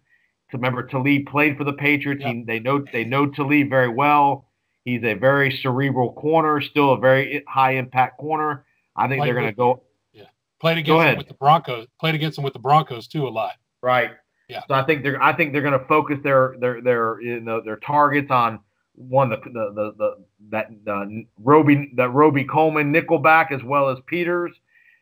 Remember, 0.52 0.82
Talib 0.82 1.28
played 1.28 1.56
for 1.56 1.64
the 1.64 1.74
Patriots. 1.74 2.24
Yep. 2.26 2.34
He, 2.34 2.44
they 2.46 2.60
know 2.60 2.84
they 2.92 3.04
know 3.04 3.28
Talib 3.28 3.70
very 3.70 3.90
well. 3.90 4.48
He's 4.84 5.04
a 5.04 5.14
very 5.14 5.52
cerebral 5.62 6.14
corner, 6.14 6.60
still 6.62 6.94
a 6.94 6.98
very 6.98 7.44
high 7.48 7.74
impact 7.76 8.18
corner. 8.18 8.66
I 8.96 9.08
think 9.08 9.20
played 9.20 9.28
they're 9.28 9.40
going 9.40 9.52
to 9.52 9.56
go. 9.56 9.84
Yeah, 10.14 10.24
played 10.60 10.80
against 10.80 11.06
him 11.06 11.18
with 11.20 11.28
the 11.28 11.36
Broncos. 11.36 11.86
Played 12.00 12.16
against 12.16 12.40
him 12.40 12.44
with 12.44 12.54
the 12.54 12.60
Broncos 12.60 13.08
too 13.08 13.28
a 13.28 13.30
lot. 13.30 13.54
Right. 13.84 14.12
Yeah. 14.50 14.62
So 14.68 14.74
I 14.74 14.84
think 14.84 15.04
they're 15.04 15.22
I 15.22 15.36
think 15.36 15.54
they're 15.54 15.62
going 15.62 15.80
to 15.80 15.86
focus 15.86 16.18
their 16.24 16.56
their 16.60 16.82
their 16.82 17.22
you 17.22 17.40
know 17.40 17.62
their 17.62 17.78
targets 17.78 18.32
on 18.32 18.62
one 18.96 19.30
the 19.30 19.38
the 19.38 19.74
the, 19.76 19.94
the 19.96 20.16
that 20.50 20.70
the 20.86 21.26
Roby 21.38 21.92
that 21.98 22.10
Robey-Coleman 22.10 22.92
nickelback 22.92 23.52
as 23.52 23.62
well 23.64 23.90
as 23.90 24.00
Peters. 24.08 24.54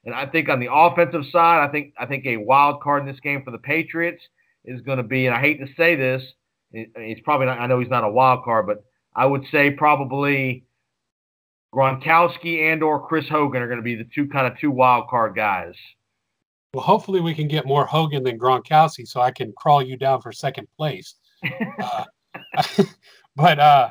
And 0.06 0.14
I 0.14 0.26
think 0.28 0.50
on 0.50 0.60
the 0.60 0.70
offensive 0.72 1.24
side, 1.32 1.68
I 1.68 1.72
think 1.72 1.94
I 1.98 2.06
think 2.06 2.26
a 2.26 2.38
wild 2.38 2.82
card 2.82 3.02
in 3.02 3.08
this 3.12 3.20
game 3.20 3.44
for 3.44 3.52
the 3.52 3.58
Patriots 3.58 4.24
is 4.64 4.82
going 4.82 4.98
to 4.98 5.04
be, 5.04 5.26
and 5.26 5.36
I 5.36 5.42
hate 5.42 5.60
to 5.60 5.68
say 5.76 5.96
this, 5.96 6.24
he's 6.72 7.20
probably 7.24 7.48
not. 7.48 7.60
I 7.60 7.68
know 7.68 7.80
he's 7.80 7.90
not 7.90 8.04
a 8.04 8.10
wild 8.10 8.44
card, 8.44 8.68
but 8.68 8.84
I 9.16 9.26
would 9.26 9.44
say 9.52 9.72
probably 9.72 10.66
Gronkowski 11.74 12.72
and 12.72 12.84
or 12.84 13.08
Chris 13.08 13.28
Hogan 13.28 13.62
are 13.62 13.68
going 13.68 13.80
to 13.80 13.84
be 13.84 13.96
the 13.96 14.08
two 14.14 14.28
kind 14.28 14.52
of 14.52 14.60
two 14.60 14.72
wild 14.72 15.10
card 15.10 15.36
guys. 15.36 15.74
Well, 16.74 16.84
hopefully 16.84 17.22
we 17.22 17.34
can 17.34 17.48
get 17.48 17.66
more 17.66 17.86
Hogan 17.86 18.24
than 18.24 18.38
Gronkowski, 18.38 19.08
so 19.08 19.22
I 19.22 19.32
can 19.32 19.54
crawl 19.58 19.82
you 19.82 19.98
down 19.98 20.22
for 20.22 20.32
second 20.32 20.68
place. 20.78 21.16
Uh, 21.82 22.04
but 23.36 23.60
uh, 23.60 23.90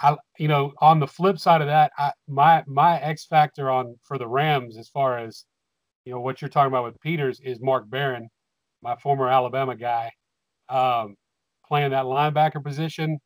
I, 0.00 0.16
you 0.38 0.48
know, 0.48 0.72
on 0.80 0.98
the 1.00 1.06
flip 1.06 1.38
side 1.38 1.60
of 1.60 1.68
that, 1.68 1.92
I, 1.96 2.12
my 2.28 2.64
my 2.66 3.00
X 3.00 3.26
factor 3.26 3.70
on 3.70 3.96
for 4.02 4.18
the 4.18 4.26
Rams 4.28 4.76
as 4.76 4.88
far 4.88 5.18
as 5.18 5.44
you 6.04 6.12
know 6.12 6.20
what 6.20 6.40
you're 6.42 6.48
talking 6.48 6.68
about 6.72 6.84
with 6.84 7.00
Peters 7.00 7.40
is 7.40 7.60
Mark 7.60 7.88
Barron, 7.88 8.28
my 8.82 8.96
former 8.96 9.28
Alabama 9.28 9.76
guy, 9.76 10.10
um, 10.68 11.16
playing 11.66 11.90
that 11.92 12.04
linebacker 12.06 12.62
position. 12.62 13.18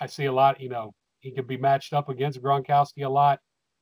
I 0.00 0.06
see 0.06 0.26
a 0.26 0.32
lot. 0.32 0.60
You 0.60 0.68
know, 0.68 0.92
he 1.20 1.32
could 1.32 1.46
be 1.46 1.56
matched 1.56 1.92
up 1.92 2.08
against 2.08 2.42
Gronkowski 2.42 3.04
a 3.04 3.08
lot. 3.08 3.40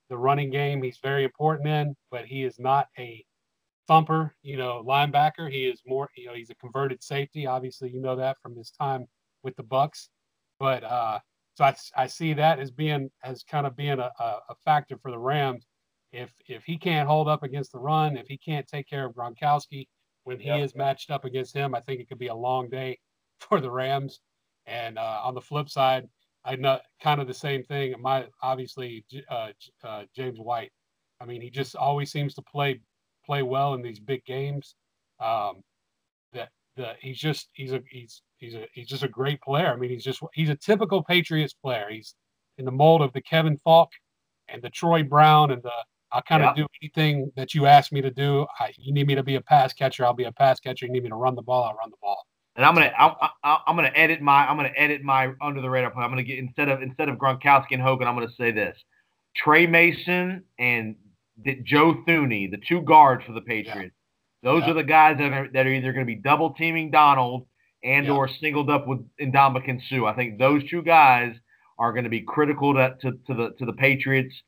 The 0.08 0.18
running 0.18 0.50
game, 0.50 0.82
he's 0.82 0.98
very 1.02 1.24
important 1.24 1.68
in, 1.68 1.94
but 2.10 2.26
he 2.26 2.44
is 2.44 2.58
not 2.58 2.88
a 2.98 3.24
thumper. 3.88 4.34
You 4.42 4.56
know, 4.56 4.84
linebacker. 4.86 5.50
He 5.50 5.66
is 5.66 5.82
more. 5.86 6.08
You 6.16 6.28
know, 6.28 6.34
he's 6.34 6.50
a 6.50 6.54
converted 6.56 7.02
safety. 7.02 7.46
Obviously, 7.46 7.90
you 7.90 8.00
know 8.00 8.16
that 8.16 8.36
from 8.42 8.56
his 8.56 8.70
time 8.70 9.06
with 9.42 9.56
the 9.56 9.64
Bucs, 9.64 10.08
But 10.58 10.84
uh, 10.84 11.18
so 11.60 11.66
I, 11.66 12.04
I 12.04 12.06
see 12.06 12.32
that 12.32 12.58
as 12.58 12.70
being 12.70 13.10
as 13.22 13.42
kind 13.42 13.66
of 13.66 13.76
being 13.76 13.98
a, 13.98 14.10
a 14.18 14.54
factor 14.64 14.96
for 14.96 15.10
the 15.10 15.18
Rams. 15.18 15.66
If 16.10 16.32
if 16.48 16.64
he 16.64 16.78
can't 16.78 17.06
hold 17.06 17.28
up 17.28 17.42
against 17.42 17.72
the 17.72 17.78
run, 17.78 18.16
if 18.16 18.26
he 18.26 18.38
can't 18.38 18.66
take 18.66 18.88
care 18.88 19.04
of 19.04 19.14
Gronkowski 19.14 19.86
when 20.24 20.40
he 20.40 20.48
yep. 20.48 20.60
is 20.60 20.74
matched 20.74 21.10
up 21.10 21.26
against 21.26 21.54
him, 21.54 21.74
I 21.74 21.80
think 21.80 22.00
it 22.00 22.08
could 22.08 22.18
be 22.18 22.28
a 22.28 22.34
long 22.34 22.70
day 22.70 22.98
for 23.40 23.60
the 23.60 23.70
Rams. 23.70 24.20
And 24.66 24.98
uh, 24.98 25.20
on 25.22 25.34
the 25.34 25.40
flip 25.42 25.68
side, 25.68 26.08
I 26.46 26.56
know 26.56 26.78
kind 27.02 27.20
of 27.20 27.26
the 27.26 27.34
same 27.34 27.62
thing. 27.62 27.94
My 28.00 28.26
obviously 28.42 29.04
uh, 29.28 29.50
uh, 29.84 30.04
James 30.16 30.38
White. 30.38 30.72
I 31.20 31.26
mean, 31.26 31.42
he 31.42 31.50
just 31.50 31.76
always 31.76 32.10
seems 32.10 32.34
to 32.36 32.42
play 32.42 32.80
play 33.26 33.42
well 33.42 33.74
in 33.74 33.82
these 33.82 34.00
big 34.00 34.24
games. 34.24 34.76
Um, 35.20 35.62
that 36.32 36.48
the 36.76 36.94
he's 37.00 37.18
just 37.18 37.50
he's 37.52 37.74
a 37.74 37.82
he's 37.90 38.22
he's 38.40 38.54
a 38.54 38.66
he's 38.72 38.88
just 38.88 39.04
a 39.04 39.08
great 39.08 39.40
player. 39.40 39.72
I 39.72 39.76
mean, 39.76 39.90
he's 39.90 40.04
just 40.04 40.20
he's 40.34 40.48
a 40.48 40.56
typical 40.56 41.02
Patriots 41.02 41.54
player. 41.54 41.86
He's 41.88 42.14
in 42.58 42.64
the 42.64 42.72
mold 42.72 43.02
of 43.02 43.12
the 43.12 43.20
Kevin 43.20 43.60
Faulk 43.62 43.90
and 44.48 44.60
the 44.60 44.70
Troy 44.70 45.02
Brown 45.02 45.52
and 45.52 45.62
the 45.62 45.72
I'll 46.12 46.22
kind 46.22 46.42
of 46.42 46.56
do 46.56 46.66
anything 46.82 47.30
that 47.36 47.54
you 47.54 47.66
ask 47.66 47.92
me 47.92 48.00
to 48.00 48.10
do. 48.10 48.44
I, 48.58 48.72
you 48.76 48.92
need 48.92 49.06
me 49.06 49.14
to 49.14 49.22
be 49.22 49.36
a 49.36 49.40
pass 49.40 49.72
catcher, 49.72 50.04
I'll 50.04 50.12
be 50.12 50.24
a 50.24 50.32
pass 50.32 50.58
catcher. 50.58 50.86
You 50.86 50.92
need 50.92 51.04
me 51.04 51.10
to 51.10 51.14
run 51.14 51.36
the 51.36 51.42
ball, 51.42 51.62
I'll 51.62 51.76
run 51.76 51.90
the 51.90 51.96
ball. 52.02 52.26
And 52.56 52.66
I'm 52.66 52.74
gonna 52.74 52.92
I'm, 52.98 53.14
I'm 53.44 53.76
gonna 53.76 53.92
edit 53.94 54.20
my 54.20 54.46
I'm 54.46 54.56
gonna 54.56 54.72
edit 54.76 55.02
my 55.02 55.32
under 55.40 55.60
the 55.60 55.70
radar 55.70 55.92
play. 55.92 56.02
I'm 56.02 56.10
gonna 56.10 56.24
get 56.24 56.38
instead 56.38 56.68
of 56.68 56.82
instead 56.82 57.08
of 57.08 57.16
Gronkowski 57.16 57.72
and 57.72 57.82
Hogan, 57.82 58.08
I'm 58.08 58.16
gonna 58.16 58.32
say 58.36 58.50
this: 58.50 58.76
Trey 59.36 59.66
Mason 59.66 60.42
and 60.58 60.96
Joe 61.62 62.02
Thuney, 62.06 62.50
the 62.50 62.58
two 62.58 62.82
guards 62.82 63.24
for 63.24 63.32
the 63.32 63.40
Patriots. 63.40 63.94
Yeah. 64.42 64.50
Those 64.50 64.62
yeah. 64.62 64.70
are 64.70 64.74
the 64.74 64.82
guys 64.82 65.18
that 65.18 65.32
are, 65.32 65.48
that 65.52 65.66
are 65.66 65.70
either 65.70 65.92
going 65.92 66.06
to 66.06 66.10
be 66.10 66.20
double 66.20 66.50
teaming 66.54 66.90
Donald 66.90 67.46
and 67.82 68.06
yeah. 68.06 68.12
or 68.12 68.28
singled 68.28 68.70
up 68.70 68.86
with 68.86 69.00
Ndamukong 69.20 69.82
Suh. 69.88 70.04
I 70.04 70.14
think 70.14 70.38
those 70.38 70.68
two 70.68 70.82
guys 70.82 71.34
are 71.78 71.92
going 71.92 72.04
to 72.04 72.10
be 72.10 72.20
critical 72.20 72.74
to, 72.74 72.96
to, 73.00 73.12
to 73.26 73.34
the 73.34 73.54
to 73.58 73.66
the 73.66 73.72
Patriots' 73.72 74.42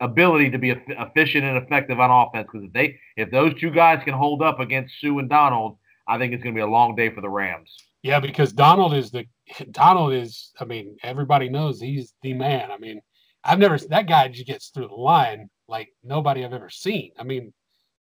ability 0.00 0.50
to 0.50 0.58
be 0.58 0.70
efficient 0.70 1.44
and 1.44 1.56
effective 1.56 1.98
on 1.98 2.10
offense. 2.10 2.48
Because 2.52 2.66
if 2.66 2.72
they 2.72 2.98
if 3.16 3.30
those 3.30 3.58
two 3.58 3.70
guys 3.70 4.02
can 4.04 4.14
hold 4.14 4.42
up 4.42 4.60
against 4.60 5.00
Suh 5.00 5.18
and 5.18 5.28
Donald, 5.28 5.78
I 6.06 6.18
think 6.18 6.32
it's 6.32 6.42
going 6.42 6.54
to 6.54 6.58
be 6.58 6.62
a 6.62 6.66
long 6.66 6.94
day 6.94 7.10
for 7.10 7.20
the 7.20 7.30
Rams. 7.30 7.74
Yeah, 8.02 8.20
because 8.20 8.52
Donald 8.52 8.94
is 8.94 9.10
the 9.10 9.24
Donald 9.70 10.12
is. 10.12 10.52
I 10.60 10.64
mean, 10.64 10.96
everybody 11.02 11.48
knows 11.48 11.80
he's 11.80 12.14
the 12.22 12.32
man. 12.32 12.70
I 12.70 12.78
mean, 12.78 13.00
I've 13.42 13.58
never 13.58 13.78
that 13.78 14.06
guy 14.06 14.28
just 14.28 14.46
gets 14.46 14.68
through 14.68 14.88
the 14.88 14.94
line 14.94 15.50
like 15.68 15.88
nobody 16.04 16.44
I've 16.44 16.52
ever 16.52 16.70
seen. 16.70 17.12
I 17.18 17.24
mean, 17.24 17.52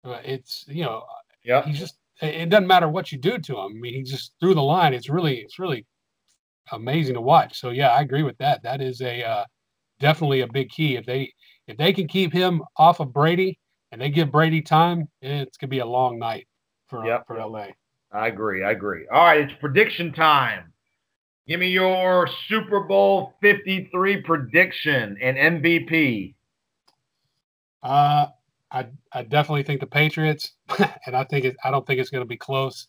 uh, 0.04 0.20
it's 0.24 0.64
you 0.66 0.84
know, 0.84 1.04
yeah, 1.44 1.64
he's 1.64 1.78
just 1.78 1.96
it 2.20 2.48
doesn't 2.48 2.66
matter 2.66 2.88
what 2.88 3.12
you 3.12 3.18
do 3.18 3.38
to 3.38 3.58
him. 3.58 3.72
I 3.76 3.80
mean, 3.80 3.94
he 3.94 4.02
just 4.02 4.32
through 4.40 4.54
the 4.54 4.62
line. 4.62 4.94
It's 4.94 5.10
really, 5.10 5.38
it's 5.38 5.58
really 5.58 5.86
amazing 6.72 7.14
to 7.14 7.20
watch. 7.20 7.60
So 7.60 7.70
yeah, 7.70 7.88
I 7.88 8.00
agree 8.00 8.22
with 8.22 8.38
that. 8.38 8.62
That 8.62 8.80
is 8.80 9.00
a 9.00 9.22
uh, 9.22 9.44
definitely 10.00 10.40
a 10.40 10.48
big 10.48 10.70
key. 10.70 10.96
If 10.96 11.06
they 11.06 11.32
if 11.66 11.76
they 11.76 11.92
can 11.92 12.08
keep 12.08 12.32
him 12.32 12.62
off 12.76 13.00
of 13.00 13.12
Brady 13.12 13.58
and 13.92 14.00
they 14.00 14.10
give 14.10 14.32
Brady 14.32 14.62
time, 14.62 15.08
it's 15.20 15.56
gonna 15.56 15.68
be 15.68 15.80
a 15.80 15.86
long 15.86 16.18
night 16.18 16.46
for 16.88 17.06
yep. 17.06 17.26
for 17.26 17.38
LA. 17.38 17.68
I 18.12 18.28
agree. 18.28 18.64
I 18.64 18.70
agree. 18.70 19.06
All 19.12 19.24
right, 19.24 19.40
it's 19.40 19.52
prediction 19.60 20.12
time. 20.12 20.72
Give 21.46 21.60
me 21.60 21.68
your 21.68 22.28
Super 22.48 22.80
Bowl 22.80 23.34
53 23.40 24.22
prediction 24.22 25.16
and 25.20 25.62
MVP. 25.62 26.34
Uh, 27.82 28.26
I 28.76 28.86
I 29.12 29.22
definitely 29.22 29.62
think 29.62 29.80
the 29.80 29.86
Patriots, 29.86 30.52
and 31.06 31.16
I 31.16 31.24
think 31.24 31.46
it, 31.46 31.56
I 31.64 31.70
don't 31.70 31.86
think 31.86 31.98
it's 31.98 32.10
going 32.10 32.24
to 32.24 32.28
be 32.28 32.36
close. 32.36 32.88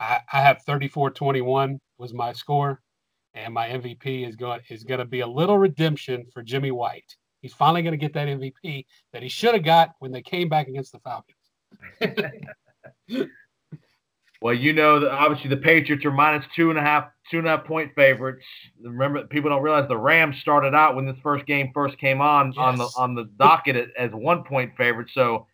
I, 0.00 0.20
I 0.32 0.42
have 0.42 0.62
34-21 0.66 1.78
was 1.98 2.12
my 2.12 2.32
score, 2.32 2.80
and 3.34 3.52
my 3.52 3.68
MVP 3.68 4.26
is 4.26 4.36
going 4.36 4.60
is 4.70 4.84
going 4.84 5.00
to 5.00 5.04
be 5.04 5.20
a 5.20 5.26
little 5.26 5.58
redemption 5.58 6.24
for 6.32 6.42
Jimmy 6.42 6.70
White. 6.70 7.16
He's 7.42 7.52
finally 7.52 7.82
going 7.82 7.92
to 7.92 7.98
get 7.98 8.14
that 8.14 8.28
MVP 8.28 8.86
that 9.12 9.22
he 9.22 9.28
should 9.28 9.54
have 9.54 9.62
got 9.62 9.90
when 9.98 10.10
they 10.10 10.22
came 10.22 10.48
back 10.48 10.68
against 10.68 10.92
the 10.92 11.00
Falcons. 11.00 11.36
well, 14.42 14.54
you 14.54 14.72
know 14.72 15.00
that 15.00 15.10
obviously 15.10 15.50
the 15.50 15.56
Patriots 15.56 16.04
are 16.04 16.10
minus 16.10 16.44
two 16.54 16.70
and 16.70 16.78
a 16.78 16.82
half 16.82 17.06
two 17.30 17.38
and 17.38 17.46
a 17.46 17.50
half 17.50 17.64
point 17.64 17.92
favorites. 17.94 18.44
Remember, 18.82 19.24
people 19.26 19.50
don't 19.50 19.62
realize 19.62 19.88
the 19.88 19.96
Rams 19.96 20.36
started 20.40 20.74
out 20.74 20.94
when 20.94 21.06
this 21.06 21.16
first 21.22 21.46
game 21.46 21.70
first 21.74 21.98
came 21.98 22.20
on 22.20 22.48
yes. 22.48 22.56
on 22.58 22.76
the 22.76 22.88
on 22.96 23.14
the 23.14 23.24
docket 23.38 23.90
as 23.98 24.10
one 24.12 24.44
point 24.44 24.72
favorite. 24.76 25.08
So 25.14 25.46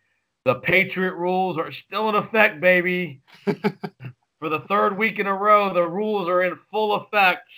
The 0.44 0.56
Patriot 0.56 1.14
rules 1.14 1.56
are 1.56 1.70
still 1.86 2.08
in 2.08 2.16
effect, 2.16 2.60
baby. 2.60 3.22
For 4.40 4.48
the 4.48 4.64
third 4.68 4.98
week 4.98 5.20
in 5.20 5.28
a 5.28 5.34
row, 5.34 5.72
the 5.72 5.88
rules 5.88 6.28
are 6.28 6.42
in 6.42 6.58
full 6.72 6.96
effect. 6.96 7.48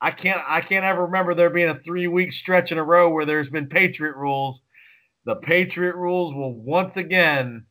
I 0.00 0.10
can't 0.10 0.40
I 0.46 0.62
can't 0.62 0.84
ever 0.84 1.04
remember 1.04 1.34
there 1.34 1.50
being 1.50 1.68
a 1.68 1.80
three 1.84 2.08
week 2.08 2.32
stretch 2.32 2.72
in 2.72 2.78
a 2.78 2.84
row 2.84 3.10
where 3.10 3.26
there's 3.26 3.50
been 3.50 3.68
Patriot 3.68 4.16
rules. 4.16 4.60
The 5.26 5.36
Patriot 5.36 5.96
rules 5.96 6.34
will 6.34 6.54
once 6.54 6.92
again 6.96 7.66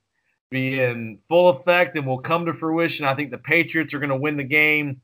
be 0.54 0.80
in 0.80 1.20
full 1.28 1.50
effect 1.50 1.98
and 1.98 2.06
will 2.06 2.20
come 2.20 2.46
to 2.46 2.54
fruition. 2.54 3.06
I 3.06 3.16
think 3.16 3.32
the 3.32 3.38
Patriots 3.38 3.94
are 3.94 4.00
going 4.00 4.10
to 4.10 4.16
win 4.16 4.38
the 4.38 4.44
game 4.44 5.02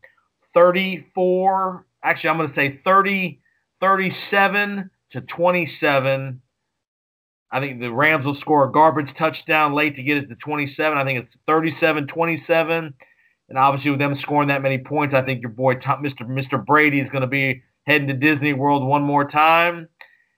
34. 0.53 1.85
Actually, 2.03 2.29
I'm 2.29 2.37
going 2.37 2.49
to 2.49 2.55
say 2.55 2.79
30, 2.85 3.41
37 3.81 4.89
to 5.11 5.21
27. 5.21 6.41
I 7.51 7.59
think 7.59 7.79
the 7.79 7.91
Rams 7.91 8.25
will 8.25 8.35
score 8.35 8.69
a 8.69 8.71
garbage 8.71 9.09
touchdown 9.17 9.73
late 9.73 9.95
to 9.95 10.03
get 10.03 10.17
it 10.17 10.29
to 10.29 10.35
27. 10.35 10.97
I 10.97 11.03
think 11.03 11.25
it's 11.25 11.35
37 11.47 12.07
27. 12.07 12.93
And 13.49 13.57
obviously, 13.57 13.89
with 13.89 13.99
them 13.99 14.15
scoring 14.21 14.49
that 14.49 14.61
many 14.61 14.77
points, 14.77 15.15
I 15.15 15.23
think 15.23 15.41
your 15.41 15.49
boy, 15.49 15.75
Mr. 15.75 16.21
Mr. 16.21 16.63
Brady, 16.63 16.99
is 16.99 17.09
going 17.09 17.21
to 17.21 17.27
be 17.27 17.63
heading 17.87 18.07
to 18.07 18.13
Disney 18.13 18.53
World 18.53 18.87
one 18.87 19.01
more 19.01 19.27
time, 19.27 19.89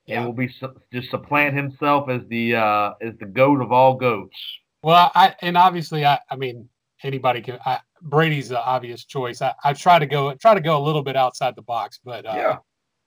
yeah. 0.05 0.17
and 0.17 0.25
will 0.25 0.33
be 0.33 0.47
su- 0.47 0.73
just 0.93 1.09
supplant 1.09 1.53
himself 1.53 2.09
as 2.09 2.21
the 2.29 2.55
uh, 2.55 2.93
as 3.01 3.13
the 3.19 3.25
goat 3.25 3.59
of 3.61 3.73
all 3.73 3.95
goats. 3.95 4.37
Well, 4.83 5.11
I 5.13 5.35
and 5.41 5.57
obviously, 5.57 6.05
I, 6.05 6.19
I 6.29 6.35
mean, 6.35 6.67
anybody 7.03 7.41
can. 7.41 7.59
I, 7.65 7.79
Brady's 8.01 8.49
the 8.49 8.63
obvious 8.63 9.05
choice. 9.05 9.41
I, 9.41 9.53
I 9.63 9.73
try 9.73 9.99
to 9.99 10.05
go 10.05 10.33
try 10.35 10.53
to 10.53 10.61
go 10.61 10.77
a 10.77 10.83
little 10.83 11.03
bit 11.03 11.15
outside 11.15 11.55
the 11.55 11.61
box, 11.61 11.99
but 12.03 12.25
uh, 12.25 12.33
yeah. 12.35 12.57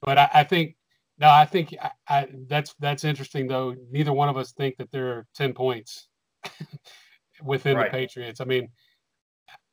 But 0.02 0.18
I, 0.18 0.30
I 0.34 0.44
think 0.44 0.76
no, 1.18 1.28
I 1.28 1.44
think 1.44 1.74
I, 1.80 1.90
I, 2.08 2.28
that's 2.48 2.74
that's 2.78 3.04
interesting 3.04 3.48
though. 3.48 3.74
Neither 3.90 4.12
one 4.12 4.28
of 4.28 4.36
us 4.36 4.52
think 4.52 4.76
that 4.76 4.90
there 4.92 5.08
are 5.08 5.26
ten 5.34 5.52
points 5.52 6.08
within 7.42 7.76
right. 7.76 7.90
the 7.90 7.96
Patriots. 7.96 8.40
I 8.40 8.44
mean, 8.44 8.68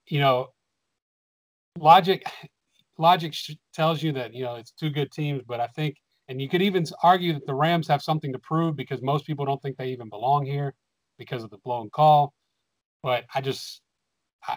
you 0.08 0.20
know, 0.20 0.48
logic 1.78 2.24
logic 2.98 3.36
tells 3.74 4.02
you 4.02 4.12
that 4.14 4.34
you 4.34 4.44
know 4.44 4.56
it's 4.56 4.72
two 4.72 4.90
good 4.90 5.12
teams, 5.12 5.44
but 5.48 5.60
I 5.60 5.68
think, 5.68 5.98
and 6.30 6.42
you 6.42 6.50
could 6.50 6.64
even 6.64 6.84
argue 7.04 7.34
that 7.34 7.46
the 7.46 7.54
Rams 7.54 7.88
have 7.88 8.02
something 8.02 8.34
to 8.34 8.40
prove 8.40 8.76
because 8.76 9.04
most 9.04 9.28
people 9.28 9.46
don't 9.46 9.62
think 9.62 9.78
they 9.78 9.90
even 9.90 10.10
belong 10.10 10.48
here 10.48 10.74
because 11.22 11.44
of 11.44 11.52
the 11.52 11.60
blown 11.64 11.92
call. 11.92 12.34
But 13.04 13.26
I 13.34 13.42
just, 13.42 13.82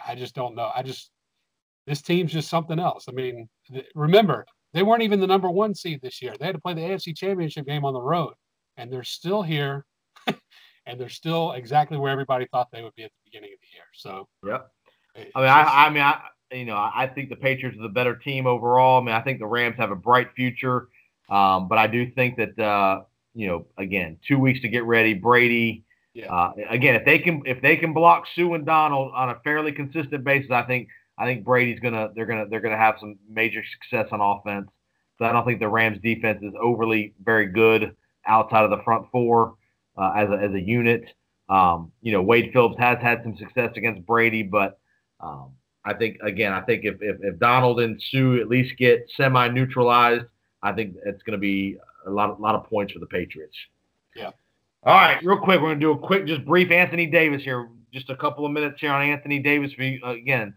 I 0.07 0.15
just 0.15 0.33
don't 0.33 0.55
know. 0.55 0.71
I 0.75 0.81
just 0.81 1.11
this 1.85 2.01
team's 2.01 2.33
just 2.33 2.49
something 2.49 2.79
else. 2.79 3.05
I 3.07 3.11
mean, 3.11 3.47
remember 3.93 4.45
they 4.73 4.83
weren't 4.83 5.03
even 5.03 5.19
the 5.19 5.27
number 5.27 5.49
one 5.49 5.75
seed 5.75 6.01
this 6.01 6.21
year. 6.21 6.33
They 6.39 6.45
had 6.45 6.55
to 6.55 6.61
play 6.61 6.73
the 6.73 6.81
AFC 6.81 7.15
Championship 7.15 7.65
game 7.65 7.85
on 7.85 7.93
the 7.93 8.01
road, 8.01 8.33
and 8.77 8.91
they're 8.91 9.03
still 9.03 9.43
here, 9.43 9.85
and 10.85 10.99
they're 10.99 11.09
still 11.09 11.53
exactly 11.53 11.97
where 11.97 12.11
everybody 12.11 12.47
thought 12.51 12.69
they 12.71 12.81
would 12.81 12.95
be 12.95 13.03
at 13.03 13.11
the 13.11 13.29
beginning 13.31 13.53
of 13.53 13.59
the 13.61 13.67
year. 13.73 13.85
So, 13.93 14.27
yep. 14.45 14.71
I 15.15 15.39
mean, 15.39 15.49
I, 15.49 15.85
I 15.85 15.89
mean, 15.89 16.03
I, 16.03 16.21
you 16.51 16.65
know, 16.65 16.75
I 16.75 17.07
think 17.07 17.29
the 17.29 17.37
Patriots 17.37 17.77
are 17.77 17.83
the 17.83 17.89
better 17.89 18.15
team 18.15 18.47
overall. 18.47 19.01
I 19.01 19.05
mean, 19.05 19.15
I 19.15 19.21
think 19.21 19.39
the 19.39 19.45
Rams 19.45 19.77
have 19.77 19.91
a 19.91 19.95
bright 19.95 20.33
future, 20.35 20.89
um, 21.29 21.67
but 21.69 21.77
I 21.77 21.87
do 21.87 22.11
think 22.11 22.35
that, 22.37 22.59
uh, 22.59 23.03
you 23.33 23.47
know, 23.47 23.67
again, 23.77 24.17
two 24.27 24.39
weeks 24.39 24.61
to 24.61 24.67
get 24.67 24.83
ready. 24.83 25.13
Brady, 25.13 25.84
yeah. 26.15 26.33
uh, 26.33 26.53
again, 26.69 26.95
if 26.95 27.05
they 27.05 27.19
can, 27.19 27.43
if 27.45 27.61
they 27.61 27.75
can 27.75 27.93
block 27.93 28.25
Suh 28.35 28.53
and 28.53 28.65
Donald 28.65 29.11
on 29.13 29.29
a 29.29 29.39
fairly 29.43 29.71
consistent 29.71 30.23
basis, 30.23 30.49
I 30.49 30.63
think 30.63 30.87
I 31.17 31.25
think 31.25 31.43
Brady's 31.43 31.79
gonna 31.79 32.09
they're 32.15 32.25
gonna 32.25 32.45
they're 32.49 32.61
gonna 32.61 32.77
have 32.77 32.95
some 32.99 33.17
major 33.29 33.61
success 33.73 34.07
on 34.11 34.21
offense. 34.21 34.69
So 35.19 35.25
I 35.25 35.31
don't 35.31 35.45
think 35.45 35.59
the 35.59 35.67
Rams 35.67 35.99
defense 36.01 36.39
is 36.41 36.53
overly 36.59 37.13
very 37.23 37.47
good 37.47 37.95
outside 38.25 38.63
of 38.63 38.69
the 38.69 38.83
front 38.83 39.07
four 39.11 39.55
uh, 39.97 40.13
as 40.15 40.29
a, 40.29 40.33
as 40.33 40.53
a 40.53 40.59
unit. 40.59 41.05
Um, 41.47 41.91
you 42.01 42.11
know, 42.11 42.21
Wade 42.21 42.51
Phillips 42.53 42.79
has 42.79 42.97
had 43.01 43.21
some 43.23 43.37
success 43.37 43.71
against 43.75 44.05
Brady, 44.05 44.43
but 44.43 44.79
um, 45.19 45.51
I 45.85 45.93
think 45.93 46.17
again, 46.21 46.51
I 46.53 46.61
think 46.61 46.85
if, 46.85 46.95
if, 47.01 47.17
if 47.21 47.39
Donald 47.39 47.79
and 47.79 48.01
Suh 48.09 48.37
at 48.41 48.49
least 48.49 48.77
get 48.77 49.09
semi 49.15 49.47
neutralized, 49.49 50.25
I 50.63 50.71
think 50.71 50.95
it's 51.05 51.21
going 51.23 51.37
to 51.37 51.41
be 51.41 51.77
a 52.05 52.09
lot 52.09 52.29
of, 52.29 52.39
lot 52.39 52.55
of 52.55 52.65
points 52.65 52.93
for 52.93 52.99
the 52.99 53.05
Patriots. 53.05 53.55
Yeah. 54.15 54.31
All 54.87 54.93
right, 54.93 55.17
real 55.25 55.39
quick, 55.39 55.61
we're 55.61 55.69
going 55.69 55.79
to 55.79 55.83
do 55.83 55.91
a 55.93 55.97
quick, 55.97 56.27
just 56.27 56.45
brief 56.45 56.69
Anthony 56.69 57.07
Davis 57.07 57.41
here. 57.41 57.69
Just 57.91 58.11
a 58.11 58.15
couple 58.15 58.45
of 58.45 58.51
minutes 58.51 58.79
here 58.79 58.91
on 58.91 59.01
Anthony 59.01 59.39
Davis. 59.39 59.71
Uh, 59.79 60.09
again, 60.11 60.53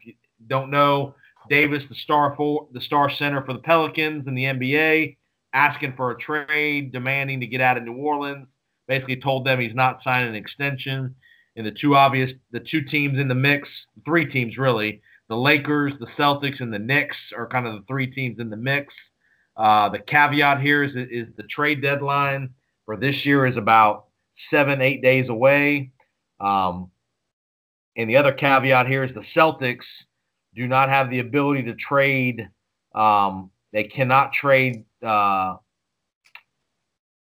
don't 0.48 0.70
know, 0.70 1.14
Davis, 1.48 1.82
the 1.88 1.94
star 1.94 2.34
for 2.36 2.68
the 2.74 2.80
star 2.82 3.08
center 3.08 3.42
for 3.42 3.54
the 3.54 3.60
Pelicans 3.60 4.26
in 4.26 4.34
the 4.34 4.44
NBA, 4.44 5.16
asking 5.54 5.94
for 5.96 6.10
a 6.10 6.18
trade, 6.18 6.92
demanding 6.92 7.40
to 7.40 7.46
get 7.46 7.62
out 7.62 7.78
of 7.78 7.84
New 7.84 7.94
Orleans. 7.94 8.46
Basically 8.86 9.16
told 9.16 9.46
them 9.46 9.60
he's 9.60 9.74
not 9.74 10.00
signing 10.04 10.28
an 10.28 10.34
extension. 10.34 11.14
And 11.56 11.66
the 11.66 11.72
two 11.72 11.96
obvious, 11.96 12.30
the 12.50 12.60
two 12.60 12.82
teams 12.82 13.18
in 13.18 13.28
the 13.28 13.34
mix, 13.34 13.66
three 14.04 14.30
teams 14.30 14.58
really, 14.58 15.00
the 15.30 15.36
Lakers, 15.36 15.94
the 16.00 16.06
Celtics, 16.18 16.60
and 16.60 16.70
the 16.70 16.78
Knicks 16.78 17.16
are 17.34 17.48
kind 17.48 17.66
of 17.66 17.72
the 17.76 17.84
three 17.88 18.06
teams 18.06 18.40
in 18.40 18.50
the 18.50 18.58
mix. 18.58 18.92
Uh, 19.56 19.88
the 19.88 20.00
caveat 20.00 20.60
here 20.60 20.82
is, 20.82 20.92
is 20.94 21.28
the 21.38 21.44
trade 21.44 21.80
deadline 21.80 22.50
for 22.84 22.98
this 22.98 23.24
year 23.24 23.46
is 23.46 23.56
about 23.56 24.07
seven, 24.50 24.80
eight 24.80 25.02
days 25.02 25.28
away. 25.28 25.92
Um, 26.40 26.90
and 27.96 28.08
the 28.08 28.16
other 28.16 28.32
caveat 28.32 28.86
here 28.86 29.04
is 29.04 29.14
the 29.14 29.24
Celtics– 29.34 29.84
do 30.58 30.66
not 30.66 30.88
have 30.88 31.08
the 31.08 31.20
ability 31.20 31.62
to 31.64 31.74
trade. 31.74 32.48
Um, 32.94 33.50
they 33.72 33.84
cannot 33.84 34.32
trade 34.32 34.84
uh, 35.06 35.56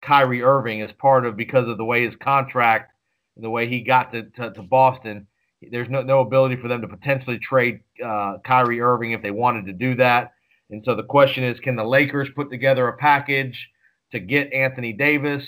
Kyrie 0.02 0.42
Irving 0.42 0.82
as 0.82 0.92
part 0.98 1.26
of 1.26 1.38
because 1.38 1.68
of 1.70 1.78
the 1.78 1.86
way 1.86 2.04
his 2.04 2.16
contract 2.20 2.94
and 3.36 3.46
the 3.46 3.50
way 3.50 3.68
he 3.68 3.82
got 3.82 4.12
to, 4.14 4.24
to, 4.24 4.52
to 4.54 4.64
Boston. 4.64 5.28
There's 5.72 5.88
no, 5.88 6.02
no 6.02 6.22
ability 6.22 6.56
for 6.56 6.68
them 6.68 6.82
to 6.82 6.88
potentially 6.88 7.38
trade 7.38 7.82
uh, 8.04 8.38
Kyrie 8.44 8.82
Irving 8.82 9.12
if 9.12 9.22
they 9.22 9.32
wanted 9.32 9.68
to 9.68 9.74
do 9.74 9.96
that. 9.96 10.34
And 10.72 10.84
so 10.84 10.96
the 10.96 11.04
question 11.04 11.44
is, 11.44 11.60
can 11.60 11.76
the 11.76 11.84
Lakers 11.84 12.30
put 12.36 12.50
together 12.50 12.88
a 12.88 12.98
package 12.98 13.70
to 14.12 14.20
get 14.20 14.52
Anthony 14.52 14.94
Davis? 14.94 15.44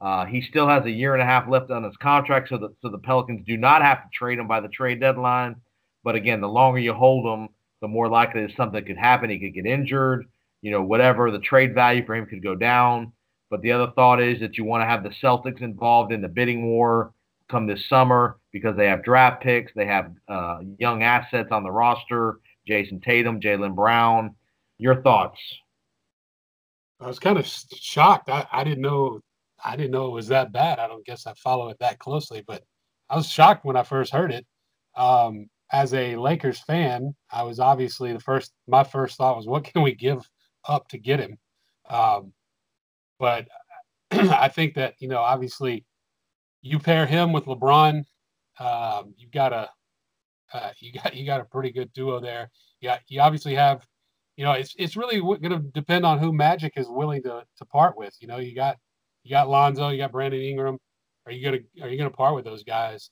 Uh, 0.00 0.24
he 0.26 0.40
still 0.40 0.68
has 0.68 0.84
a 0.84 0.90
year 0.90 1.14
and 1.14 1.22
a 1.22 1.26
half 1.26 1.48
left 1.48 1.70
on 1.70 1.82
his 1.82 1.96
contract, 1.96 2.48
so 2.48 2.58
the 2.58 2.68
so 2.80 2.88
the 2.88 2.98
Pelicans 2.98 3.44
do 3.46 3.56
not 3.56 3.82
have 3.82 4.02
to 4.02 4.08
trade 4.12 4.38
him 4.38 4.46
by 4.46 4.60
the 4.60 4.68
trade 4.68 5.00
deadline. 5.00 5.56
But 6.04 6.14
again, 6.14 6.40
the 6.40 6.48
longer 6.48 6.78
you 6.78 6.94
hold 6.94 7.26
him, 7.26 7.48
the 7.80 7.88
more 7.88 8.08
likely 8.08 8.46
that 8.46 8.56
something 8.56 8.84
could 8.84 8.96
happen. 8.96 9.30
He 9.30 9.38
could 9.38 9.54
get 9.54 9.66
injured, 9.66 10.26
you 10.62 10.70
know, 10.70 10.82
whatever. 10.82 11.30
The 11.30 11.40
trade 11.40 11.74
value 11.74 12.06
for 12.06 12.14
him 12.14 12.26
could 12.26 12.42
go 12.42 12.54
down. 12.54 13.12
But 13.50 13.62
the 13.62 13.72
other 13.72 13.92
thought 13.96 14.20
is 14.20 14.40
that 14.40 14.58
you 14.58 14.64
want 14.64 14.82
to 14.82 14.86
have 14.86 15.02
the 15.02 15.10
Celtics 15.10 15.62
involved 15.62 16.12
in 16.12 16.20
the 16.20 16.28
bidding 16.28 16.66
war 16.66 17.12
come 17.48 17.66
this 17.66 17.88
summer 17.88 18.38
because 18.52 18.76
they 18.76 18.86
have 18.86 19.02
draft 19.02 19.42
picks, 19.42 19.72
they 19.74 19.86
have 19.86 20.12
uh, 20.28 20.58
young 20.78 21.02
assets 21.02 21.48
on 21.50 21.62
the 21.62 21.70
roster, 21.70 22.40
Jayson 22.68 23.00
Tatum, 23.02 23.40
Jaylen 23.40 23.74
Brown. 23.74 24.34
Your 24.76 25.02
thoughts? 25.02 25.40
I 27.00 27.06
was 27.06 27.18
kind 27.18 27.38
of 27.38 27.46
shocked. 27.46 28.28
I, 28.28 28.46
I 28.52 28.64
didn't 28.64 28.82
know 28.82 29.22
I 29.64 29.76
didn't 29.76 29.92
know 29.92 30.06
it 30.06 30.12
was 30.12 30.28
that 30.28 30.52
bad. 30.52 30.78
I 30.78 30.86
don't 30.86 31.04
guess 31.04 31.26
I 31.26 31.34
follow 31.34 31.68
it 31.68 31.78
that 31.80 31.98
closely, 31.98 32.42
but 32.46 32.62
I 33.10 33.16
was 33.16 33.28
shocked 33.28 33.64
when 33.64 33.76
I 33.76 33.82
first 33.82 34.12
heard 34.12 34.32
it. 34.32 34.46
Um, 34.96 35.48
as 35.72 35.92
a 35.94 36.16
Lakers 36.16 36.60
fan, 36.60 37.14
I 37.30 37.42
was 37.42 37.60
obviously 37.60 38.12
the 38.12 38.20
first. 38.20 38.52
My 38.66 38.84
first 38.84 39.16
thought 39.16 39.36
was, 39.36 39.46
what 39.46 39.64
can 39.64 39.82
we 39.82 39.94
give 39.94 40.28
up 40.66 40.88
to 40.88 40.98
get 40.98 41.20
him? 41.20 41.36
Um, 41.88 42.32
but 43.18 43.48
I 44.10 44.48
think 44.48 44.74
that 44.74 44.94
you 45.00 45.08
know, 45.08 45.18
obviously, 45.18 45.84
you 46.62 46.78
pair 46.78 47.06
him 47.06 47.32
with 47.32 47.44
LeBron, 47.44 48.04
um, 48.58 49.14
you've 49.16 49.32
got 49.32 49.52
a 49.52 49.68
uh, 50.52 50.70
you 50.78 50.92
got 50.92 51.14
you 51.14 51.26
got 51.26 51.40
a 51.40 51.44
pretty 51.44 51.70
good 51.70 51.92
duo 51.92 52.20
there. 52.20 52.50
Yeah, 52.80 52.98
you, 53.08 53.16
you 53.16 53.20
obviously 53.20 53.54
have, 53.54 53.86
you 54.36 54.44
know, 54.44 54.52
it's 54.52 54.74
it's 54.78 54.96
really 54.96 55.20
going 55.20 55.50
to 55.50 55.58
depend 55.74 56.06
on 56.06 56.18
who 56.18 56.32
Magic 56.32 56.74
is 56.76 56.88
willing 56.88 57.22
to 57.24 57.44
to 57.56 57.64
part 57.66 57.96
with. 57.96 58.16
You 58.20 58.28
know, 58.28 58.38
you 58.38 58.54
got 58.54 58.78
you 59.24 59.30
got 59.30 59.48
Lonzo, 59.48 59.88
you 59.88 59.98
got 59.98 60.12
Brandon 60.12 60.40
Ingram. 60.40 60.78
Are 61.26 61.32
you 61.32 61.44
gonna 61.44 61.58
are 61.82 61.88
you 61.88 61.98
gonna 61.98 62.10
part 62.10 62.34
with 62.34 62.44
those 62.44 62.64
guys? 62.64 63.10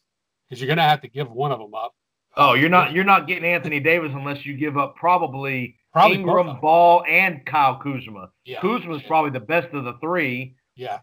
Because 0.49 0.61
you're 0.61 0.69
gonna 0.69 0.83
have 0.83 1.03
to 1.03 1.09
give 1.09 1.31
one 1.31 1.53
of 1.53 1.59
them 1.59 1.75
up. 1.75 1.93
Oh, 2.37 2.55
you're 2.55 2.69
not 2.69 2.93
you're 2.93 3.05
not 3.05 3.27
getting 3.27 3.45
Anthony 3.45 3.81
Davis 3.81 4.13
unless 4.15 4.45
you 4.45 4.57
give 4.57 4.77
up 4.77 4.97
probably, 4.97 5.77
probably 5.93 6.19
Ingram, 6.19 6.61
Ball, 6.61 7.05
and 7.09 7.45
Kyle 7.47 7.79
Kuzma. 7.83 8.31
Yeah. 8.45 8.61
Kuzma's 8.61 9.03
yeah. 9.03 9.09
probably 9.09 9.31
the 9.31 9.41
best 9.41 9.73
of 9.73 9.85
the 9.85 9.95
three. 10.01 10.55
Yeah. 10.75 10.99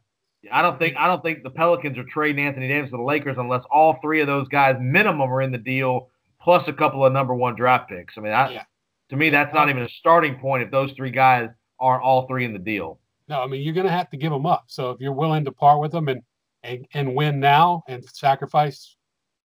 I 0.51 0.61
don't 0.61 0.77
think 0.77 0.95
I 0.97 1.07
don't 1.07 1.23
think 1.23 1.43
the 1.43 1.49
Pelicans 1.49 1.97
are 1.97 2.03
trading 2.03 2.45
Anthony 2.45 2.67
Davis 2.67 2.91
to 2.91 2.97
the 2.97 3.03
Lakers 3.03 3.37
unless 3.39 3.63
all 3.71 3.97
three 4.01 4.21
of 4.21 4.27
those 4.27 4.47
guys 4.47 4.75
minimum 4.79 5.31
are 5.31 5.41
in 5.41 5.51
the 5.51 5.57
deal, 5.57 6.09
plus 6.41 6.67
a 6.67 6.73
couple 6.73 7.05
of 7.05 7.13
number 7.13 7.33
one 7.33 7.55
draft 7.55 7.89
picks. 7.89 8.15
I 8.17 8.21
mean, 8.21 8.33
I, 8.33 8.51
yeah. 8.51 8.63
to 9.09 9.15
me, 9.15 9.29
that's 9.29 9.53
not 9.53 9.69
even 9.69 9.83
a 9.83 9.89
starting 9.89 10.35
point 10.35 10.63
if 10.63 10.71
those 10.71 10.91
three 10.93 11.11
guys 11.11 11.49
aren't 11.79 12.03
all 12.03 12.27
three 12.27 12.45
in 12.45 12.53
the 12.53 12.59
deal. 12.59 12.99
No, 13.27 13.41
I 13.41 13.47
mean 13.47 13.61
you're 13.61 13.73
going 13.73 13.87
to 13.87 13.91
have 13.91 14.09
to 14.11 14.17
give 14.17 14.31
them 14.31 14.45
up. 14.45 14.65
So 14.67 14.91
if 14.91 14.99
you're 14.99 15.13
willing 15.13 15.45
to 15.45 15.51
part 15.51 15.79
with 15.79 15.91
them 15.91 16.07
and 16.07 16.21
and, 16.63 16.87
and 16.93 17.15
win 17.15 17.39
now 17.39 17.83
and 17.87 18.03
sacrifice 18.13 18.95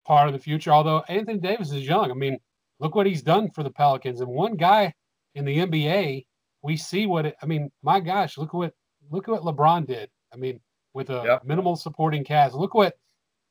part 0.06 0.28
of 0.28 0.34
the 0.34 0.40
future. 0.40 0.72
Although 0.72 1.04
Anthony 1.08 1.40
Davis 1.40 1.72
is 1.72 1.86
young. 1.88 2.12
I 2.12 2.14
mean, 2.14 2.38
look 2.80 2.96
what 2.96 3.06
he's 3.06 3.22
done 3.22 3.50
for 3.52 3.64
the 3.64 3.70
Pelicans. 3.70 4.22
And 4.22 4.30
one 4.30 4.56
guy 4.56 4.94
in 5.36 5.46
the 5.46 5.58
NBA, 5.58 6.26
we 6.64 6.78
see 6.78 7.06
what 7.06 7.26
it, 7.28 7.36
I 7.42 7.46
mean, 7.46 7.70
my 7.84 8.00
gosh, 8.00 8.38
look 8.38 8.54
what 8.54 8.74
look 9.10 9.28
what 9.28 9.44
LeBron 9.44 9.88
did. 9.88 10.10
I 10.34 10.38
mean, 10.38 10.60
with 10.94 11.10
a 11.10 11.24
yep. 11.26 11.46
minimal 11.46 11.76
supporting 11.76 12.24
cast. 12.24 12.56
Look 12.56 12.74
what 12.74 12.96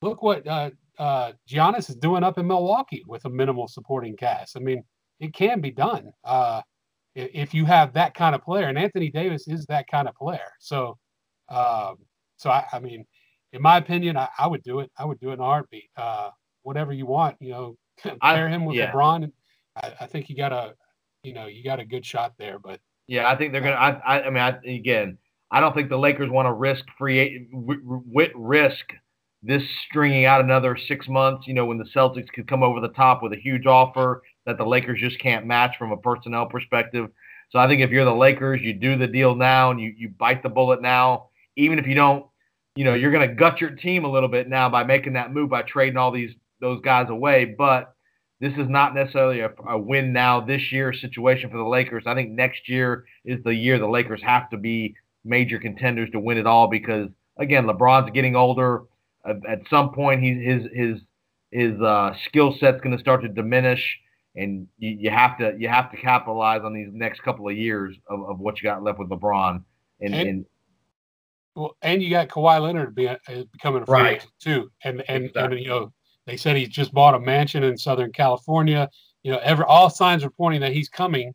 look 0.02 0.22
what 0.22 0.46
uh, 0.46 0.70
uh, 0.98 1.32
Giannis 1.48 1.88
is 1.88 1.96
doing 1.96 2.24
up 2.24 2.38
in 2.38 2.46
Milwaukee 2.46 3.04
with 3.06 3.24
a 3.24 3.30
minimal 3.30 3.68
supporting 3.68 4.16
cast. 4.16 4.56
I 4.56 4.60
mean, 4.60 4.82
it 5.20 5.32
can 5.32 5.60
be 5.60 5.70
done 5.70 6.12
uh, 6.24 6.62
if 7.16 7.54
you 7.54 7.64
have 7.64 7.94
that 7.94 8.14
kind 8.14 8.34
of 8.34 8.42
player, 8.42 8.66
and 8.66 8.78
Anthony 8.78 9.10
Davis 9.10 9.48
is 9.48 9.64
that 9.66 9.88
kind 9.88 10.06
of 10.06 10.14
player. 10.14 10.52
So, 10.60 10.98
um, 11.48 11.96
so 12.36 12.50
I, 12.50 12.64
I, 12.72 12.78
mean, 12.78 13.06
in 13.52 13.62
my 13.62 13.78
opinion, 13.78 14.18
I, 14.18 14.28
I, 14.38 14.46
would 14.46 14.62
do 14.62 14.80
it. 14.80 14.90
I 14.98 15.06
would 15.06 15.18
do 15.18 15.30
it 15.30 15.34
in 15.34 15.40
a 15.40 15.44
heartbeat. 15.44 15.88
Uh, 15.96 16.30
whatever 16.62 16.92
you 16.92 17.06
want, 17.06 17.36
you 17.40 17.50
know, 17.50 17.76
pair 18.22 18.48
him 18.48 18.66
with 18.66 18.76
yeah. 18.76 18.92
LeBron. 18.92 19.32
I, 19.82 19.92
I 20.00 20.06
think 20.06 20.28
you 20.28 20.36
got 20.36 20.52
a, 20.52 20.74
you 21.22 21.32
know, 21.32 21.46
you 21.46 21.64
got 21.64 21.80
a 21.80 21.84
good 21.86 22.04
shot 22.04 22.34
there. 22.38 22.58
But 22.58 22.80
yeah, 23.06 23.30
I 23.30 23.36
think 23.36 23.52
they're 23.52 23.62
gonna. 23.62 23.76
I, 23.76 24.26
I, 24.26 24.30
mean, 24.30 24.42
I, 24.42 24.58
again, 24.68 25.16
I 25.50 25.60
don't 25.60 25.74
think 25.74 25.88
the 25.88 25.98
Lakers 25.98 26.28
want 26.28 26.46
to 26.46 26.52
risk 26.52 26.84
free 26.98 27.48
risk 28.34 28.84
this 29.42 29.62
stringing 29.88 30.24
out 30.26 30.40
another 30.42 30.76
six 30.76 31.08
months, 31.08 31.46
you 31.46 31.54
know, 31.54 31.64
when 31.64 31.78
the 31.78 31.88
Celtics 31.94 32.28
could 32.32 32.48
come 32.48 32.62
over 32.62 32.80
the 32.80 32.88
top 32.88 33.22
with 33.22 33.32
a 33.32 33.36
huge 33.36 33.64
offer 33.64 34.22
that 34.46 34.56
the 34.58 34.64
Lakers 34.64 35.00
just 35.00 35.18
can't 35.18 35.46
match 35.46 35.76
from 35.78 35.92
a 35.92 35.96
personnel 35.96 36.46
perspective. 36.46 37.08
So 37.50 37.58
I 37.58 37.68
think 37.68 37.82
if 37.82 37.90
you're 37.90 38.04
the 38.04 38.14
Lakers, 38.14 38.60
you 38.62 38.72
do 38.72 38.96
the 38.96 39.06
deal 39.06 39.34
now 39.34 39.70
and 39.70 39.80
you, 39.80 39.92
you 39.96 40.08
bite 40.08 40.42
the 40.42 40.48
bullet 40.48 40.82
now, 40.82 41.28
even 41.56 41.78
if 41.78 41.86
you 41.86 41.94
don't, 41.94 42.26
you 42.74 42.84
know, 42.84 42.94
you're 42.94 43.12
going 43.12 43.28
to 43.28 43.34
gut 43.34 43.60
your 43.60 43.70
team 43.70 44.04
a 44.04 44.10
little 44.10 44.28
bit 44.28 44.48
now 44.48 44.68
by 44.68 44.84
making 44.84 45.14
that 45.14 45.32
move 45.32 45.50
by 45.50 45.62
trading 45.62 45.96
all 45.96 46.10
these 46.10 46.32
those 46.60 46.80
guys 46.80 47.08
away. 47.10 47.44
But 47.44 47.94
this 48.40 48.52
is 48.54 48.68
not 48.68 48.94
necessarily 48.94 49.40
a, 49.40 49.50
a 49.68 49.78
win 49.78 50.12
now 50.12 50.40
this 50.40 50.72
year 50.72 50.92
situation 50.92 51.50
for 51.50 51.56
the 51.56 51.64
Lakers. 51.64 52.04
I 52.06 52.14
think 52.14 52.30
next 52.30 52.68
year 52.68 53.04
is 53.24 53.42
the 53.44 53.54
year 53.54 53.78
the 53.78 53.86
Lakers 53.86 54.22
have 54.22 54.50
to 54.50 54.56
be 54.56 54.94
major 55.24 55.58
contenders 55.58 56.10
to 56.10 56.20
win 56.20 56.38
it 56.38 56.46
all 56.46 56.68
because 56.68 57.08
again, 57.38 57.66
LeBron's 57.66 58.10
getting 58.12 58.36
older 58.36 58.84
at 59.26 59.60
some 59.68 59.92
point 59.92 60.22
he, 60.22 60.34
his 60.34 60.62
his 60.72 61.00
his 61.50 61.80
uh, 61.80 62.12
skill 62.26 62.54
set's 62.58 62.80
going 62.80 62.94
to 62.94 63.00
start 63.00 63.22
to 63.22 63.28
diminish, 63.28 63.98
and 64.36 64.66
you, 64.78 64.90
you, 64.90 65.10
have 65.10 65.38
to 65.38 65.54
you 65.58 65.68
have 65.68 65.90
to 65.90 65.96
capitalize 65.96 66.62
on 66.62 66.72
these 66.72 66.88
next 66.92 67.22
couple 67.22 67.48
of 67.48 67.56
years 67.56 67.96
of, 68.08 68.28
of 68.28 68.38
what 68.38 68.60
you 68.60 68.64
got 68.64 68.82
left 68.82 68.98
with 68.98 69.08
LeBron. 69.08 69.62
And, 70.00 70.14
and, 70.14 70.28
and 70.28 70.46
well, 71.54 71.76
and 71.82 72.02
you 72.02 72.10
got 72.10 72.28
Kawhi 72.28 72.60
Leonard 72.60 72.94
be, 72.94 73.08
uh, 73.08 73.16
becoming 73.52 73.82
a 73.82 73.86
free 73.86 74.00
right. 74.00 74.16
agent 74.16 74.32
too, 74.38 74.70
and 74.84 75.02
and, 75.08 75.24
exactly. 75.26 75.56
and 75.56 75.64
you 75.64 75.68
know 75.68 75.92
they 76.26 76.36
said 76.36 76.56
he 76.56 76.66
just 76.66 76.92
bought 76.92 77.14
a 77.14 77.20
mansion 77.20 77.64
in 77.64 77.76
Southern 77.78 78.12
California. 78.12 78.88
You 79.22 79.32
know, 79.32 79.38
every 79.38 79.64
all 79.64 79.90
signs 79.90 80.22
are 80.22 80.30
pointing 80.30 80.60
that 80.60 80.72
he's 80.72 80.88
coming 80.88 81.34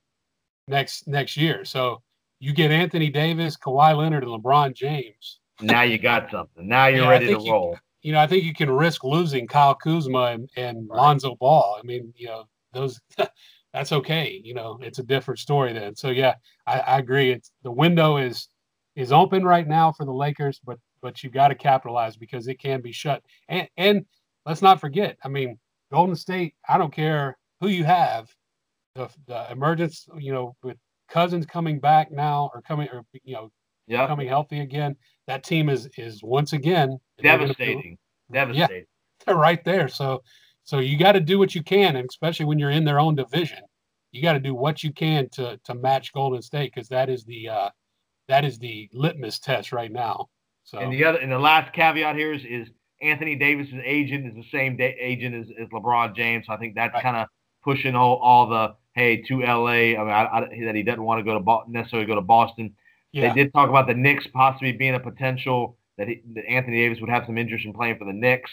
next 0.67 1.07
next 1.07 1.37
year. 1.37 1.65
So 1.65 2.01
you 2.39 2.53
get 2.53 2.71
Anthony 2.71 3.09
Davis, 3.09 3.57
Kawhi 3.57 3.97
Leonard, 3.97 4.23
and 4.23 4.31
LeBron 4.31 4.75
James 4.75 5.41
now 5.61 5.83
you 5.83 5.97
got 5.97 6.29
something. 6.31 6.67
Now 6.67 6.87
you're 6.87 7.03
yeah, 7.03 7.09
ready 7.09 7.27
to 7.27 7.41
you, 7.41 7.51
roll. 7.51 7.77
You 8.01 8.13
know, 8.13 8.19
I 8.19 8.27
think 8.27 8.43
you 8.43 8.53
can 8.53 8.69
risk 8.69 9.03
losing 9.03 9.47
Kyle 9.47 9.75
Kuzma 9.75 10.25
and, 10.25 10.49
and 10.57 10.89
right. 10.89 10.97
Lonzo 10.97 11.35
Ball. 11.35 11.77
I 11.79 11.85
mean, 11.85 12.13
you 12.15 12.27
know, 12.27 12.45
those 12.73 12.99
that's 13.73 13.91
okay. 13.91 14.41
You 14.43 14.53
know, 14.53 14.79
it's 14.81 14.99
a 14.99 15.03
different 15.03 15.39
story 15.39 15.73
then. 15.73 15.95
So 15.95 16.09
yeah, 16.09 16.35
I, 16.67 16.79
I 16.79 16.99
agree. 16.99 17.31
It's 17.31 17.51
the 17.63 17.71
window 17.71 18.17
is 18.17 18.47
is 18.95 19.11
open 19.11 19.43
right 19.43 19.67
now 19.67 19.91
for 19.91 20.05
the 20.05 20.13
Lakers, 20.13 20.59
but 20.65 20.77
but 21.01 21.23
you've 21.23 21.33
got 21.33 21.47
to 21.47 21.55
capitalize 21.55 22.17
because 22.17 22.47
it 22.47 22.59
can 22.59 22.81
be 22.81 22.91
shut. 22.91 23.23
And 23.49 23.67
and 23.77 24.05
let's 24.45 24.61
not 24.61 24.79
forget, 24.79 25.17
I 25.23 25.27
mean, 25.27 25.57
Golden 25.91 26.15
State. 26.15 26.55
I 26.67 26.77
don't 26.77 26.93
care 26.93 27.37
who 27.59 27.67
you 27.67 27.83
have, 27.83 28.29
the 28.95 29.09
the 29.27 29.51
emergence. 29.51 30.07
You 30.17 30.33
know, 30.33 30.55
with 30.63 30.77
Cousins 31.09 31.45
coming 31.45 31.79
back 31.79 32.11
now 32.11 32.49
or 32.53 32.61
coming 32.61 32.89
or 32.91 33.03
you 33.23 33.35
know 33.35 33.51
yep. 33.87 34.07
coming 34.07 34.27
healthy 34.27 34.59
again 34.59 34.95
that 35.27 35.43
team 35.43 35.69
is 35.69 35.87
is 35.97 36.21
once 36.23 36.53
again 36.53 36.99
devastating. 37.21 37.97
Devastating. 38.31 38.85
Yeah, 39.19 39.25
they're 39.25 39.35
right 39.35 39.63
there. 39.63 39.87
So 39.87 40.23
so 40.71 40.79
you 40.79 40.97
got 40.97 41.11
to 41.11 41.19
do 41.19 41.37
what 41.37 41.53
you 41.53 41.61
can, 41.61 41.97
and 41.97 42.07
especially 42.09 42.45
when 42.45 42.57
you're 42.57 42.69
in 42.69 42.85
their 42.85 42.97
own 42.97 43.13
division, 43.13 43.59
you 44.13 44.21
got 44.21 44.33
to 44.33 44.39
do 44.39 44.55
what 44.55 44.85
you 44.85 44.93
can 44.93 45.27
to 45.33 45.59
to 45.65 45.75
match 45.75 46.13
Golden 46.13 46.41
State 46.41 46.73
because 46.73 46.87
that 46.87 47.09
is 47.09 47.25
the 47.25 47.49
uh, 47.49 47.69
that 48.29 48.45
is 48.45 48.57
the 48.57 48.89
litmus 48.93 49.37
test 49.37 49.73
right 49.73 49.91
now. 49.91 50.29
So 50.63 50.77
and 50.77 50.93
the 50.93 51.03
other 51.03 51.17
and 51.17 51.29
the 51.29 51.37
last 51.37 51.73
caveat 51.73 52.15
here 52.15 52.31
is 52.31 52.45
is 52.45 52.69
Anthony 53.01 53.35
Davis's 53.35 53.81
agent 53.83 54.25
is 54.25 54.33
the 54.33 54.49
same 54.49 54.77
da- 54.77 54.95
agent 54.97 55.35
as, 55.35 55.47
as 55.61 55.67
LeBron 55.73 56.15
James. 56.15 56.45
So 56.47 56.53
I 56.53 56.57
think 56.57 56.75
that's 56.75 56.93
right. 56.93 57.03
kind 57.03 57.17
of 57.17 57.27
pushing 57.65 57.93
all, 57.93 58.15
all 58.19 58.47
the 58.47 58.73
hey 58.93 59.17
to 59.23 59.41
LA. 59.41 59.65
I 59.65 59.97
mean, 59.97 60.07
I, 60.07 60.23
I, 60.23 60.39
that 60.67 60.75
he 60.75 60.83
doesn't 60.83 61.03
want 61.03 61.19
to 61.19 61.25
go 61.25 61.33
to 61.33 61.41
Bo- 61.41 61.65
necessarily 61.67 62.07
go 62.07 62.15
to 62.15 62.21
Boston. 62.21 62.73
Yeah. 63.11 63.27
They 63.27 63.43
did 63.43 63.51
talk 63.51 63.67
about 63.67 63.87
the 63.87 63.93
Knicks 63.93 64.25
possibly 64.27 64.71
being 64.71 64.95
a 64.95 65.01
potential 65.01 65.75
that, 65.97 66.07
he, 66.07 66.21
that 66.33 66.45
Anthony 66.47 66.77
Davis 66.77 67.01
would 67.01 67.09
have 67.09 67.25
some 67.25 67.37
interest 67.37 67.65
in 67.65 67.73
playing 67.73 67.97
for 67.97 68.05
the 68.05 68.13
Knicks. 68.13 68.49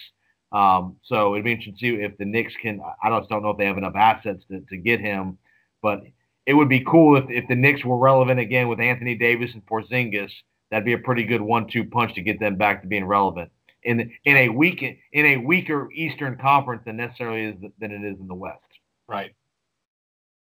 Um, 0.50 0.96
so 1.04 1.34
it'd 1.34 1.44
be 1.44 1.52
interesting 1.52 1.74
to 1.74 1.80
see 1.80 2.02
if 2.02 2.16
the 2.18 2.24
Knicks 2.24 2.54
can. 2.60 2.80
I 3.02 3.10
just 3.18 3.28
don't 3.28 3.42
know 3.42 3.50
if 3.50 3.58
they 3.58 3.66
have 3.66 3.78
enough 3.78 3.96
assets 3.96 4.44
to, 4.50 4.60
to 4.70 4.76
get 4.76 5.00
him, 5.00 5.38
but 5.82 6.00
it 6.46 6.54
would 6.54 6.68
be 6.68 6.84
cool 6.84 7.16
if, 7.16 7.24
if 7.28 7.46
the 7.48 7.54
Knicks 7.54 7.84
were 7.84 7.98
relevant 7.98 8.40
again 8.40 8.68
with 8.68 8.80
Anthony 8.80 9.14
Davis 9.14 9.50
and 9.52 9.66
Porzingis. 9.66 10.30
That'd 10.70 10.84
be 10.84 10.94
a 10.94 10.98
pretty 10.98 11.24
good 11.24 11.40
one-two 11.40 11.84
punch 11.86 12.14
to 12.14 12.22
get 12.22 12.40
them 12.40 12.56
back 12.56 12.82
to 12.82 12.88
being 12.88 13.04
relevant 13.04 13.50
in 13.82 14.12
in 14.24 14.36
a 14.36 14.48
weak 14.48 14.82
in 14.82 15.26
a 15.26 15.36
weaker 15.36 15.90
Eastern 15.92 16.36
Conference 16.36 16.82
than 16.84 16.96
necessarily 16.96 17.44
is 17.44 17.56
than 17.78 17.92
it 17.92 18.04
is 18.04 18.18
in 18.20 18.28
the 18.28 18.34
West. 18.34 18.60
Right. 19.08 19.34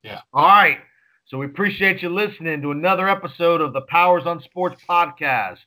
Yeah. 0.03 0.21
All 0.33 0.45
right. 0.45 0.79
So 1.27 1.37
we 1.37 1.45
appreciate 1.45 2.01
you 2.01 2.09
listening 2.09 2.61
to 2.61 2.71
another 2.71 3.07
episode 3.07 3.61
of 3.61 3.73
the 3.73 3.81
Powers 3.81 4.23
on 4.25 4.41
Sports 4.41 4.81
podcast. 4.89 5.59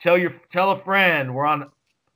Tell 0.00 0.16
your 0.16 0.34
tell 0.52 0.70
a 0.72 0.82
friend. 0.84 1.34
We're 1.34 1.46
on 1.46 1.70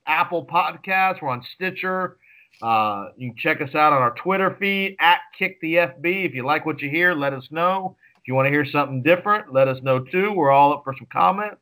Apple 0.09 0.43
Podcasts. 0.43 1.21
We're 1.21 1.29
on 1.29 1.43
Stitcher. 1.55 2.17
Uh, 2.61 3.09
you 3.15 3.29
can 3.29 3.37
check 3.37 3.61
us 3.61 3.75
out 3.75 3.93
on 3.93 4.01
our 4.01 4.15
Twitter 4.15 4.57
feed 4.59 4.97
at 4.99 5.19
Kick 5.37 5.61
the 5.61 5.75
FB. 5.75 6.25
If 6.25 6.33
you 6.33 6.43
like 6.43 6.65
what 6.65 6.81
you 6.81 6.89
hear, 6.89 7.13
let 7.13 7.31
us 7.31 7.47
know. 7.51 7.95
If 8.17 8.27
you 8.27 8.33
want 8.33 8.47
to 8.47 8.49
hear 8.49 8.65
something 8.65 9.03
different, 9.03 9.53
let 9.53 9.67
us 9.67 9.81
know 9.83 9.99
too. 9.99 10.33
We're 10.33 10.51
all 10.51 10.73
up 10.73 10.83
for 10.83 10.93
some 10.97 11.07
comments. 11.13 11.61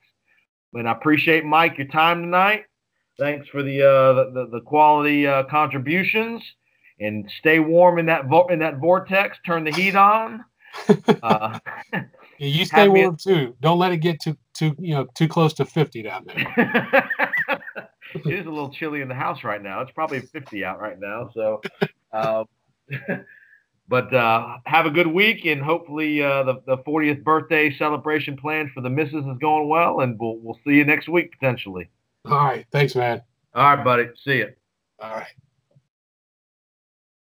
And 0.74 0.88
I 0.88 0.94
appreciate 0.94 1.45
Mike 1.45 1.78
your 1.78 1.88
time 1.88 2.22
tonight. 2.22 2.65
Thanks 3.19 3.48
for 3.49 3.64
the 3.64 3.82
uh, 3.82 4.14
the, 4.32 4.48
the, 4.52 4.61
quality 4.61 5.28
uh, 5.28 5.44
contributions. 5.44 6.41
And 6.99 7.30
stay 7.40 7.60
warm 7.60 7.99
in 7.99 8.06
that 8.07 8.28
vo- 8.28 8.48
in 8.48 8.60
that 8.60 8.78
vortex. 8.78 9.38
Turn 9.45 9.64
the 9.64 9.72
heat 9.72 9.95
on. 9.95 10.44
Uh, 11.24 11.57
yeah, 11.91 12.03
you 12.38 12.65
stay 12.65 12.88
warm 12.88 13.15
too. 13.15 13.56
Don't 13.61 13.80
let 13.80 13.91
it 13.91 13.98
get 13.98 14.22
too 14.22 14.38
too 14.53 14.76
you 14.78 14.94
know 14.94 15.07
too 15.15 15.28
close 15.28 15.53
to 15.56 15.65
fifty 15.65 16.03
down 16.03 16.26
there. 16.28 17.10
it 18.14 18.28
is 18.28 18.46
a 18.46 18.50
little 18.50 18.72
chilly 18.72 19.02
in 19.02 19.08
the 19.08 19.16
house 19.16 19.44
right 19.44 19.62
now. 19.62 19.82
It's 19.82 19.92
probably 19.92 20.22
fifty 20.22 20.64
out 20.64 20.80
right 20.80 21.00
now. 21.00 21.30
So, 21.34 21.62
um, 22.14 22.46
but 23.88 24.14
uh, 24.14 24.58
have 24.66 24.86
a 24.86 24.92
good 24.92 25.08
week, 25.08 25.46
and 25.46 25.62
hopefully 25.62 26.22
uh, 26.22 26.44
the 26.44 26.62
the 26.66 26.78
40th 26.80 27.24
birthday 27.24 27.76
celebration 27.78 28.38
plans 28.38 28.72
for 28.74 28.82
the 28.82 28.90
missus 28.90 29.26
is 29.26 29.38
going 29.40 29.68
well, 29.68 30.02
and 30.02 30.20
we'll 30.20 30.38
we'll 30.38 30.60
see 30.66 30.74
you 30.74 30.86
next 30.86 31.08
week 31.08 31.32
potentially. 31.32 31.90
All 32.26 32.38
right, 32.38 32.66
thanks, 32.72 32.96
man. 32.96 33.22
All 33.54 33.76
right, 33.76 33.84
buddy. 33.84 34.10
See 34.24 34.38
you. 34.38 34.54
All 35.00 35.12
right. 35.12 35.28